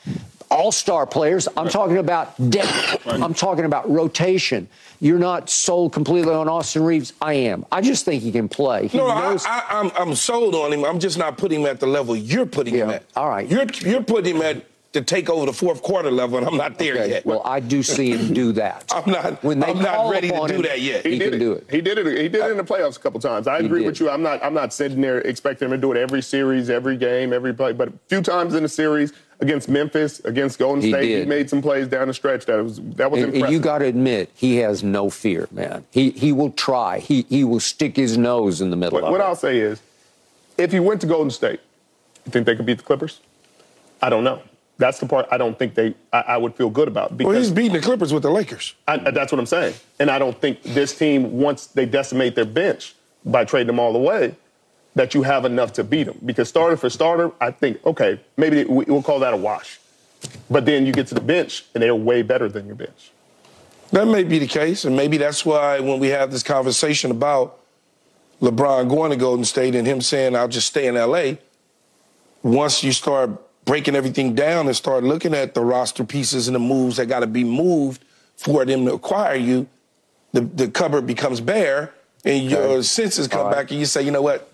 all-star 0.49 1.06
players. 1.06 1.48
I'm 1.56 1.69
talking 1.69 1.98
about 1.98 2.34
depth. 2.49 3.07
I'm 3.07 3.34
talking 3.34 3.65
about 3.65 3.89
rotation. 3.89 4.68
You're 5.03 5.18
not 5.19 5.49
sold 5.49 5.94
completely 5.94 6.32
on 6.34 6.48
Austin 6.48 6.84
Reaves. 6.84 7.11
I 7.19 7.34
am. 7.34 7.65
I 7.72 7.82
just 7.82 8.06
think 8.06 8.22
he 8.22 8.32
can 8.32 8.48
play. 8.48 8.86
He 8.88 8.99
No, 8.99 9.07
knows. 9.07 9.44
I, 9.48 9.64
I'm, 9.68 9.91
I'm 9.98 10.14
sold 10.15 10.53
on 10.53 10.72
him. 10.72 10.86
I'm 10.86 10.99
just 10.99 11.18
not 11.18 11.38
putting 11.40 11.61
him 11.61 11.68
at 11.68 11.80
the 11.80 11.88
level 11.88 12.15
you're 12.15 12.45
putting 12.45 12.76
him 12.76 12.91
at. 12.91 13.03
all 13.15 13.28
right. 13.28 13.49
You're, 13.49 13.65
you're 13.82 14.03
putting 14.03 14.36
him 14.36 14.41
at 14.44 14.64
to 14.94 15.02
take 15.02 15.30
over 15.30 15.46
the 15.46 15.54
fourth 15.54 15.82
quarter 15.82 16.12
level, 16.12 16.38
and 16.38 16.46
I'm 16.46 16.58
not 16.58 16.78
there 16.78 16.96
Okay, 16.96 17.10
yet. 17.10 17.26
Well, 17.26 17.42
I 17.46 17.62
do 17.62 17.82
see 17.82 18.12
him 18.12 18.34
do 18.34 18.52
that. 18.54 18.84
I'm 18.94 19.10
not- 19.10 19.42
When 19.44 19.60
they 19.62 19.68
I'm 19.68 19.80
not 19.80 20.12
ready 20.12 20.30
to 20.30 20.48
do 20.48 20.56
him, 20.56 20.62
that 20.64 20.82
yet. 20.82 21.06
He, 21.06 21.18
did 21.18 21.32
can 21.32 21.40
do 21.40 21.54
it. 21.54 21.66
He 21.72 21.80
did 21.80 21.98
it. 21.98 22.06
He 22.08 22.28
did 22.28 22.36
it 22.44 22.52
in 22.52 22.58
the 22.58 22.64
playoffs 22.64 22.98
a 22.98 23.00
couple 23.00 23.20
times. 23.22 23.48
I 23.48 23.60
He 23.60 23.66
agree 23.68 23.80
did. 23.82 23.88
with 23.88 24.00
you. 24.02 24.10
I'm 24.10 24.22
not. 24.22 24.44
I'm 24.44 24.54
not 24.54 24.74
sitting 24.74 25.00
there 25.00 25.20
expecting 25.20 25.68
him 25.68 25.72
to 25.72 25.78
do 25.78 25.92
it 25.94 25.98
every 25.98 26.22
series, 26.22 26.70
every 26.70 26.98
game, 26.98 27.32
every 27.32 27.54
play. 27.54 27.72
But 27.72 27.88
a 27.90 27.94
few 28.10 28.22
times 28.22 28.54
in 28.54 28.64
the 28.64 28.70
series 28.70 29.14
against 29.40 29.70
Memphis, 29.70 30.20
against 30.26 30.60
Golden 30.60 30.82
He 30.82 30.90
State, 30.92 31.04
he 31.04 31.16
did. 31.16 31.28
made 31.30 31.50
some 31.50 31.62
plays 31.62 31.88
down 31.88 32.08
the 32.10 32.14
stretch 32.14 32.46
that 32.48 32.62
was 32.62 32.82
that 32.98 33.10
was 33.10 33.20
And, 33.20 33.28
and 33.30 33.36
impressive. 33.38 33.54
you 33.54 33.60
got 33.62 33.78
to 33.80 33.86
admit, 33.86 34.30
he 34.36 34.58
has 34.58 34.84
no 34.84 35.10
fear, 35.10 35.48
man. 35.52 35.86
He 35.92 36.10
he 36.12 36.34
will 36.34 36.52
try. 36.52 37.00
He 37.00 37.26
he 37.30 37.46
will 37.46 37.62
stick 37.62 37.96
his 37.96 38.18
nose 38.18 38.60
in 38.60 38.72
the 38.72 38.76
middle 38.76 38.98
what, 39.00 39.06
of 39.06 39.12
what 39.12 39.22
it. 39.22 39.24
I'll 39.24 39.36
say 39.38 39.58
is, 39.60 39.82
if 40.58 40.74
he 40.74 40.82
went 40.82 41.00
to 41.00 41.08
Golden 41.08 41.32
State, 41.32 41.62
you 42.26 42.32
think 42.34 42.46
they 42.46 42.58
could 42.58 42.66
beat 42.66 42.78
the 42.80 42.84
Clippers? 42.84 43.22
I 44.02 44.10
don't 44.10 44.26
know. 44.26 44.42
That's 44.82 44.98
the 44.98 45.06
part 45.06 45.28
I 45.30 45.38
don't 45.38 45.60
think 45.60 45.76
they. 45.76 45.94
I, 46.12 46.22
I 46.22 46.38
would 46.38 46.56
feel 46.56 46.72
good 46.72 46.88
about 46.88 47.16
because 47.16 47.30
well, 47.32 47.38
he's 47.40 47.52
beating 47.52 47.74
the 47.74 47.82
Clippers 47.82 48.12
with 48.12 48.24
the 48.24 48.32
Lakers. 48.32 48.74
I, 48.88 48.98
that's 48.98 49.32
what 49.32 49.38
I'm 49.38 49.45
saying. 49.45 49.76
And 49.99 50.10
I 50.10 50.18
don't 50.18 50.41
think 50.41 50.64
this 50.64 50.98
team, 50.98 51.34
once 51.34 51.68
they 51.68 51.86
decimate 51.86 52.34
their 52.34 52.45
bench 52.45 52.95
by 53.24 53.45
trading 53.45 53.68
them 53.68 53.80
all 53.80 53.95
away, 53.95 54.36
that 54.95 55.14
you 55.14 55.22
have 55.22 55.45
enough 55.45 55.72
to 55.74 55.84
beat 55.84 56.06
them. 56.06 56.18
Because 56.26 56.49
starter 56.49 56.76
for 56.78 56.90
starter, 56.90 57.32
I 57.40 57.52
think, 57.52 57.86
okay, 57.86 58.20
maybe 58.38 58.64
we- 58.64 58.86
we'll 58.86 59.03
call 59.03 59.20
that 59.20 59.36
a 59.36 59.38
wash. 59.38 59.80
But 60.49 60.66
then 60.66 60.88
you 60.88 60.94
get 60.94 61.06
to 61.08 61.14
the 61.14 61.22
bench, 61.22 61.64
and 61.76 61.84
they're 61.84 61.94
way 61.94 62.24
better 62.24 62.49
than 62.49 62.66
your 62.66 62.76
bench. 62.76 63.12
That 63.91 64.08
may 64.08 64.24
be 64.24 64.40
the 64.40 64.48
case, 64.48 64.84
and 64.84 64.95
maybe 64.95 65.18
that's 65.18 65.45
why 65.45 65.80
when 65.80 65.99
we 65.99 66.08
have 66.08 66.32
this 66.32 66.41
conversation 66.41 67.12
about 67.12 67.60
LeBron 68.41 68.90
going 68.90 69.12
to 69.12 69.18
Golden 69.18 69.45
State 69.45 69.76
and 69.76 69.86
him 69.86 70.02
saying, 70.02 70.36
"I'll 70.36 70.48
just 70.48 70.66
stay 70.68 70.88
in 70.88 70.98
LA," 70.98 71.38
once 72.41 72.84
you 72.84 72.91
start 72.91 73.30
breaking 73.66 73.96
everything 73.96 74.34
down 74.36 74.68
and 74.68 74.76
start 74.76 75.04
looking 75.04 75.34
at 75.34 75.54
the 75.54 75.62
roster 75.62 76.04
pieces 76.04 76.48
and 76.48 76.56
the 76.56 76.60
moves 76.60 76.98
that 76.98 77.08
got 77.08 77.20
to 77.22 77.28
be 77.28 77.44
moved 77.44 78.04
for 78.38 78.66
them 78.66 78.86
to 78.86 78.94
acquire 78.94 79.36
you, 79.36 79.68
the, 80.34 80.42
the 80.42 80.68
cupboard 80.68 81.06
becomes 81.06 81.42
bare, 81.42 81.94
and 82.26 82.50
your 82.50 82.84
senses 82.84 83.28
come 83.28 83.42
All 83.42 83.46
right. 83.48 83.56
back, 83.56 83.72
and 83.72 83.80
you 83.80 83.86
say, 83.86 84.02
"You 84.02 84.12
know 84.12 84.22
what? 84.22 84.52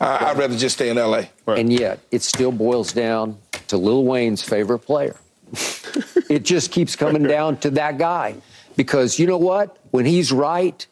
I, 0.00 0.30
I'd 0.30 0.38
rather 0.38 0.56
just 0.56 0.76
stay 0.76 0.88
in 0.88 0.96
LA." 0.96 1.24
And 1.46 1.72
yet, 1.72 2.00
it 2.10 2.22
still 2.22 2.52
boils 2.52 2.92
down 2.92 3.38
to 3.68 3.76
Lil 3.76 4.04
Wayne's 4.04 4.42
favorite 4.42 4.80
player. 4.80 5.16
it 6.28 6.44
just 6.44 6.72
keeps 6.72 6.96
coming 6.96 7.22
down 7.22 7.56
to 7.58 7.70
that 7.70 7.98
guy. 7.98 8.36
Because 8.76 9.18
you 9.18 9.26
know 9.26 9.38
what? 9.38 9.76
When 9.90 10.06
he's 10.06 10.32
right, 10.32 10.86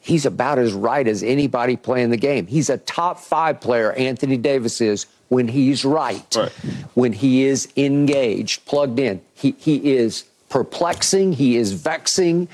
he's 0.00 0.26
about 0.26 0.58
as 0.58 0.72
right 0.72 1.06
as 1.06 1.22
anybody 1.22 1.76
playing 1.76 2.10
the 2.10 2.16
game. 2.16 2.46
He's 2.46 2.70
a 2.70 2.78
top 2.78 3.18
five 3.18 3.60
player, 3.60 3.92
Anthony 3.92 4.36
Davis 4.36 4.80
is, 4.80 5.06
when 5.30 5.48
he's 5.48 5.84
right. 5.84 6.36
Right. 6.36 6.50
When 6.94 7.12
he 7.14 7.44
is 7.44 7.72
engaged, 7.76 8.66
plugged 8.66 8.98
in. 8.98 9.22
He, 9.34 9.54
he 9.58 9.92
is 9.92 10.24
perplexing, 10.48 11.32
he 11.34 11.56
is 11.56 11.72
vexing, 11.72 12.48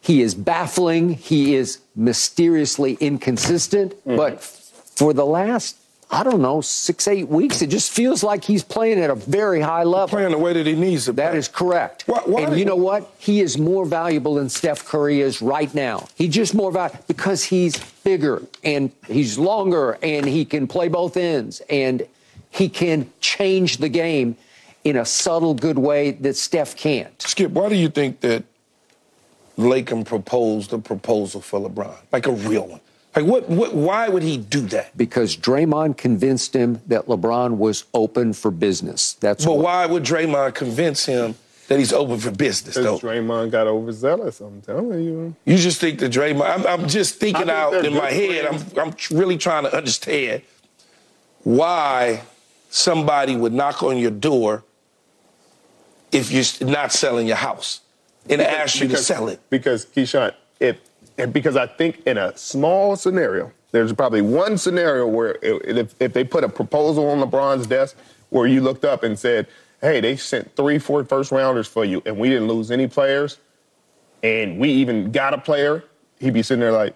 he 0.00 0.22
is 0.22 0.34
baffling, 0.34 1.10
he 1.10 1.54
is 1.54 1.78
mysteriously 1.94 2.94
inconsistent. 3.00 3.92
Mm-hmm. 3.92 4.16
But 4.16 4.42
for 4.42 5.12
the 5.12 5.26
last, 5.26 5.76
I 6.10 6.22
don't 6.24 6.40
know, 6.40 6.62
six, 6.62 7.06
eight 7.06 7.28
weeks, 7.28 7.60
it 7.60 7.68
just 7.68 7.92
feels 7.92 8.22
like 8.22 8.44
he's 8.44 8.62
playing 8.64 8.98
at 8.98 9.10
a 9.10 9.14
very 9.14 9.60
high 9.60 9.84
level. 9.84 10.08
Playing 10.08 10.30
the 10.32 10.38
way 10.38 10.54
that 10.54 10.66
he 10.66 10.74
needs 10.74 11.04
to. 11.06 11.12
That 11.12 11.30
play. 11.32 11.38
is 11.38 11.48
correct. 11.48 12.04
Why- 12.06 12.22
why- 12.24 12.40
and 12.42 12.58
you 12.58 12.64
know 12.64 12.76
what? 12.76 13.12
He 13.18 13.40
is 13.42 13.58
more 13.58 13.84
valuable 13.84 14.36
than 14.36 14.48
Steph 14.48 14.86
Curry 14.86 15.20
is 15.20 15.42
right 15.42 15.72
now. 15.74 16.08
He's 16.14 16.32
just 16.34 16.54
more 16.54 16.72
valuable 16.72 17.04
because 17.08 17.44
he's 17.44 17.76
bigger 18.04 18.42
and 18.64 18.90
he's 19.06 19.38
longer 19.38 19.98
and 20.02 20.24
he 20.26 20.46
can 20.46 20.66
play 20.66 20.88
both 20.88 21.18
ends 21.18 21.60
and 21.68 22.06
he 22.52 22.68
can 22.68 23.10
change 23.20 23.78
the 23.78 23.88
game 23.88 24.36
in 24.84 24.96
a 24.96 25.04
subtle, 25.04 25.54
good 25.54 25.78
way 25.78 26.10
that 26.10 26.36
Steph 26.36 26.76
can't. 26.76 27.20
Skip, 27.22 27.50
why 27.50 27.68
do 27.68 27.74
you 27.74 27.88
think 27.88 28.20
that 28.20 28.44
Lacob 29.56 30.04
proposed 30.04 30.72
a 30.72 30.78
proposal 30.78 31.40
for 31.40 31.60
LeBron, 31.60 31.96
like 32.12 32.26
a 32.26 32.32
real 32.32 32.66
one? 32.66 32.80
Like, 33.16 33.24
what? 33.26 33.48
What? 33.48 33.74
Why 33.74 34.08
would 34.08 34.22
he 34.22 34.36
do 34.36 34.60
that? 34.68 34.96
Because 34.96 35.36
Draymond 35.36 35.96
convinced 35.98 36.54
him 36.54 36.80
that 36.86 37.06
LeBron 37.06 37.56
was 37.56 37.84
open 37.94 38.32
for 38.32 38.50
business. 38.50 39.14
That's 39.14 39.44
But 39.44 39.52
what- 39.56 39.64
why 39.64 39.86
would 39.86 40.02
Draymond 40.04 40.54
convince 40.54 41.06
him 41.06 41.34
that 41.68 41.78
he's 41.78 41.92
open 41.92 42.18
for 42.18 42.30
business, 42.30 42.74
though. 42.74 42.96
Because 42.96 43.00
Draymond 43.00 43.50
got 43.50 43.66
overzealous, 43.66 44.40
I'm 44.40 44.60
telling 44.62 45.04
you. 45.04 45.34
You 45.44 45.56
just 45.56 45.80
think 45.80 46.00
that 46.00 46.12
Draymond. 46.12 46.48
I'm, 46.48 46.66
I'm 46.66 46.88
just 46.88 47.14
thinking 47.16 47.46
think 47.46 47.50
out 47.50 47.84
in 47.84 47.94
my 47.94 48.10
good 48.10 48.44
head. 48.44 48.46
I'm. 48.46 48.78
I'm 48.78 48.94
really 49.10 49.38
trying 49.38 49.64
to 49.64 49.74
understand 49.74 50.42
why 51.44 52.22
somebody 52.72 53.36
would 53.36 53.52
knock 53.52 53.82
on 53.82 53.98
your 53.98 54.10
door 54.10 54.64
if 56.10 56.32
you're 56.32 56.68
not 56.68 56.90
selling 56.90 57.26
your 57.26 57.36
house 57.36 57.80
and 58.28 58.40
ask 58.40 58.80
you 58.80 58.88
to 58.88 58.96
sell 58.96 59.28
it. 59.28 59.40
Because 59.50 59.84
Keyshawn, 59.86 60.34
if 60.58 60.78
and 61.18 61.32
because 61.32 61.56
I 61.56 61.66
think 61.66 62.02
in 62.06 62.16
a 62.16 62.36
small 62.36 62.96
scenario, 62.96 63.52
there's 63.72 63.92
probably 63.92 64.22
one 64.22 64.56
scenario 64.56 65.06
where 65.06 65.36
if, 65.42 65.94
if 66.00 66.12
they 66.14 66.24
put 66.24 66.44
a 66.44 66.48
proposal 66.48 67.08
on 67.10 67.18
LeBron's 67.20 67.66
desk 67.66 67.96
where 68.30 68.46
you 68.46 68.62
looked 68.62 68.84
up 68.84 69.02
and 69.02 69.18
said, 69.18 69.46
"Hey, 69.82 70.00
they 70.00 70.16
sent 70.16 70.56
three, 70.56 70.78
four 70.78 71.04
first 71.04 71.30
rounders 71.30 71.68
for 71.68 71.84
you, 71.84 72.02
and 72.06 72.16
we 72.18 72.30
didn't 72.30 72.48
lose 72.48 72.70
any 72.70 72.86
players, 72.86 73.38
and 74.22 74.58
we 74.58 74.70
even 74.70 75.12
got 75.12 75.34
a 75.34 75.38
player," 75.38 75.84
he'd 76.20 76.32
be 76.32 76.42
sitting 76.42 76.60
there 76.60 76.72
like, 76.72 76.94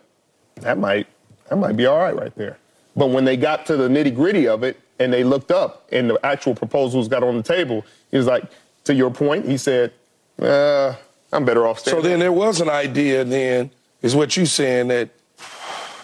"That 0.56 0.78
might 0.78 1.06
that 1.50 1.56
might 1.56 1.76
be 1.76 1.84
all 1.84 1.98
right 1.98 2.16
right 2.16 2.34
there." 2.34 2.56
But 2.96 3.08
when 3.08 3.24
they 3.24 3.36
got 3.36 3.66
to 3.66 3.76
the 3.76 3.88
nitty 3.88 4.14
gritty 4.14 4.48
of 4.48 4.62
it 4.62 4.80
and 4.98 5.12
they 5.12 5.22
looked 5.22 5.50
up 5.50 5.86
and 5.92 6.08
the 6.10 6.18
actual 6.24 6.54
proposals 6.54 7.08
got 7.08 7.22
on 7.22 7.36
the 7.36 7.42
table, 7.42 7.84
he 8.10 8.16
was 8.16 8.26
like, 8.26 8.44
to 8.84 8.94
your 8.94 9.10
point, 9.10 9.46
he 9.46 9.56
said, 9.58 9.92
uh, 10.40 10.94
I'm 11.32 11.44
better 11.44 11.66
off 11.66 11.80
staying. 11.80 11.96
So 11.96 12.00
then 12.02 12.18
there 12.20 12.32
was 12.32 12.60
an 12.60 12.70
idea. 12.70 13.24
Then 13.24 13.70
is 14.02 14.14
what 14.14 14.36
you're 14.36 14.46
saying 14.46 14.88
that 14.88 15.10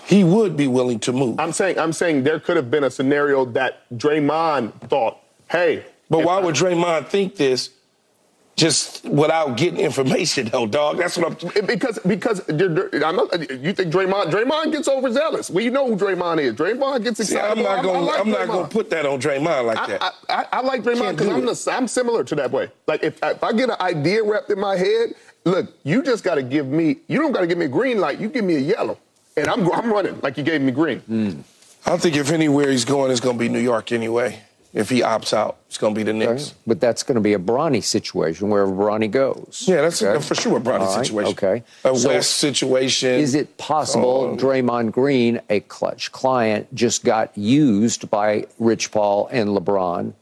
he 0.07 0.25
would 0.25 0.57
be 0.57 0.67
willing 0.67 0.99
to 1.01 1.13
move. 1.13 1.39
I'm 1.41 1.53
saying 1.53 1.79
I'm 1.79 1.93
saying 1.93 2.25
there 2.25 2.41
could 2.41 2.57
have 2.57 2.71
been 2.71 2.85
a 2.85 2.91
scenario 2.91 3.45
that 3.47 3.89
Draymond 3.95 4.73
thought, 4.89 5.19
hey, 5.51 5.85
But 6.11 6.25
why 6.25 6.39
I- 6.39 6.41
would 6.41 6.55
Draymond 6.57 7.07
think 7.09 7.37
this 7.37 7.71
just 8.57 9.05
without 9.05 9.57
getting 9.57 9.81
information, 9.81 10.47
though, 10.49 10.67
dog? 10.67 10.99
That's 10.99 11.17
what 11.17 11.43
I'm. 11.43 11.67
because 11.67 11.99
because 12.07 12.41
I'm 12.49 13.17
not, 13.17 13.33
uh, 13.35 13.39
you 13.39 13.73
think 13.73 13.93
Draymond 13.93 14.31
Draymond 14.31 14.73
gets 14.73 14.89
overzealous? 14.89 15.49
We 15.51 15.55
well, 15.55 15.65
you 15.65 15.71
know 15.71 15.87
who 15.89 15.97
Draymond 15.97 16.41
is. 16.41 16.55
Draymond 16.55 17.03
gets 17.05 17.19
See, 17.19 17.35
excited. 17.35 17.59
I'm 17.59 17.63
not 17.65 17.83
gonna. 17.83 18.01
like 18.01 18.21
I'm 18.21 18.31
not 18.31 18.47
gonna 18.47 18.69
put 18.69 18.91
that 18.91 19.07
on 19.07 19.21
Draymond 19.21 19.65
like 19.67 19.89
that. 19.89 20.03
I, 20.03 20.13
I, 20.29 20.47
I 20.53 20.61
like 20.61 20.83
Draymond 20.83 21.13
because 21.13 21.29
I'm, 21.29 21.47
the- 21.47 21.73
I'm 21.73 21.89
similar 21.89 22.25
to 22.25 22.35
that 22.37 22.51
way. 22.51 22.71
Like 22.87 23.03
if, 23.03 23.19
if 23.23 23.43
I 23.43 23.53
get 23.53 23.71
an 23.71 23.77
idea 23.81 24.23
wrapped 24.23 24.51
in 24.51 24.61
my 24.61 24.77
head, 24.77 25.15
look, 25.45 25.73
you 25.85 26.03
just 26.03 26.23
got 26.23 26.35
to 26.35 26.43
give 26.43 26.67
me. 26.67 26.99
You 27.09 27.21
don't 27.21 27.33
got 27.33 27.41
to 27.41 27.47
give 27.47 27.59
me 27.59 27.65
a 27.65 27.69
green 27.69 27.99
light. 28.01 28.21
You 28.21 28.29
give 28.29 28.45
me 28.45 28.57
a 28.57 28.61
yellow, 28.61 28.99
and 29.37 29.49
I'm 29.49 29.71
I'm 29.73 29.91
running 29.93 30.21
like 30.21 30.37
you 30.37 30.45
gave 30.45 30.61
me 30.61 30.73
green. 30.73 31.01
Mm. 31.11 31.43
I 31.87 31.97
think 31.97 32.15
if 32.17 32.31
anywhere 32.31 32.71
he's 32.71 32.85
going, 32.85 33.11
it's 33.11 33.21
gonna 33.21 33.39
be 33.39 33.49
New 33.49 33.59
York 33.61 33.91
anyway. 33.93 34.41
If 34.75 34.89
he 34.89 35.01
opts 35.01 35.35
out, 35.35 35.59
it's 35.69 35.77
gonna 35.77 35.95
be 35.95 36.03
the 36.03 36.15
Knicks. 36.15 36.55
But 36.67 36.81
that's 36.81 37.03
going 37.03 37.17
to 37.17 37.21
be 37.21 37.35
a 37.35 37.39
Bronny 37.39 37.85
situation 37.85 38.49
wherever 38.49 38.73
Bronny 38.73 39.11
goes. 39.11 39.65
Yeah, 39.67 39.83
that's 39.83 40.03
Okay? 40.03 40.23
for 40.23 40.35
sure 40.35 40.57
a 40.57 40.61
Bronny 40.61 40.87
right, 40.87 41.05
situation. 41.05 41.33
Okay. 41.33 41.63
A 41.85 41.95
So 41.95 42.09
West 42.09 42.37
situation. 42.37 43.11
Is 43.21 43.35
it 43.35 43.59
possible 43.59 44.31
Oh. 44.33 44.37
Draymond 44.37 44.93
Green, 44.93 45.41
a 45.51 45.61
Klutch 45.61 46.11
client, 46.13 46.75
just 46.75 47.05
got 47.05 47.37
used 47.37 48.09
by 48.11 48.47
Rich 48.59 48.93
Paul 48.93 49.29
and 49.31 49.51
LeBron 49.51 50.15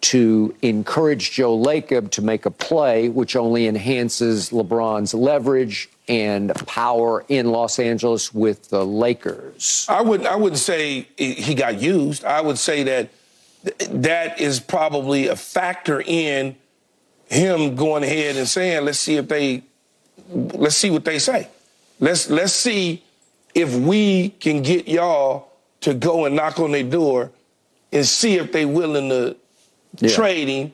to 0.00 0.54
encourage 0.62 1.32
Joe 1.32 1.56
Lacob 1.58 2.10
to 2.12 2.22
make 2.22 2.46
a 2.46 2.50
play, 2.50 3.08
which 3.08 3.34
only 3.36 3.66
enhances 3.66 4.50
LeBron's 4.50 5.12
leverage 5.14 5.88
and 6.08 6.54
power 6.66 7.24
in 7.28 7.50
Los 7.50 7.78
Angeles 7.78 8.32
with 8.32 8.70
the 8.70 8.84
Lakers? 8.84 9.86
I 9.88 10.00
wouldn't. 10.02 10.28
I 10.28 10.36
wouldn't 10.36 10.60
say 10.60 11.08
he 11.16 11.54
got 11.54 11.80
used. 11.80 12.24
I 12.24 12.40
would 12.40 12.58
say 12.58 12.82
that 12.84 13.10
th- 13.64 13.90
that 13.92 14.40
is 14.40 14.60
probably 14.60 15.28
a 15.28 15.36
factor 15.36 16.00
in 16.04 16.56
him 17.28 17.76
going 17.76 18.02
ahead 18.04 18.36
and 18.36 18.48
saying, 18.48 18.84
"Let's 18.84 18.98
see 18.98 19.16
if 19.16 19.28
they, 19.28 19.62
let's 20.32 20.76
see 20.76 20.90
what 20.90 21.04
they 21.04 21.18
say. 21.18 21.48
Let's 22.00 22.30
let's 22.30 22.52
see 22.52 23.02
if 23.54 23.74
we 23.74 24.30
can 24.30 24.62
get 24.62 24.88
y'all 24.88 25.48
to 25.80 25.94
go 25.94 26.24
and 26.24 26.34
knock 26.36 26.58
on 26.58 26.72
their 26.72 26.82
door 26.84 27.30
and 27.92 28.06
see 28.06 28.36
if 28.36 28.52
they 28.52 28.64
willing 28.64 29.08
to 29.10 29.36
Yeah. 30.00 30.14
trade 30.14 30.48
him, 30.48 30.72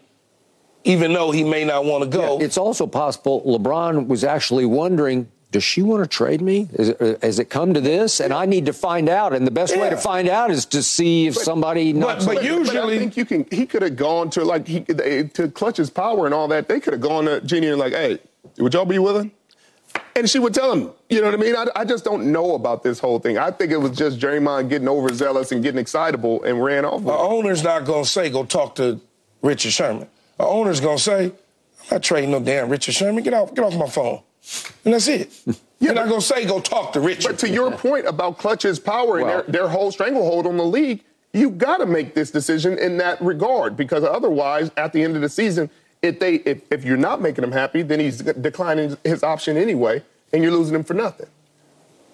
even 0.84 1.12
though 1.12 1.30
he 1.30 1.44
may 1.44 1.64
not 1.64 1.84
want 1.84 2.04
to 2.04 2.10
go." 2.10 2.38
It's 2.40 2.58
also 2.58 2.86
possible 2.86 3.42
LeBron 3.46 4.06
was 4.06 4.22
actually 4.24 4.64
wondering, 4.66 5.28
does 5.54 5.62
she 5.62 5.82
want 5.82 6.02
to 6.02 6.08
trade 6.08 6.42
me? 6.42 6.68
Is 6.72 6.88
it, 6.88 7.00
uh, 7.00 7.14
has 7.22 7.38
it 7.38 7.44
come 7.48 7.74
to 7.74 7.80
this? 7.80 8.18
And 8.18 8.32
I 8.34 8.44
need 8.44 8.66
to 8.66 8.72
find 8.72 9.08
out. 9.08 9.32
And 9.32 9.46
the 9.46 9.52
best 9.52 9.76
way 9.76 9.88
to 9.88 9.96
find 9.96 10.28
out 10.28 10.50
is 10.50 10.66
to 10.66 10.82
see 10.82 11.28
if 11.28 11.36
somebody 11.36 11.92
knocks 11.92 12.26
but 12.26 12.38
on- 12.38 12.44
usually- 12.44 12.96
I 12.96 12.98
think 12.98 13.16
you 13.16 13.24
can. 13.24 13.46
He 13.52 13.64
could 13.64 13.82
have 13.82 13.94
gone 13.94 14.30
to 14.30 14.44
like 14.44 14.66
he 14.66 14.80
they, 14.80 15.22
to 15.28 15.48
clutch 15.48 15.76
his 15.76 15.90
power 15.90 16.26
and 16.26 16.34
all 16.34 16.48
that. 16.48 16.66
They 16.68 16.80
could 16.80 16.92
have 16.92 17.00
gone 17.00 17.26
to 17.26 17.40
Jeanie 17.40 17.68
and 17.68 17.78
like, 17.78 17.92
hey, 17.92 18.18
would 18.58 18.74
y'all 18.74 18.84
be 18.84 18.98
willing? 18.98 19.30
And 20.16 20.28
she 20.28 20.40
would 20.40 20.52
tell 20.54 20.72
him. 20.72 20.90
You 21.08 21.20
know 21.20 21.26
what 21.26 21.34
I 21.34 21.36
mean? 21.36 21.54
I, 21.54 21.66
I 21.76 21.84
just 21.84 22.04
don't 22.04 22.32
know 22.32 22.56
about 22.56 22.82
this 22.82 22.98
whole 22.98 23.20
thing. 23.20 23.38
I 23.38 23.52
think 23.52 23.70
it 23.70 23.76
was 23.76 23.92
just 23.96 24.18
Draymond 24.18 24.68
getting 24.70 24.88
overzealous 24.88 25.52
and 25.52 25.62
getting 25.62 25.78
excitable 25.78 26.42
and 26.42 26.62
ran 26.64 26.84
off. 26.84 27.04
The 27.04 27.12
owner's 27.12 27.62
not 27.62 27.84
gonna 27.84 28.04
say 28.04 28.28
go 28.28 28.44
talk 28.44 28.74
to 28.74 29.00
Richard 29.40 29.70
Sherman. 29.70 30.08
The 30.36 30.46
owner's 30.46 30.80
gonna 30.80 30.98
say, 30.98 31.26
I'm 31.26 31.32
not 31.92 32.02
trading 32.02 32.32
no 32.32 32.40
damn 32.40 32.70
Richard 32.70 32.96
Sherman. 32.96 33.22
Get 33.22 33.34
off, 33.34 33.54
get 33.54 33.64
off 33.64 33.76
my 33.76 33.88
phone. 33.88 34.20
And 34.84 34.94
that's 34.94 35.08
it. 35.08 35.30
You're 35.80 35.94
not 35.94 36.08
gonna 36.08 36.20
say 36.20 36.44
go 36.46 36.60
talk 36.60 36.92
to 36.94 37.00
Richard. 37.00 37.28
But 37.32 37.38
to 37.40 37.48
your 37.50 37.70
point 37.86 38.06
about 38.06 38.38
Klutch's 38.38 38.78
power 38.78 39.18
and 39.18 39.26
Well- 39.26 39.42
their, 39.42 39.52
their 39.52 39.68
whole 39.68 39.90
stranglehold 39.92 40.46
on 40.46 40.56
the 40.56 40.64
league, 40.64 41.02
you 41.32 41.50
got 41.50 41.78
to 41.78 41.86
make 41.86 42.14
this 42.14 42.30
decision 42.30 42.78
in 42.78 42.96
that 42.98 43.20
regard 43.20 43.76
because 43.76 44.04
otherwise, 44.04 44.70
at 44.76 44.92
the 44.92 45.02
end 45.02 45.16
of 45.16 45.22
the 45.22 45.28
season, 45.28 45.68
if 46.00 46.20
they 46.20 46.34
if, 46.36 46.62
if 46.70 46.84
you're 46.84 46.96
not 46.96 47.20
making 47.20 47.42
him 47.42 47.50
happy, 47.52 47.82
then 47.82 47.98
he's 47.98 48.18
declining 48.18 48.96
his 49.02 49.22
option 49.24 49.56
anyway, 49.56 50.02
and 50.32 50.42
you're 50.42 50.52
losing 50.52 50.74
him 50.76 50.84
for 50.84 50.94
nothing. 50.94 51.26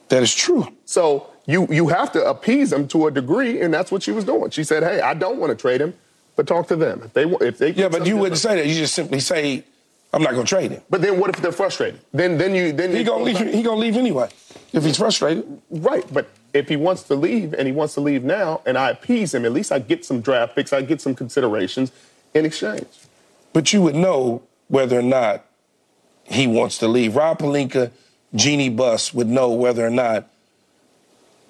that 0.08 0.22
is 0.22 0.34
true. 0.34 0.68
So 0.86 1.26
you 1.46 1.66
you 1.70 1.88
have 1.88 2.10
to 2.12 2.24
appease 2.24 2.72
him 2.72 2.88
to 2.88 3.08
a 3.08 3.10
degree, 3.10 3.60
and 3.60 3.74
that's 3.74 3.92
what 3.92 4.02
she 4.02 4.10
was 4.10 4.24
doing. 4.24 4.50
She 4.50 4.64
said, 4.64 4.82
"Hey, 4.82 5.00
I 5.00 5.12
don't 5.14 5.36
want 5.38 5.50
to 5.50 5.56
trade 5.56 5.80
him, 5.82 5.92
but 6.36 6.46
talk 6.46 6.66
to 6.68 6.76
them 6.76 7.02
if 7.04 7.12
they 7.12 7.26
want. 7.26 7.42
If 7.42 7.58
they 7.58 7.72
Yeah, 7.72 7.88
but 7.88 8.06
you 8.06 8.16
wouldn't 8.16 8.38
say 8.40 8.56
that. 8.56 8.66
You 8.66 8.74
just 8.74 8.94
simply 8.94 9.20
say, 9.20 9.64
I'm 10.12 10.22
not 10.22 10.32
gonna 10.32 10.44
trade 10.44 10.72
him. 10.72 10.82
But 10.90 11.02
then 11.02 11.20
what 11.20 11.30
if 11.30 11.40
they're 11.40 11.52
frustrated? 11.52 12.00
Then 12.12 12.36
then 12.36 12.54
you 12.54 12.72
then 12.72 12.94
He 12.94 13.04
gonna 13.04 13.22
leave. 13.22 13.38
He 13.38 13.62
gonna 13.62 13.80
leave 13.80 13.96
anyway. 13.96 14.28
If 14.72 14.84
he's 14.84 14.96
frustrated. 14.96 15.60
Right, 15.70 16.04
but 16.12 16.28
if 16.52 16.68
he 16.68 16.76
wants 16.76 17.04
to 17.04 17.14
leave 17.14 17.54
and 17.54 17.66
he 17.66 17.72
wants 17.72 17.94
to 17.94 18.00
leave 18.00 18.24
now, 18.24 18.60
and 18.66 18.76
I 18.76 18.90
appease 18.90 19.34
him, 19.34 19.44
at 19.44 19.52
least 19.52 19.70
I 19.70 19.78
get 19.78 20.04
some 20.04 20.20
draft 20.20 20.54
picks, 20.54 20.72
I 20.72 20.82
get 20.82 21.00
some 21.00 21.14
considerations 21.14 21.92
in 22.34 22.44
exchange. 22.44 22.86
But 23.52 23.72
you 23.72 23.82
would 23.82 23.94
know 23.94 24.42
whether 24.68 24.98
or 24.98 25.02
not 25.02 25.44
he 26.24 26.46
wants 26.46 26.78
to 26.78 26.88
leave. 26.88 27.16
Rob 27.16 27.38
Pelinka, 27.38 27.90
Jeanie 28.34 28.68
Buss 28.68 29.12
would 29.12 29.28
know 29.28 29.50
whether 29.50 29.84
or 29.84 29.90
not 29.90 30.28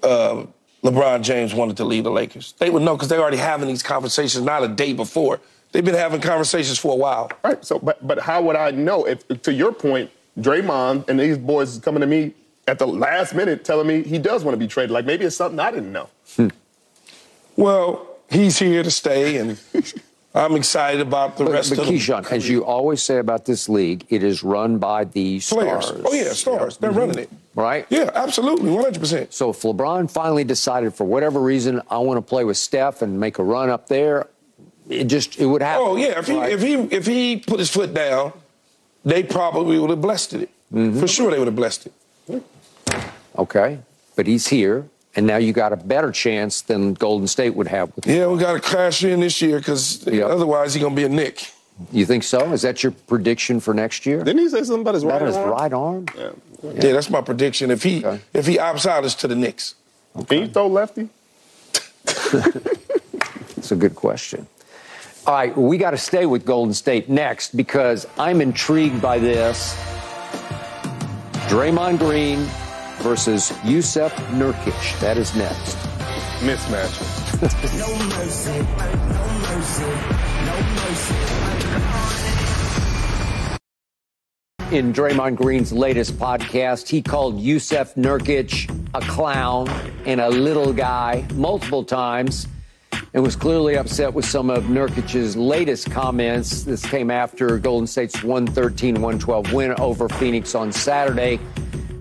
uh, 0.02 0.44
LeBron 0.82 1.22
James 1.22 1.54
wanted 1.54 1.76
to 1.76 1.84
leave 1.84 2.04
the 2.04 2.10
Lakers. 2.10 2.54
They 2.58 2.70
would 2.70 2.82
know 2.82 2.96
because 2.96 3.08
they're 3.08 3.20
already 3.20 3.36
having 3.36 3.68
these 3.68 3.82
conversations 3.82 4.44
not 4.44 4.64
a 4.64 4.68
day 4.68 4.92
before. 4.92 5.40
They've 5.72 5.84
been 5.84 5.94
having 5.94 6.20
conversations 6.20 6.78
for 6.78 6.92
a 6.92 6.96
while. 6.96 7.30
Right. 7.44 7.64
So, 7.64 7.78
but 7.78 8.06
but 8.06 8.20
how 8.20 8.42
would 8.42 8.56
I 8.56 8.70
know 8.72 9.04
if, 9.06 9.26
to 9.42 9.52
your 9.52 9.72
point, 9.72 10.10
Draymond 10.38 11.08
and 11.08 11.18
these 11.18 11.38
boys 11.38 11.78
coming 11.78 12.00
to 12.00 12.06
me 12.06 12.34
at 12.66 12.78
the 12.78 12.86
last 12.86 13.34
minute 13.34 13.64
telling 13.64 13.86
me 13.86 14.02
he 14.02 14.18
does 14.18 14.44
want 14.44 14.54
to 14.54 14.58
be 14.58 14.66
traded? 14.66 14.90
Like 14.90 15.06
maybe 15.06 15.24
it's 15.24 15.36
something 15.36 15.60
I 15.60 15.70
didn't 15.70 15.92
know. 15.92 16.08
Hmm. 16.36 16.48
Well, 17.56 18.06
he's 18.30 18.58
here 18.58 18.82
to 18.82 18.90
stay, 18.90 19.36
and 19.36 19.60
I'm 20.34 20.56
excited 20.56 21.00
about 21.00 21.36
the 21.36 21.44
But, 21.44 21.52
rest 21.52 21.70
but 21.70 21.80
of 21.80 21.86
the 21.86 21.92
Keyshawn, 21.92 22.30
as 22.30 22.48
you 22.48 22.64
always 22.64 23.02
say 23.02 23.18
about 23.18 23.44
this 23.44 23.68
league, 23.68 24.06
it 24.08 24.22
is 24.22 24.42
run 24.42 24.78
by 24.78 25.04
the 25.04 25.40
players. 25.40 25.86
stars. 25.86 26.02
Oh 26.04 26.12
yeah, 26.12 26.32
stars. 26.32 26.76
They're 26.78 26.90
running 26.90 27.16
mm-hmm. 27.16 27.34
it. 27.34 27.40
Right? 27.54 27.86
Yeah, 27.90 28.10
absolutely, 28.14 28.70
100. 28.70 29.00
percent 29.00 29.34
So 29.34 29.50
if 29.50 29.60
LeBron 29.62 30.10
finally 30.10 30.44
decided 30.44 30.94
for 30.94 31.04
whatever 31.04 31.40
reason 31.40 31.82
I 31.90 31.98
want 31.98 32.18
to 32.18 32.22
play 32.22 32.44
with 32.44 32.56
Steph 32.56 33.02
and 33.02 33.18
make 33.18 33.38
a 33.38 33.44
run 33.44 33.70
up 33.70 33.88
there, 33.88 34.28
it 34.90 35.04
just 35.04 35.38
it 35.38 35.46
would 35.46 35.62
happen. 35.62 35.84
Oh 35.86 35.96
yeah, 35.96 36.18
if 36.18 36.26
he 36.26 36.36
right? 36.36 36.52
if 36.52 36.60
he 36.62 36.74
if 36.74 37.06
he 37.06 37.36
put 37.38 37.58
his 37.58 37.70
foot 37.70 37.94
down, 37.94 38.32
they 39.04 39.22
probably 39.22 39.78
would 39.78 39.90
have 39.90 40.00
blessed 40.02 40.34
it. 40.34 40.50
Mm-hmm. 40.72 41.00
For 41.00 41.06
sure, 41.08 41.30
they 41.30 41.38
would 41.38 41.48
have 41.48 41.56
blessed 41.56 41.86
it. 41.86 42.42
okay, 43.38 43.78
but 44.16 44.26
he's 44.26 44.48
here, 44.48 44.86
and 45.16 45.26
now 45.26 45.36
you 45.36 45.52
got 45.52 45.72
a 45.72 45.76
better 45.76 46.10
chance 46.12 46.60
than 46.60 46.94
Golden 46.94 47.26
State 47.26 47.54
would 47.54 47.68
have. 47.68 47.94
With 47.96 48.06
Yeah, 48.06 48.26
we 48.26 48.38
got 48.38 48.52
to 48.54 48.60
crash 48.60 49.02
in 49.04 49.20
this 49.20 49.40
year 49.40 49.58
because 49.58 50.06
Yep. 50.06 50.28
otherwise 50.28 50.74
he's 50.74 50.82
gonna 50.82 50.94
be 50.94 51.04
a 51.04 51.08
Knick. 51.08 51.50
You 51.92 52.04
think 52.04 52.24
so? 52.24 52.52
Is 52.52 52.60
that 52.62 52.82
your 52.82 52.92
prediction 52.92 53.58
for 53.58 53.72
next 53.72 54.04
year? 54.04 54.22
Didn't 54.22 54.42
he 54.42 54.48
say 54.50 54.62
something 54.64 54.82
about 54.82 54.94
his 54.94 55.02
About 55.02 55.22
right 55.22 55.26
his 55.28 55.36
arm? 55.36 55.50
right 55.50 55.72
arm? 55.72 56.06
Yeah. 56.16 56.30
Yeah. 56.62 56.92
that's 56.92 57.08
my 57.08 57.22
prediction. 57.22 57.70
If 57.70 57.82
he 57.82 58.04
Okay. 58.04 58.20
if 58.34 58.46
he 58.46 58.58
opts 58.58 58.84
out, 58.86 59.04
it's 59.04 59.14
to 59.16 59.28
the 59.28 59.34
Knicks. 59.34 59.74
Can 60.28 60.38
you 60.42 60.48
throw 60.48 60.66
lefty? 60.66 61.08
That's 63.54 63.72
a 63.72 63.76
good 63.76 63.94
question. 63.94 64.46
All 65.30 65.36
right, 65.36 65.56
we 65.56 65.78
got 65.78 65.92
to 65.92 65.96
stay 65.96 66.26
with 66.26 66.44
Golden 66.44 66.74
State 66.74 67.08
next 67.08 67.56
because 67.56 68.04
I'm 68.18 68.40
intrigued 68.40 69.00
by 69.00 69.20
this. 69.20 69.76
Draymond 71.46 72.00
Green 72.00 72.40
versus 72.98 73.52
Jusuf 73.62 74.10
Nurkic. 74.32 74.98
That 74.98 75.16
is 75.18 75.36
next. 75.36 75.76
Mismatch. 76.40 76.98
No 77.78 77.96
mercy, 78.16 78.58
no 79.06 79.22
mercy, 79.54 79.84
no 80.46 80.56
mercy. 80.74 81.14
in 84.76 84.92
Draymond 84.92 85.36
Green's 85.36 85.72
latest 85.72 86.14
podcast, 86.14 86.88
he 86.88 87.00
called 87.00 87.38
Jusuf 87.38 87.94
Nurkic 87.94 88.68
a 88.94 89.00
clown 89.02 89.68
and 90.06 90.20
a 90.20 90.28
little 90.28 90.72
guy 90.72 91.24
multiple 91.34 91.84
times 91.84 92.48
and 93.14 93.22
was 93.22 93.36
clearly 93.36 93.76
upset 93.76 94.12
with 94.12 94.24
some 94.24 94.50
of 94.50 94.64
Nurkic's 94.64 95.36
latest 95.36 95.90
comments. 95.90 96.62
This 96.62 96.84
came 96.84 97.10
after 97.10 97.58
Golden 97.58 97.86
State's 97.86 98.22
113 98.22 98.94
112 98.94 99.52
win 99.52 99.72
over 99.80 100.08
Phoenix 100.08 100.54
on 100.54 100.72
Saturday. 100.72 101.38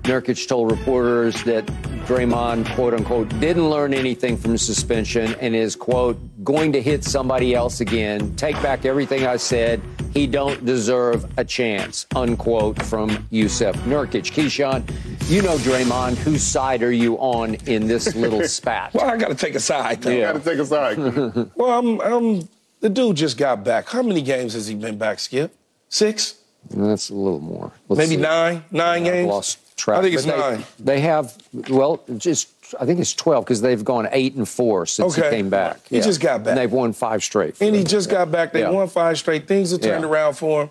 Nurkic 0.03 0.48
told 0.48 0.72
reporters 0.72 1.44
that 1.44 1.65
Draymond, 2.07 2.65
quote 2.73 2.95
unquote, 2.95 3.30
didn't 3.40 3.69
learn 3.69 3.94
anything 3.94 4.38
from 4.38 4.57
suspension 4.57 5.36
and 5.40 5.56
is, 5.56 5.76
quote, 5.76 6.18
going 6.44 6.72
to 6.72 6.81
hit 6.81 7.03
somebody 7.03 7.53
else 7.53 7.81
again. 7.81 8.36
Take 8.36 8.56
back 8.64 8.86
everything 8.86 9.27
I 9.27 9.38
said. 9.38 9.81
He 10.14 10.26
don't 10.26 10.65
deserve 10.65 11.31
a 11.38 11.45
chance, 11.45 12.07
unquote, 12.15 12.81
from 12.81 13.10
Jusuf 13.31 13.76
Nurkic. 13.84 14.31
Keyshawn, 14.31 14.90
you 15.30 15.41
know 15.43 15.57
Draymond. 15.57 16.18
Whose 16.18 16.43
side 16.43 16.81
are 16.84 16.91
you 16.91 17.15
on 17.18 17.56
in 17.68 17.88
this 17.88 18.15
little 18.15 18.43
spat? 18.47 18.93
Well, 18.93 19.06
I 19.10 19.18
got 19.18 19.27
to 19.30 19.35
take 19.35 19.56
a 19.56 19.60
side, 19.60 20.01
though. 20.01 20.10
You 20.11 20.22
got 20.22 20.34
to 20.34 20.39
take 20.39 20.60
a 20.60 20.65
side. 20.65 20.97
Well, 21.56 21.77
I'm, 21.80 21.99
I'm, 22.01 22.49
the 22.80 22.89
dude 22.89 23.18
just 23.18 23.38
got 23.38 23.64
back. 23.64 23.88
How 23.89 24.01
many 24.01 24.22
games 24.22 24.53
has 24.53 24.68
he 24.68 24.76
been 24.76 24.97
back, 24.97 25.19
Skip? 25.19 25.56
Six? 25.89 26.35
That's 26.72 27.10
a 27.10 27.15
little 27.15 27.39
more. 27.39 27.72
Let's 27.88 27.97
Maybe 27.99 28.15
see. 28.15 28.22
nine? 28.22 28.64
Nine 28.72 29.06
I've 29.06 29.14
games? 29.14 29.27
lost 29.30 29.77
track. 29.77 29.99
I 29.99 30.01
think 30.01 30.15
it's 30.15 30.26
But 30.26 30.35
they, 30.35 30.56
nine. 30.56 30.65
They 30.80 30.99
have, 31.01 31.38
well, 31.69 32.03
just 32.18 32.49
I 32.80 32.85
think 32.85 32.99
it's 32.99 33.14
twelve 33.14 33.45
because 33.45 33.61
they've 33.61 33.84
gone 33.84 34.07
eight 34.11 34.35
and 34.35 34.47
four 34.47 34.85
since 34.85 35.18
Okay. 35.18 35.30
he 35.30 35.35
came 35.38 35.49
back. 35.49 35.80
He 35.88 36.01
just 36.01 36.19
got 36.22 36.43
back. 36.43 36.51
And 36.51 36.57
they've 36.60 36.72
won 36.72 36.91
five 36.93 37.23
straight. 37.23 37.56
for 37.57 37.64
And 37.64 37.76
he 37.76 37.81
them. 37.84 37.89
just 37.89 38.10
got 38.10 38.30
back. 38.31 38.51
They 38.51 38.61
Yeah. 38.61 38.69
won 38.72 38.88
five 38.89 39.18
straight. 39.18 39.47
Things 39.47 39.72
have 39.72 39.81
turned 39.81 40.03
Yeah. 40.03 40.10
around 40.10 40.34
for 40.34 40.64
him. 40.64 40.69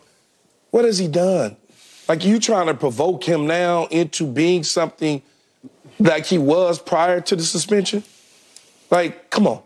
What 0.71 0.85
has 0.85 0.99
he 0.99 1.09
done? 1.09 1.57
Like 2.09 2.25
you 2.25 2.41
trying 2.41 2.67
to 2.69 2.75
provoke 2.75 3.23
him 3.23 3.47
now 3.47 3.87
into 3.87 4.27
being 4.27 4.65
something 4.65 5.23
like 5.99 6.25
he 6.25 6.39
was 6.39 6.79
prior 6.79 7.21
to 7.21 7.37
the 7.37 7.43
suspension? 7.43 8.03
Like, 8.91 9.31
come 9.31 9.47
on. 9.47 9.63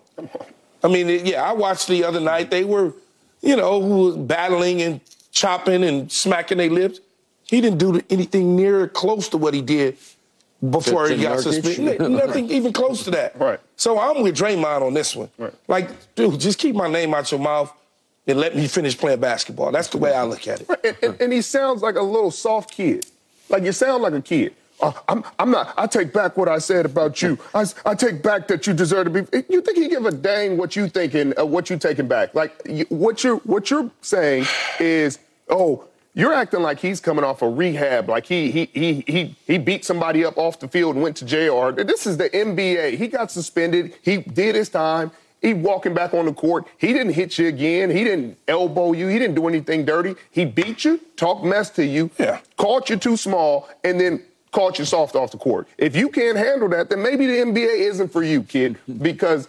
I 0.82 0.88
mean, 0.88 1.24
yeah, 1.24 1.42
I 1.42 1.52
watched 1.52 1.86
the 1.86 2.02
other 2.04 2.18
night. 2.20 2.50
They 2.50 2.64
were, 2.64 2.92
you 3.40 3.54
know, 3.54 3.80
who 3.80 3.96
was 4.06 4.16
battling 4.16 4.82
and 4.82 5.00
chopping 5.30 5.84
and 5.84 6.10
smacking 6.10 6.58
their 6.58 6.70
lips. 6.70 6.98
He 7.44 7.60
didn't 7.60 7.78
do 7.78 8.00
anything 8.10 8.56
near 8.56 8.88
close 8.88 9.28
to 9.28 9.36
what 9.36 9.54
he 9.54 9.62
did 9.62 9.96
before 10.70 11.06
To- 11.08 11.14
he 11.14 11.22
got 11.22 11.40
suspended. 11.40 12.00
Nothing 12.00 12.50
even 12.50 12.72
close 12.72 13.04
to 13.04 13.10
that. 13.12 13.38
Right. 13.38 13.60
So 13.76 14.00
I'm 14.00 14.22
with 14.22 14.36
Draymond 14.36 14.82
on 14.82 14.94
this 14.94 15.14
one. 15.14 15.28
Right. 15.38 15.54
Like, 15.68 16.14
dude, 16.16 16.40
just 16.40 16.58
keep 16.58 16.74
my 16.74 16.88
name 16.88 17.14
out 17.14 17.30
your 17.30 17.40
mouth 17.40 17.72
and 18.26 18.38
let 18.38 18.54
me 18.56 18.66
finish 18.68 18.96
playing 18.96 19.20
basketball. 19.20 19.72
That's 19.72 19.88
the 19.88 19.98
way 19.98 20.14
I 20.14 20.24
look 20.24 20.46
at 20.46 20.60
it. 20.60 20.68
and, 20.84 20.96
and, 21.02 21.20
and 21.20 21.32
he 21.32 21.42
sounds 21.42 21.82
like 21.82 21.96
a 21.96 22.02
little 22.02 22.30
soft 22.30 22.70
kid. 22.70 23.06
Like 23.48 23.64
you 23.64 23.72
sound 23.72 24.02
like 24.02 24.14
a 24.14 24.22
kid. 24.22 24.54
Uh, 24.80 24.92
I'm, 25.08 25.24
I'm 25.38 25.50
not. 25.50 25.74
I 25.76 25.86
take 25.86 26.12
back 26.12 26.36
what 26.36 26.48
I 26.48 26.58
said 26.58 26.86
about 26.86 27.22
you. 27.22 27.38
I, 27.54 27.64
I 27.86 27.94
take 27.94 28.22
back 28.22 28.48
that 28.48 28.66
you 28.66 28.72
deserve 28.72 29.12
to 29.12 29.22
be. 29.22 29.44
You 29.48 29.60
think 29.62 29.78
he 29.78 29.88
give 29.88 30.06
a 30.06 30.10
dang 30.10 30.56
what 30.56 30.74
you 30.74 30.88
thinking? 30.88 31.38
Uh, 31.38 31.44
what 31.44 31.70
you 31.70 31.76
taking 31.76 32.08
back? 32.08 32.34
Like 32.34 32.60
you, 32.66 32.84
what 32.88 33.22
you're 33.22 33.36
what 33.38 33.70
you're 33.70 33.90
saying 34.00 34.46
is, 34.80 35.20
oh, 35.48 35.84
you're 36.14 36.32
acting 36.34 36.62
like 36.62 36.80
he's 36.80 37.00
coming 37.00 37.24
off 37.24 37.42
a 37.42 37.48
rehab. 37.48 38.08
Like 38.08 38.26
he 38.26 38.50
he 38.50 38.68
he 38.74 39.04
he 39.06 39.36
he 39.46 39.58
beat 39.58 39.84
somebody 39.84 40.24
up 40.24 40.36
off 40.36 40.58
the 40.58 40.66
field 40.66 40.96
and 40.96 41.02
went 41.02 41.16
to 41.18 41.24
jail. 41.24 41.54
Or 41.54 41.70
This 41.72 42.06
is 42.06 42.16
the 42.16 42.28
NBA. 42.30 42.96
He 42.96 43.06
got 43.06 43.30
suspended. 43.30 43.94
He 44.02 44.18
did 44.18 44.56
his 44.56 44.68
time. 44.68 45.12
He 45.42 45.52
walking 45.54 45.92
back 45.92 46.14
on 46.14 46.26
the 46.26 46.32
court. 46.32 46.66
He 46.78 46.92
didn't 46.92 47.14
hit 47.14 47.36
you 47.36 47.48
again. 47.48 47.90
He 47.90 48.04
didn't 48.04 48.38
elbow 48.46 48.92
you. 48.92 49.08
He 49.08 49.18
didn't 49.18 49.34
do 49.34 49.48
anything 49.48 49.84
dirty. 49.84 50.14
He 50.30 50.44
beat 50.44 50.84
you, 50.84 51.00
talked 51.16 51.44
mess 51.44 51.68
to 51.70 51.84
you, 51.84 52.10
Yeah. 52.18 52.38
called 52.56 52.88
you 52.88 52.96
too 52.96 53.16
small, 53.16 53.68
and 53.82 54.00
then 54.00 54.22
called 54.52 54.78
you 54.78 54.84
soft 54.84 55.16
off 55.16 55.32
the 55.32 55.38
court. 55.38 55.66
If 55.76 55.96
you 55.96 56.08
can't 56.10 56.38
handle 56.38 56.68
that, 56.68 56.90
then 56.90 57.02
maybe 57.02 57.26
the 57.26 57.40
NBA 57.40 57.74
isn't 57.88 58.12
for 58.12 58.22
you, 58.22 58.44
kid. 58.44 58.76
Because 59.00 59.48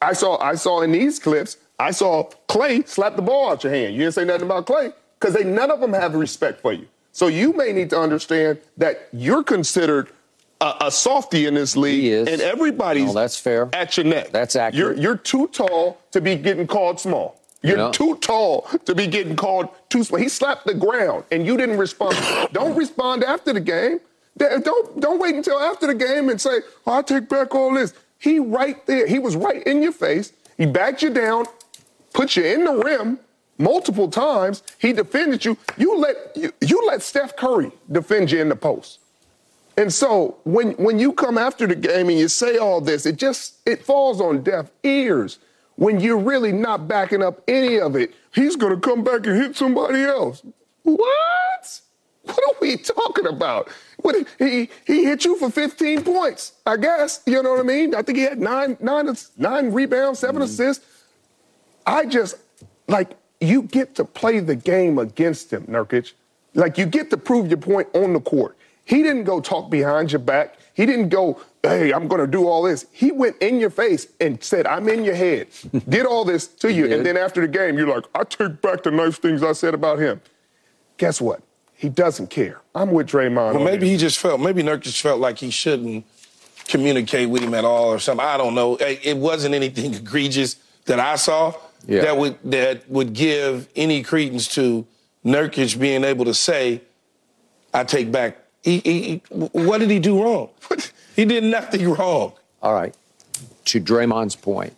I 0.00 0.14
saw 0.14 0.40
I 0.40 0.54
saw 0.54 0.80
in 0.80 0.92
these 0.92 1.18
clips, 1.18 1.58
I 1.78 1.90
saw 1.90 2.24
Clay 2.48 2.82
slap 2.86 3.16
the 3.16 3.22
ball 3.22 3.50
out 3.50 3.64
your 3.64 3.72
hand. 3.72 3.94
You 3.94 4.00
didn't 4.00 4.14
say 4.14 4.24
nothing 4.24 4.46
about 4.46 4.64
Clay 4.66 4.92
because 5.20 5.34
they 5.34 5.44
none 5.44 5.70
of 5.70 5.80
them 5.80 5.92
have 5.92 6.14
respect 6.14 6.62
for 6.62 6.72
you. 6.72 6.86
So 7.12 7.26
you 7.26 7.52
may 7.52 7.72
need 7.72 7.90
to 7.90 8.00
understand 8.00 8.58
that 8.78 9.08
you're 9.12 9.44
considered 9.44 10.08
a, 10.66 10.86
a 10.86 10.90
softie 10.90 11.46
in 11.46 11.54
this 11.54 11.76
league, 11.76 12.00
He 12.02 12.10
is. 12.10 12.28
and 12.28 12.40
everybody's 12.40 13.06
No, 13.06 13.20
that's 13.20 13.38
fair. 13.38 13.68
at 13.72 13.96
your 13.96 14.06
neck. 14.06 14.30
That's 14.32 14.56
accurate. 14.56 14.96
You're, 14.96 15.02
you're 15.02 15.16
too 15.16 15.48
tall 15.48 15.98
to 16.12 16.20
be 16.20 16.36
getting 16.36 16.66
called 16.66 16.98
small. 17.00 17.40
You're 17.62 17.90
too 17.92 18.16
tall 18.18 18.68
to 18.84 18.94
be 18.94 19.06
getting 19.06 19.36
called 19.36 19.68
too 19.88 20.04
small. 20.04 20.20
He 20.20 20.28
slapped 20.28 20.66
the 20.66 20.74
ground 20.74 21.24
and 21.30 21.46
you 21.46 21.56
didn't 21.56 21.78
respond. 21.78 22.14
don't 22.52 22.76
respond 22.84 23.24
after 23.24 23.52
the 23.54 23.60
game. 23.60 24.00
Don't 24.36 25.00
don't 25.00 25.18
wait 25.20 25.34
until 25.34 25.58
after 25.60 25.86
the 25.86 25.94
game 25.94 26.28
and 26.28 26.38
say, 26.40 26.58
oh, 26.86 26.98
I 26.98 27.02
take 27.02 27.28
back 27.28 27.54
all 27.54 27.72
this. 27.72 27.94
He 28.18 28.38
right 28.38 28.84
there. 28.86 29.06
He 29.06 29.18
was 29.18 29.34
right 29.36 29.62
in 29.66 29.82
your 29.82 29.92
face. 29.92 30.32
He 30.58 30.66
backed 30.66 31.02
you 31.02 31.10
down, 31.10 31.46
put 32.12 32.36
you 32.36 32.44
in 32.44 32.64
the 32.64 32.72
rim 32.74 33.18
multiple 33.58 34.08
times. 34.10 34.62
He 34.78 34.92
defended 34.92 35.44
you. 35.44 35.56
You 35.78 35.96
let 35.98 36.16
you, 36.36 36.52
you 36.60 36.86
let 36.86 37.00
Steph 37.00 37.34
Curry 37.36 37.70
defend 37.90 38.30
you 38.30 38.40
in 38.42 38.48
the 38.50 38.56
post. 38.56 38.98
And 39.76 39.92
so 39.92 40.38
when 40.44 40.72
when 40.72 40.98
you 40.98 41.12
come 41.12 41.36
after 41.36 41.66
the 41.66 41.74
game 41.74 42.08
and 42.08 42.18
you 42.18 42.28
say 42.28 42.58
all 42.58 42.80
this, 42.80 43.06
it 43.06 43.16
just 43.16 43.56
it 43.66 43.84
falls 43.84 44.20
on 44.20 44.42
deaf 44.42 44.70
ears 44.82 45.38
when 45.76 46.00
you're 46.00 46.18
really 46.18 46.52
not 46.52 46.86
backing 46.86 47.22
up 47.22 47.42
any 47.48 47.80
of 47.80 47.96
it. 47.96 48.14
He's 48.32 48.56
gonna 48.56 48.78
come 48.78 49.02
back 49.02 49.26
and 49.26 49.36
hit 49.36 49.56
somebody 49.56 50.02
else. 50.02 50.42
What? 50.82 51.80
What 52.22 52.38
are 52.38 52.56
we 52.60 52.76
talking 52.76 53.26
about? 53.26 53.68
What 53.98 54.26
he 54.38 54.70
he 54.86 55.04
hit 55.04 55.24
you 55.24 55.36
for 55.38 55.50
15 55.50 56.04
points, 56.04 56.52
I 56.64 56.76
guess. 56.76 57.22
You 57.26 57.42
know 57.42 57.50
what 57.50 57.60
I 57.60 57.64
mean? 57.64 57.94
I 57.94 58.02
think 58.02 58.18
he 58.18 58.24
had 58.24 58.40
nine 58.40 58.76
nine 58.80 59.14
nine 59.36 59.72
rebounds, 59.72 60.20
7 60.20 60.36
mm-hmm. 60.36 60.44
assists. 60.44 60.84
I 61.86 62.06
just 62.06 62.36
like 62.86 63.16
you 63.40 63.62
get 63.62 63.94
to 63.96 64.04
play 64.04 64.40
the 64.40 64.54
game 64.54 64.98
against 64.98 65.52
him, 65.52 65.64
Nurkic. 65.66 66.12
Like 66.54 66.78
you 66.78 66.86
get 66.86 67.10
to 67.10 67.16
prove 67.16 67.48
your 67.48 67.58
point 67.58 67.88
on 67.94 68.12
the 68.12 68.20
court. 68.20 68.56
He 68.84 69.02
didn't 69.02 69.24
go 69.24 69.40
talk 69.40 69.70
behind 69.70 70.12
your 70.12 70.18
back. 70.18 70.56
He 70.74 70.84
didn't 70.86 71.08
go, 71.08 71.40
hey, 71.62 71.92
I'm 71.92 72.08
gonna 72.08 72.26
do 72.26 72.46
all 72.48 72.62
this. 72.62 72.86
He 72.92 73.12
went 73.12 73.36
in 73.40 73.58
your 73.60 73.70
face 73.70 74.08
and 74.20 74.42
said, 74.42 74.66
I'm 74.66 74.88
in 74.88 75.04
your 75.04 75.14
head. 75.14 75.46
Did 75.88 76.04
all 76.06 76.24
this 76.24 76.46
to 76.46 76.72
you. 76.72 76.92
And 76.92 77.06
then 77.06 77.16
after 77.16 77.40
the 77.40 77.48
game, 77.48 77.78
you're 77.78 77.86
like, 77.88 78.04
I 78.14 78.24
take 78.24 78.60
back 78.60 78.82
the 78.82 78.90
nice 78.90 79.16
things 79.18 79.42
I 79.42 79.52
said 79.52 79.72
about 79.74 79.98
him. 80.00 80.20
Guess 80.98 81.20
what? 81.20 81.40
He 81.76 81.88
doesn't 81.88 82.28
care. 82.30 82.60
I'm 82.74 82.90
with 82.92 83.08
Draymond. 83.08 83.54
Well, 83.54 83.64
maybe 83.64 83.88
he 83.88 83.96
just 83.96 84.18
felt, 84.18 84.40
maybe 84.40 84.62
Nurkic 84.62 85.00
felt 85.00 85.20
like 85.20 85.38
he 85.38 85.50
shouldn't 85.50 86.04
communicate 86.66 87.28
with 87.28 87.42
him 87.42 87.54
at 87.54 87.64
all 87.64 87.86
or 87.92 87.98
something. 87.98 88.24
I 88.24 88.36
don't 88.36 88.54
know. 88.54 88.76
It 88.76 89.00
it 89.04 89.16
wasn't 89.16 89.54
anything 89.54 89.94
egregious 90.02 90.56
that 90.86 90.98
I 91.00 91.16
saw 91.16 91.54
Yeah. 91.86 92.02
that 92.02 92.16
would 92.18 92.38
that 92.50 92.88
would 92.90 93.12
give 93.12 93.68
any 93.76 94.02
credence 94.02 94.48
to 94.54 94.86
Nurkic 95.24 95.78
being 95.78 96.04
able 96.04 96.24
to 96.26 96.34
say, 96.34 96.82
"I 97.72 97.84
take 97.84 98.10
back." 98.12 98.38
He, 98.64 98.78
he, 98.78 99.22
what 99.28 99.78
did 99.78 99.90
he 99.90 99.98
do 99.98 100.22
wrong? 100.22 100.48
he 101.14 101.26
did 101.26 101.44
nothing 101.44 101.90
wrong. 101.90 102.32
All 102.62 102.72
right. 102.72 102.94
To 103.66 103.80
Draymond's 103.80 104.36
point, 104.36 104.74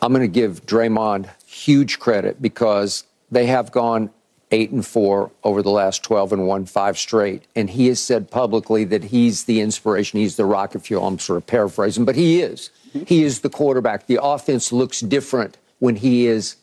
I'm 0.00 0.12
going 0.12 0.22
to 0.22 0.32
give 0.32 0.64
Draymond 0.66 1.28
huge 1.46 1.98
credit 1.98 2.40
because 2.40 3.02
they 3.32 3.46
have 3.46 3.72
gone 3.72 4.10
eight 4.52 4.70
and 4.70 4.86
four 4.86 5.32
over 5.42 5.62
the 5.62 5.70
last 5.70 6.04
12 6.04 6.32
and 6.34 6.46
won 6.46 6.64
five 6.64 6.96
straight. 6.96 7.42
And 7.56 7.68
he 7.70 7.88
has 7.88 8.00
said 8.00 8.30
publicly 8.30 8.84
that 8.84 9.04
he's 9.04 9.44
the 9.44 9.60
inspiration, 9.60 10.20
he's 10.20 10.36
the 10.36 10.44
rocket 10.44 10.86
fuel. 10.86 11.04
I'm 11.04 11.18
sort 11.18 11.38
of 11.38 11.46
paraphrasing, 11.46 12.04
but 12.04 12.14
he 12.14 12.40
is. 12.40 12.70
Mm-hmm. 12.90 13.04
He 13.06 13.24
is 13.24 13.40
the 13.40 13.50
quarterback. 13.50 14.06
The 14.06 14.22
offense 14.22 14.70
looks 14.72 15.00
different 15.00 15.56
when 15.80 15.96
he 15.96 16.28
is 16.28 16.56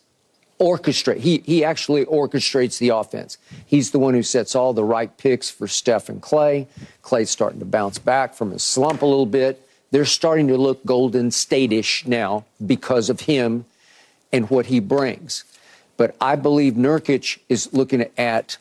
orchestrate. 0.60 1.18
He 1.18 1.38
he 1.38 1.64
actually 1.64 2.04
orchestrates 2.04 2.78
the 2.78 2.90
offense. 2.90 3.38
He's 3.66 3.90
the 3.90 3.98
one 3.98 4.14
who 4.14 4.22
sets 4.22 4.54
all 4.54 4.72
the 4.72 4.84
right 4.84 5.16
picks 5.16 5.50
for 5.50 5.66
Steph 5.66 6.08
and 6.08 6.22
Clay. 6.22 6.68
Clay's 7.02 7.30
starting 7.30 7.58
to 7.58 7.64
bounce 7.64 7.98
back 7.98 8.34
from 8.34 8.50
his 8.50 8.62
slump 8.62 9.02
a 9.02 9.06
little 9.06 9.26
bit. 9.26 9.60
They're 9.90 10.04
starting 10.04 10.48
to 10.48 10.56
look 10.56 10.84
Golden 10.84 11.30
State-ish 11.30 12.06
now 12.06 12.44
because 12.64 13.10
of 13.10 13.20
him 13.20 13.64
and 14.32 14.50
what 14.50 14.66
he 14.66 14.80
brings. 14.80 15.44
But 15.96 16.16
I 16.20 16.34
believe 16.34 16.74
Nurkic 16.74 17.38
is 17.48 17.72
looking 17.72 18.06
at 18.18 18.56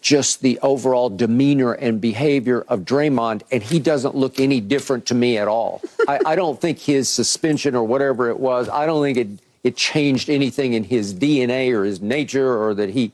just 0.00 0.40
the 0.40 0.58
overall 0.60 1.10
demeanor 1.10 1.72
and 1.72 2.00
behavior 2.00 2.64
of 2.68 2.80
Draymond, 2.80 3.42
and 3.50 3.62
he 3.62 3.80
doesn't 3.80 4.14
look 4.14 4.38
any 4.38 4.60
different 4.60 5.06
to 5.06 5.14
me 5.14 5.36
at 5.36 5.48
all. 5.48 5.82
I, 6.06 6.20
I 6.24 6.36
don't 6.36 6.60
think 6.60 6.78
his 6.78 7.08
suspension 7.08 7.74
or 7.74 7.84
whatever 7.84 8.30
it 8.30 8.38
was, 8.38 8.68
I 8.68 8.86
don't 8.86 9.02
think 9.02 9.18
it, 9.18 9.28
it 9.66 9.76
changed 9.76 10.30
anything 10.30 10.74
in 10.74 10.84
his 10.84 11.12
DNA 11.14 11.72
or 11.72 11.84
his 11.84 12.00
nature 12.00 12.56
or 12.62 12.74
that 12.74 12.90
he 12.90 13.12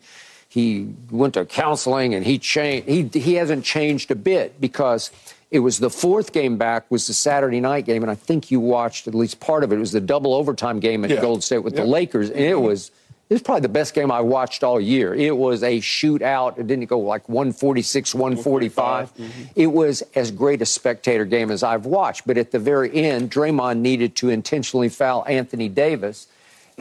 he 0.48 0.94
went 1.10 1.32
to 1.34 1.46
counseling 1.46 2.14
and 2.14 2.26
he 2.26 2.38
changed 2.38 2.86
he 2.88 3.02
he 3.18 3.34
hasn't 3.34 3.64
changed 3.64 4.10
a 4.10 4.14
bit 4.14 4.60
because 4.60 5.10
it 5.50 5.60
was 5.60 5.78
the 5.78 5.90
fourth 5.90 6.32
game 6.32 6.56
back 6.56 6.90
was 6.90 7.06
the 7.06 7.12
Saturday 7.12 7.60
night 7.60 7.84
game, 7.84 8.02
and 8.02 8.10
I 8.10 8.14
think 8.14 8.50
you 8.50 8.58
watched 8.58 9.06
at 9.06 9.14
least 9.14 9.38
part 9.38 9.62
of 9.62 9.70
it. 9.70 9.76
It 9.76 9.80
was 9.80 9.92
the 9.92 10.00
double 10.00 10.32
overtime 10.34 10.80
game 10.80 11.04
at 11.04 11.10
Yeah. 11.10 11.20
Golden 11.20 11.42
State 11.42 11.58
with 11.58 11.74
Yeah. 11.74 11.82
the 11.82 11.88
Lakers, 11.88 12.30
and 12.30 12.40
it 12.40 12.54
mm-hmm. 12.54 12.66
was 12.66 12.90
This 13.28 13.40
is 13.40 13.44
probably 13.44 13.62
the 13.62 13.68
best 13.70 13.94
game 13.94 14.10
I 14.12 14.20
watched 14.20 14.62
all 14.62 14.78
year. 14.78 15.14
It 15.14 15.34
was 15.34 15.62
a 15.62 15.80
shootout. 15.80 16.58
It 16.58 16.66
didn't 16.66 16.84
go 16.84 16.98
like 16.98 17.26
146, 17.30 18.14
145. 18.14 19.14
Mm-hmm. 19.14 19.42
It 19.56 19.68
was 19.68 20.02
as 20.14 20.30
great 20.30 20.60
a 20.60 20.66
spectator 20.66 21.24
game 21.24 21.50
as 21.50 21.62
I've 21.62 21.86
watched. 21.86 22.26
But 22.26 22.36
at 22.36 22.50
the 22.50 22.58
very 22.58 22.94
end, 22.94 23.30
Draymond 23.30 23.78
needed 23.78 24.16
to 24.16 24.28
intentionally 24.28 24.90
foul 24.90 25.24
Anthony 25.26 25.70
Davis. 25.70 26.26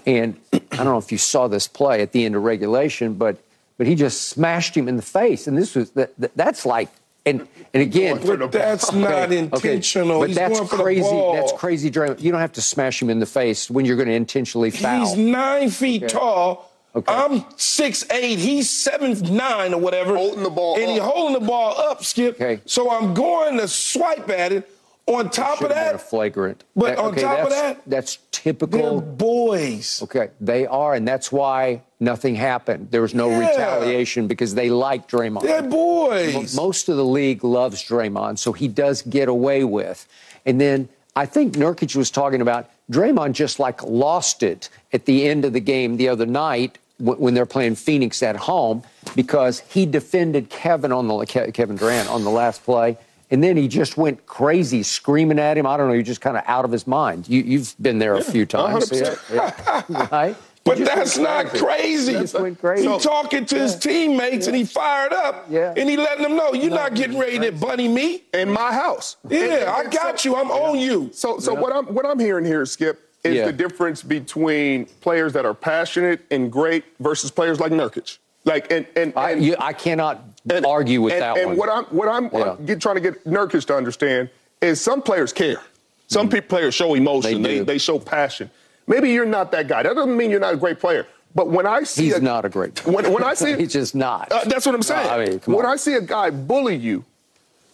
And 0.06 0.40
I 0.54 0.60
don't 0.78 0.86
know 0.86 0.98
if 0.98 1.12
you 1.12 1.18
saw 1.18 1.48
this 1.48 1.68
play 1.68 2.02
at 2.02 2.12
the 2.12 2.26
end 2.26 2.36
of 2.36 2.44
regulation, 2.44 3.14
but 3.16 3.38
but 3.78 3.88
he 3.88 3.96
just 3.96 4.28
smashed 4.30 4.76
him 4.76 4.88
in 4.88 4.96
the 4.96 5.02
face. 5.02 5.48
And 5.48 5.58
this 5.58 5.76
was 5.76 5.92
that, 5.92 6.14
that- 6.20 6.36
that's 6.36 6.66
like 6.66 6.90
and 7.26 7.48
and 7.74 7.84
again, 7.84 8.20
But 8.26 8.52
that's 8.52 8.92
not 8.92 9.32
intentional. 9.32 10.20
But 10.22 10.30
He's 10.30 10.38
that's 10.38 10.58
going 10.58 10.68
for 10.70 10.78
the 10.78 10.84
crazy. 10.84 11.02
ball. 11.02 11.34
That's 11.36 11.52
crazy, 11.54 11.92
Draymond. 11.92 12.20
You 12.22 12.32
don't 12.32 12.42
have 12.42 12.54
to 12.54 12.62
smash 12.62 13.02
him 13.02 13.10
in 13.12 13.20
the 13.20 13.26
face 13.28 13.70
when 13.70 13.86
you're 13.86 13.96
going 13.96 14.08
to 14.08 14.14
intentionally 14.16 14.72
foul. 14.72 15.06
He's 15.06 15.16
nine 15.18 15.70
feet 15.70 16.04
Okay. 16.04 16.14
tall. 16.14 16.72
Okay. 16.96 17.14
I'm 17.14 17.46
six 17.58 18.10
eight. 18.12 18.40
He's 18.40 18.70
seven 18.70 19.14
nine 19.36 19.74
or 19.74 19.80
whatever. 19.80 20.16
Holding 20.18 20.44
the 20.44 20.50
ball 20.50 20.78
and 20.78 20.90
he's 20.92 21.00
holding 21.00 21.40
the 21.40 21.46
ball 21.48 21.80
up, 21.80 22.04
Skip. 22.04 22.36
Okay. 22.42 22.60
So 22.66 22.90
I'm 22.92 23.14
going 23.14 23.58
to 23.60 23.68
swipe 23.68 24.30
at 24.30 24.52
it. 24.52 24.70
On 25.08 25.30
top 25.30 25.60
of 25.62 25.68
have 25.68 25.70
been 25.70 25.78
a 25.78 25.92
that, 25.94 26.02
flagrant. 26.02 26.64
But 26.76 26.96
That- 26.96 27.00
on 27.00 27.12
okay, 27.12 27.22
top 27.22 27.40
of 27.40 27.50
that's, 27.50 27.62
that, 27.80 27.82
that's 27.88 28.16
they're 28.16 28.54
typical. 28.54 29.02
boys. 29.02 30.02
Okay, 30.04 30.30
they 30.40 30.66
are, 30.68 30.94
and 30.94 31.08
that's 31.08 31.32
why 31.32 31.82
nothing 32.00 32.36
happened. 32.36 32.88
There 32.92 33.02
was 33.02 33.14
no 33.14 33.30
Yeah. 33.30 33.50
retaliation 33.50 34.28
because 34.28 34.54
they 34.56 34.70
like 34.70 35.08
Draymond. 35.10 35.42
They're 35.44 35.62
boys. 35.64 36.56
Most 36.56 36.88
of 36.90 36.98
the 36.98 37.06
league 37.06 37.44
loves 37.44 37.84
Draymond, 37.84 38.38
so 38.40 38.54
he 38.54 38.68
does 38.68 39.02
get 39.02 39.28
away 39.28 39.64
with. 39.64 40.08
And 40.46 40.62
then 40.62 40.88
I 41.16 41.26
think 41.26 41.54
Nurkic 41.56 41.96
was 41.96 42.10
talking 42.10 42.42
about 42.42 42.70
Draymond 42.92 43.34
just 43.34 43.60
like 43.60 43.84
lost 43.84 44.44
it 44.44 44.70
at 44.94 45.06
the 45.06 45.28
end 45.28 45.46
of 45.46 45.54
the 45.54 45.60
game 45.60 45.98
the 45.98 46.10
other 46.10 46.26
night 46.26 46.78
when 47.00 47.34
they're 47.34 47.46
playing 47.48 47.74
Phoenix 47.76 48.22
at 48.22 48.36
home 48.36 48.84
because 49.16 49.62
he 49.70 49.86
defended 49.88 50.50
Kevin 50.50 50.92
on 50.92 51.08
the 51.08 51.26
Kevin 51.26 51.76
Durant 51.76 52.08
on 52.10 52.24
the 52.24 52.30
last 52.30 52.64
play. 52.64 52.98
And 53.32 53.42
then 53.42 53.56
he 53.56 53.70
just 53.70 53.96
went 53.98 54.26
crazy, 54.26 54.84
screaming 54.84 55.40
at 55.40 55.58
him. 55.58 55.66
I 55.66 55.78
don't 55.78 55.88
know. 55.88 55.94
You're 55.94 56.04
just 56.04 56.20
kind 56.22 56.36
of 56.38 56.44
out 56.48 56.66
of 56.66 56.72
his 56.72 56.86
mind. 56.86 57.30
You, 57.30 57.42
you've 57.42 57.74
been 57.82 57.98
there 57.98 58.16
a 58.16 58.24
few 58.24 58.46
times, 58.46 58.90
100%. 58.90 59.34
yeah, 59.34 59.84
yeah. 59.90 60.08
right? 60.12 60.36
But 60.64 60.78
that's 60.78 61.18
not 61.18 61.48
crazy. 61.48 62.14
He 62.14 62.20
just 62.20 62.40
went 62.40 62.60
crazy. 62.60 62.88
He 62.88 63.00
talking 63.00 63.46
to 63.48 63.58
his 63.58 63.76
teammates 63.76 64.46
and 64.46 64.56
he 64.56 64.64
fired 64.66 65.12
up. 65.12 65.46
Yeah. 65.50 65.74
And 65.76 65.90
he 65.90 65.98
letting 65.98 66.22
them 66.24 66.36
know, 66.36 66.54
you're 66.54 66.70
not 66.70 66.94
getting 66.94 67.18
ready 67.18 67.40
to 67.40 67.52
bunny 67.52 67.88
me. 67.88 68.24
in 68.34 68.52
my 68.52 68.72
house. 68.72 69.16
Yeah, 69.28 69.40
and- 69.40 69.70
I 69.70 69.84
got 69.86 70.20
so- 70.20 70.30
you. 70.30 70.36
I'm 70.36 70.52
on 70.52 70.78
you. 70.78 71.10
So, 71.14 71.40
so 71.40 71.54
what 71.54 71.74
I'm 71.74 71.86
what 71.96 72.06
I'm 72.06 72.20
hearing 72.20 72.46
here, 72.46 72.64
Skip, 72.68 73.00
is 73.24 73.36
Yeah. 73.38 73.46
the 73.46 73.54
difference 73.54 74.04
between 74.04 74.86
players 75.00 75.34
that 75.34 75.46
are 75.46 75.54
passionate 75.56 76.22
and 76.30 76.52
great 76.52 76.84
versus 77.00 77.32
players 77.32 77.60
like 77.60 77.72
Nurkic. 77.72 78.20
Like, 78.44 78.72
and 78.72 78.86
and, 78.96 79.14
I, 79.16 79.32
you, 79.34 79.56
I 79.60 79.74
cannot 79.74 80.31
and- 80.50 80.66
argue 80.66 81.02
with 81.02 81.14
and, 81.14 81.22
that 81.22 81.38
and 81.38 81.48
one. 81.50 81.58
what 81.58 81.70
I'm 81.70 81.86
what 81.86 82.08
I'm, 82.08 82.30
Yeah. 82.32 82.56
Get, 82.66 82.82
trying 82.82 82.96
to 82.96 83.02
get 83.02 83.26
Nurkic 83.26 83.66
to 83.66 83.76
understand 83.76 84.30
is 84.62 84.80
some 84.82 85.02
players 85.02 85.34
care. 85.34 85.62
Some 86.08 86.30
people 86.30 86.50
players 86.50 86.76
show 86.76 86.94
emotion. 86.94 87.42
They 87.42 87.60
They, 87.60 87.64
they 87.64 87.78
show 87.78 87.98
passion. 88.00 88.50
Maybe 88.88 89.12
you're 89.12 89.26
not 89.26 89.52
that 89.54 89.68
guy. 89.68 89.84
That 89.84 89.96
doesn't 89.96 90.18
mean 90.18 90.30
you're 90.32 90.40
not 90.40 90.54
a 90.54 90.58
great 90.58 90.80
player. 90.80 91.08
But 91.34 91.48
when 91.48 91.66
I 91.66 91.84
see 91.84 92.06
He's 92.06 92.16
a- 92.16 92.22
not 92.22 92.44
a 92.44 92.50
great 92.50 92.76
player. 92.76 92.96
When, 93.04 93.14
when 93.14 93.24
I 93.24 93.34
see 93.34 93.56
He's 93.58 93.72
just 93.74 93.96
not. 93.96 94.32
Uh, 94.32 94.44
that's 94.46 94.66
what 94.66 94.76
I'm 94.76 94.84
saying. 94.84 95.10
I 95.10 95.26
mean, 95.26 95.40
when 95.46 95.66
on. 95.66 95.74
I 95.74 95.76
see 95.78 95.94
a 95.94 96.02
guy 96.02 96.30
bully 96.30 96.76
you 96.76 97.06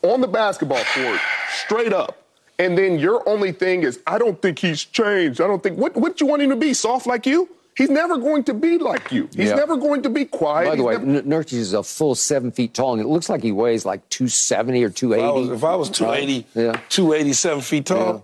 on 0.03 0.21
the 0.21 0.27
basketball 0.27 0.83
court, 0.93 1.19
straight 1.65 1.91
up, 1.91 2.21
and 2.59 2.77
then 2.77 2.99
your 2.99 3.27
only 3.27 3.51
thing 3.51 3.81
is, 3.83 3.99
I 4.05 4.19
don't 4.19 4.39
think 4.41 4.59
he's 4.59 4.83
changed. 4.85 5.41
I 5.41 5.47
don't 5.47 5.63
think 5.63 5.77
what 5.79 5.95
what 5.95 6.21
you 6.21 6.27
want 6.27 6.43
him 6.43 6.51
to 6.51 6.55
be? 6.55 6.73
Soft 6.75 7.07
like 7.07 7.25
you? 7.25 7.49
He's 7.77 7.91
never 7.91 8.17
going 8.17 8.43
to 8.45 8.55
be 8.55 8.79
like 8.79 9.11
you. 9.11 9.29
He's 9.35 9.49
Yeah. 9.49 9.55
never 9.55 9.77
going 9.77 10.01
to 10.01 10.09
be 10.09 10.25
quiet. 10.25 10.65
By 10.65 10.71
the 10.71 10.77
He's 10.77 10.85
way, 10.85 10.93
never- 10.93 11.19
N- 11.19 11.23
Nurkic 11.25 11.53
is 11.53 11.73
a 11.73 11.83
full 11.83 12.15
seven 12.15 12.51
feet 12.51 12.73
tall, 12.73 12.93
and 12.93 13.01
it 13.01 13.07
looks 13.07 13.29
like 13.29 13.43
he 13.43 13.51
weighs 13.51 13.85
like 13.85 14.07
270 14.09 14.83
or 14.83 14.87
If 14.87 15.03
I 15.03 15.29
was, 15.29 15.47
280. 15.47 15.53
if 15.53 15.63
I 15.63 15.75
was 15.75 15.89
280, 15.89 16.45
Yeah. 16.55 16.79
287 16.89 17.61
feet 17.61 17.85
tall, 17.85 18.23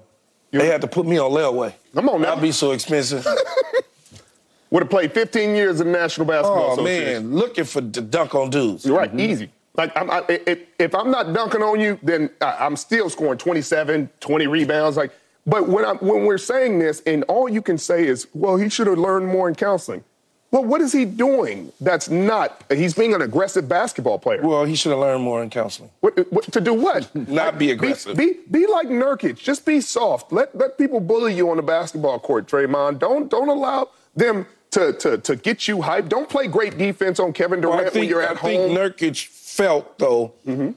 they 0.51 0.67
had 0.67 0.81
to 0.81 0.87
put 0.87 1.05
me 1.05 1.19
on 1.19 1.31
layaway. 1.31 1.73
Come 1.93 2.09
on 2.09 2.21
now. 2.23 2.33
I'd 2.33 2.41
be 2.41 2.51
so 2.51 2.71
expensive. 2.71 3.25
would 4.71 4.81
have 4.81 4.89
played 4.89 5.11
15 5.13 5.55
years 5.55 5.79
in 5.81 5.91
the 5.91 5.93
National 5.93 6.25
Basketball 6.25 6.71
oh, 6.71 6.73
Association. 6.73 6.87
oh, 6.87 6.97
Association. 6.97 7.29
man. 7.29 7.37
Looking 7.39 7.63
for 7.65 7.81
the 7.81 8.01
dunk 8.01 8.33
on 8.33 8.49
dudes. 8.49 8.85
You're 8.85 8.97
right, 8.97 9.09
mm-hmm. 9.09 9.19
easy. 9.19 9.51
Like, 9.75 9.95
I'm, 9.95 10.09
I, 10.09 10.23
if, 10.27 10.59
if 10.79 10.95
I'm 10.95 11.11
not 11.11 11.31
dunking 11.31 11.61
on 11.61 11.79
you, 11.79 11.99
then 12.01 12.31
I, 12.41 12.57
I'm 12.59 12.75
still 12.75 13.07
scoring 13.11 13.37
27, 13.37 14.09
20 14.19 14.47
rebounds. 14.47 14.97
Like, 14.97 15.11
but 15.45 15.67
when 15.67 15.85
I'm, 15.85 15.97
when 15.97 16.25
we're 16.25 16.37
saying 16.37 16.79
this, 16.79 17.01
and 17.05 17.23
all 17.25 17.49
you 17.49 17.61
can 17.61 17.77
say 17.77 18.07
is, 18.07 18.27
well, 18.33 18.57
he 18.57 18.69
should 18.69 18.87
have 18.87 18.97
learned 18.97 19.27
more 19.27 19.47
in 19.49 19.55
counseling. 19.55 20.03
Well, 20.51 20.63
what 20.63 20.81
is 20.81 20.93
he 20.93 21.05
doing? 21.05 21.71
That's 21.81 22.11
not. 22.11 22.63
He's 22.69 22.93
being 22.93 23.15
an 23.15 23.23
aggressive 23.23 23.67
basketball 23.67 24.19
player. 24.19 24.41
Well, 24.43 24.65
he 24.65 24.75
should 24.75 24.91
have 24.91 24.99
learned 24.99 25.23
more 25.23 25.41
in 25.41 25.49
counseling. 25.49 25.89
What, 26.01 26.31
what, 26.31 26.43
to 26.51 26.61
do 26.61 26.75
what? 26.75 27.13
Not 27.15 27.57
be 27.57 27.71
aggressive. 27.71 28.15
Be, 28.15 28.35
be, 28.51 28.67
like 28.67 28.87
Nurkic. 28.87 29.37
Just 29.39 29.65
be 29.65 29.81
soft. 29.81 30.31
Let 30.31 30.55
let 30.55 30.77
people 30.77 30.99
bully 30.99 31.33
you 31.33 31.49
on 31.49 31.57
the 31.57 31.63
basketball 31.63 32.19
court, 32.19 32.45
Draymond. 32.45 32.99
Don't 32.99 33.31
don't 33.31 33.49
allow 33.49 33.89
them 34.15 34.45
to 34.69 34.93
to, 34.93 35.17
to 35.17 35.35
get 35.35 35.67
you 35.67 35.77
hyped. 35.77 36.09
Don't 36.09 36.29
play 36.29 36.45
great 36.45 36.77
defense 36.77 37.19
on 37.19 37.33
Kevin 37.33 37.59
Durant 37.59 37.87
I 37.87 37.89
think, 37.89 37.95
when 37.95 38.09
you're 38.09 38.21
at 38.21 38.29
I 38.29 38.33
at 38.33 38.39
think. 38.41 38.77
Nurkic 38.77 39.25
felt, 39.25 39.97
though, 39.97 40.33
mm-hmm. 40.45 40.71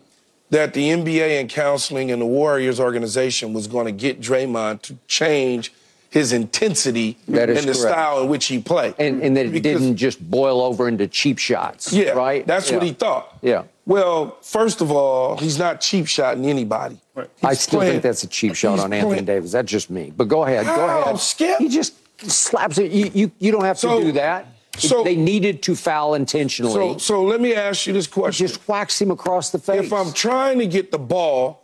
That 0.51 0.74
the 0.74 0.89
NBA 0.90 1.40
and 1.40 1.48
counseling 1.48 2.10
and 2.10 2.20
the 2.23 2.27
Warriors 2.27 2.78
organization 2.81 3.52
was 3.52 3.66
going 3.66 3.86
to 3.86 3.93
get 3.93 4.20
Draymond 4.20 4.82
to 4.82 4.97
change 5.09 5.73
his 6.10 6.32
intensity 6.32 7.18
That 7.28 7.51
is 7.51 7.59
and 7.59 7.68
the 7.68 7.73
correct. 7.78 7.93
style 7.94 8.23
in 8.23 8.28
which 8.28 8.47
he 8.47 8.59
played. 8.60 8.94
and, 8.98 9.23
and 9.23 9.36
that 9.36 9.47
it 9.47 9.52
Because- 9.52 9.81
didn't 9.82 9.97
just 9.97 10.20
boil 10.31 10.62
over 10.62 10.89
into 10.89 11.06
cheap 11.09 11.39
shots. 11.39 11.93
Yeah, 11.93 12.10
right. 12.10 12.47
That's 12.47 12.70
what 12.70 12.82
he 12.82 12.93
thought. 12.93 13.36
Yeah. 13.43 13.64
Well, 13.86 14.36
first 14.40 14.81
of 14.81 14.90
all, 14.90 15.36
he's 15.36 15.59
not 15.59 15.81
cheap 15.81 16.06
shotting 16.06 16.47
anybody. 16.47 16.98
I 17.43 17.55
still 17.55 17.81
playing- 17.81 17.93
think 17.94 18.02
that's 18.05 18.23
a 18.23 18.28
cheap 18.28 18.55
shot 18.55 18.73
he's 18.77 18.85
on 18.85 18.93
Anthony 18.93 19.10
playing- 19.14 19.24
Davis. 19.27 19.52
That's 19.52 19.70
just 19.70 19.90
me. 19.90 20.12
But 20.16 20.28
go 20.28 20.44
ahead. 20.44 20.64
Go 20.66 20.73
How, 20.74 21.02
ahead. 21.02 21.18
Skip? 21.18 21.59
He 21.59 21.68
just 21.68 21.94
slaps 22.31 22.78
it. 22.78 22.93
You, 22.93 23.10
you, 23.12 23.32
you 23.39 23.52
don't 23.52 23.64
have 23.64 23.78
So- 23.78 23.98
to 23.98 24.05
do 24.06 24.12
that. 24.12 24.47
So- 24.78 25.05
they 25.05 25.16
needed 25.16 25.62
to 25.62 25.74
foul 25.74 26.15
intentionally. 26.15 26.73
So, 26.74 26.98
so 26.98 27.24
let 27.24 27.40
me 27.40 27.55
ask 27.55 27.86
you 27.86 27.93
this 27.93 28.07
question: 28.07 28.47
just 28.47 28.61
whacks 28.69 29.01
him 29.01 29.11
across 29.11 29.51
the 29.51 29.59
face. 29.59 29.85
If 29.85 29.93
I'm 29.93 30.12
trying 30.12 30.59
to 30.59 30.66
get 30.66 30.90
the 30.90 30.98
ball, 30.98 31.62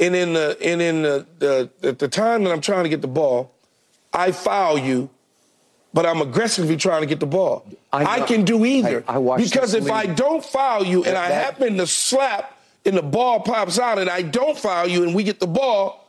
and 0.00 0.14
in 0.14 0.32
the 0.32 0.56
and 0.62 0.82
in 0.82 1.02
the, 1.02 1.26
the 1.38 1.70
at 1.82 1.98
the 1.98 2.08
time 2.08 2.44
that 2.44 2.52
I'm 2.52 2.60
trying 2.60 2.84
to 2.84 2.88
get 2.90 3.00
the 3.02 3.08
ball, 3.08 3.52
I 4.12 4.32
foul 4.32 4.78
you, 4.78 5.10
but 5.92 6.06
I'm 6.06 6.20
aggressively 6.20 6.76
trying 6.76 7.00
to 7.02 7.06
get 7.06 7.20
the 7.20 7.26
ball. 7.26 7.66
I 7.92 8.04
I, 8.04 8.20
can 8.20 8.44
do 8.44 8.64
either. 8.64 9.04
I- 9.06 9.18
I 9.18 9.36
because 9.36 9.74
if 9.74 9.90
I 9.90 10.06
don't 10.06 10.44
foul 10.44 10.84
you 10.84 11.04
and 11.04 11.14
That- 11.14 11.30
I 11.30 11.34
happen 11.34 11.76
to 11.78 11.86
slap 11.86 12.58
and 12.84 12.96
the 12.96 13.02
ball 13.02 13.40
pops 13.40 13.78
out 13.78 13.98
and 13.98 14.10
I 14.10 14.22
don't 14.22 14.58
foul 14.58 14.88
you 14.88 15.04
and 15.04 15.14
we 15.14 15.22
get 15.22 15.38
the 15.40 15.46
ball, 15.46 16.03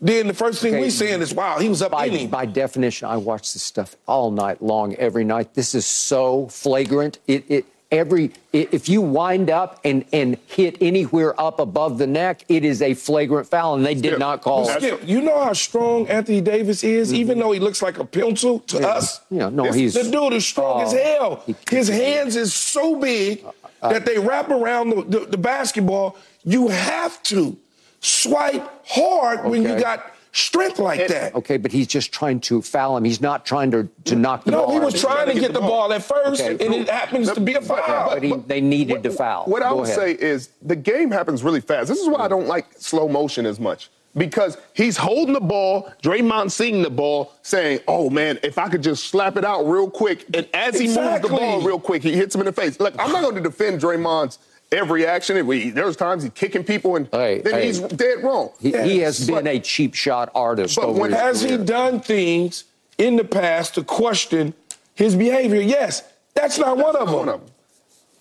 then 0.00 0.26
the 0.28 0.34
first 0.34 0.60
thing 0.62 0.74
Okay. 0.74 0.84
we 0.84 0.90
saying 0.90 1.20
is, 1.20 1.34
"Wow, 1.34 1.58
he 1.58 1.68
was 1.68 1.82
up 1.82 1.92
by, 1.92 2.06
in 2.06 2.12
him." 2.12 2.30
by 2.30 2.46
definition, 2.46 3.08
I 3.08 3.16
watch 3.16 3.52
this 3.52 3.62
stuff 3.62 3.96
all 4.06 4.30
night 4.30 4.62
long, 4.62 4.94
every 4.94 5.24
night. 5.24 5.54
This 5.54 5.74
is 5.74 5.86
so 5.86 6.46
flagrant. 6.48 7.18
It, 7.26 7.44
it 7.48 7.64
every 7.90 8.30
if 8.52 8.88
you 8.88 9.00
wind 9.00 9.48
up 9.50 9.80
and 9.84 10.04
and 10.12 10.36
hit 10.46 10.76
anywhere 10.80 11.38
up 11.40 11.58
above 11.58 11.98
the 11.98 12.06
neck, 12.06 12.44
it 12.48 12.64
is 12.64 12.80
a 12.82 12.94
flagrant 12.94 13.48
foul, 13.48 13.74
and 13.74 13.84
they 13.84 13.94
did 13.94 14.10
Skip, 14.10 14.18
not 14.18 14.42
call 14.42 14.68
it. 14.68 14.76
Skip, 14.82 15.00
you 15.08 15.20
know 15.22 15.42
how 15.42 15.52
strong 15.52 16.06
Anthony 16.06 16.40
Davis 16.42 16.84
is, 16.84 17.12
even 17.12 17.38
though 17.38 17.50
he 17.52 17.58
looks 17.58 17.82
like 17.82 17.98
a 17.98 18.04
pencil 18.04 18.60
to 18.60 18.86
us. 18.88 19.18
Mm-hmm. 19.20 19.36
Yeah, 19.36 19.48
no, 19.48 19.72
he's- 19.72 19.94
the 19.94 20.04
dude 20.10 20.34
is 20.34 20.46
strong 20.46 20.82
as 20.82 20.92
Oh, 20.94 20.96
hell. 21.02 21.42
he- 21.46 21.56
His 21.70 21.88
hands 21.88 22.36
is 22.36 22.52
so 22.54 22.94
big 22.96 23.44
Uh, 23.80 23.90
that 23.92 24.04
they 24.04 24.18
wrap 24.18 24.50
around 24.50 24.90
the, 24.90 25.02
the, 25.04 25.26
the 25.26 25.38
basketball. 25.38 26.16
You 26.44 26.66
have 26.68 27.22
to 27.24 27.56
swipe 28.00 28.68
hard 28.86 29.44
when 29.44 29.62
you 29.62 29.78
got 29.78 30.14
strength 30.32 30.78
like 30.78 31.08
that. 31.08 31.34
Okay, 31.34 31.56
but 31.56 31.72
he's 31.72 31.86
just 31.86 32.12
trying 32.12 32.38
to 32.40 32.62
foul 32.62 32.96
him. 32.96 33.04
He's 33.04 33.20
not 33.20 33.44
trying 33.46 33.70
to 33.72 33.88
to 34.04 34.14
knock 34.16 34.44
the 34.44 34.50
No, 34.52 34.58
ball. 34.66 34.74
No, 34.74 34.78
he 34.80 34.84
was 34.84 35.00
trying 35.00 35.26
to 35.34 35.40
get 35.40 35.52
the 35.52 35.60
ball 35.60 35.92
at 35.92 36.02
first, 36.02 36.42
Okay. 36.42 36.64
and 36.64 36.74
it 36.74 36.88
happens 36.88 37.32
to 37.32 37.40
be 37.40 37.54
a 37.54 37.60
foul. 37.60 38.10
But 38.10 38.22
he, 38.22 38.32
they 38.46 38.60
needed 38.60 39.02
to 39.04 39.10
foul. 39.10 39.46
What 39.46 39.62
I 39.62 39.72
would 39.72 39.84
ahead. 39.84 39.96
say 39.96 40.12
is 40.12 40.50
the 40.62 40.76
game 40.76 41.10
happens 41.10 41.42
really 41.42 41.60
fast. 41.60 41.88
This 41.88 41.98
is 41.98 42.08
why 42.08 42.20
I 42.20 42.28
don't 42.28 42.46
like 42.46 42.66
slow 42.78 43.08
motion 43.08 43.46
as 43.46 43.58
much. 43.58 43.90
Because 44.16 44.56
he's 44.74 44.96
holding 44.96 45.34
the 45.34 45.40
ball, 45.40 45.92
Draymond 46.02 46.50
seeing 46.50 46.82
the 46.82 46.90
ball, 46.90 47.32
saying, 47.42 47.80
"Oh 47.86 48.08
man, 48.10 48.38
if 48.42 48.58
I 48.58 48.68
could 48.68 48.82
just 48.82 49.04
slap 49.04 49.36
it 49.36 49.44
out 49.44 49.64
real 49.64 49.88
quick." 49.88 50.24
And 50.34 50.48
as 50.54 50.78
he 50.78 50.86
moves 50.88 51.20
the 51.20 51.28
ball 51.28 51.60
real 51.62 51.78
quick, 51.78 52.02
he 52.02 52.12
hits 52.14 52.34
him 52.34 52.40
in 52.40 52.46
the 52.46 52.52
face. 52.52 52.80
Look, 52.80 52.94
I'm 52.98 53.12
not 53.12 53.22
going 53.22 53.36
to 53.36 53.40
defend 53.42 53.80
Draymond's 53.80 54.38
every 54.72 55.06
action. 55.06 55.46
We- 55.46 55.70
There's 55.70 55.96
times 55.96 56.22
he's 56.22 56.32
kicking 56.32 56.64
people, 56.64 56.96
and 56.96 57.08
Hey, 57.12 57.40
then 57.44 57.54
hey. 57.54 57.66
he's 57.66 57.80
dead 57.80 58.22
wrong. 58.22 58.50
He, 58.60 58.70
he 58.72 58.98
has 59.00 59.26
But- 59.28 59.44
been 59.44 59.56
a 59.56 59.60
cheap 59.60 59.94
shot 59.94 60.30
artist 60.34 60.76
But 60.76 60.86
over 60.86 61.00
when- 61.00 61.10
his 61.12 61.20
Has 61.20 61.42
he 61.42 61.56
done 61.56 62.00
things 62.00 62.64
in 62.98 63.16
the 63.16 63.24
past 63.24 63.74
to 63.76 63.82
question 63.82 64.54
his 64.94 65.14
behavior? 65.16 65.60
Yes. 65.60 66.02
That's 66.34 66.58
not 66.58 66.76
one 66.76 66.94
of 66.96 67.06
them. 67.08 67.16
one 67.16 67.28
of 67.28 67.40
them. 67.40 67.50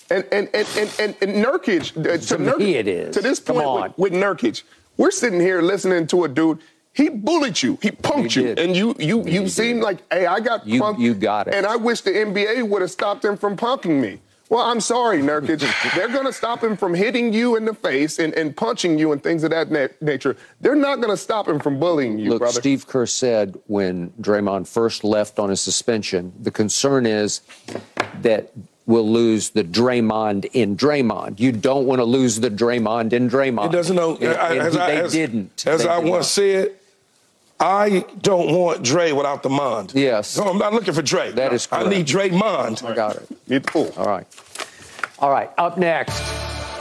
And 0.10 0.24
and 0.32 0.50
and 0.54 0.68
and, 0.78 0.90
and, 1.00 1.16
and 1.22 1.46
Nurkic, 1.46 1.92
uh, 2.00 2.18
to, 2.18 2.28
To 2.28 2.38
me 2.40 2.46
Nurkic, 2.52 2.76
it 2.76 2.88
is. 2.88 3.16
to 3.16 3.22
this 3.22 3.40
Come 3.40 3.58
point 3.58 3.98
with, 3.98 4.14
with 4.14 4.22
Nurkic, 4.24 4.64
we're 4.96 5.12
sitting 5.12 5.40
here 5.42 5.62
listening 5.62 6.08
to 6.08 6.24
a 6.24 6.28
dude. 6.30 6.60
He 6.94 7.10
bullied 7.10 7.62
you. 7.62 7.78
He 7.82 7.92
punked 7.92 8.32
He 8.32 8.42
you, 8.42 8.56
and 8.58 8.76
you 8.76 8.96
you 8.98 9.24
you 9.26 9.42
He 9.44 9.50
seemed 9.50 9.82
did. 9.82 9.86
like, 9.86 9.98
hey, 10.12 10.26
I 10.26 10.40
got 10.40 10.66
You- 10.66 10.82
punked. 10.82 11.00
you 11.00 11.14
got 11.14 11.50
it. 11.50 11.54
And 11.56 11.66
I 11.66 11.76
wish 11.76 12.02
the 12.02 12.12
NBA 12.12 12.64
would 12.68 12.82
have 12.82 12.90
stopped 12.90 13.24
him 13.26 13.36
from 13.38 13.58
punking 13.58 14.00
me. 14.02 14.20
Well, 14.50 14.62
I'm 14.62 14.80
sorry, 14.80 15.22
Nurkic. 15.22 15.60
They're 15.96 16.08
going 16.08 16.26
to 16.26 16.32
stop 16.34 16.64
him 16.64 16.78
from 16.78 16.94
hitting 16.94 17.34
you 17.34 17.56
in 17.58 17.66
the 17.66 17.74
face 17.74 18.18
and, 18.18 18.34
and 18.34 18.56
punching 18.56 18.98
you 18.98 19.12
and 19.12 19.22
things 19.22 19.44
of 19.44 19.50
that 19.52 19.70
na- 19.70 19.88
nature. 20.00 20.38
They're 20.62 20.76
not 20.76 20.98
going 20.98 21.10
to 21.10 21.18
stop 21.18 21.48
him 21.48 21.60
from 21.60 21.80
bullying 21.80 22.18
you, 22.18 22.30
Look, 22.30 22.40
brother. 22.40 22.60
Steve 22.60 22.88
Kerr 22.88 23.06
said 23.06 23.58
when 23.68 24.12
Draymond 24.22 24.68
first 24.68 25.04
left 25.04 25.38
on 25.38 25.50
his 25.50 25.60
suspension, 25.60 26.32
the 26.40 26.52
concern 26.52 27.06
is 27.06 27.42
that 28.22 28.52
we'll 28.86 29.10
lose 29.10 29.50
the 29.50 29.66
Draymond 29.66 30.46
in 30.54 30.78
Draymond. 30.78 31.40
You 31.42 31.52
don't 31.52 31.86
want 31.86 32.00
to 32.00 32.06
lose 32.06 32.40
the 32.40 32.50
Draymond 32.50 33.12
in 33.12 33.30
Draymond. 33.30 33.66
It 33.68 33.72
doesn't 33.74 33.96
know. 33.98 34.16
And, 34.16 34.30
I- 34.30 34.52
and 34.54 34.60
as 34.62 34.74
he- 34.76 34.80
I- 34.80 34.88
they 34.96 35.02
as- 35.02 35.12
didn't. 35.12 35.68
As 35.68 35.84
They 35.84 35.90
I 35.90 36.00
did 36.02 36.10
once 36.10 36.26
not. 36.38 36.44
said, 36.44 36.72
I 37.60 38.06
don't 38.22 38.52
want 38.56 38.84
Dre 38.84 39.12
without 39.12 39.42
the 39.42 39.50
Mond. 39.50 39.94
Yes. 39.96 40.38
No, 40.38 40.44
I'm 40.46 40.58
not 40.60 40.74
looking 40.74 40.94
for 40.94 41.02
Dre. 41.02 41.32
That 41.32 41.54
is 41.54 41.66
correct. 41.66 41.86
I 41.88 41.90
need 41.90 42.08
correct. 42.08 42.10
Dre 42.10 42.30
Mond. 42.30 42.84
I 42.86 42.94
got 42.94 43.16
it. 43.16 43.28
Need 43.50 43.64
the 43.64 43.72
fool. 43.72 43.94
All 43.98 44.06
right. 44.06 44.28
All 45.20 45.32
right. 45.32 45.50
Up 45.58 45.78
next, 45.78 46.22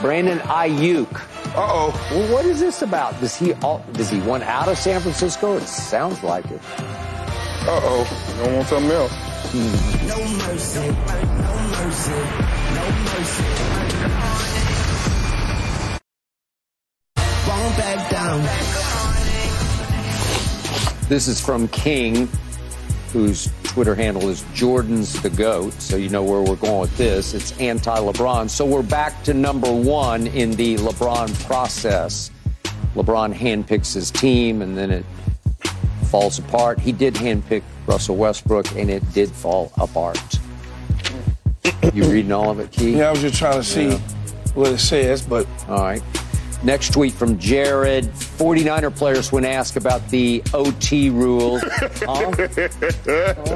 Brandon 0.01 0.37
Aiyuk. 0.39 1.11
Uh 1.55 1.67
oh. 1.67 2.07
Well, 2.11 2.31
what 2.33 2.45
is 2.45 2.59
this 2.59 2.83
about? 2.83 3.19
Does 3.19 3.35
he 3.35 3.53
all, 3.55 3.83
does 3.93 4.09
he 4.11 4.19
want 4.19 4.43
out 4.43 4.67
of 4.67 4.77
San 4.77 5.01
Francisco? 5.01 5.57
It 5.57 5.63
sounds 5.67 6.21
like 6.23 6.45
it. 6.45 6.61
Uh 6.79 7.79
oh. 7.81 8.35
You 8.37 8.43
don't 8.45 8.55
want 8.55 8.67
something 8.67 8.91
else. 8.91 9.13
No 9.53 10.17
mercy, 10.47 10.79
no 10.79 11.53
mercy, 11.71 12.11
no 12.75 12.85
mercy. 13.07 13.43
Won't 17.47 17.77
back 17.77 18.11
down. 18.11 18.86
This 21.07 21.27
is 21.27 21.39
from 21.39 21.67
King, 21.69 22.27
whose 23.13 23.49
Twitter 23.63 23.95
handle 23.95 24.27
is 24.29 24.43
Jordan's 24.53 25.19
the 25.21 25.29
GOAT. 25.29 25.73
So 25.81 25.95
you 25.95 26.09
know 26.09 26.23
where 26.23 26.41
we're 26.41 26.55
going 26.57 26.81
with 26.81 26.97
this. 26.97 27.33
It's 27.33 27.57
anti 27.59 27.97
LeBron. 27.97 28.49
So 28.49 28.65
we're 28.65 28.83
back 28.83 29.23
to 29.23 29.33
number 29.33 29.71
one 29.71 30.27
in 30.27 30.51
the 30.51 30.75
LeBron 30.77 31.45
process. 31.45 32.31
LeBron 32.95 33.33
handpicks 33.33 33.93
his 33.93 34.11
team 34.11 34.61
and 34.61 34.77
then 34.77 34.91
it 34.91 35.05
falls 36.09 36.39
apart. 36.39 36.79
He 36.79 36.91
did 36.91 37.13
handpick 37.13 37.63
Russell 37.85 38.17
Westbrook 38.17 38.69
and 38.75 38.89
it 38.89 39.03
did 39.13 39.29
fall 39.31 39.71
apart. 39.77 40.19
You 41.93 42.03
reading 42.05 42.31
all 42.31 42.49
of 42.49 42.59
it, 42.59 42.71
Key? 42.71 42.97
Yeah, 42.97 43.09
I 43.09 43.11
was 43.11 43.21
just 43.21 43.35
trying 43.35 43.53
to 43.59 43.63
see 43.63 43.89
Yeah. 43.89 43.97
what 44.55 44.71
it 44.73 44.79
says, 44.79 45.21
but 45.21 45.47
All 45.69 45.79
right. 45.81 46.01
Next 46.63 46.91
tweet 46.93 47.13
from 47.13 47.37
Jared. 47.37 48.05
49er 48.05 48.95
players, 48.95 49.31
when 49.31 49.45
asked 49.45 49.77
about 49.77 50.07
the 50.09 50.43
OT 50.53 51.09
rule. 51.09 51.59
Huh? 52.07 52.31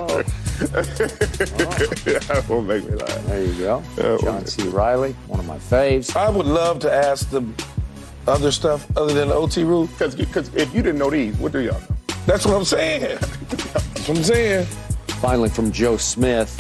Oh, 0.01 0.23
that 2.21 2.45
won't 2.47 2.67
make 2.67 2.83
me 2.83 2.95
laugh. 2.95 3.25
there 3.25 3.43
you 3.43 3.53
go. 3.55 3.83
John 4.21 4.45
C. 4.45 4.67
Reilly, 4.67 5.13
one 5.27 5.39
of 5.39 5.47
my 5.47 5.57
faves. 5.57 6.15
I 6.15 6.29
would 6.29 6.45
love 6.45 6.79
to 6.79 6.93
ask 6.93 7.29
the 7.29 7.43
other 8.27 8.51
stuff 8.51 8.85
other 8.95 9.13
than 9.13 9.29
the 9.29 9.33
OT 9.33 9.63
rule. 9.63 9.87
Because 9.87 10.53
if 10.53 10.73
you 10.75 10.83
didn't 10.83 10.99
know 10.99 11.09
these, 11.09 11.35
what 11.37 11.51
do 11.51 11.59
y'all 11.59 11.79
know? 11.79 11.95
That's 12.27 12.45
what 12.45 12.55
I'm 12.55 12.65
saying. 12.65 13.01
That's 13.01 14.07
what 14.07 14.17
I'm 14.17 14.23
saying. 14.23 14.65
Finally, 15.21 15.49
from 15.49 15.71
Joe 15.71 15.97
Smith. 15.97 16.55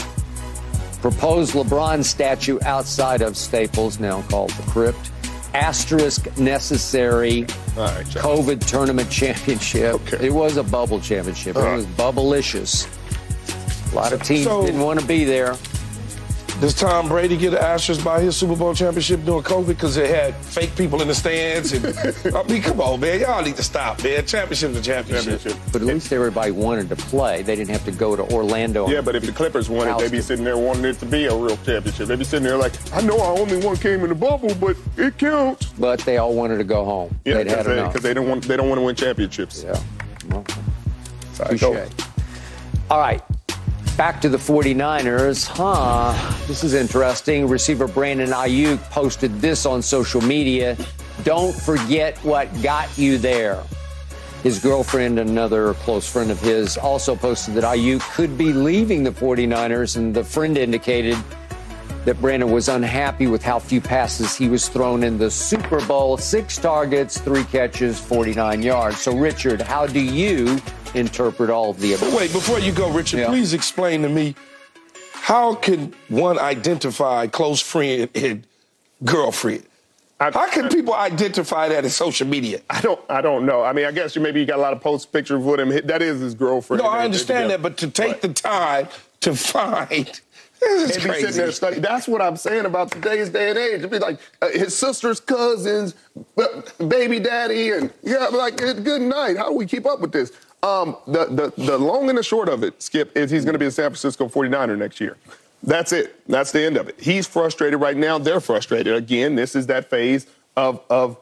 Proposed 1.01 1.53
LeBron 1.53 2.03
statue 2.03 2.59
outside 2.63 3.21
of 3.21 3.35
Staples, 3.35 3.99
now 3.99 4.21
called 4.23 4.51
the 4.51 4.63
Crypt. 4.71 5.11
Asterisk 5.53 6.37
necessary. 6.37 7.41
Right. 7.75 8.05
COVID 8.05 8.65
tournament 8.65 9.09
championship. 9.09 9.95
Okay. 9.95 10.27
It 10.27 10.33
was 10.33 10.57
a 10.57 10.63
bubble 10.63 10.99
championship. 10.99 11.55
All 11.57 11.63
It 11.63 11.65
right. 11.65 11.75
was 11.77 11.85
bubblicious. 11.87 12.87
A 13.91 13.95
lot 13.95 14.13
of 14.13 14.23
teams 14.23 14.45
So- 14.45 14.65
didn't 14.65 14.81
want 14.81 14.99
to 14.99 15.05
be 15.05 15.25
there. 15.25 15.55
Does 16.61 16.75
Tom 16.75 17.07
Brady 17.07 17.37
get 17.37 17.53
an 17.53 17.59
asterisk 17.59 18.03
by 18.03 18.21
his 18.21 18.37
Super 18.37 18.55
Bowl 18.55 18.75
championship 18.75 19.25
during 19.25 19.41
COVID 19.41 19.65
because 19.65 19.95
they 19.95 20.07
had 20.09 20.35
fake 20.35 20.75
people 20.75 21.01
in 21.01 21.07
the 21.07 21.15
stands? 21.15 21.73
And, 21.73 22.35
I 22.35 22.43
mean, 22.43 22.61
come 22.61 22.79
on, 22.79 22.99
man. 22.99 23.19
Y'all 23.19 23.41
need 23.41 23.55
to 23.55 23.63
stop, 23.63 24.03
man. 24.03 24.27
Championship's 24.27 24.77
a 24.77 24.81
championship. 24.81 25.41
Championship. 25.41 25.63
But 25.73 25.81
at 25.81 25.87
least 25.87 26.13
everybody 26.13 26.51
wanted 26.51 26.89
to 26.89 26.95
play. 26.95 27.41
They 27.41 27.55
didn't 27.55 27.71
have 27.71 27.83
to 27.85 27.91
go 27.91 28.15
to 28.15 28.21
Orlando. 28.31 28.87
Yeah, 28.87 29.01
but 29.01 29.15
if 29.15 29.25
the 29.25 29.31
Clippers 29.31 29.71
won 29.71 29.87
it, 29.87 29.97
they'd 29.97 30.11
be 30.11 30.21
sitting 30.21 30.45
there 30.45 30.55
wanting 30.55 30.85
it 30.85 30.99
to 30.99 31.07
be 31.07 31.25
a 31.25 31.35
real 31.35 31.57
championship. 31.57 32.07
They'd 32.07 32.19
be 32.19 32.25
sitting 32.25 32.47
there 32.47 32.57
like, 32.57 32.73
I 32.93 33.01
know 33.01 33.17
I 33.17 33.39
only 33.39 33.57
one 33.65 33.75
came 33.77 34.01
in 34.03 34.09
the 34.09 34.15
bubble, 34.15 34.53
but 34.53 34.77
it 34.97 35.17
counts. 35.17 35.65
But 35.79 36.01
they 36.01 36.17
all 36.17 36.35
wanted 36.35 36.59
to 36.59 36.63
go 36.63 36.85
home. 36.85 37.19
Yeah, 37.25 37.37
They'd 37.37 37.47
had 37.47 37.65
because 37.65 38.03
they, 38.03 38.09
they 38.09 38.13
don't 38.13 38.29
want 38.29 38.43
they 38.43 38.55
don't 38.55 38.69
want 38.69 38.77
to 38.77 38.85
win 38.85 38.95
championships. 38.95 39.63
Yeah. 39.63 39.81
Well, 40.29 40.43
That's 40.43 41.59
how 41.59 41.71
it 41.71 41.87
touche. 41.87 42.05
All 42.91 42.99
right. 42.99 43.23
Back 43.97 44.21
to 44.21 44.29
the 44.29 44.37
49ers. 44.37 45.45
Huh. 45.47 46.13
This 46.47 46.63
is 46.63 46.73
interesting. 46.73 47.47
Receiver 47.47 47.87
Brandon 47.87 48.29
Aiyuk 48.29 48.79
posted 48.89 49.39
this 49.41 49.65
on 49.65 49.81
social 49.81 50.21
media. 50.21 50.75
Don't 51.23 51.53
forget 51.53 52.17
what 52.19 52.49
got 52.63 52.97
you 52.97 53.17
there. 53.17 53.61
His 54.43 54.57
girlfriend, 54.57 55.19
another 55.19 55.75
close 55.75 56.09
friend 56.09 56.31
of 56.31 56.39
his, 56.39 56.77
also 56.77 57.15
posted 57.15 57.53
that 57.55 57.63
Aiyuk 57.63 58.01
could 58.15 58.37
be 58.37 58.53
leaving 58.53 59.03
the 59.03 59.11
49ers, 59.11 59.97
and 59.97 60.15
the 60.15 60.23
friend 60.23 60.57
indicated 60.57 61.17
that 62.05 62.19
Brandon 62.19 62.49
was 62.49 62.69
unhappy 62.69 63.27
with 63.27 63.43
how 63.43 63.59
few 63.59 63.81
passes 63.81 64.35
he 64.35 64.49
was 64.49 64.67
thrown 64.67 65.03
in 65.03 65.19
the 65.19 65.29
Super 65.29 65.85
Bowl. 65.85 66.17
Six 66.17 66.57
targets, 66.57 67.19
three 67.19 67.43
catches, 67.43 67.99
49 67.99 68.63
yards. 68.63 68.99
So, 68.99 69.15
Richard, 69.15 69.61
how 69.61 69.85
do 69.85 69.99
you 69.99 70.59
interpret 70.93 71.49
all 71.49 71.69
of 71.71 71.79
the 71.79 71.93
above? 71.93 72.13
wait, 72.13 72.31
before 72.31 72.59
you 72.59 72.71
go, 72.71 72.89
Richard, 72.91 73.19
Yeah. 73.19 73.27
please 73.27 73.53
explain 73.53 74.01
to 74.03 74.09
me 74.09 74.35
how 75.13 75.55
can 75.55 75.93
one 76.09 76.37
identify 76.39 77.27
close 77.27 77.61
friend 77.61 78.09
and 78.15 78.43
girlfriend? 79.03 79.63
I- 80.19 80.29
How 80.31 80.49
can 80.51 80.69
people 80.69 80.93
identify 80.93 81.69
that 81.69 81.83
in 81.83 81.89
social 81.89 82.27
media? 82.27 82.61
I 82.69 82.79
don't 82.81 82.99
I 83.09 83.21
don't 83.21 83.45
know. 83.45 83.63
I 83.63 83.73
mean, 83.73 83.85
I 83.85 83.91
guess 83.91 84.15
you 84.15 84.21
maybe 84.21 84.39
you 84.39 84.45
got 84.45 84.59
a 84.59 84.61
lot 84.61 84.73
of 84.73 84.79
post 84.81 85.11
pictures 85.11 85.41
with 85.43 85.59
him. 85.59 85.69
That 85.87 86.01
is 86.03 86.19
his 86.21 86.35
girlfriend. 86.35 86.83
No, 86.83 86.89
I 86.89 87.03
understand 87.05 87.49
that, 87.49 87.61
but 87.63 87.77
to 87.77 87.89
take 87.89 88.11
Right. 88.13 88.21
the 88.21 88.27
time 88.29 88.87
to 89.21 89.35
find 89.35 89.89
this 90.59 90.71
is 90.71 90.81
and 90.81 90.87
be 90.87 90.93
sitting 90.93 91.11
crazy. 91.23 91.39
there 91.39 91.51
studying. 91.51 91.81
That's 91.81 92.07
what 92.07 92.21
I'm 92.21 92.37
saying 92.37 92.65
about 92.65 92.91
today's 92.91 93.29
day 93.29 93.49
and 93.49 93.57
age. 93.57 93.79
It'd 93.79 93.89
be 93.89 93.97
like 93.97 94.19
uh, 94.43 94.49
his 94.49 94.77
sister's 94.77 95.19
cousins, 95.19 95.95
baby 96.87 97.19
daddy, 97.19 97.71
and 97.71 97.91
yeah, 98.03 98.27
like 98.27 98.57
good 98.57 99.01
night. 99.01 99.37
How 99.37 99.49
do 99.49 99.55
we 99.55 99.65
keep 99.65 99.87
up 99.87 100.01
with 100.01 100.11
this? 100.11 100.31
Um, 100.63 100.95
the, 101.07 101.25
the 101.25 101.63
the 101.63 101.77
long 101.77 102.07
and 102.09 102.17
the 102.17 102.23
short 102.23 102.47
of 102.47 102.63
it, 102.63 102.81
Skip, 102.81 103.15
is 103.17 103.31
he's 103.31 103.45
going 103.45 103.53
to 103.53 103.59
be 103.59 103.65
a 103.65 103.71
San 103.71 103.89
Francisco 103.89 104.27
49er 104.27 104.77
next 104.77 104.99
year. 104.99 105.17
That's 105.63 105.91
it. 105.91 106.27
That's 106.27 106.51
the 106.51 106.63
end 106.63 106.77
of 106.77 106.87
it. 106.87 106.99
He's 106.99 107.27
frustrated 107.27 107.79
right 107.79 107.97
now. 107.97 108.17
They're 108.17 108.39
frustrated. 108.39 108.93
Again, 108.93 109.35
this 109.35 109.55
is 109.55 109.67
that 109.67 109.89
phase 109.89 110.27
of 110.55 110.81
of 110.89 111.17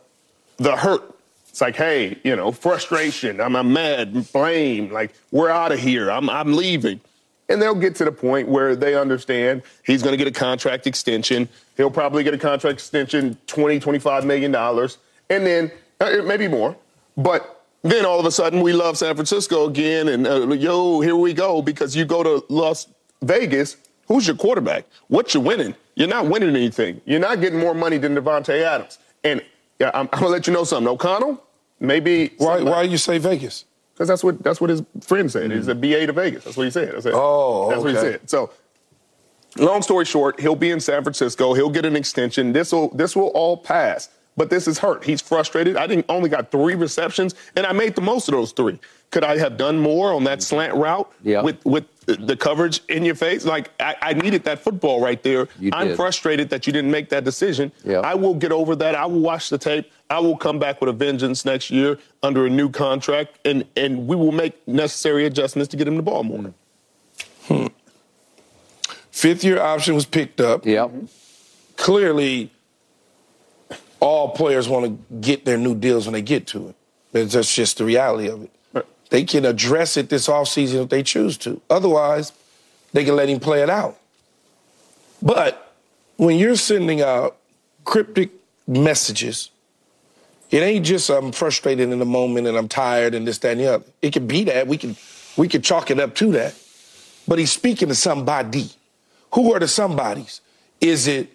the 0.57 0.75
hurt. 0.75 1.15
It's 1.49 1.61
like, 1.61 1.75
hey, 1.75 2.17
you 2.23 2.35
know, 2.35 2.51
frustration. 2.51 3.41
I'm, 3.41 3.55
I'm 3.55 3.73
mad, 3.73 4.31
blame. 4.31 4.91
Like, 4.91 5.13
we're 5.31 5.49
out 5.49 5.71
of 5.71 5.79
here. 5.79 6.11
I'm, 6.11 6.29
I'm 6.29 6.53
leaving. 6.53 7.01
And 7.49 7.59
they'll 7.59 7.73
get 7.73 7.95
to 7.95 8.05
the 8.05 8.11
point 8.11 8.47
where 8.47 8.75
they 8.75 8.93
understand 8.93 9.63
he's 9.83 10.03
going 10.03 10.13
to 10.13 10.17
get 10.17 10.27
a 10.27 10.39
contract 10.39 10.85
extension. 10.85 11.49
He'll 11.75 11.89
probably 11.89 12.23
get 12.23 12.35
a 12.35 12.37
contract 12.37 12.75
extension, 12.75 13.35
20, 13.47 13.79
25 13.79 14.25
million 14.25 14.51
dollars, 14.51 14.99
and 15.29 15.45
then 15.45 15.71
uh, 15.99 16.21
maybe 16.23 16.47
more. 16.47 16.75
But 17.17 17.58
then 17.81 18.05
all 18.05 18.19
of 18.19 18.25
a 18.25 18.31
sudden, 18.31 18.61
we 18.61 18.73
love 18.73 18.97
San 18.97 19.15
Francisco 19.15 19.67
again, 19.67 20.09
and 20.09 20.27
uh, 20.27 20.47
yo, 20.49 20.99
here 21.01 21.15
we 21.15 21.33
go. 21.33 21.61
Because 21.61 21.95
you 21.95 22.05
go 22.05 22.23
to 22.23 22.45
Las 22.49 22.87
Vegas, 23.21 23.77
who's 24.07 24.27
your 24.27 24.35
quarterback? 24.35 24.85
What 25.07 25.33
you 25.33 25.39
winning? 25.39 25.75
You're 25.95 26.07
not 26.07 26.27
winning 26.27 26.55
anything. 26.55 27.01
You're 27.05 27.19
not 27.19 27.41
getting 27.41 27.59
more 27.59 27.73
money 27.73 27.97
than 27.97 28.15
Davante 28.15 28.61
Adams. 28.61 28.99
And 29.23 29.43
yeah, 29.79 29.91
I'm, 29.93 30.09
I'm 30.13 30.19
gonna 30.19 30.31
let 30.31 30.47
you 30.47 30.53
know 30.53 30.63
something. 30.63 30.87
O'Connell, 30.87 31.43
maybe 31.79 32.33
Why, 32.37 32.61
why 32.61 32.83
you 32.83 32.97
say 32.97 33.17
Vegas? 33.17 33.65
because 33.99 34.07
that's 34.07 34.23
what 34.23 34.41
that's 34.41 34.61
what 34.61 34.69
his 34.69 34.81
friend 35.01 35.29
said. 35.29 35.51
He's 35.51 35.67
a 35.67 35.75
BA 35.75 36.07
to 36.07 36.13
Vegas. 36.13 36.45
That's 36.45 36.55
what 36.55 36.63
he 36.63 36.71
said. 36.71 36.95
I 36.95 36.99
said 37.01 37.11
Oh, 37.13 37.69
that's 37.69 37.81
what 37.81 37.89
he 37.89 37.97
said. 37.97 38.29
So, 38.29 38.49
long 39.57 39.81
story 39.81 40.05
short, 40.05 40.39
he'll 40.39 40.55
be 40.55 40.71
in 40.71 40.79
San 40.79 41.03
Francisco. 41.03 41.53
He'll 41.53 41.69
get 41.69 41.83
an 41.85 41.97
extension. 41.97 42.53
This 42.53 42.71
will 42.71 42.87
this 42.89 43.13
will 43.13 43.27
all 43.29 43.57
pass. 43.57 44.07
But 44.39 44.49
this 44.49 44.69
is 44.69 44.79
hurt. 44.79 45.03
He's 45.03 45.21
frustrated. 45.21 45.75
I 45.75 45.85
didn't 45.85 46.05
only 46.07 46.29
got 46.29 46.49
three 46.49 46.73
receptions, 46.73 47.35
and 47.57 47.65
I 47.65 47.73
made 47.73 47.93
the 47.93 48.01
most 48.01 48.29
of 48.29 48.31
those 48.31 48.53
three. 48.53 48.79
Could 49.11 49.25
I 49.25 49.37
have 49.37 49.57
done 49.57 49.77
more 49.77 50.13
on 50.13 50.23
that 50.23 50.39
mm-hmm. 50.39 50.43
slant 50.43 50.75
route 50.75 51.11
Yeah. 51.23 51.41
with 51.41 51.57
with 51.65 51.83
the 52.05 52.37
coverage 52.37 52.79
in 52.87 53.03
your 53.03 53.15
face? 53.15 53.43
Like 53.43 53.69
I, 53.81 53.97
I 54.01 54.13
needed 54.13 54.45
that 54.45 54.59
football 54.59 55.01
right 55.01 55.21
there. 55.23 55.49
I'm 55.73 55.93
frustrated 55.93 56.49
that 56.51 56.65
you 56.65 56.71
didn't 56.71 56.89
make 56.89 57.09
that 57.09 57.25
decision. 57.25 57.73
Yeah. 57.83 57.99
I 57.99 58.13
will 58.13 58.33
get 58.33 58.53
over 58.53 58.77
that. 58.77 58.95
I 58.95 59.05
will 59.07 59.19
watch 59.19 59.49
the 59.49 59.57
tape. 59.57 59.91
I 60.09 60.19
will 60.19 60.37
come 60.37 60.57
back 60.57 60.79
with 60.79 60.89
a 60.89 60.93
vengeance 60.93 61.43
next 61.43 61.69
year 61.69 61.99
under 62.23 62.45
a 62.45 62.49
new 62.49 62.69
contract, 62.69 63.39
and 63.43 63.65
and 63.75 64.07
we 64.07 64.15
will 64.15 64.31
make 64.31 64.65
necessary 64.65 65.25
adjustments 65.25 65.67
to 65.71 65.75
get 65.75 65.85
him 65.85 65.97
the 65.97 66.01
ball 66.01 66.23
more. 66.23 66.53
Hmm. 67.47 67.67
Fifth 69.11 69.43
year 69.43 69.59
option 69.59 69.95
was 69.95 70.05
picked 70.05 70.39
up. 70.39 70.65
Yep. 70.65 70.91
Clearly, 71.75 72.51
all 73.99 74.29
players 74.29 74.69
want 74.69 74.85
to 74.85 75.15
get 75.15 75.45
their 75.45 75.57
new 75.57 75.75
deals 75.75 76.05
when 76.05 76.13
they 76.13 76.21
get 76.21 76.47
to 76.47 76.69
it. 76.69 76.75
That's 77.11 77.53
just 77.53 77.77
the 77.77 77.85
reality 77.85 78.29
of 78.29 78.43
it. 78.43 78.85
they 79.09 79.23
can 79.23 79.45
address 79.45 79.97
it 79.97 80.09
this 80.09 80.27
offseason 80.27 80.83
if 80.83 80.89
they 80.89 81.03
choose 81.03 81.37
to. 81.39 81.61
Otherwise, 81.69 82.31
they 82.93 83.03
can 83.03 83.15
let 83.15 83.29
him 83.29 83.39
play 83.39 83.61
it 83.61 83.69
out. 83.69 83.97
But 85.21 85.73
when 86.17 86.37
you're 86.37 86.55
sending 86.55 87.01
out 87.01 87.37
cryptic 87.83 88.31
messages, 88.67 89.49
it 90.51 90.59
ain't 90.59 90.85
just 90.85 91.09
I'm 91.09 91.31
frustrated 91.31 91.89
in 91.89 91.99
the 91.99 92.05
moment 92.05 92.47
and 92.47 92.57
I'm 92.57 92.67
tired 92.67 93.13
and 93.13 93.27
this, 93.27 93.37
that, 93.39 93.51
and 93.51 93.59
the 93.59 93.73
other. 93.73 93.85
It 94.01 94.13
can 94.13 94.27
be 94.27 94.45
that. 94.45 94.67
We 94.67 94.77
can 94.77 94.95
we 95.37 95.47
can 95.47 95.61
chalk 95.61 95.91
it 95.91 95.99
up 95.99 96.15
to 96.15 96.31
that. 96.33 96.55
But 97.27 97.39
he's 97.39 97.51
speaking 97.51 97.89
to 97.89 97.95
somebody. 97.95 98.71
Who 99.33 99.53
are 99.53 99.59
the 99.59 99.67
somebodies? 99.67 100.41
Is 100.81 101.07
it 101.07 101.29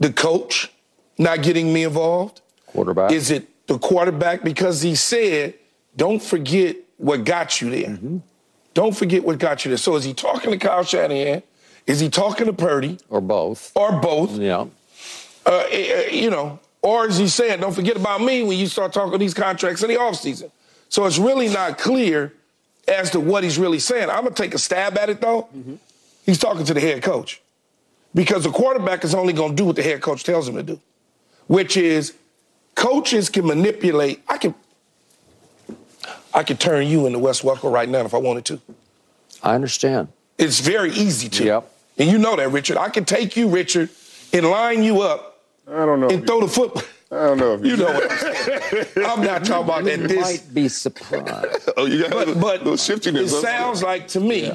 the 0.00 0.12
coach 0.12 0.70
not 1.18 1.42
getting 1.42 1.72
me 1.72 1.84
involved? 1.84 2.40
Quarterback. 2.66 3.12
Is 3.12 3.30
it 3.30 3.66
the 3.66 3.78
quarterback? 3.78 4.42
Because 4.42 4.82
he 4.82 4.94
said, 4.94 5.54
don't 5.96 6.22
forget 6.22 6.76
what 6.98 7.24
got 7.24 7.60
you 7.60 7.70
there. 7.70 7.98
Don't 8.74 8.96
forget 8.96 9.24
what 9.24 9.38
got 9.38 9.64
you 9.64 9.70
there. 9.70 9.78
So 9.78 9.96
is 9.96 10.04
he 10.04 10.14
talking 10.14 10.50
to 10.50 10.58
Kyle 10.58 10.84
Shanahan? 10.84 11.42
Is 11.86 12.00
he 12.00 12.10
talking 12.10 12.46
to 12.46 12.52
Purdy? 12.52 12.98
Or 13.08 13.20
both. 13.20 13.72
Or 13.74 14.00
both? 14.00 14.36
Yeah. 14.38 14.66
Uh, 15.46 15.64
eh, 15.70 16.06
eh, 16.06 16.10
you 16.10 16.28
know, 16.28 16.58
or 16.82 17.06
is 17.06 17.16
he 17.16 17.28
saying, 17.28 17.60
don't 17.60 17.74
forget 17.74 17.96
about 17.96 18.20
me 18.20 18.42
when 18.42 18.58
you 18.58 18.66
start 18.66 18.92
talking 18.92 19.18
these 19.18 19.34
contracts 19.34 19.82
in 19.82 19.88
the 19.88 19.96
offseason? 19.96 20.50
So 20.88 21.04
it's 21.06 21.18
really 21.18 21.48
not 21.48 21.78
clear 21.78 22.32
as 22.88 23.10
to 23.10 23.20
what 23.20 23.44
he's 23.44 23.58
really 23.58 23.78
saying. 23.78 24.10
I'm 24.10 24.22
going 24.22 24.34
to 24.34 24.42
take 24.42 24.54
a 24.54 24.58
stab 24.58 24.96
at 24.98 25.08
it, 25.08 25.20
though. 25.20 25.48
He's 26.24 26.38
talking 26.38 26.64
to 26.64 26.74
the 26.74 26.80
head 26.80 27.02
coach. 27.02 27.40
Because 28.14 28.44
the 28.44 28.50
quarterback 28.50 29.04
is 29.04 29.14
only 29.14 29.32
going 29.32 29.50
to 29.50 29.56
do 29.56 29.64
what 29.64 29.76
the 29.76 29.82
head 29.82 30.00
coach 30.00 30.24
tells 30.24 30.48
him 30.48 30.56
to 30.56 30.62
do, 30.62 30.80
which 31.46 31.76
is 31.76 32.14
coaches 32.74 33.28
can 33.30 33.46
manipulate. 33.46 34.22
I 34.28 34.38
can, 34.38 34.54
I 36.34 36.42
could 36.42 36.60
turn 36.60 36.86
you 36.86 37.06
into 37.06 37.18
Wes 37.18 37.42
Welker 37.42 37.70
right 37.72 37.88
now 37.88 38.00
if 38.00 38.14
I 38.14 38.18
wanted 38.18 38.44
to. 38.46 38.60
I 39.42 39.54
understand. 39.54 40.08
It's 40.38 40.60
very 40.60 40.90
easy 40.92 41.28
to. 41.30 41.44
Yep. 41.44 41.72
And 41.98 42.10
you 42.10 42.18
know 42.18 42.36
that, 42.36 42.50
Richard. 42.50 42.76
I 42.76 42.88
can 42.90 43.04
take 43.04 43.36
you, 43.36 43.48
Richard, 43.48 43.88
and 44.32 44.46
line 44.50 44.82
you 44.82 45.00
up 45.02 45.42
I 45.66 45.84
don't 45.86 46.00
know. 46.00 46.06
if 46.06 46.12
and 46.12 46.20
you- 46.22 46.26
throw 46.26 46.40
the 46.40 46.48
football. 46.48 46.82
I 47.12 47.14
don't 47.26 47.38
know 47.38 47.54
if 47.54 47.64
You 47.64 47.76
know 47.76 47.84
what 47.84 48.10
I'm 48.10 48.18
saying. 48.18 48.86
I'm 49.06 49.22
not 49.22 49.44
talking 49.44 49.64
about 49.64 49.84
that. 49.84 50.00
You 50.00 50.08
This, 50.08 50.20
might 50.20 50.52
be 50.54 50.68
surprised. 50.68 51.70
Oh, 51.76 51.86
you 51.86 52.02
got 52.02 52.08
a 52.08 52.14
but, 52.14 52.26
little, 52.26 52.42
but 52.42 52.58
little 52.64 52.76
shiftiness. 52.76 53.32
it 53.32 53.40
sounds 53.40 53.80
like 53.82 54.08
to 54.08 54.20
me 54.20 54.50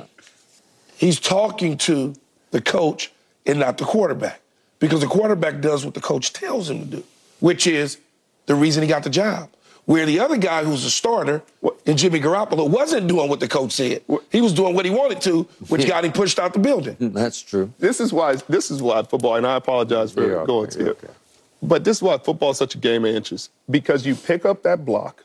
he's 0.97 1.17
talking 1.19 1.77
to 1.77 2.13
the 2.51 2.59
coach 2.59 3.11
and 3.45 3.59
not 3.59 3.77
the 3.77 3.85
quarterback 3.85 4.41
because 4.81 4.99
the 4.99 5.07
quarterback 5.07 5.61
does 5.61 5.85
what 5.85 5.93
the 5.93 6.01
coach 6.01 6.33
tells 6.33 6.69
him 6.69 6.79
to 6.81 6.85
do, 6.97 7.03
which 7.39 7.65
is 7.65 7.97
the 8.47 8.55
reason 8.55 8.83
he 8.83 8.89
got 8.89 9.03
the 9.03 9.09
job. 9.09 9.49
Where 9.85 10.05
the 10.05 10.19
other 10.19 10.37
guy 10.37 10.63
who's 10.63 10.83
a 10.85 10.91
starter, 10.91 11.41
What? 11.61 11.75
and 11.87 11.97
Jimmy 11.97 12.19
Garoppolo, 12.19 12.69
wasn't 12.69 13.07
doing 13.07 13.29
what 13.29 13.39
the 13.39 13.47
coach 13.47 13.71
said. 13.71 14.03
He 14.31 14.39
was 14.41 14.53
doing 14.53 14.75
what 14.75 14.85
he 14.85 14.91
wanted 14.91 15.21
to, 15.21 15.43
which 15.69 15.87
got 15.87 16.03
him 16.05 16.11
pushed 16.11 16.37
out 16.37 16.53
the 16.53 16.59
building. 16.59 16.95
That's 16.99 17.41
true. 17.41 17.71
this 17.79 17.99
is 17.99 18.11
why 18.13 18.35
this 18.47 18.69
is 18.69 18.81
why 18.81 19.01
football, 19.03 19.35
and 19.37 19.47
I 19.47 19.55
apologize 19.55 20.11
for 20.11 20.21
Yeah, 20.21 20.45
going 20.45 20.67
okay, 20.67 20.79
to 20.79 20.85
it. 20.85 20.89
okay. 21.03 21.07
But 21.63 21.83
this 21.83 21.97
is 21.97 22.03
why 22.03 22.17
football 22.19 22.51
is 22.51 22.57
such 22.57 22.75
a 22.75 22.77
game 22.77 23.05
of 23.05 23.15
inches. 23.15 23.49
Because 23.69 24.05
you 24.05 24.15
pick 24.15 24.45
up 24.45 24.61
that 24.63 24.85
block. 24.85 25.23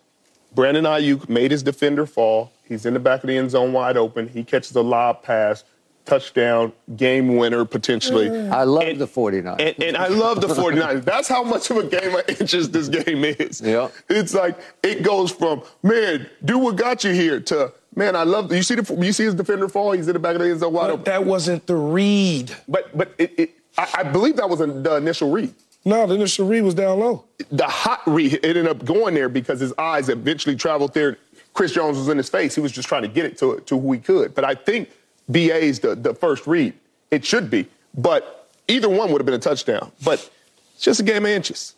Brandon 0.54 0.84
Aiyuk 0.84 1.28
made 1.28 1.50
his 1.50 1.62
defender 1.62 2.06
fall. 2.06 2.50
He's 2.66 2.86
in 2.86 2.94
the 2.94 3.00
back 3.00 3.22
of 3.22 3.28
the 3.28 3.36
end 3.36 3.50
zone 3.50 3.72
wide 3.74 3.96
open. 3.98 4.28
He 4.28 4.42
catches 4.42 4.74
a 4.74 4.82
lob 4.82 5.22
pass, 5.22 5.64
touchdown, 6.06 6.72
game 6.96 7.36
winner 7.36 7.64
potentially. 7.64 8.30
I 8.48 8.64
love 8.64 8.84
And- 8.84 8.98
the 9.00 9.06
49. 9.06 9.56
And, 9.60 9.82
and 9.82 9.96
I 9.96 10.06
love 10.08 10.40
the 10.40 10.46
49ers. 10.48 11.04
That's 11.04 11.28
how 11.28 11.42
much 11.42 11.70
of 11.70 11.76
a 11.78 11.82
game 11.84 12.14
of 12.14 12.40
inches 12.40 12.70
this 12.70 12.88
game 12.88 13.24
is. 13.24 13.60
Yeah. 13.60 13.88
It's 14.08 14.32
like 14.34 14.56
it 14.82 15.02
goes 15.02 15.30
from, 15.30 15.62
man, 15.82 16.26
do 16.44 16.58
what 16.58 16.76
got 16.76 17.04
you 17.04 17.12
here 17.12 17.40
to, 17.40 17.72
man, 17.94 18.16
I 18.16 18.22
love 18.22 18.52
you 18.52 18.62
see 18.62 18.76
the 18.76 18.94
you 19.04 19.12
see 19.12 19.24
his 19.24 19.34
defender 19.34 19.68
fall, 19.68 19.92
he's 19.92 20.06
in 20.08 20.14
the 20.14 20.18
back 20.18 20.36
of 20.36 20.40
the 20.42 20.48
end 20.50 20.60
zone 20.60 20.72
wide 20.72 20.84
But 20.86 20.90
open. 20.92 21.04
that 21.04 21.24
wasn't 21.24 21.66
the 21.66 21.76
read. 21.76 22.54
But 22.68 22.96
but 22.96 23.12
it, 23.18 23.34
it 23.38 23.50
I, 23.76 23.88
I 23.98 24.02
believe 24.04 24.36
that 24.36 24.48
was 24.48 24.60
a, 24.60 24.66
the 24.66 24.96
initial 24.96 25.30
read. 25.30 25.52
No, 25.84 26.04
the 26.06 26.14
initial 26.14 26.48
read 26.48 26.62
was 26.62 26.74
down 26.74 26.98
low. 26.98 27.24
The 27.50 27.64
hot 27.64 28.00
read 28.06 28.40
ended 28.44 28.66
up 28.66 28.84
going 28.84 29.14
there 29.14 29.28
because 29.28 29.60
his 29.60 29.72
eyes 29.78 30.08
eventually 30.08 30.56
traveled 30.56 30.94
there. 30.94 31.18
Chris 31.54 31.72
Jones 31.72 31.96
was 31.96 32.08
in 32.08 32.16
his 32.18 32.28
face. 32.28 32.54
He 32.54 32.60
was 32.60 32.72
just 32.72 32.88
trying 32.88 33.02
to 33.02 33.08
get 33.08 33.24
it 33.24 33.38
to 33.38 33.60
to 33.66 33.78
who 33.78 33.92
he 33.92 33.98
could. 34.00 34.34
But 34.34 34.44
I 34.44 34.54
think 34.54 34.90
BA's 35.28 35.80
the, 35.80 35.94
the 35.94 36.14
first 36.14 36.46
read. 36.46 36.74
It 37.10 37.24
should 37.24 37.50
be. 37.50 37.66
But 37.96 38.48
either 38.68 38.88
one 38.88 39.10
would 39.12 39.20
have 39.20 39.26
been 39.26 39.34
a 39.34 39.38
touchdown. 39.38 39.92
But 40.04 40.30
it's 40.74 40.84
just 40.84 41.00
a 41.00 41.02
game 41.02 41.24
of 41.24 41.30
inches. 41.30 41.74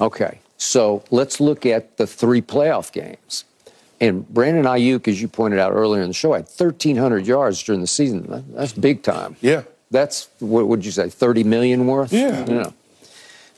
Okay, 0.00 0.40
so 0.56 1.04
let's 1.10 1.40
look 1.40 1.66
at 1.66 1.98
the 1.98 2.06
three 2.06 2.40
playoff 2.40 2.90
games. 2.92 3.44
And 4.00 4.26
Brandon 4.28 4.64
Aiyuk, 4.64 5.06
as 5.08 5.20
you 5.20 5.28
pointed 5.28 5.58
out 5.58 5.72
earlier 5.72 6.00
in 6.00 6.08
the 6.08 6.14
show, 6.14 6.32
had 6.32 6.46
1,300 6.46 7.26
yards 7.26 7.62
during 7.62 7.82
the 7.82 7.86
season. 7.86 8.44
That's 8.54 8.72
big 8.72 9.02
time. 9.02 9.36
Yeah. 9.42 9.64
That's, 9.90 10.28
what 10.38 10.68
would 10.68 10.84
you 10.84 10.90
say, 10.90 11.10
30 11.10 11.44
million 11.44 11.86
worth? 11.86 12.12
Yeah. 12.12 12.46
Yeah. 12.46 12.70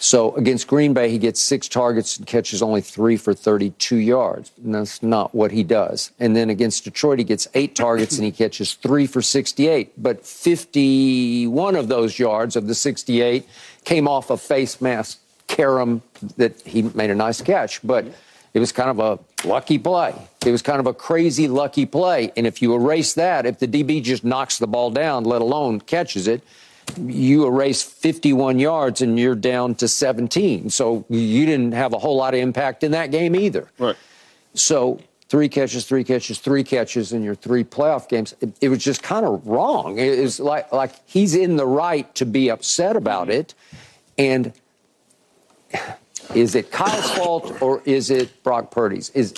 So 0.03 0.35
against 0.35 0.67
Green 0.67 0.95
Bay, 0.95 1.11
he 1.11 1.19
gets 1.19 1.41
six 1.41 1.69
targets 1.69 2.17
and 2.17 2.27
catches 2.27 2.61
only 2.61 2.81
three 2.81 3.17
for 3.17 3.33
32 3.33 3.97
yards. 3.97 4.51
And 4.63 4.75
that's 4.75 5.01
not 5.01 5.33
what 5.33 5.53
he 5.53 5.63
does. 5.63 6.11
And 6.19 6.35
then 6.35 6.51
against 6.51 6.83
Detroit, 6.83 7.21
he 7.21 7.25
gets 7.25 7.47
eight 7.55 7.77
targets 7.77 8.17
and 8.17 8.25
he 8.25 8.33
catches 8.33 8.75
three 8.75 9.07
for 9.07 9.23
68. 9.23 9.93
But 10.03 10.27
51 10.27 11.77
of 11.77 11.87
those 11.87 12.19
yards 12.19 12.57
of 12.57 12.67
the 12.67 12.75
68 12.75 13.47
came 13.85 14.09
off 14.09 14.31
a 14.31 14.37
face 14.37 14.81
mask 14.81 15.21
carom 15.47 16.03
that 16.37 16.61
he 16.63 16.83
made 16.83 17.11
a 17.11 17.15
nice 17.15 17.41
catch. 17.41 17.81
But 17.87 18.07
it 18.55 18.59
was 18.59 18.73
kind 18.73 18.91
of 18.91 18.99
a 18.99 19.47
lucky 19.47 19.79
play. 19.79 20.17
It 20.45 20.51
was 20.51 20.63
kind 20.63 20.81
of 20.81 20.89
a 20.89 20.95
crazy 20.95 21.47
lucky 21.47 21.87
play. 21.87 22.33
And 22.37 22.45
if 22.45 22.61
you 22.61 22.75
erase 22.75 23.15
that, 23.15 23.47
if 23.47 23.61
the 23.61 23.69
DB 23.69 24.03
just 24.03 24.25
knocks 24.25 24.59
the 24.59 24.67
ball 24.67 24.91
down, 24.91 25.23
let 25.23 25.43
alone 25.43 25.81
catches 25.81 26.27
it, 26.27 26.43
you 26.99 27.47
erase 27.47 27.83
51 27.83 28.59
yards 28.59 29.01
and 29.01 29.19
you're 29.19 29.35
down 29.35 29.75
to 29.77 29.89
17. 29.89 30.71
So 30.71 31.05
you 31.09 31.47
didn't 31.47 31.73
have 31.73 31.93
a 31.93 31.99
whole 31.99 32.17
lot 32.17 32.35
of 32.35 32.41
impact 32.41 32.83
in 32.83 32.93
that 32.93 33.11
game 33.11 33.35
either. 33.35 33.71
Right. 33.79 33.97
So 34.55 35.01
three 35.29 35.49
catches, 35.49 35.87
three 35.87 36.05
catches, 36.05 36.39
three 36.39 36.63
catches 36.63 37.13
in 37.13 37.23
your 37.23 37.35
three 37.35 37.65
playoff 37.65 38.07
games. 38.09 38.35
It, 38.41 38.53
it 38.61 38.69
was 38.69 38.85
just 38.85 39.03
kind 39.03 39.25
of 39.25 39.47
wrong. 39.47 39.99
It 39.99 40.21
was 40.21 40.39
like 40.39 40.71
like 40.73 40.93
he's 41.07 41.35
in 41.35 41.57
the 41.57 41.67
right 41.67 42.15
to 42.17 42.27
be 42.27 42.51
upset 42.51 42.97
about 42.97 43.31
it, 43.31 43.55
and 44.19 44.53
is 46.35 46.55
it 46.55 46.71
Kyle's 46.71 47.11
fault 47.13 47.63
or 47.63 47.81
is 47.87 48.11
it 48.11 48.43
Brock 48.43 48.71
Purdy's? 48.71 49.09
Is 49.11 49.33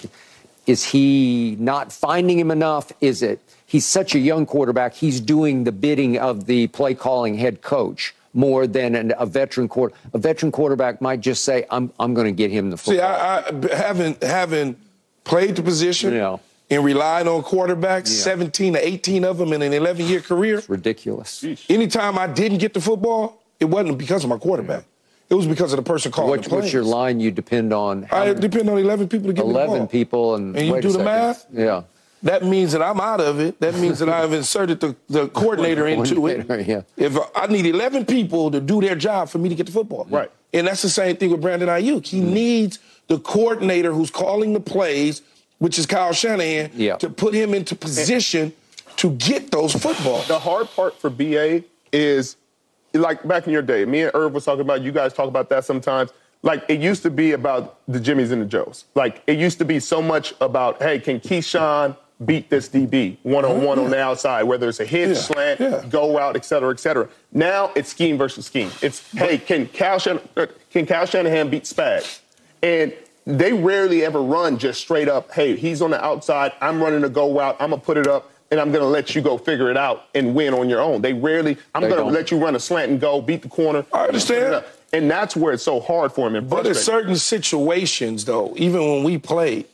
is 0.67 0.85
he 0.85 1.57
not 1.59 1.93
finding 1.93 2.39
him 2.39 2.51
enough? 2.51 2.93
Is 3.01 3.23
it 3.23 3.41
he's 3.67 3.87
such 3.87 4.15
a 4.15 4.19
young 4.19 4.47
quarterback? 4.47 4.95
He's 4.95 5.21
doing 5.21 5.65
the 5.65 5.73
bidding 5.73 6.19
of 6.19 6.47
the 6.47 6.69
play 6.69 6.95
calling 6.95 7.37
head 7.37 7.63
coach 7.63 8.15
more 8.33 8.67
than 8.67 8.95
an, 8.95 9.13
a 9.19 9.27
veteran 9.27 9.69
quarter. 9.69 9.95
A 10.13 10.19
veteran 10.19 10.51
quarterback 10.53 11.01
might 11.01 11.21
just 11.21 11.45
say, 11.45 11.67
"I'm 11.71 11.93
I'm 12.01 12.15
going 12.15 12.27
to 12.27 12.33
get 12.33 12.51
him 12.51 12.71
the 12.71 12.77
football." 12.77 12.95
See, 12.95 13.01
I, 13.01 13.39
I 13.41 13.77
having 13.77 14.17
having 14.23 14.77
played 15.25 15.57
the 15.57 15.63
position 15.63 16.13
Yeah. 16.15 16.37
and 16.71 16.85
relied 16.85 17.27
on 17.27 17.43
quarterbacks, 17.43 18.09
17 18.09 18.75
to 18.75 18.87
18 18.87 19.25
of 19.25 19.39
them 19.39 19.53
in 19.53 19.63
an 19.63 19.73
11 19.73 20.07
year 20.07 20.21
career. 20.21 20.63
Ridiculous. 20.69 21.45
Anytime 21.69 22.19
I 22.19 22.27
didn't 22.27 22.59
get 22.59 22.75
the 22.75 22.81
football, 22.81 23.41
it 23.61 23.67
wasn't 23.67 23.97
because 23.99 24.25
of 24.25 24.31
my 24.31 24.39
quarterback. 24.39 24.85
It 25.31 25.35
was 25.35 25.47
because 25.47 25.73
of 25.73 25.79
the 25.79 25.83
person 25.83 26.13
calling 26.13 26.31
What, 26.31 26.43
the 26.43 26.49
plays. 26.49 26.63
what's 26.63 26.73
your 26.73 26.85
line? 26.85 27.19
You 27.19 27.31
depend 27.31 27.73
on 27.73 28.03
how 28.05 28.19
I 28.23 28.27
many- 28.27 28.41
depend 28.41 28.69
on 28.69 28.79
11 28.79 29.09
people 29.09 29.29
to 29.29 29.33
get 29.33 29.47
me 29.47 29.53
the 29.53 29.59
11 29.59 29.79
ball. 29.79 29.87
people, 29.87 30.35
and, 30.35 30.57
And 30.57 30.67
you 30.67 30.73
wait 30.75 30.83
do 30.83 30.91
a 30.91 30.93
the 30.93 31.05
math? 31.05 31.47
Yeah. 31.53 31.83
That 32.23 32.43
means 32.45 32.73
that 32.73 32.83
I'm 32.83 33.01
out 33.01 33.21
of 33.21 33.39
it. 33.41 33.61
That 33.61 33.75
means 33.75 33.99
that 33.99 34.09
I've 34.09 34.33
inserted 34.33 34.81
the, 34.81 34.97
the 35.09 35.29
coordinator 35.41 35.87
into 35.87 36.27
it. 36.27 36.47
Coordinator, 36.47 36.61
yeah. 36.99 37.07
If 37.07 37.19
I 37.37 37.47
need 37.49 37.67
11 37.67 38.07
people 38.07 38.51
to 38.51 38.61
do 38.61 38.81
their 38.81 38.95
job 38.95 39.29
for 39.29 39.39
me 39.39 39.49
to 39.51 39.55
get 39.55 39.67
the 39.67 39.73
football. 39.73 40.07
Right. 40.09 40.31
And 40.53 40.67
that's 40.67 40.83
the 40.83 40.89
same 40.89 41.17
thing 41.17 41.31
with 41.31 41.41
Brandon 41.43 41.69
Aiyuk. 41.69 42.07
He 42.07 42.21
mm-hmm. 42.21 42.33
needs 42.33 42.79
the 43.09 43.19
coordinator 43.19 43.93
who's 43.93 44.11
calling 44.11 44.53
the 44.55 44.61
plays, 44.61 45.21
which 45.59 45.79
is 45.79 45.85
Kyle 45.87 46.13
Shanahan, 46.13 46.71
Yeah. 46.75 46.97
to 46.97 47.11
put 47.11 47.35
him 47.35 47.53
into 47.53 47.75
position 47.75 48.53
to 48.97 49.11
get 49.11 49.51
those 49.51 49.75
footballs. 49.75 50.29
The 50.29 50.39
hard 50.39 50.71
part 50.71 50.95
for 50.99 51.11
BA 51.11 51.65
is 51.93 52.37
like 52.95 53.27
back 53.27 53.47
in 53.47 53.53
your 53.53 53.63
day, 53.63 53.85
me 53.85 54.03
and 54.03 54.11
Irv 54.15 54.33
was 54.35 54.45
talking 54.45 54.61
about, 54.61 54.83
you 54.83 54.93
guys 54.93 55.13
talk 55.13 55.29
about 55.29 55.49
that 55.51 55.65
sometimes. 55.65 56.11
Like 56.43 56.65
it 56.69 56.81
used 56.81 57.03
to 57.03 57.11
be 57.11 57.33
about 57.33 57.79
the 57.89 57.99
Jimmies 57.99 58.31
and 58.31 58.41
the 58.43 58.47
Joes. 58.47 58.85
Like 58.95 59.23
it 59.27 59.39
used 59.39 59.59
to 59.59 59.65
be 59.65 59.81
so 59.81 60.01
much 60.03 60.35
about, 60.41 60.81
hey, 60.83 60.99
can 60.99 61.19
Keyshawn 61.21 61.97
beat 62.25 62.49
this 62.49 62.69
DB 62.69 63.17
one 63.23 63.45
on 63.45 63.63
one 63.63 63.79
on 63.79 63.91
the 63.91 63.99
outside, 64.01 64.45
whether 64.45 64.69
it's 64.69 64.79
a 64.79 64.85
hitch, 64.85 65.09
Yeah, 65.09 65.15
slant, 65.15 65.61
yeah. 65.61 65.85
go 65.89 66.17
route, 66.17 66.37
et 66.37 66.45
cetera, 66.45 66.71
et 66.71 66.79
cetera. 66.79 67.09
Now 67.33 67.73
it's 67.75 67.89
scheme 67.89 68.17
versus 68.17 68.47
scheme. 68.47 68.71
It's, 68.83 69.11
hey, 69.13 69.39
can 69.39 69.67
Cal, 69.69 69.99
Shan- 69.99 70.21
uh, 70.37 70.47
can 70.71 70.87
Cal 70.87 71.07
Shanahan 71.07 71.51
beat 71.51 71.65
Spags? 71.65 72.21
And 72.63 72.93
they 73.27 73.53
rarely 73.53 74.05
ever 74.05 74.23
run 74.23 74.59
just 74.59 74.81
straight 74.81 75.09
up, 75.09 75.33
hey, 75.33 75.57
he's 75.57 75.81
on 75.83 75.91
the 75.91 76.05
outside, 76.05 76.53
I'm 76.61 76.81
running 76.83 77.03
a 77.05 77.09
go 77.09 77.37
route, 77.37 77.57
I'm 77.59 77.71
gonna 77.71 77.81
put 77.83 77.97
it 77.97 78.07
up, 78.07 78.31
and 78.55 78.61
I'm 78.61 78.71
gonna 78.71 78.87
let 78.87 79.17
you 79.17 79.21
go 79.21 79.37
figure 79.37 79.69
it 79.69 79.77
out 79.77 80.07
and 80.15 80.33
win 80.33 80.55
on 80.55 80.69
your 80.69 80.81
own. 80.81 81.03
They 81.03 81.13
rarely, 81.13 81.59
I'm 81.75 81.89
gonna 81.89 82.05
let 82.05 82.31
you 82.31 82.39
run 82.39 82.55
a 82.55 82.61
slant 82.61 82.89
and 82.89 83.01
go, 83.01 83.21
beat 83.21 83.43
the 83.43 83.49
corner. 83.49 83.85
I 83.93 84.07
understand. 84.07 84.65
And 84.93 85.11
uh, 85.11 85.15
that's 85.17 85.35
where 85.35 85.55
it's 85.55 85.65
so 85.65 85.81
hard 85.81 86.13
for 86.13 86.29
him 86.31 86.47
But 86.47 86.65
in 86.65 86.75
certain 86.77 87.17
situations, 87.17 88.25
though, 88.25 88.55
even 88.57 88.81
when 88.83 89.03
we 89.03 89.19
played, 89.19 89.67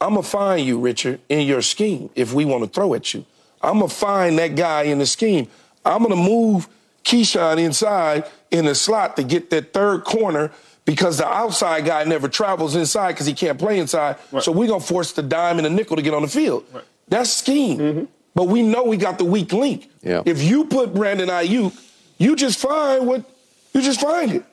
I'm 0.00 0.10
gonna 0.10 0.22
find 0.22 0.64
you, 0.64 0.78
Richard, 0.78 1.20
in 1.28 1.48
your 1.48 1.62
scheme 1.62 2.08
if 2.14 2.32
we 2.32 2.44
want 2.44 2.62
to 2.62 2.70
throw 2.70 2.94
at 2.94 3.12
you. 3.12 3.24
I'm 3.60 3.80
gonna 3.80 3.88
find 3.88 4.38
that 4.38 4.54
guy 4.54 4.82
in 4.82 5.00
the 5.00 5.06
scheme. 5.06 5.48
I'm 5.84 6.04
gonna 6.04 6.14
move 6.14 6.68
Keyshawn 7.02 7.58
inside 7.58 8.24
in 8.52 8.66
the 8.66 8.76
slot 8.76 9.16
to 9.16 9.24
get 9.24 9.50
that 9.50 9.72
third 9.72 10.04
corner 10.04 10.52
because 10.84 11.18
the 11.18 11.26
outside 11.26 11.84
guy 11.84 12.04
never 12.04 12.28
travels 12.28 12.76
inside 12.76 13.12
because 13.12 13.26
he 13.26 13.34
can't 13.34 13.58
play 13.58 13.80
inside. 13.80 14.16
Right. 14.30 14.44
So 14.44 14.52
we're 14.52 14.68
gonna 14.68 14.78
force 14.78 15.10
the 15.10 15.22
dime 15.22 15.58
and 15.58 15.66
the 15.66 15.70
nickel 15.70 15.96
to 15.96 16.02
get 16.02 16.14
on 16.14 16.22
the 16.22 16.28
field. 16.28 16.64
That's 17.08 17.30
scheme. 17.30 17.78
Mm-hmm. 17.78 18.04
But 18.34 18.44
we 18.44 18.62
know 18.62 18.84
we 18.84 18.96
got 18.96 19.18
the 19.18 19.24
weak 19.24 19.52
link. 19.52 19.90
Yeah. 20.02 20.22
If 20.26 20.42
you 20.42 20.64
put 20.66 20.94
Brandon 20.94 21.28
Aiyuk, 21.28 21.74
you 22.18 22.36
just 22.36 22.58
find 22.58 23.06
what 23.06 23.24
you 23.72 23.80
just 23.80 24.00
find 24.00 24.32
it. 24.32 24.44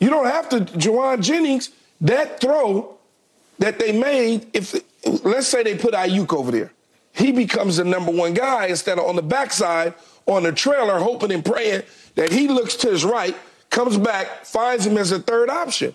You 0.00 0.10
don't 0.10 0.26
have 0.26 0.48
to, 0.50 0.60
Jauan 0.60 1.22
Jennings, 1.22 1.70
that 2.00 2.40
throw 2.40 2.96
that 3.58 3.78
they 3.78 3.98
made, 3.98 4.46
if 4.52 4.74
let's 5.24 5.48
say 5.48 5.62
they 5.62 5.76
put 5.76 5.94
Aiyuk 5.94 6.32
over 6.32 6.50
there, 6.50 6.72
he 7.12 7.32
becomes 7.32 7.78
the 7.78 7.84
number 7.84 8.12
one 8.12 8.34
guy 8.34 8.66
instead 8.66 8.98
of 8.98 9.06
on 9.06 9.16
the 9.16 9.22
backside 9.22 9.94
on 10.26 10.42
the 10.42 10.52
trailer, 10.52 10.98
hoping 10.98 11.32
and 11.32 11.44
praying 11.44 11.82
that 12.14 12.30
he 12.30 12.48
looks 12.48 12.76
to 12.76 12.90
his 12.90 13.04
right, 13.04 13.36
comes 13.70 13.96
back, 13.96 14.44
finds 14.44 14.86
him 14.86 14.96
as 14.96 15.10
a 15.10 15.18
third 15.18 15.50
option. 15.50 15.94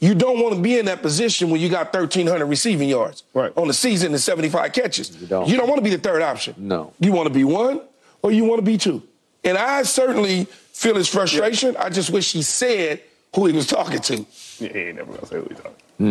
You 0.00 0.14
don't 0.14 0.40
want 0.40 0.54
to 0.54 0.60
be 0.60 0.78
in 0.78 0.84
that 0.86 1.02
position 1.02 1.50
when 1.50 1.60
you 1.60 1.68
got 1.68 1.92
1,300 1.92 2.46
receiving 2.46 2.88
yards 2.88 3.24
Right. 3.34 3.52
on 3.56 3.66
the 3.66 3.74
season 3.74 4.12
and 4.12 4.20
75 4.20 4.72
catches. 4.72 5.16
You 5.20 5.26
don't. 5.26 5.48
You 5.48 5.56
don't 5.56 5.68
want 5.68 5.78
to 5.78 5.82
be 5.82 5.90
the 5.90 5.98
third 5.98 6.22
option. 6.22 6.54
No. 6.56 6.92
You 7.00 7.10
want 7.12 7.26
to 7.26 7.34
be 7.34 7.44
one 7.44 7.80
or 8.22 8.30
you 8.30 8.44
want 8.44 8.58
to 8.60 8.64
be 8.64 8.78
two. 8.78 9.02
And 9.44 9.58
I 9.58 9.82
certainly 9.82 10.44
feel 10.72 10.94
his 10.94 11.08
frustration. 11.08 11.76
I 11.78 11.88
just 11.88 12.10
wish 12.10 12.32
he 12.32 12.42
said 12.42 13.00
who 13.34 13.46
he 13.46 13.52
was 13.52 13.66
talking 13.66 14.00
to. 14.00 14.16
Yeah, 14.60 14.68
he 14.72 14.78
ain't 14.78 14.96
never 14.96 15.12
gonna 15.12 15.26
say 15.26 15.36
who 15.36 15.46
he's 15.48 15.58
talking. 15.58 15.74
To. 15.98 16.04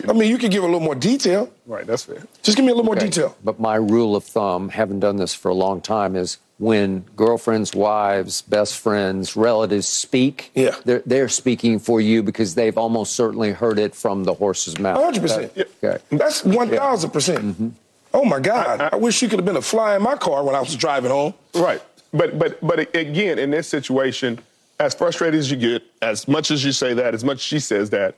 Hmm. 0.00 0.10
I 0.10 0.12
mean, 0.12 0.28
you 0.30 0.38
could 0.38 0.50
give 0.50 0.62
a 0.64 0.66
little 0.66 0.80
more 0.80 0.94
detail. 0.96 1.50
Right, 1.66 1.86
that's 1.86 2.04
fair. 2.04 2.22
Just 2.42 2.56
give 2.56 2.64
me 2.64 2.72
a 2.72 2.74
little 2.74 2.86
more 2.86 2.96
detail. 2.96 3.36
But 3.44 3.60
my 3.60 3.76
rule 3.76 4.16
of 4.16 4.24
thumb, 4.24 4.70
having 4.70 4.98
done 4.98 5.16
this 5.16 5.34
for 5.34 5.50
a 5.50 5.54
long 5.54 5.80
time, 5.80 6.16
is 6.16 6.38
when 6.58 7.00
girlfriends, 7.16 7.74
wives, 7.74 8.42
best 8.42 8.78
friends, 8.78 9.36
relatives 9.36 9.88
speak, 9.88 10.50
Yeah. 10.54 10.76
they're, 10.84 11.02
they're 11.04 11.28
speaking 11.28 11.78
for 11.78 12.00
you 12.00 12.22
because 12.22 12.54
they've 12.54 12.78
almost 12.78 13.14
certainly 13.14 13.52
heard 13.52 13.78
it 13.78 13.94
from 13.94 14.24
the 14.24 14.34
horse's 14.34 14.78
mouth. 14.78 14.98
100%. 14.98 15.66
Okay. 15.82 16.02
That's 16.10 16.42
1,000%. 16.42 17.12
percent 17.12 17.44
mm-hmm. 17.44 17.68
Oh, 18.12 18.24
my 18.24 18.38
God. 18.38 18.80
I, 18.92 18.96
wish 18.96 19.20
you 19.22 19.28
could 19.28 19.40
have 19.40 19.46
been 19.46 19.56
a 19.56 19.62
fly 19.62 19.96
in 19.96 20.02
my 20.02 20.14
car 20.14 20.44
when 20.44 20.54
I 20.54 20.60
was 20.60 20.76
driving 20.76 21.10
home. 21.10 21.34
Right. 21.52 21.82
But 22.14 22.38
but 22.38 22.64
but 22.64 22.94
again, 22.94 23.40
in 23.40 23.50
this 23.50 23.66
situation, 23.68 24.38
as 24.78 24.94
frustrated 24.94 25.38
as 25.38 25.50
you 25.50 25.56
get, 25.56 25.82
as 26.00 26.28
much 26.28 26.52
as 26.52 26.64
you 26.64 26.70
say 26.70 26.94
that, 26.94 27.12
as 27.12 27.24
much 27.24 27.38
as 27.38 27.42
she 27.42 27.58
says 27.58 27.90
that, 27.90 28.14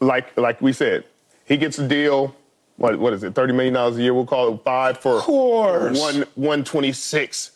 like 0.00 0.34
like 0.38 0.62
we 0.62 0.72
said, 0.72 1.04
he 1.44 1.58
gets 1.58 1.78
a 1.78 1.86
deal. 1.86 2.34
What 2.80 2.98
what 2.98 3.12
is 3.12 3.22
it? 3.22 3.34
Thirty 3.34 3.52
million 3.52 3.74
dollars 3.74 3.98
a 3.98 4.02
year. 4.02 4.14
We'll 4.14 4.24
call 4.24 4.54
it 4.54 4.60
five 4.64 4.96
for 4.98 5.20
course. 5.20 6.00
one 6.00 6.24
one 6.34 6.64
twenty 6.64 6.92
six. 6.92 7.50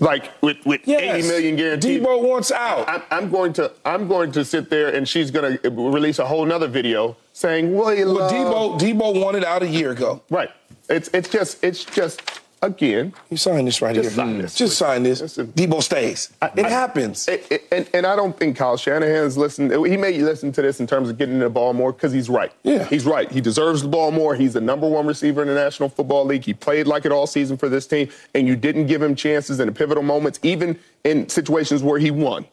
Like 0.00 0.30
with 0.42 0.58
with 0.66 0.82
Yes. 0.84 1.00
eighty 1.00 1.26
million 1.28 1.56
guaranteed. 1.56 2.02
Deebo 2.02 2.22
wants 2.28 2.52
out. 2.52 2.86
I'm, 2.86 3.02
I'm 3.10 3.30
going 3.30 3.54
to 3.54 3.72
I'm 3.86 4.06
going 4.06 4.32
to 4.32 4.44
sit 4.44 4.68
there 4.68 4.94
and 4.94 5.08
she's 5.08 5.30
going 5.30 5.56
to 5.56 5.70
release 5.70 6.18
a 6.18 6.26
whole 6.26 6.44
nother 6.44 6.68
video 6.68 7.16
saying, 7.32 7.74
"Well, 7.74 7.94
you 7.94 8.04
Well, 8.04 8.16
love-" 8.16 8.78
Deebo, 8.78 8.78
Deebo 8.78 9.24
wanted 9.24 9.44
out 9.44 9.62
a 9.62 9.66
year 9.66 9.92
ago. 9.92 10.20
Right. 10.28 10.50
It's 10.90 11.08
it's 11.14 11.30
just 11.30 11.64
it's 11.64 11.82
just 11.82 12.20
again. 12.62 13.12
You 13.30 13.36
sign 13.36 13.64
this 13.64 13.80
right 13.82 13.94
Just 13.94 14.08
here. 14.10 14.16
sign 14.16 14.38
this. 14.38 14.54
Just 14.54 14.78
sign 14.78 15.02
this. 15.02 15.20
Deebo 15.20 15.82
stays. 15.82 16.30
it 16.42 16.66
I- 16.66 16.68
happens. 16.68 17.28
it- 17.28 17.46
it- 17.50 17.64
and, 17.70 17.88
and 17.94 18.06
I 18.06 18.16
don't 18.16 18.36
think 18.36 18.56
Kyle 18.56 18.76
Shanahan's 18.76 19.36
listened. 19.36 19.70
He 19.86 19.96
may 19.96 20.18
listen 20.18 20.52
to 20.52 20.62
this 20.62 20.80
in 20.80 20.86
terms 20.86 21.10
of 21.10 21.18
getting 21.18 21.38
the 21.38 21.50
ball 21.50 21.72
more 21.74 21.92
because 21.92 22.12
he's 22.12 22.28
right. 22.28 22.50
Yeah. 22.62 22.84
He's 22.84 23.04
right. 23.04 23.30
He 23.30 23.40
deserves 23.40 23.82
the 23.82 23.88
ball 23.88 24.10
more. 24.10 24.34
He's 24.34 24.54
the 24.54 24.60
number 24.60 24.88
one 24.88 25.06
receiver 25.06 25.42
in 25.42 25.48
the 25.48 25.54
National 25.54 25.88
Football 25.88 26.24
League. 26.24 26.44
He 26.44 26.54
played 26.54 26.86
like 26.86 27.04
it 27.04 27.12
all 27.12 27.26
season 27.26 27.56
for 27.56 27.68
this 27.68 27.86
team, 27.86 28.08
and 28.34 28.48
you 28.48 28.56
didn't 28.56 28.86
give 28.86 29.02
him 29.02 29.14
chances 29.14 29.60
in 29.60 29.66
the 29.66 29.72
pivotal 29.72 30.02
moments, 30.02 30.38
even 30.42 30.78
in 31.04 31.28
situations 31.28 31.82
where 31.82 31.98
he 31.98 32.10
won. 32.10 32.44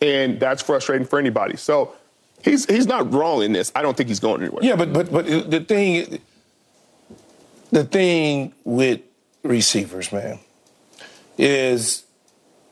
And 0.00 0.38
that's 0.38 0.62
frustrating 0.62 1.06
for 1.06 1.18
anybody. 1.18 1.56
So 1.56 1.92
he's 2.42 2.64
he's 2.66 2.86
not 2.86 3.12
wrong 3.12 3.42
in 3.42 3.52
this. 3.52 3.72
I 3.74 3.82
don't 3.82 3.96
think 3.96 4.08
he's 4.08 4.20
going 4.20 4.40
anywhere. 4.42 4.62
Yeah, 4.62 4.76
but 4.76 4.92
but 4.92 5.10
but 5.10 5.26
the 5.26 5.60
thing, 5.60 6.20
the 7.72 7.82
thing 7.84 8.52
with 8.64 9.00
receivers, 9.42 10.12
man, 10.12 10.38
is 11.36 12.04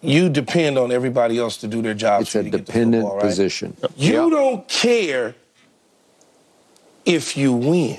you 0.02 0.28
depend 0.28 0.78
on 0.78 0.92
everybody 0.92 1.38
else 1.38 1.56
to 1.58 1.66
do 1.68 1.82
their 1.82 1.94
job. 1.94 2.22
It's 2.22 2.32
for 2.32 2.40
a 2.40 2.44
you 2.44 2.50
to 2.52 2.58
dependent 2.58 3.02
football, 3.04 3.16
right? 3.18 3.26
position. 3.26 3.76
You 3.96 4.22
Yep. 4.24 4.30
don't 4.30 4.68
care 4.68 5.34
if 7.04 7.36
you 7.36 7.52
win, 7.52 7.98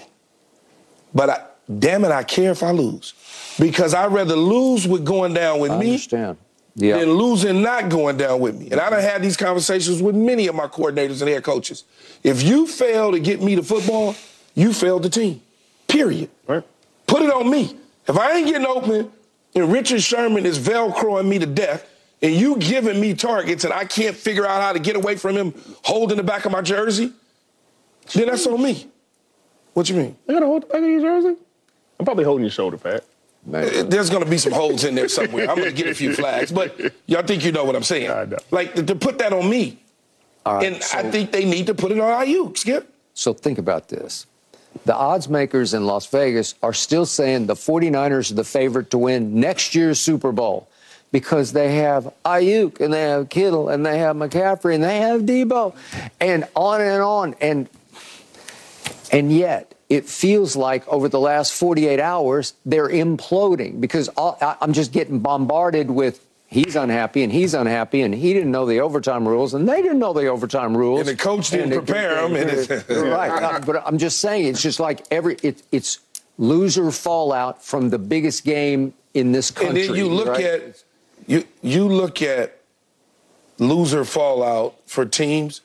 but 1.13 1.29
I, 1.29 1.41
damn 1.79 2.03
it, 2.05 2.11
I 2.11 2.23
care 2.23 2.51
if 2.51 2.61
I 2.63 2.71
lose 2.71 3.13
because 3.59 3.93
I'd 3.93 4.11
rather 4.11 4.35
lose 4.35 4.87
with 4.87 5.05
going 5.05 5.33
down 5.33 5.59
with 5.59 5.71
I 5.71 5.79
me 5.79 5.85
understand. 5.91 6.37
Yeah. 6.75 6.99
than 6.99 7.13
losing 7.13 7.63
not 7.63 7.89
going 7.89 8.17
down 8.17 8.39
with 8.39 8.55
me. 8.59 8.69
And 8.69 8.79
I 8.79 8.91
done 8.91 9.01
had 9.01 9.23
these 9.23 9.35
conversations 9.35 9.99
with 10.01 10.15
many 10.15 10.45
of 10.45 10.53
my 10.53 10.67
coordinators 10.67 11.21
and 11.21 11.29
head 11.29 11.43
coaches. 11.43 11.85
If 12.23 12.43
you 12.43 12.67
fail 12.67 13.11
to 13.11 13.19
get 13.19 13.41
me 13.41 13.55
the 13.55 13.63
football, 13.63 14.15
you 14.53 14.73
failed 14.73 15.01
the 15.03 15.09
team. 15.09 15.41
Period. 15.87 16.29
Right. 16.45 16.63
Put 17.07 17.23
it 17.23 17.33
on 17.33 17.49
me. 17.49 17.75
If 18.07 18.17
I 18.17 18.37
ain't 18.37 18.47
getting 18.47 18.65
open 18.67 19.11
and 19.55 19.71
Richard 19.71 20.01
Sherman 20.01 20.45
is 20.45 20.57
velcroing 20.59 21.27
me 21.27 21.39
to 21.39 21.45
death 21.45 21.87
and 22.21 22.33
you 22.33 22.57
giving 22.57 22.99
me 22.99 23.13
targets 23.13 23.63
and 23.63 23.73
I 23.73 23.85
can't 23.85 24.15
figure 24.15 24.45
out 24.45 24.61
how 24.61 24.73
to 24.73 24.79
get 24.79 24.95
away 24.95 25.15
from 25.15 25.35
him 25.35 25.53
holding 25.83 26.17
the 26.17 26.23
back 26.23 26.45
of 26.45 26.51
my 26.51 26.61
jersey, 26.61 27.11
then 28.13 28.27
that's 28.27 28.47
on 28.47 28.61
me. 28.61 28.87
What 29.73 29.89
you 29.89 29.95
mean? 29.95 30.17
I 30.27 30.33
got 30.33 30.39
to 30.39 30.45
hold 30.45 30.63
the 30.63 30.67
back 30.67 30.81
of 30.81 30.87
your 30.89 31.01
jersey. 31.01 31.35
I'm 31.99 32.05
probably 32.05 32.23
holding 32.23 32.43
your 32.43 32.51
shoulder 32.51 32.77
pad. 32.77 33.01
Uh, 33.53 33.83
There's 33.83 34.09
going 34.09 34.23
to 34.23 34.29
be 34.29 34.37
some 34.37 34.51
holes 34.51 34.83
in 34.83 34.95
there 34.95 35.07
somewhere. 35.07 35.49
I'm 35.49 35.55
going 35.57 35.69
to 35.69 35.75
get 35.75 35.87
a 35.87 35.95
few 35.95 36.13
flags, 36.13 36.51
but 36.51 36.79
y'all 37.05 37.23
think 37.23 37.45
you 37.45 37.51
know 37.51 37.63
what 37.63 37.75
I'm 37.75 37.83
saying. 37.83 38.09
I 38.09 38.25
know. 38.25 38.37
Like 38.51 38.75
to, 38.75 38.83
to 38.83 38.95
put 38.95 39.19
that 39.19 39.31
on 39.33 39.49
me. 39.49 39.79
All 40.45 40.55
right, 40.55 40.65
and 40.65 40.75
I 40.93 41.09
think 41.11 41.31
they 41.31 41.45
need 41.45 41.67
to 41.67 41.73
put 41.73 41.91
it 41.91 41.99
on 41.99 42.25
Aiyuk, 42.25 42.57
Skip. 42.57 42.93
So 43.13 43.33
think 43.33 43.57
about 43.57 43.89
this. 43.89 44.25
The 44.85 44.95
odds 44.95 45.29
makers 45.29 45.73
in 45.73 45.85
Las 45.85 46.05
Vegas 46.07 46.55
are 46.63 46.73
still 46.73 47.05
saying 47.05 47.47
the 47.47 47.55
49ers 47.55 48.31
are 48.31 48.35
the 48.35 48.43
favorite 48.43 48.91
to 48.91 48.97
win 48.97 49.39
next 49.39 49.75
year's 49.75 49.99
Super 49.99 50.31
Bowl 50.31 50.67
because 51.11 51.53
they 51.53 51.75
have 51.75 52.13
Aiyuk 52.25 52.79
and 52.81 52.93
they 52.93 53.01
have 53.01 53.29
Kittle 53.29 53.69
and 53.69 53.85
they 53.85 53.99
have 53.99 54.15
McCaffrey 54.15 54.75
and 54.75 54.83
they 54.83 54.99
have 54.99 55.21
Deebo 55.21 55.75
and 56.19 56.47
on 56.55 56.81
and 56.81 57.01
on. 57.01 57.35
And 57.41 57.69
and 59.11 59.31
yet 59.31 59.73
it 59.89 60.05
feels 60.05 60.55
like 60.55 60.87
over 60.87 61.07
the 61.07 61.19
last 61.19 61.53
48 61.53 61.99
hours 61.99 62.53
they're 62.65 62.89
imploding 62.89 63.79
because 63.79 64.09
all, 64.09 64.37
I, 64.41 64.57
I'm 64.61 64.73
just 64.73 64.91
getting 64.91 65.19
bombarded 65.19 65.89
with 65.89 66.26
he's 66.47 66.75
unhappy 66.75 67.23
and 67.23 67.31
he's 67.31 67.53
unhappy 67.53 68.01
and 68.01 68.13
he 68.15 68.33
didn't 68.33 68.51
know 68.51 68.65
the 68.65 68.79
overtime 68.79 69.27
rules 69.27 69.53
and 69.53 69.67
they 69.67 69.81
didn't 69.81 69.99
know 69.99 70.13
the 70.13 70.27
overtime 70.27 70.75
rules. 70.75 71.01
And 71.01 71.09
the 71.09 71.15
coach 71.15 71.49
didn't 71.49 71.73
it- 71.73 71.85
prepare 71.85 72.17
'em, 72.19 72.35
and 72.35 72.49
it's- 72.49 72.89
right. 72.89 73.29
Uh, 73.43 73.59
but 73.65 73.83
i'm 73.85 73.97
just 73.97 74.19
saying 74.19 74.45
it's 74.45 74.61
just 74.61 74.79
like 74.79 75.05
every 75.11 75.35
it, 75.43 75.61
it's 75.71 75.99
loser 76.37 76.91
fallout 76.91 77.63
from 77.63 77.89
the 77.89 77.99
biggest 77.99 78.43
game 78.45 78.93
in 79.13 79.31
this 79.31 79.51
country 79.51 79.81
And 79.87 79.89
then 79.89 79.95
you 79.97 80.07
look 80.09 80.27
right? 80.27 80.43
at 80.45 80.83
you 81.27 81.43
you 81.61 81.87
look 81.87 82.21
at 82.21 82.57
loser 83.59 84.05
fallout 84.05 84.75
for 84.85 85.03
teams, 85.05 85.61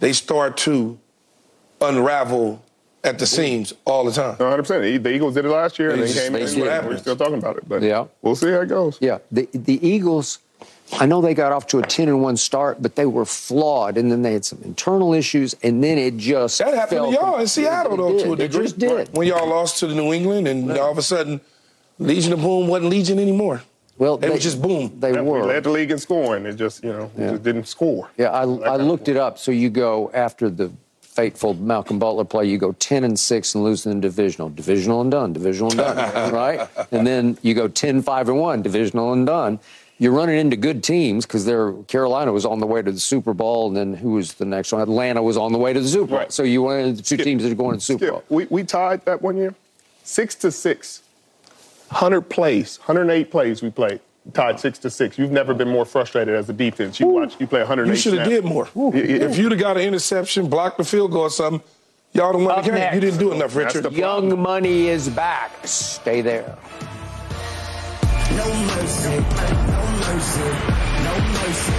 they 0.00 0.12
start 0.14 0.56
to 0.56 0.98
unravel 1.80 2.62
at 3.04 3.18
the 3.18 3.26
seams 3.26 3.72
all 3.84 4.04
the 4.04 4.12
time. 4.12 4.36
100. 4.36 4.62
percent 4.62 5.02
The 5.02 5.10
Eagles 5.14 5.34
did 5.34 5.44
it 5.44 5.48
last 5.50 5.78
year, 5.78 5.90
and 5.90 5.98
They 6.00 6.06
they 6.06 6.12
just- 6.12 6.24
came 6.24 6.32
they 6.32 6.40
in. 6.40 6.46
just 6.46 6.56
and 6.58 6.66
what 6.66 6.84
We're 6.88 6.98
still 6.98 7.16
talking 7.16 7.38
about 7.38 7.56
it, 7.58 7.68
but 7.68 7.82
Yeah. 7.82 8.04
we'll 8.22 8.34
see 8.36 8.50
how 8.50 8.60
it 8.60 8.68
goes. 8.68 8.98
Yeah, 9.00 9.18
the 9.30 9.48
the 9.52 9.86
Eagles. 9.86 10.38
I 11.00 11.06
know 11.06 11.20
they 11.22 11.32
got 11.34 11.50
off 11.50 11.66
to 11.68 11.78
a 11.78 11.82
ten 11.82 12.08
and 12.08 12.22
one 12.22 12.36
start, 12.36 12.82
but 12.82 12.94
they 12.94 13.06
were 13.06 13.24
flawed, 13.24 13.96
and 13.96 14.12
then 14.12 14.22
they 14.22 14.34
had 14.34 14.44
some 14.44 14.58
internal 14.64 15.14
issues, 15.14 15.54
and 15.62 15.82
then 15.82 15.96
it 15.98 16.18
just 16.18 16.58
That 16.58 16.74
happened 16.74 16.98
fell 16.98 17.06
to 17.10 17.12
y'all 17.12 17.38
in 17.40 17.46
Seattle, 17.46 17.96
though, 17.96 18.16
It 18.18 18.22
to 18.24 18.32
a 18.34 18.36
did. 18.36 18.54
It 18.54 18.58
just 18.62 18.78
did. 18.78 19.08
When 19.16 19.26
y'all 19.26 19.48
lost 19.48 19.78
to 19.80 19.86
the 19.86 19.94
New 19.94 20.12
England, 20.12 20.46
and 20.46 20.70
all 20.78 20.90
of 20.92 20.98
a 20.98 21.02
sudden, 21.02 21.40
Legion 21.98 22.32
of 22.34 22.42
Boom 22.42 22.68
wasn't 22.68 22.90
Legion 22.90 23.18
anymore. 23.18 23.62
Well, 23.96 24.16
They 24.18 24.28
was 24.28 24.42
just 24.42 24.60
boom. 24.60 24.92
They 24.98 25.12
Yeah, 25.12 25.20
were. 25.22 25.40
We 25.42 25.46
led 25.46 25.62
the 25.64 25.70
league 25.70 25.90
in 25.92 25.98
scoring. 25.98 26.44
It 26.46 26.54
just, 26.56 26.82
you 26.84 26.92
know, 26.92 27.10
Yeah. 27.16 27.30
just 27.30 27.44
didn't 27.44 27.66
score. 27.68 28.08
Yeah, 28.18 28.30
I, 28.30 28.42
I 28.42 28.76
looked 28.76 29.08
it 29.08 29.16
up. 29.16 29.38
So 29.38 29.52
you 29.52 29.70
go 29.70 30.10
after 30.12 30.50
the 30.50 30.70
fateful 31.14 31.54
Malcolm 31.54 31.98
Butler 31.98 32.24
play, 32.24 32.46
you 32.46 32.58
go 32.58 32.72
10 32.72 33.04
and 33.04 33.18
6 33.18 33.54
and 33.54 33.64
lose 33.64 33.86
in 33.86 33.94
the 33.94 34.00
divisional. 34.00 34.48
Divisional 34.50 35.00
and 35.00 35.10
done, 35.10 35.32
divisional 35.32 35.70
and 35.70 35.78
done, 35.78 36.32
right? 36.34 36.68
And 36.90 37.06
then 37.06 37.38
you 37.42 37.54
go 37.54 37.68
10 37.68 38.02
5 38.02 38.28
and 38.28 38.38
1, 38.38 38.62
divisional 38.62 39.12
and 39.12 39.26
done. 39.26 39.60
You're 39.98 40.12
running 40.12 40.38
into 40.38 40.56
good 40.56 40.82
teams 40.82 41.24
because 41.24 41.44
Carolina 41.86 42.32
was 42.32 42.44
on 42.44 42.58
the 42.58 42.66
way 42.66 42.82
to 42.82 42.90
the 42.90 42.98
Super 42.98 43.32
Bowl, 43.32 43.68
and 43.68 43.76
then 43.76 43.94
who 43.94 44.12
was 44.12 44.34
the 44.34 44.44
next 44.44 44.72
one? 44.72 44.82
Atlanta 44.82 45.22
was 45.22 45.36
on 45.36 45.52
the 45.52 45.58
way 45.58 45.72
to 45.72 45.80
the 45.80 45.88
Super 45.88 46.06
Bowl. 46.06 46.18
Right. 46.18 46.32
So 46.32 46.42
you 46.42 46.62
went 46.64 46.88
into 46.88 47.02
two 47.02 47.16
teams 47.16 47.44
that 47.44 47.52
are 47.52 47.54
going 47.54 47.72
to 47.72 47.76
the 47.76 47.80
Super 47.80 48.06
Skip, 48.06 48.10
Bowl. 48.10 48.24
we, 48.28 48.46
we 48.46 48.64
tied 48.64 49.04
that 49.04 49.22
one 49.22 49.36
year, 49.36 49.54
six 50.02 50.34
to 50.36 50.50
six. 50.50 51.02
100 51.90 52.22
plays, 52.22 52.78
108 52.78 53.30
plays 53.30 53.62
we 53.62 53.70
played. 53.70 54.00
Tied 54.32 54.58
six 54.58 54.78
to 54.80 54.90
six. 54.90 55.18
You've 55.18 55.30
never 55.32 55.52
been 55.52 55.68
more 55.68 55.84
frustrated 55.84 56.34
as 56.34 56.48
a 56.48 56.54
defense. 56.54 56.98
You 56.98 57.08
watch, 57.08 57.36
you 57.38 57.46
play 57.46 57.60
100. 57.60 57.86
You 57.88 57.94
should 57.94 58.14
have 58.14 58.26
did 58.28 58.44
more. 58.44 58.68
Yeah, 58.74 58.90
yeah. 58.94 59.00
If 59.28 59.36
you'd 59.36 59.52
have 59.52 59.60
got 59.60 59.76
an 59.76 59.82
interception, 59.82 60.48
blocked 60.48 60.78
the 60.78 60.84
field 60.84 61.12
goal 61.12 61.22
or 61.22 61.30
something, 61.30 61.62
Y'all 62.14 62.32
don't 62.32 62.46
Up 62.48 62.58
the 62.64 62.70
game. 62.70 62.74
next. 62.74 62.94
You 62.94 63.00
didn't 63.00 63.18
do 63.18 63.32
enough, 63.32 63.56
Richard. 63.56 63.92
Young 63.92 64.40
Money 64.40 64.86
is 64.86 65.08
back. 65.08 65.50
Stay 65.66 66.20
there. 66.20 66.56
No 68.30 68.54
mercy, 68.54 69.18
no 69.18 69.82
mercy, 69.98 70.40
no 71.02 71.14
mercy. 71.34 71.72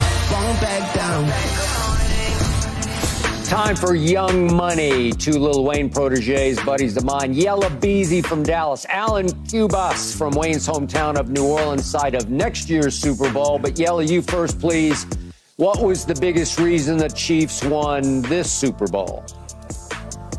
Fall 0.00 0.54
back 0.62 0.94
down. 0.94 1.67
Time 3.48 3.76
for 3.76 3.94
Young 3.94 4.54
Money. 4.54 5.10
Two 5.10 5.38
Lil 5.38 5.64
Wayne 5.64 5.88
proteges, 5.88 6.60
buddies 6.64 6.98
of 6.98 7.04
mine. 7.04 7.32
Yella 7.32 7.70
Beezy 7.70 8.20
from 8.20 8.42
Dallas. 8.42 8.84
Allan 8.90 9.28
Cubas 9.46 10.14
from 10.14 10.34
Wayne's 10.34 10.68
hometown 10.68 11.16
of 11.16 11.30
New 11.30 11.46
Orleans, 11.46 11.86
side 11.86 12.14
of 12.14 12.28
next 12.28 12.68
year's 12.68 12.94
Super 12.94 13.32
Bowl. 13.32 13.58
But 13.58 13.78
Yella, 13.78 14.02
you 14.02 14.20
first, 14.20 14.60
please. 14.60 15.06
What 15.56 15.82
was 15.82 16.04
the 16.04 16.14
biggest 16.16 16.58
reason 16.58 16.98
the 16.98 17.08
Chiefs 17.08 17.64
won 17.64 18.20
this 18.20 18.52
Super 18.52 18.86
Bowl? 18.86 19.24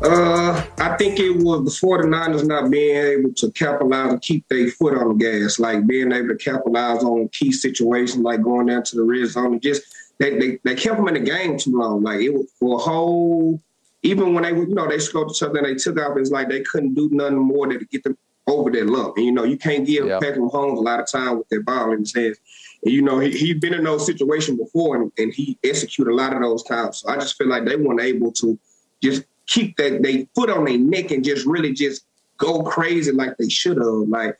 Uh, 0.00 0.64
I 0.78 0.96
think 0.96 1.18
it 1.18 1.36
was 1.42 1.64
the 1.64 1.86
49ers 1.86 2.46
not 2.46 2.70
being 2.70 2.94
able 2.94 3.32
to 3.34 3.50
capitalize 3.50 4.12
and 4.12 4.22
keep 4.22 4.46
their 4.46 4.68
foot 4.68 4.96
on 4.96 5.18
the 5.18 5.24
gas, 5.24 5.58
like 5.58 5.84
being 5.84 6.12
able 6.12 6.28
to 6.28 6.36
capitalize 6.36 7.02
on 7.02 7.28
key 7.30 7.50
situations, 7.50 8.22
like 8.22 8.40
going 8.40 8.66
down 8.66 8.84
to 8.84 8.96
the 8.96 9.02
red 9.02 9.26
zone. 9.26 9.54
And 9.54 9.60
just 9.60 9.82
they, 10.20 10.38
they, 10.38 10.58
they 10.62 10.74
kept 10.74 10.98
them 10.98 11.08
in 11.08 11.14
the 11.14 11.20
game 11.20 11.58
too 11.58 11.72
long. 11.72 12.02
Like 12.02 12.20
it 12.20 12.32
was 12.32 12.46
for 12.60 12.76
a 12.76 12.78
whole, 12.78 13.60
even 14.02 14.34
when 14.34 14.44
they 14.44 14.50
you 14.50 14.74
know, 14.74 14.86
they 14.86 14.98
scored 14.98 15.30
each 15.30 15.42
other 15.42 15.58
and 15.58 15.66
they 15.66 15.74
took 15.74 15.98
off, 15.98 16.16
it's 16.16 16.30
like 16.30 16.48
they 16.48 16.60
couldn't 16.60 16.94
do 16.94 17.08
nothing 17.10 17.38
more 17.38 17.66
than 17.66 17.78
to 17.78 17.86
get 17.86 18.04
them 18.04 18.16
over 18.46 18.70
that 18.70 18.86
lump. 18.86 19.16
And, 19.16 19.24
you 19.24 19.32
know, 19.32 19.44
you 19.44 19.56
can't 19.56 19.86
give 19.86 20.06
Yep. 20.06 20.20
Patrick 20.20 20.40
Mahomes 20.40 20.76
a 20.76 20.80
lot 20.80 21.00
of 21.00 21.10
time 21.10 21.38
with 21.38 21.48
their 21.48 21.62
ball 21.62 21.92
in 21.92 22.00
his 22.00 22.14
hands. 22.14 22.38
And, 22.84 22.92
you 22.92 23.00
know, 23.00 23.18
he, 23.18 23.30
he'd 23.30 23.60
been 23.60 23.72
in 23.72 23.84
those 23.84 24.04
situations 24.04 24.58
before 24.58 24.96
and, 24.96 25.10
and 25.16 25.32
he 25.32 25.58
executed 25.64 26.10
a 26.10 26.14
lot 26.14 26.34
of 26.34 26.42
those 26.42 26.62
times. 26.64 26.98
So 26.98 27.08
I 27.08 27.16
just 27.16 27.36
feel 27.38 27.48
like 27.48 27.64
they 27.64 27.76
weren't 27.76 28.02
able 28.02 28.30
to 28.32 28.58
just 29.02 29.24
keep 29.46 29.76
that 29.78 30.02
they 30.02 30.28
foot 30.34 30.50
on 30.50 30.66
their 30.66 30.78
neck 30.78 31.10
and 31.10 31.24
just 31.24 31.46
really 31.46 31.72
just 31.72 32.04
go 32.36 32.62
crazy 32.62 33.10
like 33.10 33.38
they 33.38 33.48
should 33.48 33.78
have. 33.78 34.08
Like 34.08 34.38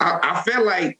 I, 0.00 0.18
I 0.22 0.42
felt 0.42 0.66
like 0.66 0.98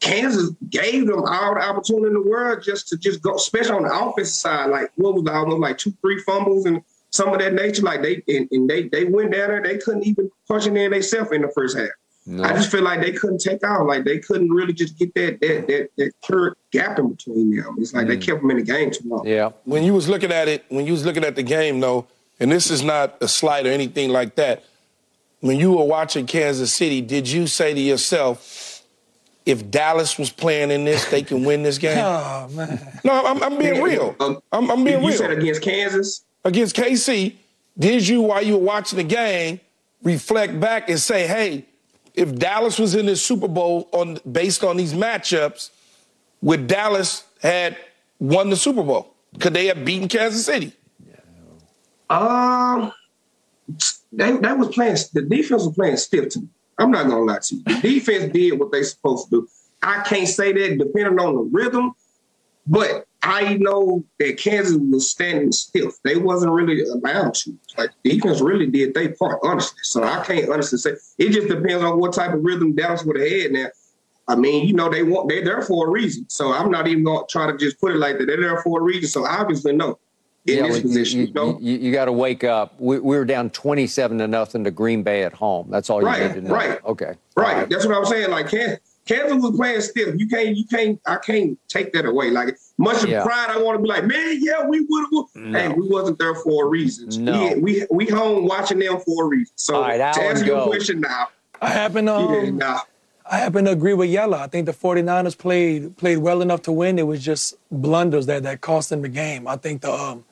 Kansas 0.00 0.50
gave 0.68 1.06
them 1.06 1.24
all 1.26 1.54
the 1.54 1.62
opportunity 1.62 2.08
in 2.08 2.14
the 2.14 2.22
world 2.22 2.62
just 2.62 2.88
to 2.88 2.96
just 2.96 3.22
go, 3.22 3.36
especially 3.36 3.76
on 3.76 3.82
the 3.84 3.94
offensive 3.94 4.34
side. 4.34 4.70
Like 4.70 4.90
what 4.96 5.14
was 5.14 5.24
the 5.24 5.32
almost 5.32 5.60
like 5.60 5.78
two, 5.78 5.94
three 6.02 6.20
fumbles 6.20 6.66
and 6.66 6.82
some 7.10 7.32
of 7.32 7.38
that 7.38 7.54
nature. 7.54 7.82
Like 7.82 8.02
they 8.02 8.22
and, 8.28 8.48
and 8.50 8.68
they 8.68 8.88
they 8.88 9.04
went 9.04 9.32
down 9.32 9.48
there, 9.48 9.62
they 9.62 9.78
couldn't 9.78 10.06
even 10.06 10.30
punch 10.48 10.66
in 10.66 10.74
themselves 10.74 11.32
in 11.32 11.42
the 11.42 11.48
first 11.48 11.76
half. 11.76 11.88
I 12.42 12.54
just 12.54 12.70
feel 12.70 12.82
like 12.82 13.02
they 13.02 13.12
couldn't 13.12 13.40
take 13.40 13.62
out, 13.62 13.86
like 13.86 14.04
they 14.04 14.18
couldn't 14.18 14.48
really 14.48 14.72
just 14.72 14.98
get 14.98 15.14
that 15.14 15.40
that 15.40 15.66
that, 15.66 15.90
that 15.98 16.12
clear 16.22 16.56
gap 16.72 16.98
in 16.98 17.10
between 17.10 17.54
them. 17.54 17.76
It's 17.78 17.92
like 17.92 18.08
they 18.08 18.16
mm. 18.16 18.22
kept 18.22 18.40
them 18.40 18.50
in 18.50 18.56
the 18.56 18.62
game 18.62 18.90
too 18.90 19.06
long. 19.06 19.26
Yeah. 19.26 19.50
when 19.64 19.84
you 19.84 19.92
was 19.92 20.08
looking 20.08 20.32
at 20.32 20.48
it, 20.48 20.64
when 20.70 20.86
you 20.86 20.92
was 20.92 21.04
looking 21.04 21.22
at 21.22 21.36
the 21.36 21.42
game, 21.42 21.80
though, 21.80 22.06
and 22.40 22.50
this 22.50 22.70
is 22.70 22.82
not 22.82 23.16
a 23.20 23.28
slight 23.28 23.66
or 23.66 23.70
anything 23.70 24.08
like 24.10 24.36
that. 24.36 24.64
When 25.40 25.58
you 25.58 25.72
were 25.72 25.84
watching 25.84 26.26
Kansas 26.26 26.74
City, 26.74 27.02
did 27.02 27.28
you 27.28 27.46
say 27.46 27.74
to 27.74 27.80
yourself, 27.80 28.73
if 29.46 29.70
Dallas 29.70 30.18
was 30.18 30.30
playing 30.30 30.70
in 30.70 30.84
this, 30.84 31.04
they 31.10 31.22
can 31.22 31.44
win 31.44 31.62
this 31.62 31.78
game? 31.78 31.98
Oh 32.04 32.48
man. 32.48 33.00
No, 33.04 33.24
I'm, 33.24 33.42
I'm 33.42 33.58
being 33.58 33.82
real. 33.82 34.14
Um, 34.20 34.40
I'm, 34.52 34.70
I'm 34.70 34.84
being 34.84 35.00
you 35.02 35.08
real. 35.08 35.10
You 35.10 35.16
said 35.16 35.30
against 35.30 35.62
Kansas. 35.62 36.24
Against 36.44 36.76
KC, 36.76 37.34
did 37.78 38.06
you, 38.06 38.22
while 38.22 38.42
you 38.42 38.54
were 38.54 38.64
watching 38.64 38.98
the 38.98 39.04
game, 39.04 39.60
reflect 40.02 40.60
back 40.60 40.88
and 40.88 40.98
say, 40.98 41.26
hey, 41.26 41.64
if 42.14 42.34
Dallas 42.36 42.78
was 42.78 42.94
in 42.94 43.06
this 43.06 43.24
Super 43.24 43.48
Bowl 43.48 43.88
on 43.92 44.18
based 44.30 44.62
on 44.62 44.76
these 44.76 44.92
matchups, 44.92 45.70
would 46.42 46.66
Dallas 46.66 47.24
had 47.42 47.76
won 48.20 48.50
the 48.50 48.56
Super 48.56 48.82
Bowl? 48.82 49.14
Could 49.40 49.54
they 49.54 49.66
have 49.66 49.84
beaten 49.84 50.08
Kansas 50.08 50.44
City? 50.44 50.72
Um, 52.08 52.92
they 54.12 54.36
that 54.36 54.58
was 54.58 54.68
playing. 54.68 54.96
The 55.12 55.22
defense 55.22 55.64
was 55.64 55.74
playing 55.74 55.96
stiff 55.96 56.28
to 56.30 56.40
me. 56.40 56.48
I'm 56.78 56.90
not 56.90 57.08
gonna 57.08 57.22
lie 57.22 57.38
to 57.38 57.56
you. 57.56 57.62
The 57.62 57.80
defense 57.80 58.32
did 58.32 58.58
what 58.58 58.72
they 58.72 58.82
supposed 58.82 59.30
to 59.30 59.42
do. 59.42 59.48
I 59.82 60.02
can't 60.02 60.28
say 60.28 60.52
that 60.52 60.78
depending 60.78 61.18
on 61.18 61.34
the 61.34 61.42
rhythm, 61.42 61.92
but 62.66 63.06
I 63.22 63.54
know 63.54 64.04
that 64.18 64.38
Kansas 64.38 64.76
was 64.76 65.10
standing 65.10 65.52
stiff. 65.52 65.94
They 66.02 66.16
wasn't 66.16 66.52
really 66.52 66.82
allowed 66.82 67.34
to. 67.34 67.58
Like 67.78 67.90
defense 68.02 68.40
really 68.40 68.66
did 68.66 68.94
their 68.94 69.14
part, 69.14 69.40
honestly. 69.42 69.78
So 69.82 70.02
I 70.02 70.24
can't 70.24 70.50
honestly 70.50 70.78
say. 70.78 70.92
It 71.18 71.30
just 71.30 71.48
depends 71.48 71.82
on 71.82 71.98
what 71.98 72.12
type 72.12 72.34
of 72.34 72.44
rhythm 72.44 72.74
Dallas 72.74 73.04
would 73.04 73.18
have 73.18 73.28
had 73.30 73.52
now. 73.52 73.66
I 74.26 74.36
mean, 74.36 74.66
you 74.66 74.74
know, 74.74 74.88
they 74.88 75.02
want 75.02 75.28
they're 75.28 75.44
there 75.44 75.62
for 75.62 75.86
a 75.86 75.90
reason. 75.90 76.26
So 76.28 76.52
I'm 76.52 76.70
not 76.70 76.86
even 76.86 77.04
gonna 77.04 77.26
try 77.28 77.50
to 77.50 77.56
just 77.56 77.80
put 77.80 77.92
it 77.92 77.98
like 77.98 78.18
that. 78.18 78.26
They're 78.26 78.40
there 78.40 78.62
for 78.62 78.80
a 78.80 78.82
reason. 78.82 79.08
So 79.08 79.26
obviously, 79.26 79.74
no. 79.74 79.98
In 80.46 80.56
Yeah, 80.58 80.62
this 80.64 80.72
well, 80.72 80.82
position, 80.82 81.20
you, 81.20 81.26
you, 81.26 81.32
know? 81.32 81.58
you, 81.60 81.92
got 81.92 82.04
to 82.04 82.12
wake 82.12 82.44
up. 82.44 82.78
We, 82.78 82.98
we 82.98 83.16
were 83.16 83.24
down 83.24 83.48
27 83.50 84.18
to 84.18 84.28
nothing 84.28 84.62
to 84.64 84.70
Green 84.70 85.02
Bay 85.02 85.22
at 85.22 85.32
home. 85.32 85.68
That's 85.70 85.88
all 85.88 86.00
you 86.02 86.06
Right, 86.06 86.22
need 86.34 86.42
to 86.42 86.48
know. 86.48 86.54
right. 86.54 86.84
Okay. 86.84 87.14
Right. 87.34 87.48
All 87.54 87.60
right. 87.60 87.68
That's 87.70 87.86
what 87.86 87.96
I'm 87.96 88.04
saying. 88.04 88.30
Like 88.30 88.50
Kansas, 88.50 88.78
Kansas 89.06 89.42
was 89.42 89.56
playing 89.56 89.80
stiff. 89.80 90.14
You 90.18 90.28
can't, 90.28 90.54
you 90.54 90.66
can't, 90.66 91.00
I 91.06 91.16
can't 91.16 91.58
take 91.68 91.94
that 91.94 92.04
away. 92.04 92.30
Like 92.30 92.58
much 92.76 93.02
of 93.02 93.08
Yeah. 93.08 93.22
pride, 93.24 93.48
I 93.50 93.62
want 93.62 93.78
to 93.78 93.82
be 93.82 93.88
like, 93.88 94.04
man, 94.04 94.38
yeah, 94.42 94.66
we 94.66 94.80
would 94.86 95.06
have. 95.34 95.54
Hey, 95.54 95.68
we 95.68 95.88
wasn't 95.88 96.18
there 96.18 96.34
for 96.34 96.66
a 96.66 96.68
reason. 96.68 97.24
No. 97.24 97.54
We, 97.54 97.60
we 97.60 97.86
we 97.90 98.06
home 98.06 98.44
watching 98.46 98.78
them 98.80 99.00
for 99.00 99.24
a 99.24 99.26
reason. 99.28 99.52
So 99.56 99.76
All 99.76 99.82
right, 99.82 99.96
to 99.96 100.04
Allan, 100.04 100.22
answer 100.26 100.44
your 100.44 100.56
go. 100.58 100.66
question 100.66 101.00
now, 101.00 101.28
I 101.62 101.68
happen 101.70 102.04
to 102.04 102.12
yeah, 102.12 102.48
um, 102.50 102.58
nah. 102.58 102.80
I 103.30 103.38
happen 103.38 103.64
to 103.64 103.70
agree 103.70 103.94
with 103.94 104.10
Yella. 104.10 104.40
I 104.40 104.46
think 104.48 104.66
the 104.66 104.72
49ers 104.72 105.38
played 105.38 105.96
played 105.96 106.18
well 106.18 106.42
enough 106.42 106.60
to 106.62 106.72
win. 106.72 106.98
It 106.98 107.06
was 107.06 107.24
just 107.24 107.54
blunders 107.70 108.26
that 108.26 108.42
that 108.42 108.60
cost 108.60 108.90
them 108.90 109.00
the 109.00 109.08
game. 109.08 109.48
I 109.48 109.56
think 109.56 109.80
the 109.80 109.90
um, 109.92 110.24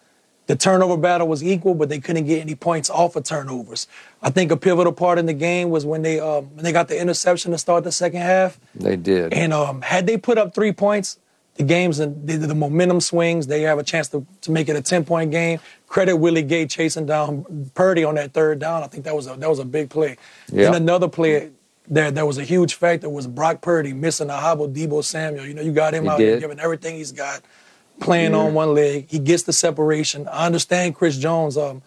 the 0.53 0.59
turnover 0.59 0.99
battle 0.99 1.27
was 1.29 1.43
equal, 1.43 1.74
but 1.74 1.89
they 1.89 1.99
couldn't 1.99 2.27
get 2.27 2.43
any 2.43 2.55
points 2.55 2.91
off 2.91 3.16
of 3.16 3.24
turnovers. 3.24 3.87
I 4.20 4.29
think 4.29 4.51
a 4.51 4.57
pivotal 4.59 4.93
part 4.93 5.19
in 5.19 5.24
the 5.24 5.33
game 5.33 5.70
was 5.70 5.87
when 5.87 6.03
they 6.03 6.20
um, 6.20 6.45
when 6.55 6.62
they 6.62 6.73
got 6.73 6.89
the 6.89 7.01
interception 7.01 7.53
to 7.53 7.59
start 7.59 7.85
the 7.85 7.93
second 7.93 8.20
half. 8.20 8.61
They 8.74 8.97
did. 8.97 9.33
And 9.33 9.55
um, 9.55 9.81
had 9.81 10.07
they 10.07 10.19
put 10.19 10.37
up 10.37 10.55
three 10.55 10.73
points, 10.73 11.19
the 11.55 11.62
games 11.62 12.01
and 12.01 12.29
the, 12.29 12.37
the 12.37 12.55
momentum 12.55 13.01
swings, 13.01 13.47
they 13.47 13.62
have 13.62 13.79
a 13.79 13.83
chance 13.83 14.09
to, 14.09 14.27
to 14.43 14.51
make 14.51 14.69
it 14.69 14.77
a 14.77 14.83
10 14.83 15.07
point 15.07 15.31
game. 15.31 15.59
Credit 15.87 16.19
Willie 16.19 16.43
Gay 16.43 16.66
chasing 16.66 17.07
down 17.07 17.70
Purdy 17.73 18.05
on 18.05 18.16
that 18.16 18.35
third 18.35 18.59
down. 18.59 18.83
I 18.83 18.89
think 18.89 19.05
that 19.05 19.16
was 19.16 19.29
a, 19.29 19.37
that 19.37 19.49
was 19.49 19.59
a 19.59 19.65
big 19.65 19.89
play. 19.89 20.19
Yeah. 20.53 20.66
And 20.66 20.77
another 20.77 21.09
play 21.09 21.49
that, 21.89 22.15
that 22.15 22.27
was 22.27 22.37
a 22.37 22.45
huge 22.45 22.74
factor 22.74 23.09
was 23.09 23.27
Brock 23.27 23.62
Purdy 23.62 23.95
missing 23.95 24.29
a 24.29 24.37
hobble 24.37 24.69
Deebo 24.69 25.03
Samuel. 25.03 25.47
You 25.47 25.55
know, 25.55 25.62
you 25.62 25.73
got 25.73 25.95
him 25.95 26.03
He 26.03 26.09
out 26.11 26.19
there 26.19 26.39
giving 26.41 26.61
everything 26.61 26.97
he's 26.97 27.12
got, 27.12 27.41
playing 28.03 28.35
on 28.35 28.55
one 28.55 28.74
leg. 28.74 29.09
He 29.11 29.19
gets 29.19 29.45
the 29.45 29.53
separation. 29.53 30.29
I 30.29 30.47
understand 30.47 30.95
Chris 30.95 31.16
Jones 31.16 31.57
um, 31.57 31.83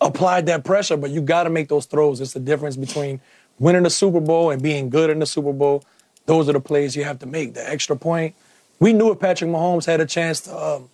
applied 0.00 0.46
that 0.46 0.64
pressure, 0.64 0.96
but 0.96 1.10
you 1.10 1.20
got 1.20 1.44
to 1.44 1.50
make 1.50 1.68
those 1.68 1.86
throws. 1.86 2.20
It's 2.20 2.32
the 2.32 2.40
difference 2.40 2.76
between 2.76 3.20
winning 3.58 3.82
the 3.82 3.90
Super 3.90 4.20
Bowl 4.20 4.50
and 4.50 4.62
being 4.62 4.90
good 4.90 5.10
in 5.10 5.18
the 5.18 5.26
Super 5.26 5.52
Bowl. 5.52 5.84
Those 6.26 6.48
are 6.48 6.52
the 6.52 6.60
plays 6.60 6.96
you 6.96 7.04
have 7.04 7.18
to 7.20 7.26
make. 7.26 7.54
The 7.54 7.68
extra 7.68 7.96
point. 7.96 8.34
We 8.80 8.92
knew 8.92 9.10
if 9.10 9.18
Patrick 9.18 9.50
Mahomes 9.50 9.86
had 9.86 10.00
a 10.00 10.06
chance 10.06 10.40
to 10.42 10.56
um, 10.56 10.90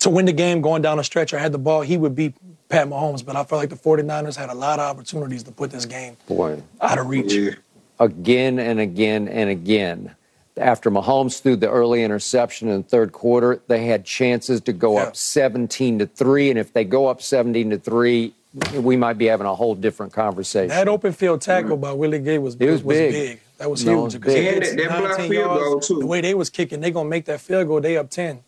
to 0.00 0.10
win 0.10 0.24
the 0.24 0.32
game 0.32 0.60
going 0.60 0.82
down 0.82 0.96
the 0.96 1.04
stretch 1.04 1.32
or 1.32 1.38
had 1.38 1.52
the 1.52 1.58
ball, 1.58 1.82
he 1.82 1.96
would 1.96 2.14
beat 2.16 2.34
Pat 2.68 2.88
Mahomes. 2.88 3.24
But 3.24 3.36
I 3.36 3.44
felt 3.44 3.60
like 3.60 3.70
the 3.70 3.76
49ers 3.76 4.36
had 4.36 4.50
a 4.50 4.54
lot 4.54 4.78
of 4.78 4.84
opportunities 4.90 5.42
to 5.44 5.52
put 5.52 5.70
this 5.70 5.84
game 5.86 6.16
Boy. 6.26 6.60
out 6.80 6.98
of 6.98 7.06
reach. 7.08 7.32
Yeah. 7.32 7.52
again 8.00 8.58
and 8.58 8.80
again 8.80 9.28
and 9.28 9.48
again. 9.50 10.14
After 10.58 10.90
Mahomes 10.90 11.40
threw 11.40 11.56
the 11.56 11.70
early 11.70 12.04
interception 12.04 12.68
in 12.68 12.82
the 12.82 12.88
third 12.88 13.12
quarter, 13.12 13.60
they 13.68 13.86
had 13.86 14.04
chances 14.04 14.60
to 14.62 14.72
go 14.72 14.94
Yeah. 14.98 15.04
up 15.04 15.16
17 15.16 15.98
to 16.00 16.06
3. 16.06 16.50
And 16.50 16.58
if 16.58 16.72
they 16.74 16.84
go 16.84 17.06
up 17.06 17.22
17 17.22 17.70
to 17.70 17.78
3, 17.78 18.34
we 18.74 18.96
might 18.96 19.16
be 19.16 19.26
having 19.26 19.46
a 19.46 19.54
whole 19.54 19.74
different 19.74 20.12
conversation. 20.12 20.68
That 20.68 20.88
open 20.88 21.12
field 21.14 21.40
tackle 21.40 21.78
by 21.78 21.92
Willie 21.92 22.18
Gay 22.18 22.36
was, 22.38 22.54
It 22.60 22.68
was 22.70 22.82
was 22.82 22.96
big. 22.98 23.12
big. 23.12 23.40
That 23.56 23.70
was 23.70 23.84
No, 23.84 23.92
huge. 23.92 24.04
was 24.04 24.14
because 24.16 24.34
big. 24.34 24.54
he 24.54 24.60
that- 24.60 24.76
that 24.76 24.88
block 25.00 25.02
19 25.18 25.30
field 25.30 25.46
yards. 25.46 25.62
goal, 25.64 25.80
too. 25.80 25.98
The 26.00 26.06
way 26.06 26.20
they 26.20 26.34
was 26.34 26.50
kicking, 26.50 26.80
they 26.80 26.90
gonna 26.90 27.08
make 27.08 27.24
that 27.26 27.40
field 27.40 27.66
goal. 27.68 27.80
They 27.80 27.96
up 27.96 28.10
10. 28.10 28.40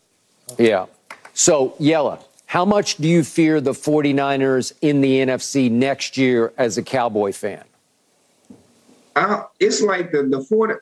Yeah. 0.59 0.85
So, 1.33 1.73
Yella, 1.79 2.19
how 2.45 2.65
much 2.65 2.97
do 2.97 3.07
you 3.07 3.23
fear 3.23 3.59
the 3.59 3.73
49ers 3.73 4.73
in 4.81 5.01
the 5.01 5.21
NFC 5.21 5.69
next 5.69 6.17
year 6.17 6.53
as 6.55 6.77
a 6.77 6.83
Cowboy 6.83 7.31
fan? 7.31 7.63
I, 9.15 9.43
it's 9.59 9.81
like 9.81 10.11
the 10.11 10.23
the 10.23 10.41
40 10.41 10.75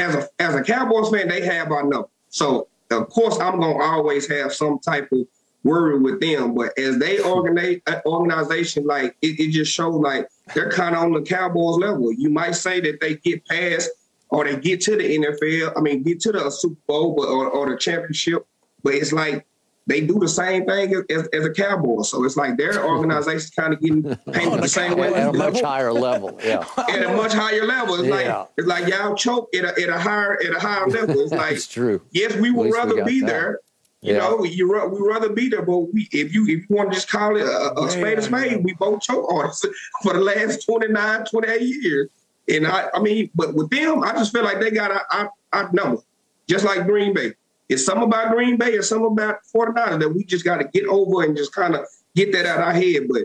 as 0.00 0.14
a 0.14 0.28
as 0.38 0.54
a 0.54 0.62
Cowboys 0.62 1.10
fan, 1.10 1.28
they 1.28 1.44
have 1.44 1.70
our 1.70 1.82
number. 1.82 2.08
So 2.28 2.68
of 2.90 3.08
course 3.08 3.38
I'm 3.38 3.60
gonna 3.60 3.78
always 3.78 4.28
have 4.28 4.52
some 4.52 4.78
type 4.80 5.08
of 5.12 5.26
worry 5.62 5.98
with 5.98 6.20
them. 6.20 6.54
But 6.54 6.78
as 6.78 6.98
they 6.98 7.20
organize 7.20 7.80
uh, 7.86 8.00
organization, 8.06 8.84
like 8.86 9.16
it, 9.22 9.38
it 9.38 9.50
just 9.50 9.72
shows 9.72 9.94
like 9.94 10.28
they're 10.54 10.70
kind 10.70 10.94
of 10.94 11.02
on 11.02 11.12
the 11.12 11.22
Cowboys 11.22 11.78
level. 11.78 12.12
You 12.12 12.30
might 12.30 12.52
say 12.52 12.80
that 12.80 13.00
they 13.00 13.16
get 13.16 13.46
past 13.46 13.90
or 14.30 14.44
they 14.44 14.56
get 14.56 14.80
to 14.82 14.96
the 14.96 15.18
NFL. 15.18 15.72
I 15.76 15.80
mean, 15.80 16.02
get 16.02 16.20
to 16.20 16.32
the 16.32 16.50
Super 16.50 16.80
Bowl, 16.86 17.16
or, 17.18 17.48
or 17.48 17.70
the 17.70 17.76
championship. 17.76 18.46
But 18.82 18.94
it's 18.94 19.12
like 19.12 19.46
they 19.90 20.00
do 20.00 20.18
the 20.18 20.28
same 20.28 20.64
thing 20.66 20.94
as, 20.94 21.02
as, 21.10 21.28
as 21.32 21.44
a 21.44 21.50
Cowboy. 21.52 22.02
So 22.02 22.24
it's 22.24 22.36
like 22.36 22.56
their 22.56 22.84
organization's 22.92 23.50
kind 23.50 23.72
of 23.74 23.80
getting 23.80 24.02
painted 24.32 24.62
the 24.62 24.68
same 24.68 24.96
way. 24.96 25.12
At 25.12 25.34
a 25.34 25.38
much 25.38 25.60
higher 25.60 25.92
level. 25.92 26.38
Yeah. 26.42 26.64
at 26.78 27.02
a 27.02 27.16
much 27.16 27.32
higher 27.34 27.66
level. 27.66 27.96
It's 27.96 28.08
Yeah. 28.08 28.38
like 28.38 28.48
it's 28.56 28.66
like 28.68 28.86
y'all 28.86 29.14
choke 29.16 29.54
at 29.54 29.64
a, 29.64 29.82
at 29.82 29.88
a 29.88 29.98
higher 29.98 30.38
at 30.42 30.54
a 30.54 30.60
higher 30.60 30.86
level. 30.86 31.20
It's 31.20 31.32
like 31.32 31.50
That's 31.50 31.66
true. 31.66 32.00
yes, 32.12 32.34
we 32.36 32.50
would 32.50 32.66
least 32.66 32.76
we 32.76 32.78
rather 32.78 33.04
be 33.04 33.20
that. 33.20 33.26
there, 33.26 33.60
You 34.02 34.14
Yeah. 34.14 34.18
know, 34.20 34.44
you 34.44 34.72
ra- 34.72 34.86
we 34.86 34.98
rather 35.06 35.28
be 35.30 35.48
there, 35.48 35.62
but 35.62 35.78
we 35.92 36.08
if 36.12 36.32
you 36.32 36.44
if 36.44 36.60
you 36.70 36.76
want 36.76 36.90
to 36.90 36.94
just 36.94 37.10
call 37.10 37.36
it 37.36 37.42
a, 37.44 37.78
a 37.80 37.90
spade 37.90 38.18
a 38.18 38.22
spade, 38.22 38.62
we 38.64 38.72
both 38.74 39.00
choke 39.02 39.26
artists 39.32 39.66
for 40.02 40.12
the 40.14 40.20
last 40.20 40.64
29, 40.64 41.24
28 41.24 41.60
years. 41.60 42.08
And 42.48 42.66
I, 42.66 42.88
I 42.94 43.00
mean, 43.00 43.30
but 43.34 43.54
with 43.54 43.70
them, 43.70 44.02
I 44.02 44.12
just 44.12 44.32
feel 44.32 44.42
like 44.44 44.60
they 44.60 44.70
got 44.70 44.90
our, 45.12 45.30
our 45.52 45.70
number, 45.72 46.00
just 46.48 46.64
like 46.64 46.86
Green 46.86 47.12
Bay. 47.14 47.34
It's 47.70 47.84
something 47.84 48.02
about 48.02 48.32
Green 48.32 48.56
Bay 48.56 48.74
and 48.74 48.84
something 48.84 49.06
about 49.06 49.36
49ers 49.54 50.00
that 50.00 50.08
we 50.12 50.24
just 50.24 50.44
got 50.44 50.56
to 50.56 50.64
get 50.64 50.86
over 50.86 51.22
and 51.22 51.36
just 51.36 51.52
kind 51.52 51.76
of 51.76 51.86
get 52.16 52.32
that 52.32 52.44
out 52.44 52.58
of 52.58 52.64
our 52.64 52.72
head. 52.72 53.06
But 53.08 53.22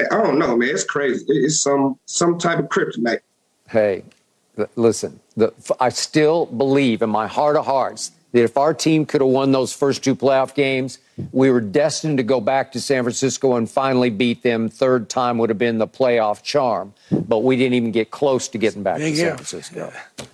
eh, 0.00 0.04
I 0.10 0.20
don't 0.20 0.38
know, 0.38 0.56
man. 0.56 0.70
It's 0.70 0.82
crazy. 0.82 1.24
It's 1.28 1.60
some 1.60 1.98
some 2.04 2.36
type 2.36 2.58
of 2.58 2.66
kryptonite. 2.66 3.20
Hey, 3.68 4.02
listen, 4.74 5.20
the, 5.36 5.54
f- 5.58 5.70
I 5.80 5.90
still 5.90 6.46
believe 6.46 7.02
in 7.02 7.08
my 7.08 7.28
heart 7.28 7.56
of 7.56 7.66
hearts 7.66 8.10
that 8.32 8.42
if 8.42 8.56
our 8.56 8.74
team 8.74 9.06
could 9.06 9.20
have 9.20 9.30
won 9.30 9.52
those 9.52 9.72
first 9.72 10.02
two 10.02 10.16
playoff 10.16 10.54
games, 10.54 10.98
we 11.30 11.48
were 11.52 11.60
destined 11.60 12.18
to 12.18 12.24
go 12.24 12.40
back 12.40 12.72
to 12.72 12.80
San 12.80 13.04
Francisco 13.04 13.54
and 13.54 13.70
finally 13.70 14.10
beat 14.10 14.42
them. 14.42 14.68
Third 14.68 15.08
time 15.08 15.38
would 15.38 15.50
have 15.50 15.58
been 15.58 15.78
the 15.78 15.86
playoff 15.86 16.42
charm, 16.42 16.92
but 17.12 17.44
we 17.44 17.56
didn't 17.56 17.74
even 17.74 17.92
get 17.92 18.10
close 18.10 18.48
to 18.48 18.58
getting 18.58 18.82
back 18.82 18.98
Big 18.98 19.14
to 19.14 19.20
San. 19.20 19.36
Francisco. 19.36 19.92
Yeah. 20.18 20.24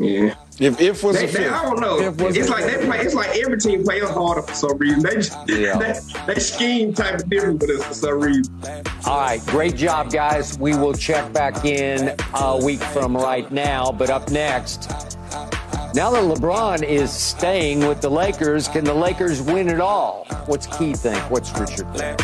If 0.00 0.80
if 0.80 1.02
was 1.04 1.16
They, 1.16 1.28
a 1.28 1.32
they. 1.32 1.48
I 1.48 1.62
don't 1.62 1.80
know. 1.80 1.98
If 2.00 2.20
was 2.20 2.36
It's 2.36 2.48
a 2.48 2.50
like 2.52 2.64
they 2.64 2.84
play. 2.84 2.98
It's 3.00 3.14
like 3.14 3.36
every 3.36 3.58
team 3.58 3.84
plays 3.84 4.02
harder 4.08 4.42
for 4.42 4.54
some 4.54 4.76
reason. 4.78 5.02
They 5.02 5.14
just, 5.16 5.36
Yeah. 5.48 5.78
they, 5.78 6.34
they 6.34 6.40
scheme 6.40 6.92
type 6.94 7.20
of 7.20 7.28
different 7.30 7.60
with 7.60 7.70
us 7.70 7.84
for 7.84 7.94
some 7.94 8.20
reason. 8.20 8.54
All 9.06 9.20
right, 9.20 9.40
great 9.46 9.76
job, 9.76 10.10
guys. 10.10 10.58
We 10.58 10.76
will 10.76 10.94
check 10.94 11.32
back 11.32 11.64
in 11.64 12.14
a 12.34 12.64
week 12.64 12.80
from 12.80 13.16
right 13.16 13.50
now. 13.52 13.92
But 13.92 14.10
up 14.10 14.30
next, 14.30 14.88
now 15.94 16.10
that 16.10 16.22
LeBron 16.24 16.82
is 16.82 17.12
staying 17.12 17.86
with 17.86 18.00
the 18.00 18.10
Lakers, 18.10 18.68
can 18.68 18.84
the 18.84 18.94
Lakers 18.94 19.40
win 19.42 19.68
it 19.68 19.80
all? 19.80 20.26
What's 20.46 20.66
Key 20.78 20.92
think? 20.94 21.18
What's 21.30 21.50
Richard 21.58 21.86
think? 21.96 22.18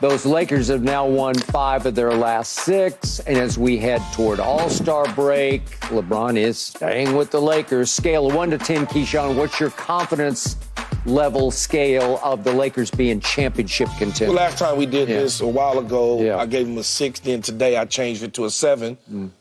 Those 0.00 0.24
Lakers 0.24 0.68
have 0.68 0.82
now 0.82 1.06
won 1.06 1.34
five 1.34 1.84
of 1.84 1.94
their 1.94 2.14
last 2.14 2.52
six. 2.54 3.18
And 3.20 3.36
as 3.36 3.58
we 3.58 3.76
head 3.76 4.00
toward 4.14 4.40
All 4.40 4.70
Star 4.70 5.04
break, 5.14 5.66
LeBron 5.90 6.38
is 6.38 6.58
staying 6.58 7.14
with 7.14 7.30
the 7.30 7.40
Lakers. 7.40 7.90
Scale 7.90 8.28
of 8.28 8.34
one 8.34 8.48
to 8.50 8.56
10, 8.58 8.86
Keyshawn, 8.86 9.36
what's 9.36 9.60
your 9.60 9.70
confidence 9.70 10.56
level 11.04 11.50
scale 11.50 12.18
of 12.24 12.44
the 12.44 12.52
Lakers 12.52 12.90
being 12.90 13.20
championship 13.20 13.88
contenders? 13.98 14.34
last 14.34 14.58
time 14.58 14.78
we 14.78 14.86
did 14.86 15.08
Yeah. 15.08 15.20
this 15.20 15.40
a 15.42 15.46
while 15.46 15.78
ago, 15.78 16.20
Yeah. 16.22 16.36
I 16.38 16.46
gave 16.46 16.66
him 16.66 16.78
a 16.78 16.82
six. 16.82 17.20
Then 17.20 17.42
today 17.42 17.76
I 17.76 17.84
changed 17.84 18.22
it 18.22 18.32
to 18.34 18.46
a 18.46 18.50
seven. 18.50 18.96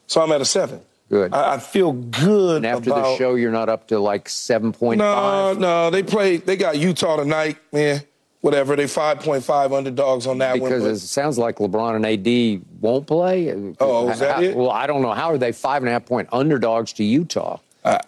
So 0.08 0.22
I'm 0.22 0.32
at 0.34 0.42
a 0.42 0.46
seven. 0.46 0.82
Good. 1.10 1.34
I, 1.34 1.54
I 1.56 1.58
feel 1.58 1.94
good 1.94 2.58
and 2.58 2.66
after 2.68 2.92
about. 2.92 3.04
the 3.04 3.18
show, 3.18 3.36
you're 3.36 3.52
not 3.52 3.68
up 3.70 3.88
to 3.88 3.98
like 4.00 4.28
7.5? 4.28 4.98
No, 4.98 5.54
no, 5.54 5.90
they 5.90 6.04
played. 6.04 6.46
They 6.46 6.56
got 6.58 6.78
Utah 6.78 7.16
tonight, 7.16 7.58
man. 7.72 8.02
Whatever. 8.42 8.76
They 8.76 8.86
5.5 8.86 9.78
underdogs 9.78 10.26
on 10.26 10.38
that 10.38 10.54
Because 10.54 10.70
one. 10.70 10.80
Because 10.80 11.04
it 11.04 11.08
sounds 11.08 11.38
like 11.38 11.58
LeBron 11.58 11.96
and 11.98 12.06
AD 12.06 12.62
won't 12.82 13.06
play. 13.06 13.52
Oh, 13.82 14.10
is 14.10 14.20
that 14.20 14.36
How- 14.36 14.42
it? 14.42 14.56
Well, 14.56 14.72
I 14.72 14.88
don't 14.88 15.02
know. 15.02 15.12
How 15.12 15.30
are 15.32 15.38
they 15.38 15.52
five 15.52 15.82
and 15.82 15.90
a 15.90 15.92
half 15.92 16.06
point 16.06 16.30
underdogs 16.32 16.94
to 16.94 17.04
Utah? 17.04 17.60
I, 17.84 18.00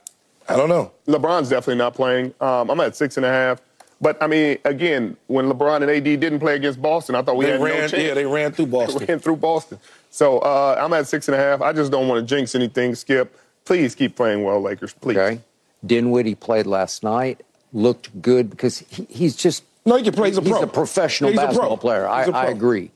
I 0.48 0.56
don't 0.56 0.70
know. 0.70 0.92
LeBron's 1.08 1.50
definitely 1.50 1.76
not 1.76 1.94
playing. 1.96 2.34
Um, 2.40 2.70
I'm 2.70 2.80
at 2.80 2.96
six 2.96 3.18
and 3.18 3.26
a 3.26 3.30
half. 3.30 3.62
But 4.00 4.22
I 4.24 4.28
mean, 4.28 4.58
again, 4.66 5.16
when 5.28 5.46
LeBron 5.52 5.84
and 5.84 5.92
AD 5.92 6.04
didn't 6.04 6.40
play 6.40 6.56
against 6.56 6.82
Boston, 6.82 7.14
I 7.14 7.22
thought 7.22 7.36
we 7.38 7.46
They 7.46 7.52
had 7.52 7.60
no 7.62 7.68
chance. 7.68 7.94
yeah, 7.94 8.14
they 8.16 8.26
ran 8.26 8.52
through 8.52 8.68
Boston. 8.68 9.00
They 9.06 9.06
ran 9.06 9.20
through 9.20 9.36
Boston. 9.36 9.80
So 10.10 10.40
uh, 10.40 10.80
I'm 10.82 10.92
at 10.94 11.08
six 11.08 11.28
and 11.28 11.36
a 11.36 11.38
half. 11.38 11.62
I 11.62 11.72
just 11.74 11.92
don't 11.92 12.08
want 12.08 12.28
to 12.28 12.36
jinx 12.36 12.56
anything. 12.56 12.96
Skip, 12.96 13.38
please 13.64 13.94
keep 13.94 14.16
playing 14.16 14.44
well, 14.44 14.60
Lakers. 14.60 14.94
Please. 14.94 15.18
Okay. 15.18 15.40
Dinwiddie 15.86 16.36
played 16.36 16.66
last 16.68 17.04
night, 17.04 17.42
looked 17.74 18.22
good 18.22 18.50
because 18.50 18.80
he, 18.90 19.06
he's 19.10 19.36
just 19.36 19.64
No, 19.86 19.96
he 19.98 20.04
can 20.04 20.14
play. 20.14 20.30
He's 20.30 20.38
a 20.38 20.42
pro. 20.42 20.66
professional 20.68 21.32
He's 21.32 21.40
a 21.40 21.42
pro. 21.42 21.48
basketball 21.48 21.78
player. 21.78 22.08
I, 22.08 22.26
He's 22.26 22.34
a 22.34 22.38
I 22.38 22.46
agree. 22.48 22.92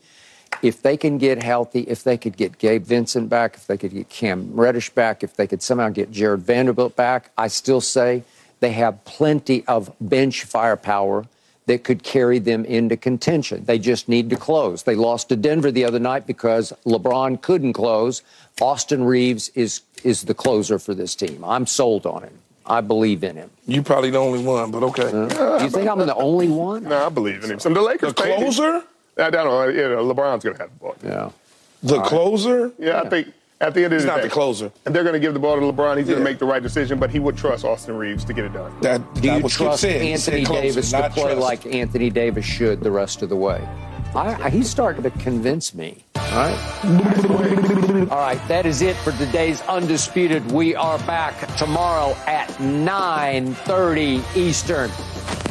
If 0.62 0.82
they 0.82 0.96
can 0.96 1.18
get 1.18 1.42
healthy, 1.42 1.80
if 1.80 2.02
they 2.04 2.16
could 2.16 2.36
get 2.36 2.58
Gabe 2.58 2.84
Vincent 2.84 3.28
back, 3.28 3.56
if 3.56 3.66
they 3.66 3.76
could 3.76 3.92
get 3.92 4.08
Cam 4.08 4.52
Reddish 4.54 4.90
back, 4.90 5.22
if 5.22 5.36
they 5.36 5.46
could 5.46 5.62
somehow 5.62 5.88
get 5.90 6.10
Jarred 6.10 6.42
Vanderbilt 6.42 6.96
back, 6.96 7.30
I 7.36 7.48
still 7.48 7.80
say 7.80 8.22
they 8.60 8.72
have 8.72 9.04
plenty 9.04 9.66
of 9.66 9.92
bench 10.00 10.44
firepower 10.44 11.26
that 11.66 11.82
could 11.82 12.04
carry 12.04 12.38
them 12.38 12.64
into 12.64 12.96
contention. 12.96 13.64
They 13.64 13.78
just 13.78 14.08
need 14.08 14.30
to 14.30 14.36
close. 14.36 14.84
They 14.84 14.94
lost 14.94 15.28
to 15.30 15.36
Denver 15.36 15.72
the 15.72 15.84
other 15.84 15.98
night 15.98 16.26
because 16.26 16.72
LeBron 16.86 17.42
couldn't 17.42 17.72
close. 17.72 18.22
Austin 18.60 19.04
Reaves 19.04 19.50
is 19.50 19.82
is 20.04 20.22
the 20.22 20.34
closer 20.34 20.78
for 20.78 20.94
this 20.94 21.14
team. 21.16 21.44
I'm 21.44 21.66
sold 21.66 22.06
on 22.06 22.22
him. 22.22 22.38
I 22.66 22.80
believe 22.80 23.22
in 23.24 23.36
him. 23.36 23.50
You 23.66 23.82
probably 23.82 24.10
the 24.10 24.18
only 24.18 24.44
one, 24.44 24.70
but 24.70 24.82
okay. 24.82 25.10
Do 25.10 25.64
you 25.64 25.70
think 25.70 25.88
I'm 25.88 25.98
the 25.98 26.14
only 26.14 26.48
one? 26.48 26.84
No, 26.84 27.06
I 27.06 27.08
believe 27.08 27.44
in 27.44 27.50
him. 27.52 27.58
So 27.60 27.68
the 27.70 27.80
Lakers. 27.80 28.14
The 28.14 28.22
closer? 28.22 28.82
I 29.18 29.30
don't 29.30 29.46
know. 29.46 29.68
You 29.68 29.88
know, 29.88 30.14
LeBron's 30.14 30.44
going 30.44 30.56
to 30.56 30.62
have 30.62 30.70
the 30.70 30.78
ball. 30.78 30.96
Yeah. 31.02 31.30
The 31.82 32.00
closer? 32.02 32.72
Yeah, 32.78 33.02
I 33.02 33.08
think 33.08 33.28
at 33.60 33.72
the 33.74 33.84
end 33.84 33.86
of 33.86 33.90
the 33.90 33.96
He's 33.96 34.02
the 34.04 34.08
not 34.08 34.22
the 34.22 34.28
closer. 34.28 34.70
And 34.84 34.94
they're 34.94 35.04
going 35.04 35.14
to 35.14 35.20
give 35.20 35.32
the 35.32 35.40
ball 35.40 35.56
to 35.56 35.62
LeBron. 35.62 35.96
He's 35.98 36.06
going 36.06 36.18
to 36.18 36.24
make 36.24 36.38
the 36.38 36.46
right 36.46 36.62
decision, 36.62 36.98
but 36.98 37.10
he 37.10 37.18
would 37.18 37.36
trust 37.36 37.64
Austin 37.64 37.96
Reaves 37.96 38.24
to 38.24 38.34
get 38.34 38.44
it 38.44 38.52
done. 38.52 38.78
That, 38.80 39.14
Do 39.14 39.32
you 39.32 39.48
trust 39.48 39.80
said. 39.82 40.02
He 40.02 40.12
Anthony 40.12 40.44
closer, 40.44 40.62
Davis 40.62 40.90
to 40.90 41.10
play 41.10 41.22
trust. 41.34 41.40
like 41.40 41.66
Anthony 41.66 42.10
Davis 42.10 42.44
should 42.44 42.80
the 42.80 42.90
rest 42.90 43.22
of 43.22 43.28
the 43.28 43.36
way? 43.36 43.66
I, 44.16 44.48
he's 44.48 44.70
starting 44.70 45.02
to 45.02 45.10
convince 45.10 45.74
me. 45.74 46.04
All 46.14 46.22
right. 46.22 48.08
All 48.10 48.18
right. 48.18 48.40
That 48.48 48.64
is 48.64 48.80
it 48.80 48.96
for 48.96 49.12
today's 49.12 49.60
Undisputed. 49.62 50.50
We 50.50 50.74
are 50.74 50.98
back 51.00 51.54
tomorrow 51.56 52.16
at 52.26 52.48
9:30 52.58 54.36
Eastern, 54.36 54.90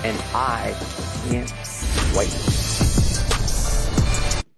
and 0.03 0.17
I 0.33 0.75
can't 1.29 1.53
wait. 2.17 2.54